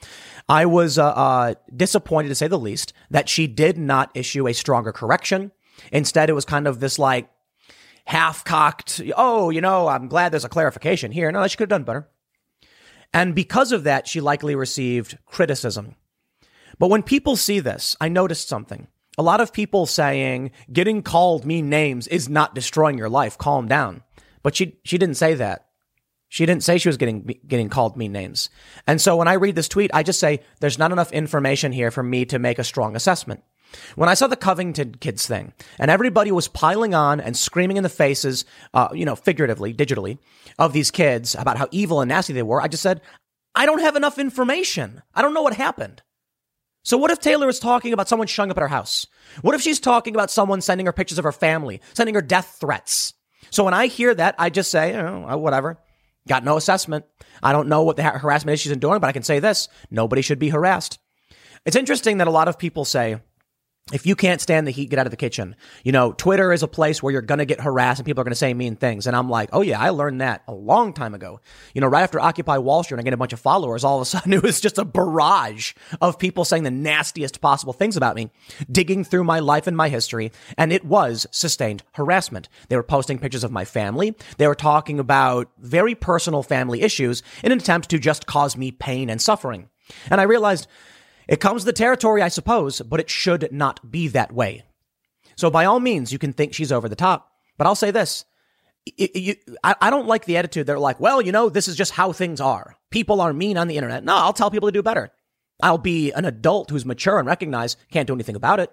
I 0.48 0.66
was 0.66 0.98
uh, 0.98 1.08
uh, 1.08 1.54
disappointed, 1.74 2.28
to 2.28 2.34
say 2.34 2.48
the 2.48 2.58
least, 2.58 2.92
that 3.10 3.28
she 3.28 3.46
did 3.46 3.76
not 3.76 4.10
issue 4.14 4.46
a 4.46 4.54
stronger 4.54 4.92
correction. 4.92 5.52
Instead, 5.92 6.30
it 6.30 6.34
was 6.34 6.44
kind 6.44 6.66
of 6.66 6.80
this 6.80 6.98
like 6.98 7.28
half 8.06 8.44
cocked, 8.44 9.00
oh, 9.16 9.50
you 9.50 9.60
know, 9.60 9.88
I'm 9.88 10.08
glad 10.08 10.32
there's 10.32 10.44
a 10.44 10.48
clarification 10.48 11.12
here. 11.12 11.30
No, 11.30 11.46
she 11.46 11.56
could 11.56 11.70
have 11.70 11.78
done 11.78 11.84
better. 11.84 12.08
And 13.12 13.34
because 13.34 13.72
of 13.72 13.84
that, 13.84 14.06
she 14.06 14.20
likely 14.20 14.54
received 14.54 15.18
criticism. 15.26 15.96
But 16.78 16.88
when 16.88 17.02
people 17.02 17.36
see 17.36 17.60
this, 17.60 17.96
I 18.00 18.08
noticed 18.08 18.48
something. 18.48 18.86
A 19.18 19.22
lot 19.22 19.40
of 19.40 19.52
people 19.52 19.86
saying 19.86 20.52
getting 20.72 21.02
called 21.02 21.44
mean 21.44 21.68
names 21.68 22.06
is 22.06 22.28
not 22.28 22.54
destroying 22.54 22.96
your 22.96 23.08
life. 23.08 23.36
Calm 23.36 23.68
down. 23.68 24.02
But 24.42 24.56
she, 24.56 24.78
she 24.84 24.98
didn't 24.98 25.16
say 25.16 25.34
that. 25.34 25.66
She 26.28 26.46
didn't 26.46 26.62
say 26.62 26.78
she 26.78 26.88
was 26.88 26.96
getting 26.96 27.34
getting 27.46 27.68
called 27.68 27.96
mean 27.96 28.12
names. 28.12 28.50
And 28.86 29.00
so 29.00 29.16
when 29.16 29.26
I 29.26 29.32
read 29.32 29.56
this 29.56 29.68
tweet, 29.68 29.90
I 29.92 30.04
just 30.04 30.20
say 30.20 30.40
there's 30.60 30.78
not 30.78 30.92
enough 30.92 31.10
information 31.10 31.72
here 31.72 31.90
for 31.90 32.04
me 32.04 32.24
to 32.26 32.38
make 32.38 32.60
a 32.60 32.64
strong 32.64 32.94
assessment. 32.94 33.42
When 33.96 34.08
I 34.08 34.14
saw 34.14 34.28
the 34.28 34.36
Covington 34.36 34.94
kids 34.94 35.26
thing 35.26 35.52
and 35.78 35.90
everybody 35.90 36.30
was 36.30 36.46
piling 36.46 36.94
on 36.94 37.20
and 37.20 37.36
screaming 37.36 37.76
in 37.76 37.82
the 37.82 37.88
faces, 37.88 38.44
uh, 38.74 38.88
you 38.92 39.04
know, 39.04 39.16
figuratively, 39.16 39.74
digitally, 39.74 40.18
of 40.58 40.72
these 40.72 40.92
kids 40.92 41.34
about 41.34 41.58
how 41.58 41.68
evil 41.72 42.00
and 42.00 42.08
nasty 42.08 42.32
they 42.32 42.42
were, 42.42 42.62
I 42.62 42.68
just 42.68 42.82
said, 42.82 43.00
I 43.54 43.66
don't 43.66 43.80
have 43.80 43.96
enough 43.96 44.18
information. 44.18 45.02
I 45.14 45.22
don't 45.22 45.34
know 45.34 45.42
what 45.42 45.54
happened. 45.54 46.02
So 46.82 46.96
what 46.96 47.10
if 47.10 47.20
Taylor 47.20 47.48
is 47.48 47.58
talking 47.58 47.92
about 47.92 48.08
someone 48.08 48.26
showing 48.26 48.50
up 48.50 48.56
at 48.56 48.62
her 48.62 48.68
house? 48.68 49.06
What 49.42 49.54
if 49.54 49.60
she's 49.60 49.80
talking 49.80 50.14
about 50.14 50.30
someone 50.30 50.60
sending 50.60 50.86
her 50.86 50.92
pictures 50.92 51.18
of 51.18 51.24
her 51.24 51.32
family, 51.32 51.80
sending 51.94 52.14
her 52.14 52.22
death 52.22 52.56
threats? 52.60 53.12
So 53.50 53.64
when 53.64 53.74
I 53.74 53.86
hear 53.86 54.14
that, 54.14 54.34
I 54.38 54.50
just 54.50 54.70
say, 54.70 54.94
oh, 54.96 55.36
whatever. 55.36 55.78
Got 56.28 56.44
no 56.44 56.56
assessment. 56.56 57.04
I 57.42 57.52
don't 57.52 57.68
know 57.68 57.82
what 57.82 57.96
the 57.96 58.02
harassment 58.02 58.54
is 58.54 58.60
she's 58.60 58.72
enduring, 58.72 59.00
but 59.00 59.08
I 59.08 59.12
can 59.12 59.22
say 59.22 59.40
this. 59.40 59.68
Nobody 59.90 60.22
should 60.22 60.38
be 60.38 60.50
harassed. 60.50 60.98
It's 61.66 61.76
interesting 61.76 62.18
that 62.18 62.28
a 62.28 62.32
lot 62.32 62.48
of 62.48 62.58
people 62.58 62.84
say, 62.84 63.20
if 63.92 64.06
you 64.06 64.14
can't 64.14 64.40
stand 64.40 64.66
the 64.66 64.70
heat, 64.70 64.90
get 64.90 64.98
out 64.98 65.06
of 65.06 65.10
the 65.10 65.16
kitchen. 65.16 65.56
You 65.84 65.92
know, 65.92 66.12
Twitter 66.12 66.52
is 66.52 66.62
a 66.62 66.68
place 66.68 67.02
where 67.02 67.12
you're 67.12 67.22
going 67.22 67.38
to 67.38 67.44
get 67.44 67.60
harassed 67.60 67.98
and 67.98 68.06
people 68.06 68.20
are 68.20 68.24
going 68.24 68.32
to 68.32 68.36
say 68.36 68.54
mean 68.54 68.76
things. 68.76 69.06
And 69.06 69.16
I'm 69.16 69.28
like, 69.28 69.50
oh 69.52 69.62
yeah, 69.62 69.80
I 69.80 69.90
learned 69.90 70.20
that 70.20 70.42
a 70.46 70.52
long 70.52 70.92
time 70.92 71.14
ago. 71.14 71.40
You 71.74 71.80
know, 71.80 71.86
right 71.86 72.02
after 72.02 72.20
Occupy 72.20 72.58
Wall 72.58 72.82
Street 72.82 72.96
and 72.96 73.00
I 73.00 73.04
get 73.04 73.14
a 73.14 73.18
bunch 73.18 73.32
of 73.32 73.40
followers, 73.40 73.84
all 73.84 73.96
of 73.96 74.02
a 74.02 74.04
sudden 74.06 74.32
it 74.32 74.42
was 74.42 74.60
just 74.60 74.78
a 74.78 74.84
barrage 74.84 75.72
of 76.00 76.18
people 76.18 76.44
saying 76.44 76.62
the 76.62 76.70
nastiest 76.70 77.40
possible 77.40 77.72
things 77.72 77.96
about 77.96 78.16
me, 78.16 78.30
digging 78.70 79.04
through 79.04 79.24
my 79.24 79.40
life 79.40 79.66
and 79.66 79.76
my 79.76 79.88
history. 79.88 80.32
And 80.56 80.72
it 80.72 80.84
was 80.84 81.26
sustained 81.30 81.82
harassment. 81.92 82.48
They 82.68 82.76
were 82.76 82.82
posting 82.82 83.18
pictures 83.18 83.44
of 83.44 83.52
my 83.52 83.64
family. 83.64 84.14
They 84.38 84.46
were 84.46 84.54
talking 84.54 84.98
about 84.98 85.50
very 85.58 85.94
personal 85.94 86.42
family 86.42 86.82
issues 86.82 87.22
in 87.42 87.52
an 87.52 87.58
attempt 87.58 87.90
to 87.90 87.98
just 87.98 88.26
cause 88.26 88.56
me 88.56 88.70
pain 88.70 89.10
and 89.10 89.20
suffering. 89.20 89.68
And 90.10 90.20
I 90.20 90.24
realized 90.24 90.68
it 91.28 91.40
comes 91.40 91.64
with 91.64 91.74
the 91.74 91.78
territory, 91.78 92.22
I 92.22 92.28
suppose, 92.28 92.80
but 92.80 93.00
it 93.00 93.10
should 93.10 93.50
not 93.52 93.90
be 93.90 94.08
that 94.08 94.32
way. 94.32 94.64
So 95.36 95.50
by 95.50 95.64
all 95.64 95.80
means, 95.80 96.12
you 96.12 96.18
can 96.18 96.32
think 96.32 96.52
she's 96.52 96.72
over 96.72 96.88
the 96.88 96.96
top, 96.96 97.32
but 97.56 97.66
I'll 97.66 97.74
say 97.74 97.90
this. 97.90 98.24
I, 98.98 99.36
I 99.62 99.90
don't 99.90 100.08
like 100.08 100.24
the 100.24 100.36
attitude. 100.36 100.66
They're 100.66 100.78
like, 100.78 101.00
well, 101.00 101.20
you 101.22 101.32
know, 101.32 101.48
this 101.48 101.68
is 101.68 101.76
just 101.76 101.92
how 101.92 102.12
things 102.12 102.40
are. 102.40 102.76
People 102.90 103.20
are 103.20 103.32
mean 103.32 103.56
on 103.56 103.68
the 103.68 103.76
internet. 103.76 104.04
No, 104.04 104.16
I'll 104.16 104.32
tell 104.32 104.50
people 104.50 104.68
to 104.68 104.72
do 104.72 104.82
better. 104.82 105.10
I'll 105.62 105.78
be 105.78 106.12
an 106.12 106.24
adult 106.24 106.70
who's 106.70 106.86
mature 106.86 107.18
and 107.18 107.26
recognize 107.26 107.76
can't 107.90 108.06
do 108.06 108.14
anything 108.14 108.36
about 108.36 108.60
it. 108.60 108.72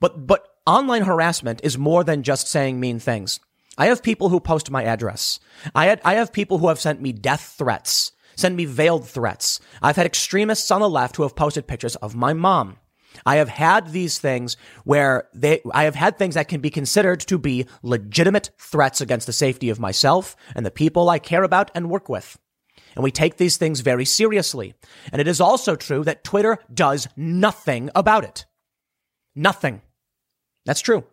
But, 0.00 0.26
but 0.26 0.46
online 0.66 1.02
harassment 1.02 1.60
is 1.62 1.78
more 1.78 2.04
than 2.04 2.24
just 2.24 2.48
saying 2.48 2.80
mean 2.80 2.98
things. 2.98 3.40
I 3.78 3.86
have 3.86 4.02
people 4.02 4.28
who 4.28 4.40
post 4.40 4.70
my 4.70 4.84
address. 4.84 5.40
I 5.74 5.86
had, 5.86 6.00
I 6.04 6.14
have 6.14 6.32
people 6.32 6.58
who 6.58 6.68
have 6.68 6.80
sent 6.80 7.00
me 7.00 7.12
death 7.12 7.54
threats 7.56 8.12
send 8.36 8.56
me 8.56 8.64
veiled 8.64 9.08
threats. 9.08 9.60
I've 9.82 9.96
had 9.96 10.06
extremists 10.06 10.70
on 10.70 10.80
the 10.80 10.88
left 10.88 11.16
who 11.16 11.22
have 11.22 11.36
posted 11.36 11.66
pictures 11.66 11.96
of 11.96 12.14
my 12.14 12.32
mom. 12.32 12.78
I 13.24 13.36
have 13.36 13.48
had 13.48 13.92
these 13.92 14.18
things 14.18 14.56
where 14.84 15.28
they, 15.34 15.60
I 15.72 15.84
have 15.84 15.94
had 15.94 16.18
things 16.18 16.34
that 16.34 16.48
can 16.48 16.60
be 16.60 16.70
considered 16.70 17.20
to 17.20 17.38
be 17.38 17.66
legitimate 17.82 18.50
threats 18.58 19.00
against 19.00 19.26
the 19.26 19.32
safety 19.32 19.70
of 19.70 19.80
myself 19.80 20.36
and 20.54 20.66
the 20.66 20.70
people 20.70 21.08
I 21.08 21.18
care 21.18 21.44
about 21.44 21.70
and 21.74 21.90
work 21.90 22.08
with. 22.08 22.38
And 22.94 23.02
we 23.02 23.10
take 23.10 23.36
these 23.36 23.56
things 23.56 23.80
very 23.80 24.04
seriously. 24.04 24.74
And 25.12 25.20
it 25.20 25.28
is 25.28 25.40
also 25.40 25.76
true 25.76 26.04
that 26.04 26.24
Twitter 26.24 26.58
does 26.72 27.08
nothing 27.16 27.90
about 27.94 28.24
it. 28.24 28.46
Nothing. 29.34 29.82
That's 30.64 30.80
true. 30.80 31.04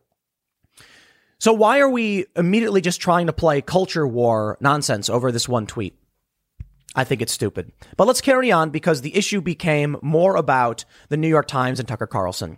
So 1.39 1.53
why 1.53 1.79
are 1.79 1.89
we 1.89 2.25
immediately 2.35 2.81
just 2.81 3.01
trying 3.01 3.25
to 3.25 3.33
play 3.33 3.61
culture 3.61 4.07
war 4.07 4.57
nonsense 4.61 5.09
over 5.09 5.31
this 5.31 5.49
one 5.49 5.65
tweet? 5.65 5.97
I 6.95 7.03
think 7.03 7.21
it's 7.21 7.31
stupid. 7.31 7.71
But 7.95 8.07
let's 8.07 8.21
carry 8.21 8.51
on 8.51 8.69
because 8.69 9.01
the 9.01 9.15
issue 9.15 9.41
became 9.41 9.97
more 10.01 10.35
about 10.35 10.83
the 11.09 11.17
New 11.17 11.29
York 11.29 11.47
Times 11.47 11.79
and 11.79 11.87
Tucker 11.87 12.07
Carlson. 12.07 12.57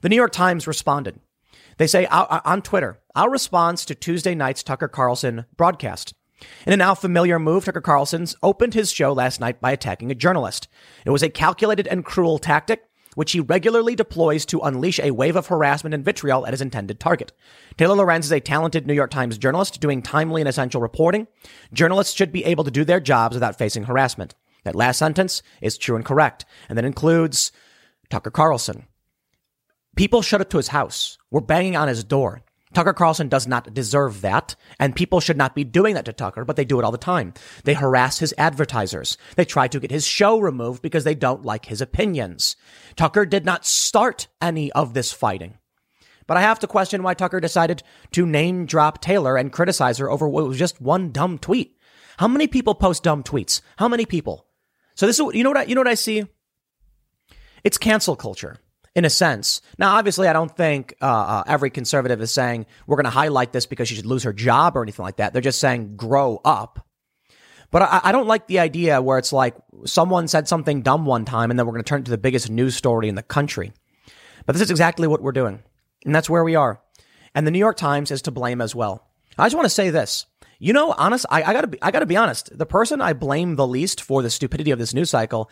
The 0.00 0.08
New 0.08 0.16
York 0.16 0.32
Times 0.32 0.66
responded. 0.66 1.20
They 1.76 1.86
say 1.86 2.06
on 2.06 2.62
Twitter, 2.62 3.00
our 3.14 3.30
response 3.30 3.84
to 3.86 3.94
Tuesday 3.94 4.34
night's 4.34 4.62
Tucker 4.62 4.88
Carlson 4.88 5.46
broadcast. 5.56 6.14
In 6.66 6.72
a 6.72 6.76
now 6.76 6.94
familiar 6.94 7.38
move, 7.38 7.64
Tucker 7.64 7.80
Carlson's 7.80 8.34
opened 8.42 8.74
his 8.74 8.90
show 8.90 9.12
last 9.12 9.40
night 9.40 9.60
by 9.60 9.72
attacking 9.72 10.10
a 10.10 10.14
journalist. 10.14 10.68
It 11.06 11.10
was 11.10 11.22
a 11.22 11.28
calculated 11.30 11.86
and 11.86 12.04
cruel 12.04 12.38
tactic 12.38 12.89
which 13.14 13.32
he 13.32 13.40
regularly 13.40 13.94
deploys 13.94 14.46
to 14.46 14.60
unleash 14.60 15.00
a 15.00 15.10
wave 15.10 15.36
of 15.36 15.48
harassment 15.48 15.94
and 15.94 16.04
vitriol 16.04 16.46
at 16.46 16.52
his 16.52 16.60
intended 16.60 17.00
target. 17.00 17.32
Taylor 17.76 17.96
Lorenz 17.96 18.26
is 18.26 18.32
a 18.32 18.40
talented 18.40 18.86
New 18.86 18.94
York 18.94 19.10
Times 19.10 19.38
journalist 19.38 19.80
doing 19.80 20.02
timely 20.02 20.40
and 20.40 20.48
essential 20.48 20.80
reporting. 20.80 21.26
Journalists 21.72 22.14
should 22.14 22.32
be 22.32 22.44
able 22.44 22.64
to 22.64 22.70
do 22.70 22.84
their 22.84 23.00
jobs 23.00 23.34
without 23.34 23.58
facing 23.58 23.84
harassment. 23.84 24.34
That 24.64 24.74
last 24.74 24.98
sentence 24.98 25.42
is 25.60 25.78
true 25.78 25.96
and 25.96 26.04
correct, 26.04 26.44
and 26.68 26.76
that 26.76 26.84
includes 26.84 27.50
Tucker 28.10 28.30
Carlson. 28.30 28.86
People 29.96 30.22
showed 30.22 30.40
up 30.40 30.50
to 30.50 30.56
his 30.56 30.68
house, 30.68 31.18
were 31.30 31.40
banging 31.40 31.76
on 31.76 31.88
his 31.88 32.04
door. 32.04 32.42
Tucker 32.72 32.92
Carlson 32.92 33.28
does 33.28 33.48
not 33.48 33.74
deserve 33.74 34.20
that, 34.20 34.54
and 34.78 34.94
people 34.94 35.18
should 35.18 35.36
not 35.36 35.56
be 35.56 35.64
doing 35.64 35.94
that 35.94 36.04
to 36.04 36.12
Tucker, 36.12 36.44
but 36.44 36.54
they 36.54 36.64
do 36.64 36.78
it 36.78 36.84
all 36.84 36.92
the 36.92 36.98
time. 36.98 37.34
They 37.64 37.74
harass 37.74 38.20
his 38.20 38.32
advertisers. 38.38 39.18
They 39.34 39.44
try 39.44 39.66
to 39.68 39.80
get 39.80 39.90
his 39.90 40.06
show 40.06 40.38
removed 40.38 40.80
because 40.80 41.02
they 41.02 41.16
don't 41.16 41.44
like 41.44 41.64
his 41.64 41.80
opinions. 41.80 42.54
Tucker 42.94 43.26
did 43.26 43.44
not 43.44 43.66
start 43.66 44.28
any 44.40 44.70
of 44.72 44.94
this 44.94 45.12
fighting. 45.12 45.58
But 46.28 46.36
I 46.36 46.42
have 46.42 46.60
to 46.60 46.68
question 46.68 47.02
why 47.02 47.14
Tucker 47.14 47.40
decided 47.40 47.82
to 48.12 48.24
name 48.24 48.66
drop 48.66 49.00
Taylor 49.00 49.36
and 49.36 49.52
criticize 49.52 49.98
her 49.98 50.08
over 50.08 50.28
what 50.28 50.46
was 50.46 50.58
just 50.58 50.80
one 50.80 51.10
dumb 51.10 51.38
tweet. 51.38 51.76
How 52.18 52.28
many 52.28 52.46
people 52.46 52.76
post 52.76 53.02
dumb 53.02 53.24
tweets? 53.24 53.62
How 53.78 53.88
many 53.88 54.06
people? 54.06 54.46
So 54.94 55.06
this 55.06 55.18
is 55.18 55.34
you 55.34 55.42
know 55.42 55.50
what 55.50 55.56
I, 55.56 55.62
you 55.64 55.74
know 55.74 55.80
what 55.80 55.88
I 55.88 55.94
see? 55.94 56.24
It's 57.64 57.78
cancel 57.78 58.14
culture 58.14 58.58
in 58.94 59.04
a 59.04 59.10
sense. 59.10 59.60
Now, 59.78 59.96
obviously, 59.96 60.28
I 60.28 60.32
don't 60.32 60.54
think 60.54 60.94
uh, 61.00 61.06
uh, 61.06 61.42
every 61.46 61.70
conservative 61.70 62.20
is 62.20 62.30
saying 62.30 62.66
we're 62.86 62.96
going 62.96 63.04
to 63.04 63.10
highlight 63.10 63.52
this 63.52 63.66
because 63.66 63.88
she 63.88 63.94
should 63.94 64.06
lose 64.06 64.24
her 64.24 64.32
job 64.32 64.76
or 64.76 64.82
anything 64.82 65.04
like 65.04 65.16
that. 65.16 65.32
They're 65.32 65.42
just 65.42 65.60
saying 65.60 65.96
grow 65.96 66.40
up. 66.44 66.86
But 67.70 67.82
I, 67.82 68.00
I 68.04 68.12
don't 68.12 68.26
like 68.26 68.48
the 68.48 68.58
idea 68.58 69.00
where 69.00 69.18
it's 69.18 69.32
like 69.32 69.54
someone 69.84 70.26
said 70.26 70.48
something 70.48 70.82
dumb 70.82 71.06
one 71.06 71.24
time 71.24 71.50
and 71.50 71.58
then 71.58 71.66
we're 71.66 71.72
going 71.72 71.84
to 71.84 71.88
turn 71.88 72.00
it 72.00 72.04
to 72.06 72.10
the 72.10 72.18
biggest 72.18 72.50
news 72.50 72.74
story 72.74 73.08
in 73.08 73.14
the 73.14 73.22
country. 73.22 73.72
But 74.44 74.54
this 74.54 74.62
is 74.62 74.70
exactly 74.70 75.06
what 75.06 75.22
we're 75.22 75.32
doing. 75.32 75.62
And 76.04 76.14
that's 76.14 76.30
where 76.30 76.42
we 76.42 76.56
are. 76.56 76.80
And 77.34 77.46
the 77.46 77.50
New 77.52 77.58
York 77.58 77.76
Times 77.76 78.10
is 78.10 78.22
to 78.22 78.32
blame 78.32 78.60
as 78.60 78.74
well. 78.74 79.06
I 79.38 79.46
just 79.46 79.54
want 79.54 79.66
to 79.66 79.70
say 79.70 79.90
this. 79.90 80.26
You 80.58 80.72
know, 80.72 80.92
honest, 80.98 81.24
I, 81.30 81.42
I 81.42 81.52
gotta 81.52 81.68
be, 81.68 81.78
I 81.80 81.90
gotta 81.90 82.06
be 82.06 82.16
honest. 82.16 82.56
The 82.56 82.66
person 82.66 83.00
I 83.00 83.14
blame 83.14 83.56
the 83.56 83.66
least 83.66 84.02
for 84.02 84.20
the 84.20 84.28
stupidity 84.28 84.72
of 84.72 84.78
this 84.78 84.92
news 84.92 85.08
cycle 85.08 85.50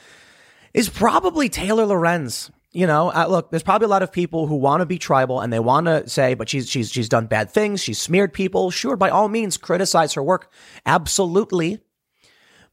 is 0.74 0.90
probably 0.90 1.48
Taylor 1.48 1.86
Lorenz 1.86 2.50
you 2.78 2.86
know, 2.86 3.10
uh, 3.12 3.26
look, 3.28 3.50
there's 3.50 3.64
probably 3.64 3.86
a 3.86 3.88
lot 3.88 4.04
of 4.04 4.12
people 4.12 4.46
who 4.46 4.54
want 4.54 4.82
to 4.82 4.86
be 4.86 4.98
tribal 4.98 5.40
and 5.40 5.52
they 5.52 5.58
want 5.58 5.86
to 5.86 6.08
say, 6.08 6.34
but 6.34 6.48
she's 6.48 6.70
she's 6.70 6.92
she's 6.92 7.08
done 7.08 7.26
bad 7.26 7.50
things, 7.50 7.82
she's 7.82 8.00
smeared 8.00 8.32
people. 8.32 8.70
Sure, 8.70 8.96
by 8.96 9.10
all 9.10 9.26
means, 9.26 9.56
criticize 9.56 10.12
her 10.12 10.22
work, 10.22 10.48
absolutely. 10.86 11.80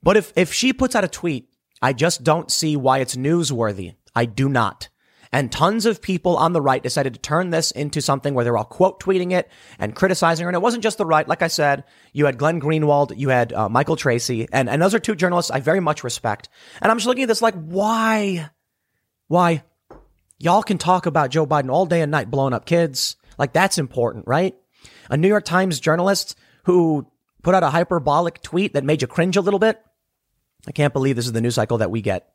But 0.04 0.16
if 0.16 0.32
if 0.36 0.54
she 0.54 0.74
puts 0.74 0.96
out 0.96 1.04
a 1.04 1.08
tweet, 1.08 1.50
I 1.82 1.92
just 1.94 2.24
don't 2.24 2.52
see 2.52 2.78
why 2.78 3.00
it's 3.00 3.16
newsworthy. 3.16 3.96
I 4.16 4.26
do 4.26 4.48
not. 4.48 4.90
And 5.32 5.52
tons 5.52 5.88
of 5.88 6.04
people 6.04 6.38
on 6.38 6.54
the 6.54 6.62
right 6.62 6.84
decided 6.84 7.16
to 7.16 7.20
turn 7.20 7.50
this 7.50 7.72
into 7.72 8.00
something 8.00 8.36
where 8.36 8.46
they're 8.46 8.58
all 8.58 8.64
quote 8.64 9.00
tweeting 9.00 9.32
it 9.32 9.50
and 9.80 9.96
criticizing 9.96 10.44
her. 10.44 10.50
And 10.50 10.56
it 10.56 10.62
wasn't 10.62 10.84
just 10.84 11.00
the 11.00 11.06
right. 11.08 11.28
Like 11.28 11.42
I 11.42 11.48
said, 11.48 11.84
you 12.14 12.28
had 12.28 12.38
Glenn 12.38 12.62
Greenwald, 12.62 13.18
you 13.18 13.30
had 13.30 13.54
uh, 13.54 13.70
Michael 13.70 13.96
Tracey, 13.96 14.48
and, 14.54 14.70
and 14.70 14.80
those 14.80 14.94
are 14.94 15.00
two 15.00 15.16
journalists 15.16 15.50
I 15.50 15.62
very 15.62 15.80
much 15.80 16.04
respect. 16.04 16.50
And 16.80 16.92
I'm 16.92 16.98
just 17.00 17.08
looking 17.08 17.24
at 17.24 17.28
this 17.28 17.42
like, 17.42 17.56
why? 17.56 18.52
Why? 19.28 19.64
Y'all 20.38 20.64
can 20.64 20.78
talk 20.78 21.06
about 21.06 21.30
Joe 21.30 21.46
Biden 21.46 21.72
all 21.72 21.86
day 21.86 22.02
and 22.02 22.12
night 22.12 22.30
blowing 22.30 22.54
up 22.54 22.66
kids. 22.66 23.16
Like 23.38 23.54
that's 23.54 23.78
important, 23.78 24.28
right? 24.28 24.56
A 25.10 25.18
New 25.18 25.28
York 25.28 25.46
Times 25.46 25.80
journalist 25.80 26.38
who 26.66 27.08
put 27.42 27.56
out 27.56 27.64
a 27.64 27.70
hyperbolic 27.70 28.42
tweet 28.42 28.74
that 28.74 28.84
made 28.84 29.02
you 29.02 29.08
cringe 29.08 29.38
a 29.38 29.42
little 29.42 29.60
bit. 29.60 29.82
I 30.68 30.72
can't 30.72 30.94
believe 30.94 31.16
this 31.16 31.28
is 31.28 31.32
the 31.32 31.42
news 31.42 31.56
cycle 31.56 31.78
that 31.78 31.92
we 31.92 32.02
get. 32.02 32.28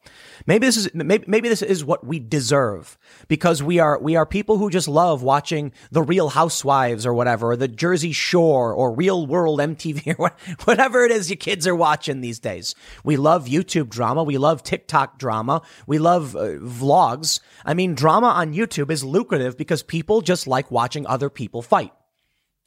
Maybe 0.46 0.66
this 0.66 0.76
is 0.76 0.94
maybe, 0.94 1.24
maybe 1.26 1.48
this 1.48 1.62
is 1.62 1.84
what 1.84 2.06
we 2.06 2.20
deserve 2.20 2.96
because 3.28 3.62
we 3.62 3.78
are 3.80 3.98
we 3.98 4.14
are 4.14 4.24
people 4.24 4.56
who 4.56 4.70
just 4.70 4.86
love 4.86 5.22
watching 5.22 5.72
the 5.90 6.02
Real 6.02 6.28
Housewives 6.28 7.04
or 7.04 7.12
whatever, 7.12 7.50
or 7.50 7.56
the 7.56 7.68
Jersey 7.68 8.12
Shore 8.12 8.72
or 8.72 8.92
Real 8.92 9.26
World 9.26 9.58
MTV 9.58 10.14
or 10.18 10.32
whatever 10.64 11.04
it 11.04 11.10
is 11.10 11.28
your 11.28 11.36
kids 11.36 11.66
are 11.66 11.74
watching 11.74 12.20
these 12.20 12.38
days. 12.38 12.74
We 13.04 13.16
love 13.16 13.46
YouTube 13.46 13.88
drama, 13.88 14.22
we 14.22 14.38
love 14.38 14.62
TikTok 14.62 15.18
drama, 15.18 15.62
we 15.86 15.98
love 15.98 16.36
uh, 16.36 16.58
vlogs. 16.60 17.40
I 17.64 17.74
mean, 17.74 17.94
drama 17.94 18.28
on 18.28 18.54
YouTube 18.54 18.90
is 18.90 19.02
lucrative 19.02 19.56
because 19.56 19.82
people 19.82 20.20
just 20.20 20.46
like 20.46 20.70
watching 20.70 21.06
other 21.06 21.30
people 21.30 21.62
fight. 21.62 21.92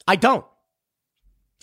I 0.06 0.16
don't. 0.16 0.44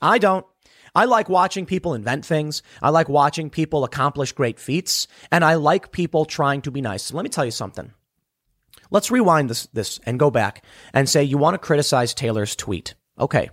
I 0.01 0.17
don't. 0.17 0.45
I 0.93 1.05
like 1.05 1.29
watching 1.29 1.65
people 1.65 1.93
invent 1.93 2.25
things. 2.25 2.63
I 2.81 2.89
like 2.89 3.07
watching 3.07 3.49
people 3.49 3.83
accomplish 3.83 4.33
great 4.33 4.59
feats. 4.59 5.07
And 5.31 5.43
I 5.43 5.55
like 5.55 5.91
people 5.91 6.25
trying 6.25 6.61
to 6.63 6.71
be 6.71 6.81
nice. 6.81 7.13
Let 7.13 7.23
me 7.23 7.29
tell 7.29 7.45
you 7.45 7.51
something. 7.51 7.93
Let's 8.89 9.11
rewind 9.11 9.49
this, 9.49 9.67
this 9.67 9.99
and 10.05 10.19
go 10.19 10.29
back 10.29 10.65
and 10.93 11.07
say 11.07 11.23
you 11.23 11.37
want 11.37 11.53
to 11.53 11.59
criticize 11.59 12.13
Taylor's 12.13 12.55
tweet. 12.55 12.95
Okay. 13.17 13.49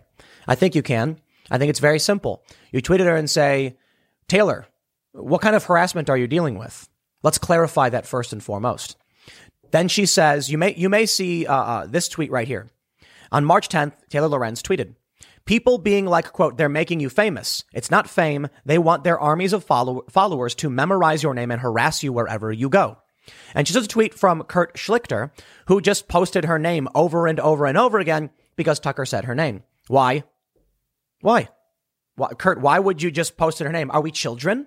I 0.49 0.57
think 0.57 0.75
you 0.75 0.83
can. 0.83 1.21
I 1.51 1.59
think 1.59 1.71
it's 1.71 1.79
very 1.79 2.01
simple. 2.01 2.45
You 2.73 2.81
tweet 2.81 3.01
at 3.01 3.07
her 3.07 3.17
and 3.17 3.31
say, 3.31 3.77
Taylor, 4.27 4.67
what 5.13 5.41
kind 5.41 5.55
of 5.55 5.65
harassment 5.65 6.11
are 6.11 6.19
you 6.19 6.27
dealing 6.27 6.59
with? 6.59 6.89
Let's 7.23 7.39
clarify 7.39 7.89
that 7.91 8.07
first 8.07 8.33
and 8.33 8.43
foremost. 8.43 8.97
Then 9.71 9.89
she 9.89 10.07
says, 10.07 10.51
you 10.51 10.59
may, 10.59 10.75
you 10.75 10.89
may 10.89 11.07
see 11.07 11.47
uh, 11.47 11.55
uh, 11.55 11.87
this 11.87 12.09
tweet 12.09 12.31
right 12.31 12.49
here. 12.49 12.69
On 13.31 13.45
March 13.45 13.69
10th, 13.69 13.93
Taylor 14.09 14.29
Lorenz 14.29 14.63
tweeted, 14.63 14.95
People 15.49 15.79
being 15.79 16.05
like, 16.05 16.31
quote, 16.31 16.59
they're 16.59 16.69
making 16.69 17.01
you 17.01 17.09
famous. 17.09 17.65
It's 17.73 17.91
not 17.91 18.07
fame. 18.07 18.49
They 18.67 18.77
want 18.77 19.03
their 19.03 19.19
armies 19.19 19.55
of 19.55 19.65
follow- 19.65 20.05
followers 20.11 20.55
to 20.57 20.69
memorize 20.69 21.23
your 21.23 21.33
name 21.33 21.51
and 21.51 21.59
harass 21.59 22.03
you 22.03 22.13
wherever 22.13 22.53
you 22.53 22.69
go. 22.69 22.99
And 23.55 23.67
she 23.67 23.73
says 23.73 23.87
a 23.87 23.89
tweet 23.89 24.13
from 24.13 24.43
Kurt 24.43 24.75
Schlichter, 24.75 25.31
who 25.67 25.81
just 25.81 26.07
posted 26.07 26.45
her 26.45 26.59
name 26.59 26.87
over 26.95 27.27
and 27.27 27.41
over 27.41 27.65
and 27.65 27.79
over 27.79 27.99
again 27.99 28.29
because 28.57 28.79
Tucker 28.79 29.07
said 29.07 29.25
her 29.25 29.35
name. 29.35 29.63
Why? 29.87 30.25
Why? 31.23 31.49
Why? 32.17 32.35
Kurt, 32.35 32.61
why 32.61 32.79
would 32.79 33.01
you 33.01 33.11
just 33.11 33.39
post 33.39 33.61
her 33.61 33.73
name? 33.73 33.91
Are 33.91 34.03
we 34.03 34.11
children? 34.11 34.67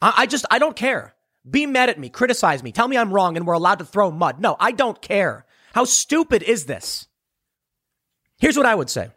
I, 0.00 0.14
I 0.18 0.26
just, 0.26 0.46
I 0.52 0.60
don't 0.60 0.76
care. 0.76 1.16
Be 1.50 1.66
mad 1.66 1.88
at 1.88 1.98
me, 1.98 2.10
criticize 2.10 2.62
me, 2.62 2.70
tell 2.70 2.86
me 2.86 2.96
I'm 2.96 3.12
wrong 3.12 3.36
and 3.36 3.44
we're 3.44 3.54
allowed 3.54 3.80
to 3.80 3.84
throw 3.84 4.12
mud. 4.12 4.40
No, 4.40 4.54
I 4.60 4.70
don't 4.70 5.02
care. 5.02 5.46
How 5.72 5.82
stupid 5.82 6.44
is 6.44 6.66
this? 6.66 7.08
Here's 8.38 8.56
what 8.56 8.66
I 8.66 8.76
would 8.76 8.88
say. 8.88 9.08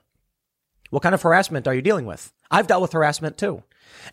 What 0.89 1.03
kind 1.03 1.15
of 1.15 1.22
harassment 1.22 1.68
are 1.68 1.73
you 1.73 1.81
dealing 1.81 2.05
with? 2.05 2.34
I've 2.49 2.68
dealt 2.68 2.81
with 2.81 2.93
harassment 2.93 3.38
too. 3.38 3.64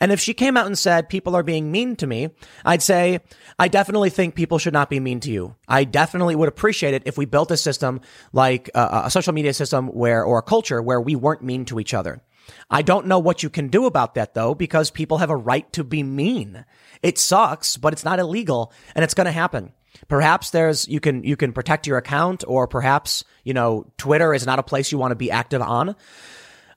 And 0.01 0.12
if 0.12 0.20
she 0.20 0.34
came 0.34 0.56
out 0.56 0.66
and 0.66 0.78
said 0.78 1.09
people 1.09 1.36
are 1.36 1.42
being 1.42 1.70
mean 1.70 1.96
to 1.96 2.06
me, 2.06 2.30
I'd 2.64 2.82
say, 2.82 3.20
I 3.59 3.68
definitely 3.68 4.10
think 4.10 4.34
people 4.34 4.59
should 4.59 4.72
not 4.72 4.90
be 4.90 5.01
mean 5.01 5.20
to 5.20 5.30
you. 5.30 5.56
I 5.68 5.84
definitely 5.84 6.34
would 6.36 6.48
appreciate 6.48 6.94
it 6.94 7.05
if 7.06 7.18
we 7.18 7.26
built 7.26 7.51
a 7.51 7.56
system 7.56 8.01
like 8.32 8.70
uh, 8.74 9.02
a 9.05 9.10
social 9.10 9.32
media 9.32 9.52
system 9.52 9.88
where, 9.88 10.24
or 10.24 10.38
a 10.38 10.42
culture 10.42 10.82
where 10.82 11.01
we 11.01 11.16
weren't 11.16 11.42
mean 11.42 11.64
to 11.66 11.80
each 11.80 11.94
other. 11.94 12.22
I 12.70 12.82
don't 12.82 13.06
know 13.06 13.18
what 13.18 13.42
you 13.42 13.51
can 13.51 13.68
do 13.68 13.86
about 13.86 14.14
that 14.14 14.34
though, 14.34 14.55
because 14.55 14.90
people 14.90 15.18
have 15.18 15.30
a 15.30 15.36
right 15.36 15.70
to 15.72 15.84
be 15.84 16.02
mean. 16.02 16.64
It 17.02 17.18
sucks, 17.18 17.76
but 17.76 17.92
it's 17.92 18.05
not 18.05 18.18
illegal 18.18 18.72
and 18.94 19.05
it's 19.05 19.14
going 19.14 19.26
to 19.26 19.32
happen. 19.32 19.72
Perhaps 20.09 20.51
there's, 20.51 20.88
you 20.88 21.01
can, 21.01 21.22
you 21.22 21.36
can 21.36 21.52
protect 21.52 21.86
your 21.86 21.98
account 21.98 22.42
or 22.46 22.66
perhaps, 22.66 23.24
you 23.44 23.55
know, 23.55 23.86
Twitter 23.96 24.34
is 24.34 24.44
not 24.44 24.59
a 24.59 24.62
place 24.64 24.90
you 24.90 24.98
want 24.98 25.12
to 25.12 25.16
be 25.16 25.30
active 25.30 25.62
on. 25.62 25.94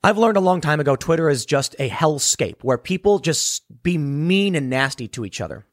I've 0.08 0.18
learned 0.18 0.38
a 0.38 0.40
long 0.40 0.62
time 0.62 0.80
ago 0.80 0.96
Twitter 0.96 1.30
is 1.30 1.46
just 1.46 1.76
a 1.80 1.90
hellscape 1.90 2.62
where 2.62 2.78
people 2.78 3.20
just 3.20 3.64
be 3.84 3.98
mean 3.98 4.56
and 4.56 4.70
nasty 4.70 5.10
to 5.10 5.26
each 5.26 5.42
other. 5.42 5.66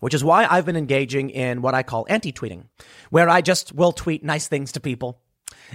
Which 0.00 0.14
is 0.14 0.24
why 0.24 0.48
I've 0.50 0.66
been 0.66 0.74
engaging 0.74 1.30
in 1.30 1.62
what 1.62 1.72
I 1.72 1.84
call 1.84 2.04
anti-tweeting, 2.08 2.64
where 3.10 3.28
I 3.28 3.40
just 3.40 3.72
will 3.72 3.92
tweet 3.92 4.24
nice 4.24 4.48
things 4.48 4.72
to 4.72 4.80
people. 4.80 5.20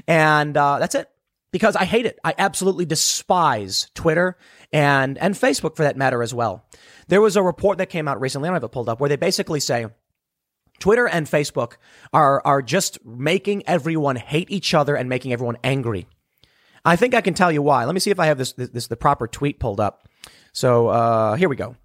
And 0.05 0.57
uh, 0.57 0.79
that's 0.79 0.95
it. 0.95 1.09
Because 1.51 1.77
I 1.77 1.85
hate 1.85 2.05
it. 2.05 2.19
I 2.25 2.33
absolutely 2.37 2.83
despise 2.83 3.89
Twitter 3.93 4.37
and, 4.73 5.17
and 5.17 5.33
Facebook 5.33 5.77
for 5.77 5.83
that 5.83 5.95
matter 5.95 6.21
as 6.21 6.33
well. 6.33 6.65
There 7.07 7.21
was 7.21 7.37
a 7.37 7.41
report 7.41 7.77
that 7.77 7.85
came 7.85 8.09
out 8.09 8.19
recently, 8.19 8.47
I 8.47 8.49
don't 8.49 8.55
have 8.57 8.63
it 8.65 8.73
pulled 8.73 8.89
up, 8.89 8.99
where 8.99 9.07
they 9.07 9.15
basically 9.15 9.61
say 9.61 9.85
Twitter 10.79 11.07
and 11.07 11.25
Facebook 11.25 11.77
are, 12.11 12.41
are 12.43 12.61
just 12.61 13.05
making 13.05 13.63
everyone 13.65 14.17
hate 14.17 14.51
each 14.51 14.73
other 14.73 14.97
and 14.97 15.07
making 15.07 15.31
everyone 15.31 15.55
angry. 15.63 16.05
I 16.87 16.95
think 16.95 17.13
I 17.13 17.19
can 17.19 17.33
tell 17.33 17.51
you 17.51 17.61
why. 17.61 17.83
Let 17.83 17.93
me 17.93 17.99
see 17.99 18.11
if 18.11 18.19
I 18.19 18.27
have 18.27 18.37
this, 18.37 18.53
this, 18.53 18.69
this 18.69 18.87
the 18.87 18.95
proper 18.95 19.27
tweet 19.27 19.59
pulled 19.59 19.81
up. 19.81 20.07
So 20.53 20.87
uh, 20.87 21.35
here 21.35 21.49
we 21.49 21.57
go. 21.57 21.75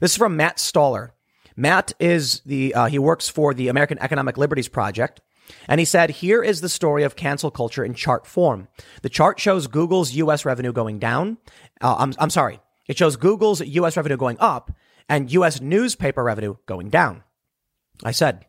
This 0.00 0.10
is 0.10 0.18
from 0.18 0.36
Matt 0.36 0.58
Stoller. 0.58 1.14
Matt 1.56 1.94
is 1.98 2.40
the 2.44 2.74
uh, 2.74 2.86
he 2.86 2.98
works 2.98 3.28
for 3.28 3.54
the 3.54 3.68
American 3.68 3.98
Economic 4.00 4.36
Liberties 4.36 4.68
Project. 4.68 5.22
And 5.66 5.80
he 5.80 5.86
said, 5.86 6.10
here 6.10 6.42
is 6.42 6.60
the 6.60 6.68
story 6.68 7.02
of 7.02 7.16
cancel 7.16 7.50
culture 7.50 7.82
in 7.82 7.94
chart 7.94 8.26
form. 8.26 8.68
The 9.02 9.08
chart 9.08 9.40
shows 9.40 9.66
Google's 9.66 10.12
U.S. 10.12 10.44
revenue 10.44 10.72
going 10.72 10.98
down. 10.98 11.38
Uh, 11.80 11.96
I'm, 11.98 12.14
I'm 12.18 12.30
sorry. 12.30 12.60
It 12.86 12.98
shows 12.98 13.16
Google's 13.16 13.60
U.S. 13.60 13.96
revenue 13.96 14.18
going 14.18 14.36
up 14.40 14.70
and 15.08 15.32
U.S. 15.32 15.60
newspaper 15.60 16.22
revenue 16.22 16.56
going 16.66 16.90
down. 16.90 17.24
I 18.04 18.12
said, 18.12 18.44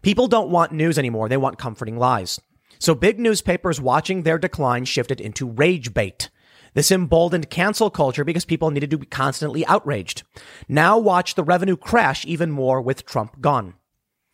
people 0.00 0.28
don't 0.28 0.50
want 0.50 0.72
news 0.72 0.98
anymore. 0.98 1.28
They 1.28 1.36
want 1.36 1.58
comforting 1.58 1.98
lies. 1.98 2.40
So 2.82 2.96
big 2.96 3.20
newspapers 3.20 3.80
watching 3.80 4.24
their 4.24 4.38
decline 4.38 4.86
shifted 4.86 5.20
into 5.20 5.48
rage 5.48 5.94
bait. 5.94 6.30
This 6.74 6.90
emboldened 6.90 7.48
cancel 7.48 7.90
culture 7.90 8.24
because 8.24 8.44
people 8.44 8.72
needed 8.72 8.90
to 8.90 8.98
be 8.98 9.06
constantly 9.06 9.64
outraged. 9.66 10.24
Now 10.68 10.98
watch 10.98 11.36
the 11.36 11.44
revenue 11.44 11.76
crash 11.76 12.26
even 12.26 12.50
more 12.50 12.82
with 12.82 13.06
Trump 13.06 13.40
gone. 13.40 13.74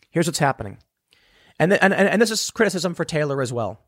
Here's 0.09 0.27
what's 0.27 0.39
happening. 0.39 0.79
And, 1.59 1.75
and, 1.75 1.93
and 1.93 2.23
this 2.23 2.31
is 2.31 2.51
criticism 2.51 2.95
for 2.95 3.05
Taylor 3.05 3.43
as 3.43 3.53
well. 3.53 3.81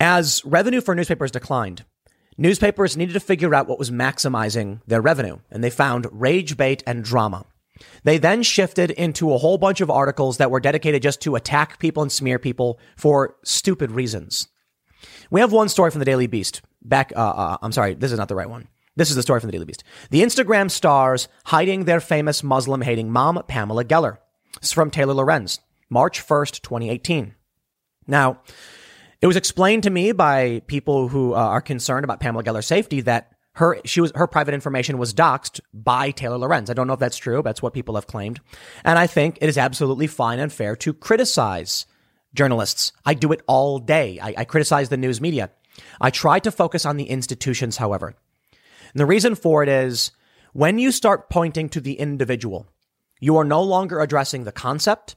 As 0.00 0.42
revenue 0.42 0.80
for 0.80 0.94
newspapers 0.94 1.30
declined, 1.30 1.84
newspapers 2.38 2.96
needed 2.96 3.12
to 3.12 3.20
figure 3.20 3.54
out 3.54 3.68
what 3.68 3.78
was 3.78 3.90
maximizing 3.90 4.80
their 4.86 5.02
revenue, 5.02 5.40
and 5.50 5.62
they 5.62 5.68
found 5.68 6.06
rage 6.10 6.56
bait 6.56 6.82
and 6.86 7.04
drama. 7.04 7.44
They 8.04 8.18
then 8.18 8.42
shifted 8.42 8.90
into 8.92 9.32
a 9.32 9.38
whole 9.38 9.58
bunch 9.58 9.80
of 9.80 9.90
articles 9.90 10.36
that 10.38 10.50
were 10.50 10.60
dedicated 10.60 11.02
just 11.02 11.20
to 11.22 11.36
attack 11.36 11.78
people 11.78 12.02
and 12.02 12.12
smear 12.12 12.38
people 12.38 12.78
for 12.96 13.36
stupid 13.44 13.90
reasons. 13.90 14.48
We 15.30 15.40
have 15.40 15.52
one 15.52 15.68
story 15.68 15.90
from 15.90 15.98
the 15.98 16.04
Daily 16.04 16.26
Beast. 16.26 16.62
Back, 16.82 17.12
uh, 17.16 17.20
uh, 17.20 17.56
I'm 17.62 17.72
sorry, 17.72 17.94
this 17.94 18.12
is 18.12 18.18
not 18.18 18.28
the 18.28 18.34
right 18.34 18.48
one. 18.48 18.68
This 18.96 19.10
is 19.10 19.16
the 19.16 19.22
story 19.22 19.40
from 19.40 19.48
the 19.48 19.52
Daily 19.52 19.64
Beast. 19.64 19.82
The 20.10 20.22
Instagram 20.22 20.70
stars 20.70 21.28
hiding 21.46 21.84
their 21.84 22.00
famous 22.00 22.42
Muslim 22.42 22.82
hating 22.82 23.10
mom, 23.10 23.42
Pamela 23.48 23.84
Geller. 23.84 24.18
This 24.60 24.68
is 24.68 24.72
from 24.72 24.90
Taylor 24.90 25.14
Lorenz, 25.14 25.60
March 25.90 26.24
1st, 26.24 26.62
2018. 26.62 27.34
Now, 28.06 28.40
it 29.20 29.26
was 29.26 29.36
explained 29.36 29.82
to 29.84 29.90
me 29.90 30.12
by 30.12 30.62
people 30.66 31.08
who 31.08 31.34
uh, 31.34 31.38
are 31.38 31.60
concerned 31.60 32.04
about 32.04 32.20
Pamela 32.20 32.44
Geller's 32.44 32.66
safety 32.66 33.00
that 33.00 33.33
her 33.54 33.78
she 33.84 34.00
was 34.00 34.12
her 34.14 34.26
private 34.26 34.54
information 34.54 34.98
was 34.98 35.14
doxed 35.14 35.60
by 35.72 36.10
Taylor 36.10 36.38
Lorenz. 36.38 36.70
I 36.70 36.74
don't 36.74 36.86
know 36.86 36.94
if 36.94 37.00
that's 37.00 37.16
true. 37.16 37.42
That's 37.42 37.62
what 37.62 37.74
people 37.74 37.94
have 37.94 38.06
claimed, 38.06 38.40
and 38.84 38.98
I 38.98 39.06
think 39.06 39.38
it 39.40 39.48
is 39.48 39.58
absolutely 39.58 40.06
fine 40.06 40.38
and 40.38 40.52
fair 40.52 40.76
to 40.76 40.92
criticize 40.92 41.86
journalists. 42.34 42.92
I 43.04 43.14
do 43.14 43.32
it 43.32 43.42
all 43.46 43.78
day. 43.78 44.18
I, 44.20 44.34
I 44.38 44.44
criticize 44.44 44.88
the 44.88 44.96
news 44.96 45.20
media. 45.20 45.50
I 46.00 46.10
try 46.10 46.38
to 46.40 46.50
focus 46.50 46.84
on 46.84 46.96
the 46.96 47.04
institutions, 47.04 47.76
however. 47.76 48.14
And 48.92 49.00
the 49.00 49.06
reason 49.06 49.34
for 49.34 49.62
it 49.62 49.68
is 49.68 50.12
when 50.52 50.78
you 50.78 50.92
start 50.92 51.30
pointing 51.30 51.68
to 51.70 51.80
the 51.80 51.94
individual, 51.94 52.68
you 53.20 53.36
are 53.36 53.44
no 53.44 53.62
longer 53.62 54.00
addressing 54.00 54.44
the 54.44 54.52
concept, 54.52 55.16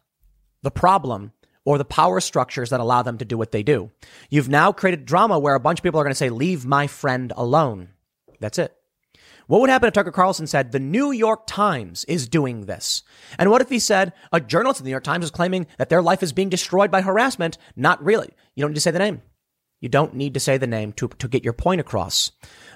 the 0.62 0.72
problem, 0.72 1.32
or 1.66 1.78
the 1.78 1.86
power 1.86 2.20
structures 2.20 2.70
that 2.70 2.80
allow 2.80 3.02
them 3.02 3.18
to 3.18 3.26
do 3.26 3.38
what 3.38 3.52
they 3.52 3.62
do. 3.62 3.92
You've 4.30 4.50
now 4.50 4.72
created 4.72 5.06
drama 5.06 5.38
where 5.38 5.54
a 5.54 5.60
bunch 5.60 5.80
of 5.80 5.84
people 5.84 6.00
are 6.00 6.04
going 6.04 6.12
to 6.12 6.16
say, 6.16 6.30
leave 6.30 6.66
my 6.66 6.88
friend 6.88 7.34
alone. 7.36 7.90
That's 8.40 8.60
it. 8.60 8.76
What 9.48 9.62
would 9.62 9.70
happen 9.70 9.88
if 9.88 9.94
Tucker 9.94 10.12
Carlson 10.12 10.46
said 10.46 10.72
the 10.72 10.80
New 10.80 11.12
York 11.12 11.48
Times 11.48 12.04
is 12.06 12.28
doing 12.28 12.66
this? 12.66 13.04
And 13.40 13.50
what 13.50 13.62
if 13.62 13.70
he 13.70 13.80
said 13.80 14.12
a 14.34 14.42
journalist 14.42 14.82
in 14.82 14.84
the 14.84 14.90
New 14.90 14.94
York 14.94 15.06
Times 15.06 15.24
is 15.24 15.32
claiming 15.32 15.68
that 15.78 15.88
their 15.88 16.02
life 16.02 16.22
is 16.22 16.34
being 16.34 16.50
destroyed 16.50 16.92
by 16.92 17.02
harassment? 17.02 17.58
Not 17.76 18.04
really. 18.04 18.30
You 18.56 18.62
don't 18.62 18.72
need 18.72 18.76
to 18.76 18.82
say 18.82 18.92
the 18.92 19.00
name. 19.00 19.22
You 19.80 19.90
don't 19.90 20.16
need 20.16 20.34
to 20.34 20.40
say 20.40 20.58
the 20.58 20.68
name 20.68 20.92
to, 20.94 21.08
to 21.08 21.28
get 21.28 21.44
your 21.44 21.54
point 21.54 21.80
across. 21.80 22.32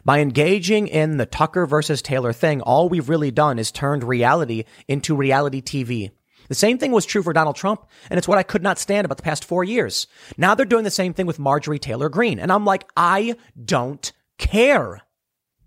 By 0.05 0.19
engaging 0.19 0.88
in 0.88 1.17
the 1.17 1.25
Tucker 1.25 1.65
versus 1.65 2.01
Taylor 2.01 2.31
thing, 2.31 2.61
all 2.61 2.88
we've 2.88 3.09
really 3.09 3.31
done 3.31 3.59
is 3.59 3.71
turned 3.71 4.03
reality 4.03 4.63
into 4.88 5.15
reality 5.15 5.61
TV. 5.61 6.11
The 6.47 6.55
same 6.55 6.77
thing 6.77 6.91
was 6.91 7.05
true 7.05 7.23
for 7.23 7.33
Donald 7.33 7.55
Trump, 7.55 7.85
and 8.09 8.17
it's 8.17 8.27
what 8.27 8.38
I 8.38 8.43
could 8.43 8.63
not 8.63 8.77
stand 8.77 9.05
about 9.05 9.17
the 9.17 9.23
past 9.23 9.43
four 9.43 9.63
years. 9.63 10.07
Now 10.38 10.53
they're 10.53 10.65
doing 10.65 10.83
the 10.83 10.91
same 10.91 11.13
thing 11.13 11.25
with 11.25 11.39
Marjorie 11.39 11.79
Taylor 11.79 12.09
Greene, 12.09 12.39
and 12.39 12.51
I'm 12.51 12.65
like, 12.65 12.89
I 12.95 13.35
don't 13.63 14.11
care 14.38 15.01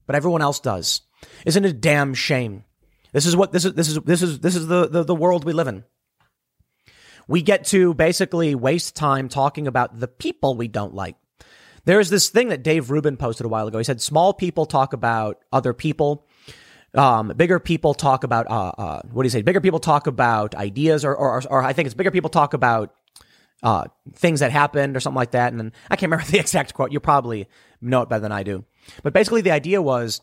but 0.06 0.16
everyone 0.16 0.42
else 0.42 0.60
does. 0.60 1.02
Isn't 1.46 1.64
it 1.64 1.70
a 1.70 1.74
damn 1.74 2.14
shame? 2.14 2.64
This 3.12 3.26
is 3.26 3.36
what 3.36 3.52
this 3.52 3.64
is 3.64 3.74
this 3.74 3.88
is 3.88 4.00
this 4.00 4.22
is 4.22 4.40
this 4.40 4.56
is 4.56 4.66
the, 4.66 4.88
the, 4.88 5.04
the 5.04 5.14
world 5.14 5.44
we 5.44 5.52
live 5.52 5.68
in. 5.68 5.84
We 7.28 7.42
get 7.42 7.64
to 7.66 7.94
basically 7.94 8.54
waste 8.54 8.96
time 8.96 9.28
talking 9.28 9.66
about 9.66 9.98
the 9.98 10.08
people 10.08 10.56
we 10.56 10.68
don't 10.68 10.94
like. 10.94 11.16
There's 11.84 12.10
this 12.10 12.28
thing 12.28 12.48
that 12.48 12.62
Dave 12.62 12.90
Rubin 12.90 13.16
posted 13.16 13.46
a 13.46 13.48
while 13.48 13.66
ago. 13.66 13.78
He 13.78 13.84
said 13.84 14.00
small 14.00 14.32
people 14.32 14.66
talk 14.66 14.92
about 14.92 15.38
other 15.52 15.72
people. 15.72 16.26
Um, 16.94 17.32
bigger 17.36 17.58
people 17.58 17.94
talk 17.94 18.24
about 18.24 18.50
uh, 18.50 18.72
uh, 18.78 19.02
what 19.10 19.22
do 19.22 19.26
you 19.26 19.30
say? 19.30 19.42
Bigger 19.42 19.60
people 19.60 19.80
talk 19.80 20.06
about 20.06 20.54
ideas, 20.54 21.04
or, 21.04 21.14
or, 21.14 21.42
or 21.50 21.62
I 21.62 21.72
think 21.72 21.86
it's 21.86 21.94
bigger 21.94 22.10
people 22.10 22.30
talk 22.30 22.54
about 22.54 22.94
uh, 23.62 23.84
things 24.14 24.40
that 24.40 24.52
happened 24.52 24.96
or 24.96 25.00
something 25.00 25.16
like 25.16 25.32
that. 25.32 25.52
And 25.52 25.58
then 25.58 25.72
I 25.90 25.96
can't 25.96 26.10
remember 26.10 26.24
the 26.30 26.38
exact 26.38 26.74
quote. 26.74 26.92
You 26.92 27.00
probably 27.00 27.48
know 27.80 28.02
it 28.02 28.08
better 28.08 28.20
than 28.20 28.32
I 28.32 28.42
do. 28.42 28.64
But 29.02 29.12
basically, 29.12 29.40
the 29.40 29.50
idea 29.50 29.82
was 29.82 30.20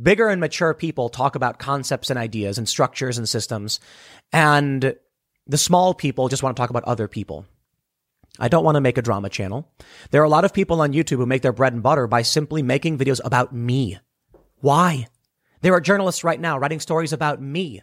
bigger 0.00 0.28
and 0.28 0.40
mature 0.40 0.74
people 0.74 1.08
talk 1.08 1.34
about 1.34 1.58
concepts 1.58 2.10
and 2.10 2.18
ideas 2.18 2.58
and 2.58 2.68
structures 2.68 3.18
and 3.18 3.28
systems, 3.28 3.80
and 4.32 4.94
the 5.46 5.58
small 5.58 5.94
people 5.94 6.28
just 6.28 6.42
want 6.42 6.56
to 6.56 6.60
talk 6.60 6.70
about 6.70 6.84
other 6.84 7.08
people. 7.08 7.46
I 8.38 8.48
don't 8.48 8.64
want 8.64 8.76
to 8.76 8.80
make 8.80 8.98
a 8.98 9.02
drama 9.02 9.28
channel. 9.28 9.68
There 10.10 10.20
are 10.22 10.26
a 10.26 10.28
lot 10.28 10.44
of 10.44 10.52
people 10.52 10.80
on 10.80 10.92
YouTube 10.92 11.16
who 11.16 11.26
make 11.26 11.42
their 11.42 11.52
bread 11.52 11.72
and 11.72 11.82
butter 11.82 12.06
by 12.06 12.22
simply 12.22 12.62
making 12.62 12.98
videos 12.98 13.20
about 13.24 13.52
me. 13.52 13.98
Why? 14.60 15.08
There 15.60 15.74
are 15.74 15.80
journalists 15.80 16.22
right 16.22 16.40
now 16.40 16.58
writing 16.58 16.78
stories 16.78 17.12
about 17.12 17.42
me. 17.42 17.82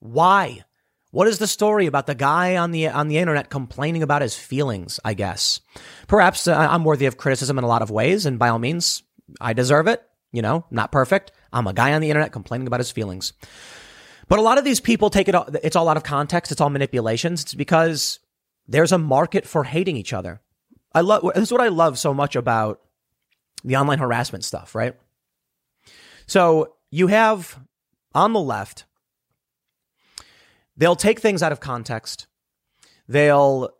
Why? 0.00 0.64
What 1.12 1.28
is 1.28 1.38
the 1.38 1.46
story 1.46 1.86
about 1.86 2.06
the 2.06 2.14
guy 2.14 2.56
on 2.56 2.70
the 2.70 2.88
on 2.88 3.08
the 3.08 3.18
internet 3.18 3.50
complaining 3.50 4.02
about 4.02 4.22
his 4.22 4.34
feelings? 4.34 4.98
I 5.04 5.14
guess 5.14 5.60
perhaps 6.08 6.48
uh, 6.48 6.56
I'm 6.56 6.84
worthy 6.84 7.06
of 7.06 7.18
criticism 7.18 7.58
in 7.58 7.64
a 7.64 7.68
lot 7.68 7.82
of 7.82 7.90
ways, 7.90 8.24
and 8.24 8.38
by 8.38 8.48
all 8.48 8.58
means, 8.58 9.02
I 9.40 9.52
deserve 9.52 9.86
it. 9.86 10.02
You 10.32 10.40
know, 10.40 10.64
not 10.70 10.92
perfect. 10.92 11.32
I'm 11.52 11.66
a 11.66 11.74
guy 11.74 11.92
on 11.92 12.00
the 12.00 12.08
internet 12.08 12.32
complaining 12.32 12.66
about 12.66 12.80
his 12.80 12.90
feelings. 12.90 13.34
But 14.28 14.38
a 14.38 14.42
lot 14.42 14.56
of 14.56 14.64
these 14.64 14.80
people 14.80 15.10
take 15.10 15.28
it, 15.28 15.34
it's 15.62 15.76
all 15.76 15.88
out 15.90 15.98
of 15.98 16.04
context. 16.04 16.50
It's 16.50 16.60
all 16.60 16.70
manipulations. 16.70 17.42
It's 17.42 17.54
because 17.54 18.18
there's 18.66 18.92
a 18.92 18.98
market 18.98 19.46
for 19.46 19.64
hating 19.64 19.96
each 19.96 20.14
other. 20.14 20.40
I 20.94 21.02
love, 21.02 21.22
this 21.34 21.44
is 21.44 21.52
what 21.52 21.60
I 21.60 21.68
love 21.68 21.98
so 21.98 22.14
much 22.14 22.34
about 22.34 22.80
the 23.62 23.76
online 23.76 23.98
harassment 23.98 24.44
stuff, 24.44 24.74
right? 24.74 24.96
So 26.26 26.76
you 26.90 27.08
have 27.08 27.58
on 28.14 28.32
the 28.32 28.40
left, 28.40 28.86
they'll 30.76 30.96
take 30.96 31.20
things 31.20 31.42
out 31.42 31.52
of 31.52 31.60
context. 31.60 32.26
They'll, 33.08 33.70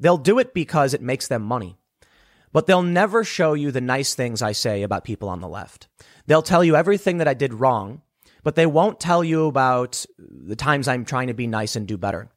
they'll 0.00 0.18
do 0.18 0.40
it 0.40 0.52
because 0.52 0.94
it 0.94 1.02
makes 1.02 1.28
them 1.28 1.42
money. 1.42 1.78
But 2.52 2.66
they'll 2.66 2.82
never 2.82 3.24
show 3.24 3.54
you 3.54 3.70
the 3.70 3.80
nice 3.80 4.14
things 4.14 4.42
I 4.42 4.52
say 4.52 4.82
about 4.82 5.04
people 5.04 5.28
on 5.28 5.40
the 5.40 5.48
left. 5.48 5.88
They'll 6.26 6.42
tell 6.42 6.62
you 6.62 6.76
everything 6.76 7.18
that 7.18 7.28
I 7.28 7.34
did 7.34 7.54
wrong, 7.54 8.02
but 8.42 8.54
they 8.54 8.66
won't 8.66 9.00
tell 9.00 9.24
you 9.24 9.46
about 9.46 10.04
the 10.18 10.56
times 10.56 10.88
I'm 10.88 11.04
trying 11.04 11.28
to 11.28 11.34
be 11.34 11.46
nice 11.46 11.76
and 11.76 11.86
do 11.86 11.96
better. 11.96 12.28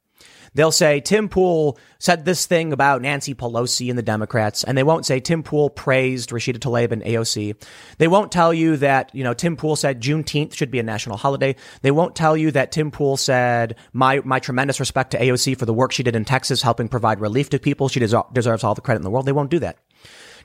They'll 0.54 0.72
say 0.72 1.00
Tim 1.00 1.28
Pool 1.28 1.78
said 1.98 2.24
this 2.24 2.46
thing 2.46 2.72
about 2.72 3.02
Nancy 3.02 3.34
Pelosi 3.34 3.90
and 3.90 3.98
the 3.98 4.02
Democrats, 4.02 4.64
and 4.64 4.76
they 4.76 4.82
won't 4.82 5.04
say 5.04 5.20
Tim 5.20 5.42
Pool 5.42 5.68
praised 5.68 6.30
Rashida 6.30 6.58
Tlaib 6.58 6.92
and 6.92 7.02
AOC. 7.02 7.62
They 7.98 8.08
won't 8.08 8.32
tell 8.32 8.54
you 8.54 8.78
that, 8.78 9.14
you 9.14 9.22
know, 9.22 9.34
Tim 9.34 9.58
Pool 9.58 9.76
said 9.76 10.00
Juneteenth 10.00 10.54
should 10.54 10.70
be 10.70 10.78
a 10.78 10.82
national 10.82 11.18
holiday. 11.18 11.56
They 11.82 11.90
won't 11.90 12.16
tell 12.16 12.38
you 12.38 12.50
that 12.52 12.72
Tim 12.72 12.90
Pool 12.90 13.18
said 13.18 13.76
my, 13.92 14.22
my 14.24 14.38
tremendous 14.38 14.80
respect 14.80 15.10
to 15.10 15.18
AOC 15.18 15.58
for 15.58 15.66
the 15.66 15.74
work 15.74 15.92
she 15.92 16.02
did 16.02 16.16
in 16.16 16.24
Texas, 16.24 16.62
helping 16.62 16.88
provide 16.88 17.20
relief 17.20 17.50
to 17.50 17.58
people. 17.58 17.90
She 17.90 18.00
des- 18.00 18.22
deserves 18.32 18.64
all 18.64 18.74
the 18.74 18.80
credit 18.80 19.00
in 19.00 19.04
the 19.04 19.10
world. 19.10 19.26
They 19.26 19.32
won't 19.32 19.50
do 19.50 19.58
that. 19.58 19.76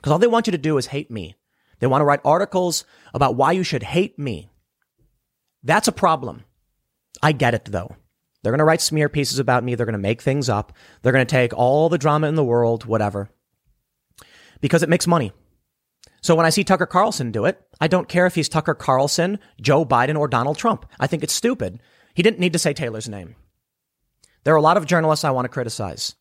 Because 0.02 0.10
all 0.10 0.18
they 0.18 0.26
want 0.26 0.48
you 0.48 0.50
to 0.50 0.58
do 0.58 0.78
is 0.78 0.86
hate 0.86 1.12
me. 1.12 1.36
They 1.78 1.86
want 1.86 2.00
to 2.00 2.04
write 2.04 2.20
articles 2.24 2.84
about 3.14 3.36
why 3.36 3.52
you 3.52 3.62
should 3.62 3.84
hate 3.84 4.18
me. 4.18 4.50
That's 5.62 5.86
a 5.86 5.92
problem. 5.92 6.42
I 7.22 7.30
get 7.30 7.54
it 7.54 7.66
though. 7.66 7.94
They're 8.42 8.50
going 8.50 8.58
to 8.58 8.64
write 8.64 8.80
smear 8.80 9.08
pieces 9.08 9.38
about 9.38 9.62
me. 9.62 9.76
They're 9.76 9.86
going 9.86 9.92
to 9.92 9.98
make 9.98 10.20
things 10.20 10.48
up. 10.48 10.72
They're 11.00 11.12
going 11.12 11.24
to 11.24 11.30
take 11.30 11.54
all 11.54 11.88
the 11.88 11.98
drama 11.98 12.26
in 12.26 12.34
the 12.34 12.42
world, 12.42 12.84
whatever, 12.84 13.30
because 14.60 14.82
it 14.82 14.88
makes 14.88 15.06
money. 15.06 15.30
So 16.20 16.34
when 16.34 16.46
I 16.46 16.50
see 16.50 16.64
Tucker 16.64 16.86
Carlson 16.86 17.30
do 17.30 17.44
it, 17.44 17.60
I 17.80 17.86
don't 17.86 18.08
care 18.08 18.26
if 18.26 18.34
he's 18.34 18.48
Tucker 18.48 18.74
Carlson, 18.74 19.38
Joe 19.60 19.84
Biden, 19.84 20.18
or 20.18 20.26
Donald 20.26 20.58
Trump. 20.58 20.86
I 20.98 21.06
think 21.06 21.22
it's 21.22 21.32
stupid. 21.32 21.80
He 22.14 22.24
didn't 22.24 22.40
need 22.40 22.52
to 22.52 22.58
say 22.58 22.72
Taylor's 22.72 23.08
name. 23.08 23.36
There 24.42 24.54
are 24.54 24.58
a 24.58 24.62
lot 24.62 24.76
of 24.76 24.86
journalists 24.86 25.24
I 25.24 25.30
want 25.30 25.44
to 25.44 25.48
criticize. 25.48 26.16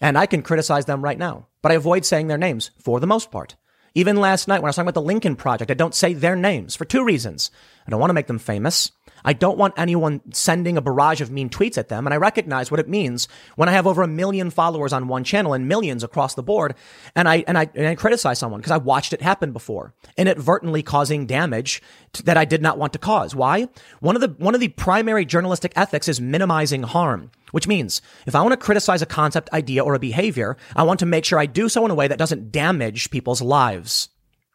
And 0.00 0.18
I 0.18 0.26
can 0.26 0.42
criticize 0.42 0.84
them 0.84 1.02
right 1.02 1.18
now, 1.18 1.48
but 1.66 1.72
I 1.72 1.74
avoid 1.74 2.04
saying 2.04 2.28
their 2.28 2.38
names 2.38 2.70
for 2.78 3.00
the 3.00 3.08
most 3.08 3.32
part. 3.32 3.56
Even 3.96 4.18
last 4.18 4.46
night 4.46 4.62
when 4.62 4.66
I 4.66 4.68
was 4.68 4.76
talking 4.76 4.86
about 4.86 5.00
the 5.00 5.04
Lincoln 5.04 5.34
Project, 5.34 5.68
I 5.68 5.74
don't 5.74 5.96
say 5.96 6.14
their 6.14 6.36
names 6.36 6.76
for 6.76 6.84
two 6.84 7.04
reasons. 7.04 7.50
I 7.84 7.90
don't 7.90 7.98
want 7.98 8.10
to 8.10 8.14
make 8.14 8.28
them 8.28 8.38
famous. 8.38 8.92
I 9.24 9.32
don't 9.32 9.58
want 9.58 9.74
anyone 9.76 10.20
sending 10.32 10.76
a 10.76 10.80
barrage 10.80 11.20
of 11.20 11.32
mean 11.32 11.50
tweets 11.50 11.76
at 11.76 11.88
them. 11.88 12.06
And 12.06 12.14
I 12.14 12.18
recognize 12.18 12.70
what 12.70 12.78
it 12.78 12.88
means 12.88 13.26
when 13.56 13.68
I 13.68 13.72
have 13.72 13.88
over 13.88 14.02
a 14.02 14.06
million 14.06 14.50
followers 14.50 14.92
on 14.92 15.08
one 15.08 15.24
channel 15.24 15.54
and 15.54 15.66
millions 15.66 16.04
across 16.04 16.34
the 16.34 16.42
board. 16.44 16.76
And 17.16 17.28
I, 17.28 17.42
and 17.48 17.58
I, 17.58 17.68
and 17.74 17.88
I 17.88 17.96
criticize 17.96 18.38
someone 18.38 18.60
because 18.60 18.70
I 18.70 18.76
watched 18.76 19.12
it 19.12 19.20
happen 19.20 19.50
before, 19.50 19.92
inadvertently 20.16 20.84
causing 20.84 21.26
damage 21.26 21.82
that 22.22 22.36
I 22.36 22.44
did 22.44 22.62
not 22.62 22.78
want 22.78 22.92
to 22.92 23.00
cause. 23.00 23.34
Why? 23.34 23.66
One 23.98 24.14
of 24.14 24.20
the, 24.20 24.36
one 24.38 24.54
of 24.54 24.60
the 24.60 24.68
primary 24.68 25.24
journalistic 25.24 25.72
ethics 25.74 26.06
is 26.06 26.20
minimizing 26.20 26.84
harm. 26.84 27.32
Which 27.56 27.66
means 27.66 28.02
if 28.26 28.34
I 28.34 28.42
want 28.42 28.52
to 28.52 28.58
criticize 28.58 29.00
a 29.00 29.06
concept, 29.06 29.50
idea, 29.50 29.82
or 29.82 29.94
a 29.94 29.98
behavior, 29.98 30.58
I 30.76 30.82
want 30.82 31.00
to 31.00 31.06
make 31.06 31.24
sure 31.24 31.38
I 31.38 31.46
do 31.46 31.70
so 31.70 31.86
in 31.86 31.90
a 31.90 31.94
way 31.94 32.06
that 32.06 32.18
doesn't 32.18 32.52
damage 32.52 33.08
people's 33.08 33.40
lives. 33.40 34.10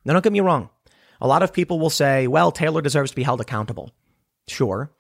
Now, 0.05 0.13
don't 0.13 0.23
get 0.23 0.31
me 0.31 0.39
wrong. 0.39 0.69
A 1.19 1.25
lot 1.25 1.41
of 1.41 1.51
people 1.51 1.79
will 1.79 1.89
say, 1.89 2.27
well, 2.27 2.51
Taylor 2.51 2.79
deserves 2.79 3.09
to 3.09 3.15
be 3.15 3.23
held 3.23 3.41
accountable. 3.41 3.89
Sure. 4.47 4.91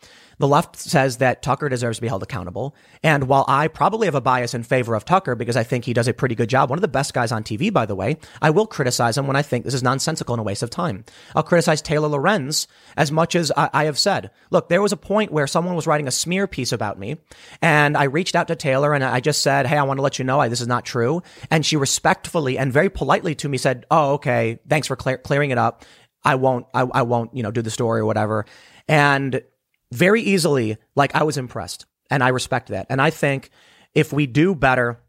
The 0.41 0.47
left 0.47 0.75
says 0.75 1.17
that 1.17 1.43
Tucker 1.43 1.69
deserves 1.69 1.99
to 1.99 2.01
be 2.01 2.07
held 2.07 2.23
accountable. 2.23 2.75
And 3.03 3.27
while 3.27 3.45
I 3.47 3.67
probably 3.67 4.07
have 4.07 4.15
a 4.15 4.21
bias 4.21 4.55
in 4.55 4.63
favor 4.63 4.95
of 4.95 5.05
Tucker 5.05 5.35
because 5.35 5.55
I 5.55 5.61
think 5.61 5.85
he 5.85 5.93
does 5.93 6.07
a 6.07 6.15
pretty 6.15 6.33
good 6.33 6.49
job, 6.49 6.71
one 6.71 6.79
of 6.79 6.81
the 6.81 6.87
best 6.87 7.13
guys 7.13 7.31
on 7.31 7.43
TV, 7.43 7.71
by 7.71 7.85
the 7.85 7.93
way, 7.93 8.17
I 8.41 8.49
will 8.49 8.65
criticize 8.65 9.19
him 9.19 9.27
when 9.27 9.35
I 9.35 9.43
think 9.43 9.65
this 9.65 9.75
is 9.75 9.83
nonsensical 9.83 10.33
and 10.33 10.39
a 10.39 10.43
waste 10.43 10.63
of 10.63 10.71
time. 10.71 11.05
I'll 11.35 11.43
criticize 11.43 11.79
Taylor 11.79 12.07
Lorenz 12.07 12.67
as 12.97 13.11
much 13.11 13.35
as 13.35 13.51
I, 13.55 13.69
I 13.71 13.83
have 13.83 13.99
said. 13.99 14.31
Look, 14.49 14.67
there 14.67 14.81
was 14.81 14.91
a 14.91 14.97
point 14.97 15.31
where 15.31 15.45
someone 15.45 15.75
was 15.75 15.85
writing 15.85 16.07
a 16.07 16.11
smear 16.11 16.47
piece 16.47 16.71
about 16.71 16.97
me 16.97 17.17
and 17.61 17.95
I 17.95 18.05
reached 18.05 18.35
out 18.35 18.47
to 18.47 18.55
Taylor 18.55 18.95
and 18.95 19.03
I 19.03 19.19
just 19.19 19.43
said, 19.43 19.67
Hey, 19.67 19.77
I 19.77 19.83
want 19.83 19.99
to 19.99 20.03
let 20.03 20.17
you 20.17 20.25
know 20.25 20.39
I, 20.39 20.47
this 20.47 20.59
is 20.59 20.67
not 20.67 20.85
true. 20.85 21.21
And 21.51 21.63
she 21.63 21.77
respectfully 21.77 22.57
and 22.57 22.73
very 22.73 22.89
politely 22.89 23.35
to 23.35 23.47
me 23.47 23.59
said, 23.59 23.85
Oh, 23.91 24.13
okay. 24.13 24.57
Thanks 24.67 24.87
for 24.87 24.95
clear, 24.95 25.19
clearing 25.19 25.51
it 25.51 25.59
up. 25.59 25.85
I 26.23 26.33
won't, 26.33 26.65
I, 26.73 26.81
I 26.81 27.03
won't, 27.03 27.35
you 27.37 27.43
know, 27.43 27.51
do 27.51 27.61
the 27.61 27.69
story 27.69 27.99
or 27.99 28.05
whatever. 28.07 28.47
And 28.87 29.43
very 29.91 30.21
easily, 30.21 30.77
like 30.95 31.15
I 31.15 31.23
was 31.23 31.37
impressed 31.37 31.85
and 32.09 32.23
I 32.23 32.29
respect 32.29 32.69
that. 32.69 32.87
And 32.89 33.01
I 33.01 33.09
think 33.09 33.49
if 33.93 34.13
we 34.13 34.25
do 34.25 34.55
better 34.55 34.99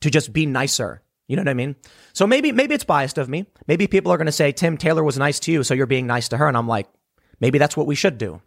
to 0.00 0.10
just 0.10 0.32
be 0.32 0.46
nicer, 0.46 1.02
you 1.26 1.36
know 1.36 1.42
what 1.42 1.48
I 1.48 1.54
mean? 1.54 1.76
So 2.12 2.26
maybe, 2.26 2.52
maybe 2.52 2.74
it's 2.74 2.84
biased 2.84 3.18
of 3.18 3.28
me. 3.28 3.46
Maybe 3.66 3.86
people 3.86 4.12
are 4.12 4.16
going 4.16 4.26
to 4.26 4.32
say, 4.32 4.52
Tim 4.52 4.76
Taylor 4.76 5.04
was 5.04 5.18
nice 5.18 5.38
to 5.40 5.52
you. 5.52 5.62
So 5.62 5.74
you're 5.74 5.86
being 5.86 6.06
nice 6.06 6.28
to 6.28 6.36
her. 6.36 6.48
And 6.48 6.56
I'm 6.56 6.68
like, 6.68 6.88
maybe 7.40 7.58
that's 7.58 7.76
what 7.76 7.86
we 7.86 7.94
should 7.94 8.18
do. 8.18 8.40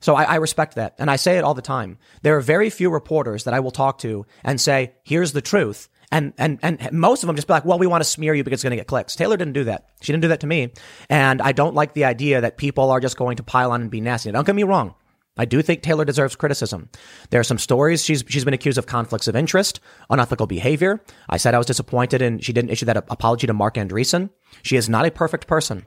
So 0.00 0.14
I, 0.14 0.22
I, 0.24 0.34
respect 0.36 0.76
that. 0.76 0.94
And 0.98 1.10
I 1.10 1.16
say 1.16 1.36
it 1.36 1.44
all 1.44 1.54
the 1.54 1.60
time. 1.60 1.98
There 2.22 2.36
are 2.36 2.40
very 2.40 2.70
few 2.70 2.90
reporters 2.90 3.44
that 3.44 3.54
I 3.54 3.60
will 3.60 3.70
talk 3.70 3.98
to 3.98 4.24
and 4.42 4.60
say, 4.60 4.94
here's 5.02 5.32
the 5.32 5.42
truth. 5.42 5.88
And, 6.12 6.32
and, 6.38 6.58
and 6.62 6.90
most 6.92 7.22
of 7.22 7.28
them 7.28 7.36
just 7.36 7.46
be 7.46 7.52
like, 7.52 7.64
well, 7.64 7.78
we 7.78 7.86
want 7.86 8.02
to 8.02 8.08
smear 8.08 8.34
you 8.34 8.42
because 8.42 8.58
it's 8.58 8.62
going 8.64 8.72
to 8.72 8.76
get 8.76 8.88
clicks. 8.88 9.14
Taylor 9.14 9.36
didn't 9.36 9.52
do 9.52 9.64
that. 9.64 9.86
She 10.00 10.12
didn't 10.12 10.22
do 10.22 10.28
that 10.28 10.40
to 10.40 10.46
me. 10.46 10.72
And 11.08 11.40
I 11.40 11.52
don't 11.52 11.74
like 11.74 11.94
the 11.94 12.04
idea 12.04 12.40
that 12.40 12.56
people 12.56 12.90
are 12.90 13.00
just 13.00 13.16
going 13.16 13.36
to 13.36 13.44
pile 13.44 13.70
on 13.70 13.82
and 13.82 13.90
be 13.90 14.00
nasty. 14.00 14.32
Don't 14.32 14.44
get 14.44 14.56
me 14.56 14.64
wrong. 14.64 14.94
I 15.36 15.44
do 15.44 15.62
think 15.62 15.82
Taylor 15.82 16.04
deserves 16.04 16.36
criticism. 16.36 16.90
There 17.30 17.40
are 17.40 17.44
some 17.44 17.56
stories 17.56 18.04
she's 18.04 18.24
she's 18.28 18.44
been 18.44 18.52
accused 18.52 18.76
of 18.76 18.86
conflicts 18.86 19.28
of 19.28 19.36
interest, 19.36 19.80
unethical 20.10 20.46
behavior. 20.46 21.02
I 21.28 21.38
said 21.38 21.54
I 21.54 21.58
was 21.58 21.66
disappointed 21.66 22.20
and 22.20 22.44
she 22.44 22.52
didn't 22.52 22.70
issue 22.70 22.84
that 22.86 22.96
apology 22.96 23.46
to 23.46 23.54
Marc 23.54 23.76
Andreessen. 23.76 24.30
She 24.62 24.76
is 24.76 24.88
not 24.88 25.06
a 25.06 25.10
perfect 25.10 25.46
person, 25.46 25.86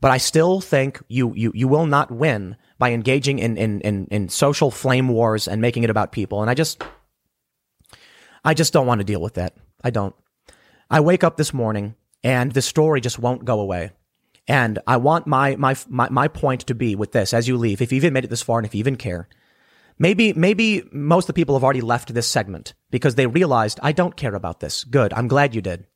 but 0.00 0.10
I 0.10 0.18
still 0.18 0.60
think 0.60 1.02
you 1.08 1.34
you 1.34 1.50
you 1.54 1.66
will 1.66 1.86
not 1.86 2.12
win 2.12 2.56
by 2.78 2.92
engaging 2.92 3.38
in 3.38 3.56
in 3.56 3.80
in, 3.80 4.06
in 4.10 4.28
social 4.28 4.70
flame 4.70 5.08
wars 5.08 5.48
and 5.48 5.60
making 5.60 5.82
it 5.84 5.90
about 5.90 6.12
people. 6.12 6.42
And 6.42 6.50
I 6.50 6.54
just 6.54 6.84
I 8.44 8.54
just 8.54 8.72
don't 8.72 8.86
want 8.86 9.00
to 9.00 9.04
deal 9.04 9.22
with 9.22 9.34
that. 9.34 9.56
I 9.82 9.90
don't. 9.90 10.14
I 10.90 11.00
wake 11.00 11.24
up 11.24 11.36
this 11.36 11.54
morning 11.54 11.94
and 12.22 12.52
the 12.52 12.62
story 12.62 13.00
just 13.00 13.18
won't 13.18 13.44
go 13.44 13.60
away. 13.60 13.92
And 14.48 14.78
I 14.86 14.96
want 14.96 15.26
my, 15.26 15.56
my, 15.56 15.76
my, 15.88 16.08
my 16.10 16.28
point 16.28 16.62
to 16.62 16.74
be 16.74 16.94
with 16.94 17.12
this 17.12 17.32
as 17.32 17.46
you 17.46 17.56
leave, 17.56 17.80
if 17.80 17.92
you 17.92 17.96
even 17.96 18.12
made 18.12 18.24
it 18.24 18.30
this 18.30 18.42
far 18.42 18.58
and 18.58 18.66
if 18.66 18.74
you 18.74 18.80
even 18.80 18.96
care. 18.96 19.28
Maybe, 19.98 20.32
maybe 20.32 20.82
most 20.90 21.24
of 21.24 21.26
the 21.28 21.32
people 21.34 21.54
have 21.54 21.62
already 21.62 21.80
left 21.80 22.12
this 22.12 22.26
segment 22.26 22.74
because 22.90 23.14
they 23.14 23.26
realized 23.26 23.78
I 23.82 23.92
don't 23.92 24.16
care 24.16 24.34
about 24.34 24.60
this. 24.60 24.84
Good. 24.84 25.12
I'm 25.12 25.28
glad 25.28 25.54
you 25.54 25.62
did. 25.62 25.86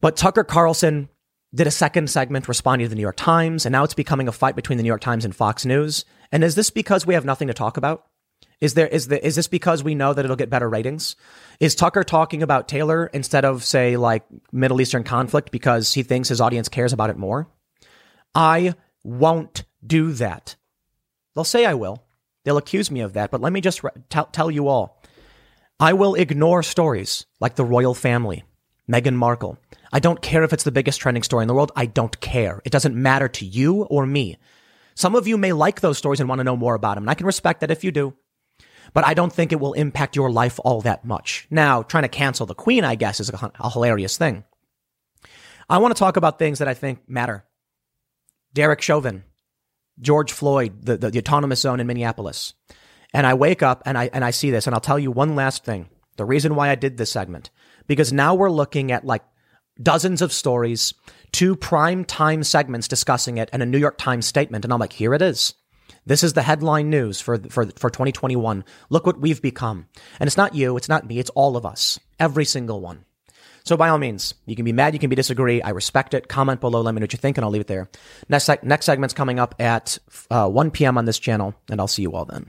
But 0.00 0.16
Tucker 0.16 0.44
Carlson 0.44 1.08
did 1.54 1.66
a 1.66 1.70
second 1.70 2.10
segment 2.10 2.48
responding 2.48 2.84
to 2.84 2.88
the 2.90 2.96
New 2.96 3.02
York 3.02 3.16
Times, 3.16 3.64
and 3.64 3.72
now 3.72 3.82
it's 3.82 3.94
becoming 3.94 4.28
a 4.28 4.32
fight 4.32 4.56
between 4.56 4.76
the 4.76 4.82
New 4.82 4.88
York 4.88 5.00
Times 5.00 5.24
and 5.24 5.34
Fox 5.34 5.64
News. 5.64 6.04
And 6.30 6.44
is 6.44 6.54
this 6.54 6.70
because 6.70 7.06
we 7.06 7.14
have 7.14 7.24
nothing 7.24 7.48
to 7.48 7.54
talk 7.54 7.76
about? 7.76 8.06
Is 8.60 8.74
there 8.74 8.86
is 8.86 9.08
the 9.08 9.24
is 9.24 9.36
this 9.36 9.48
because 9.48 9.84
we 9.84 9.94
know 9.94 10.14
that 10.14 10.24
it'll 10.24 10.36
get 10.36 10.48
better 10.48 10.68
ratings? 10.68 11.16
Is 11.60 11.74
Tucker 11.74 12.04
talking 12.04 12.42
about 12.42 12.68
Taylor 12.68 13.06
instead 13.06 13.44
of 13.44 13.64
say 13.64 13.96
like 13.96 14.24
Middle 14.50 14.80
Eastern 14.80 15.04
conflict 15.04 15.50
because 15.50 15.92
he 15.92 16.02
thinks 16.02 16.30
his 16.30 16.40
audience 16.40 16.68
cares 16.68 16.94
about 16.94 17.10
it 17.10 17.18
more? 17.18 17.48
I 18.34 18.74
won't 19.04 19.64
do 19.86 20.12
that. 20.14 20.56
They'll 21.34 21.44
say 21.44 21.66
I 21.66 21.74
will. 21.74 22.02
They'll 22.44 22.56
accuse 22.56 22.90
me 22.90 23.00
of 23.00 23.12
that, 23.14 23.30
but 23.30 23.40
let 23.40 23.52
me 23.52 23.60
just 23.60 23.82
re- 23.82 23.90
t- 24.08 24.20
tell 24.32 24.50
you 24.50 24.68
all. 24.68 25.02
I 25.78 25.92
will 25.92 26.14
ignore 26.14 26.62
stories 26.62 27.26
like 27.40 27.56
the 27.56 27.64
royal 27.64 27.92
family, 27.92 28.44
Meghan 28.90 29.14
Markle. 29.14 29.58
I 29.92 29.98
don't 29.98 30.22
care 30.22 30.44
if 30.44 30.52
it's 30.52 30.64
the 30.64 30.72
biggest 30.72 31.00
trending 31.00 31.22
story 31.22 31.42
in 31.42 31.48
the 31.48 31.54
world. 31.54 31.72
I 31.76 31.86
don't 31.86 32.18
care. 32.20 32.62
It 32.64 32.72
doesn't 32.72 32.94
matter 32.94 33.28
to 33.28 33.44
you 33.44 33.82
or 33.82 34.06
me. 34.06 34.38
Some 34.94 35.14
of 35.14 35.26
you 35.26 35.36
may 35.36 35.52
like 35.52 35.80
those 35.82 35.98
stories 35.98 36.20
and 36.20 36.28
want 36.28 36.38
to 36.38 36.44
know 36.44 36.56
more 36.56 36.74
about 36.74 36.94
them, 36.94 37.04
and 37.04 37.10
I 37.10 37.14
can 37.14 37.26
respect 37.26 37.60
that 37.60 37.70
if 37.70 37.84
you 37.84 37.92
do 37.92 38.14
but 38.96 39.06
I 39.06 39.12
don't 39.12 39.30
think 39.30 39.52
it 39.52 39.60
will 39.60 39.74
impact 39.74 40.16
your 40.16 40.30
life 40.30 40.58
all 40.64 40.80
that 40.80 41.04
much. 41.04 41.46
Now, 41.50 41.82
trying 41.82 42.04
to 42.04 42.08
cancel 42.08 42.46
the 42.46 42.54
queen, 42.54 42.82
I 42.82 42.94
guess, 42.94 43.20
is 43.20 43.28
a, 43.28 43.52
a 43.60 43.68
hilarious 43.68 44.16
thing. 44.16 44.42
I 45.68 45.76
want 45.76 45.94
to 45.94 45.98
talk 45.98 46.16
about 46.16 46.38
things 46.38 46.60
that 46.60 46.66
I 46.66 46.72
think 46.72 47.00
matter. 47.06 47.44
Derek 48.54 48.80
Chauvin, 48.80 49.24
George 50.00 50.32
Floyd, 50.32 50.86
the, 50.86 50.96
the, 50.96 51.10
the 51.10 51.18
autonomous 51.18 51.60
zone 51.60 51.78
in 51.78 51.86
Minneapolis. 51.86 52.54
And 53.12 53.26
I 53.26 53.34
wake 53.34 53.62
up 53.62 53.82
and 53.84 53.98
I, 53.98 54.08
and 54.14 54.24
I 54.24 54.30
see 54.30 54.50
this 54.50 54.66
and 54.66 54.72
I'll 54.72 54.80
tell 54.80 54.98
you 54.98 55.10
one 55.10 55.36
last 55.36 55.62
thing. 55.62 55.90
The 56.16 56.24
reason 56.24 56.54
why 56.54 56.70
I 56.70 56.74
did 56.74 56.96
this 56.96 57.12
segment, 57.12 57.50
because 57.86 58.14
now 58.14 58.34
we're 58.34 58.50
looking 58.50 58.92
at 58.92 59.04
like 59.04 59.24
dozens 59.82 60.22
of 60.22 60.32
stories, 60.32 60.94
two 61.32 61.54
prime 61.54 62.06
time 62.06 62.42
segments 62.42 62.88
discussing 62.88 63.36
it 63.36 63.50
and 63.52 63.62
a 63.62 63.66
New 63.66 63.76
York 63.76 63.98
Times 63.98 64.24
statement. 64.24 64.64
And 64.64 64.72
I'm 64.72 64.80
like, 64.80 64.94
here 64.94 65.12
it 65.12 65.20
is. 65.20 65.52
This 66.06 66.22
is 66.22 66.34
the 66.34 66.42
headline 66.42 66.88
news 66.88 67.20
for, 67.20 67.38
for, 67.38 67.66
for 67.66 67.90
2021. 67.90 68.64
Look 68.90 69.06
what 69.06 69.20
we've 69.20 69.42
become. 69.42 69.88
And 70.20 70.28
it's 70.28 70.36
not 70.36 70.54
you. 70.54 70.76
It's 70.76 70.88
not 70.88 71.06
me. 71.06 71.18
It's 71.18 71.30
all 71.30 71.56
of 71.56 71.66
us. 71.66 71.98
Every 72.20 72.44
single 72.44 72.80
one. 72.80 73.04
So 73.64 73.76
by 73.76 73.88
all 73.88 73.98
means, 73.98 74.32
you 74.46 74.54
can 74.54 74.64
be 74.64 74.72
mad, 74.72 74.94
you 74.94 75.00
can 75.00 75.10
be 75.10 75.16
disagree. 75.16 75.60
I 75.60 75.70
respect 75.70 76.14
it. 76.14 76.28
Comment 76.28 76.60
below, 76.60 76.82
let 76.82 76.94
me 76.94 77.00
know 77.00 77.04
what 77.04 77.12
you 77.12 77.18
think, 77.18 77.36
and 77.36 77.44
I'll 77.44 77.50
leave 77.50 77.62
it 77.62 77.66
there. 77.66 77.90
Next, 78.28 78.48
next 78.62 78.86
segment's 78.86 79.12
coming 79.12 79.40
up 79.40 79.56
at 79.58 79.98
uh, 80.30 80.48
1 80.48 80.70
p.m. 80.70 80.96
on 80.96 81.04
this 81.04 81.18
channel, 81.18 81.52
and 81.68 81.80
I'll 81.80 81.88
see 81.88 82.02
you 82.02 82.14
all 82.14 82.24
then. 82.24 82.48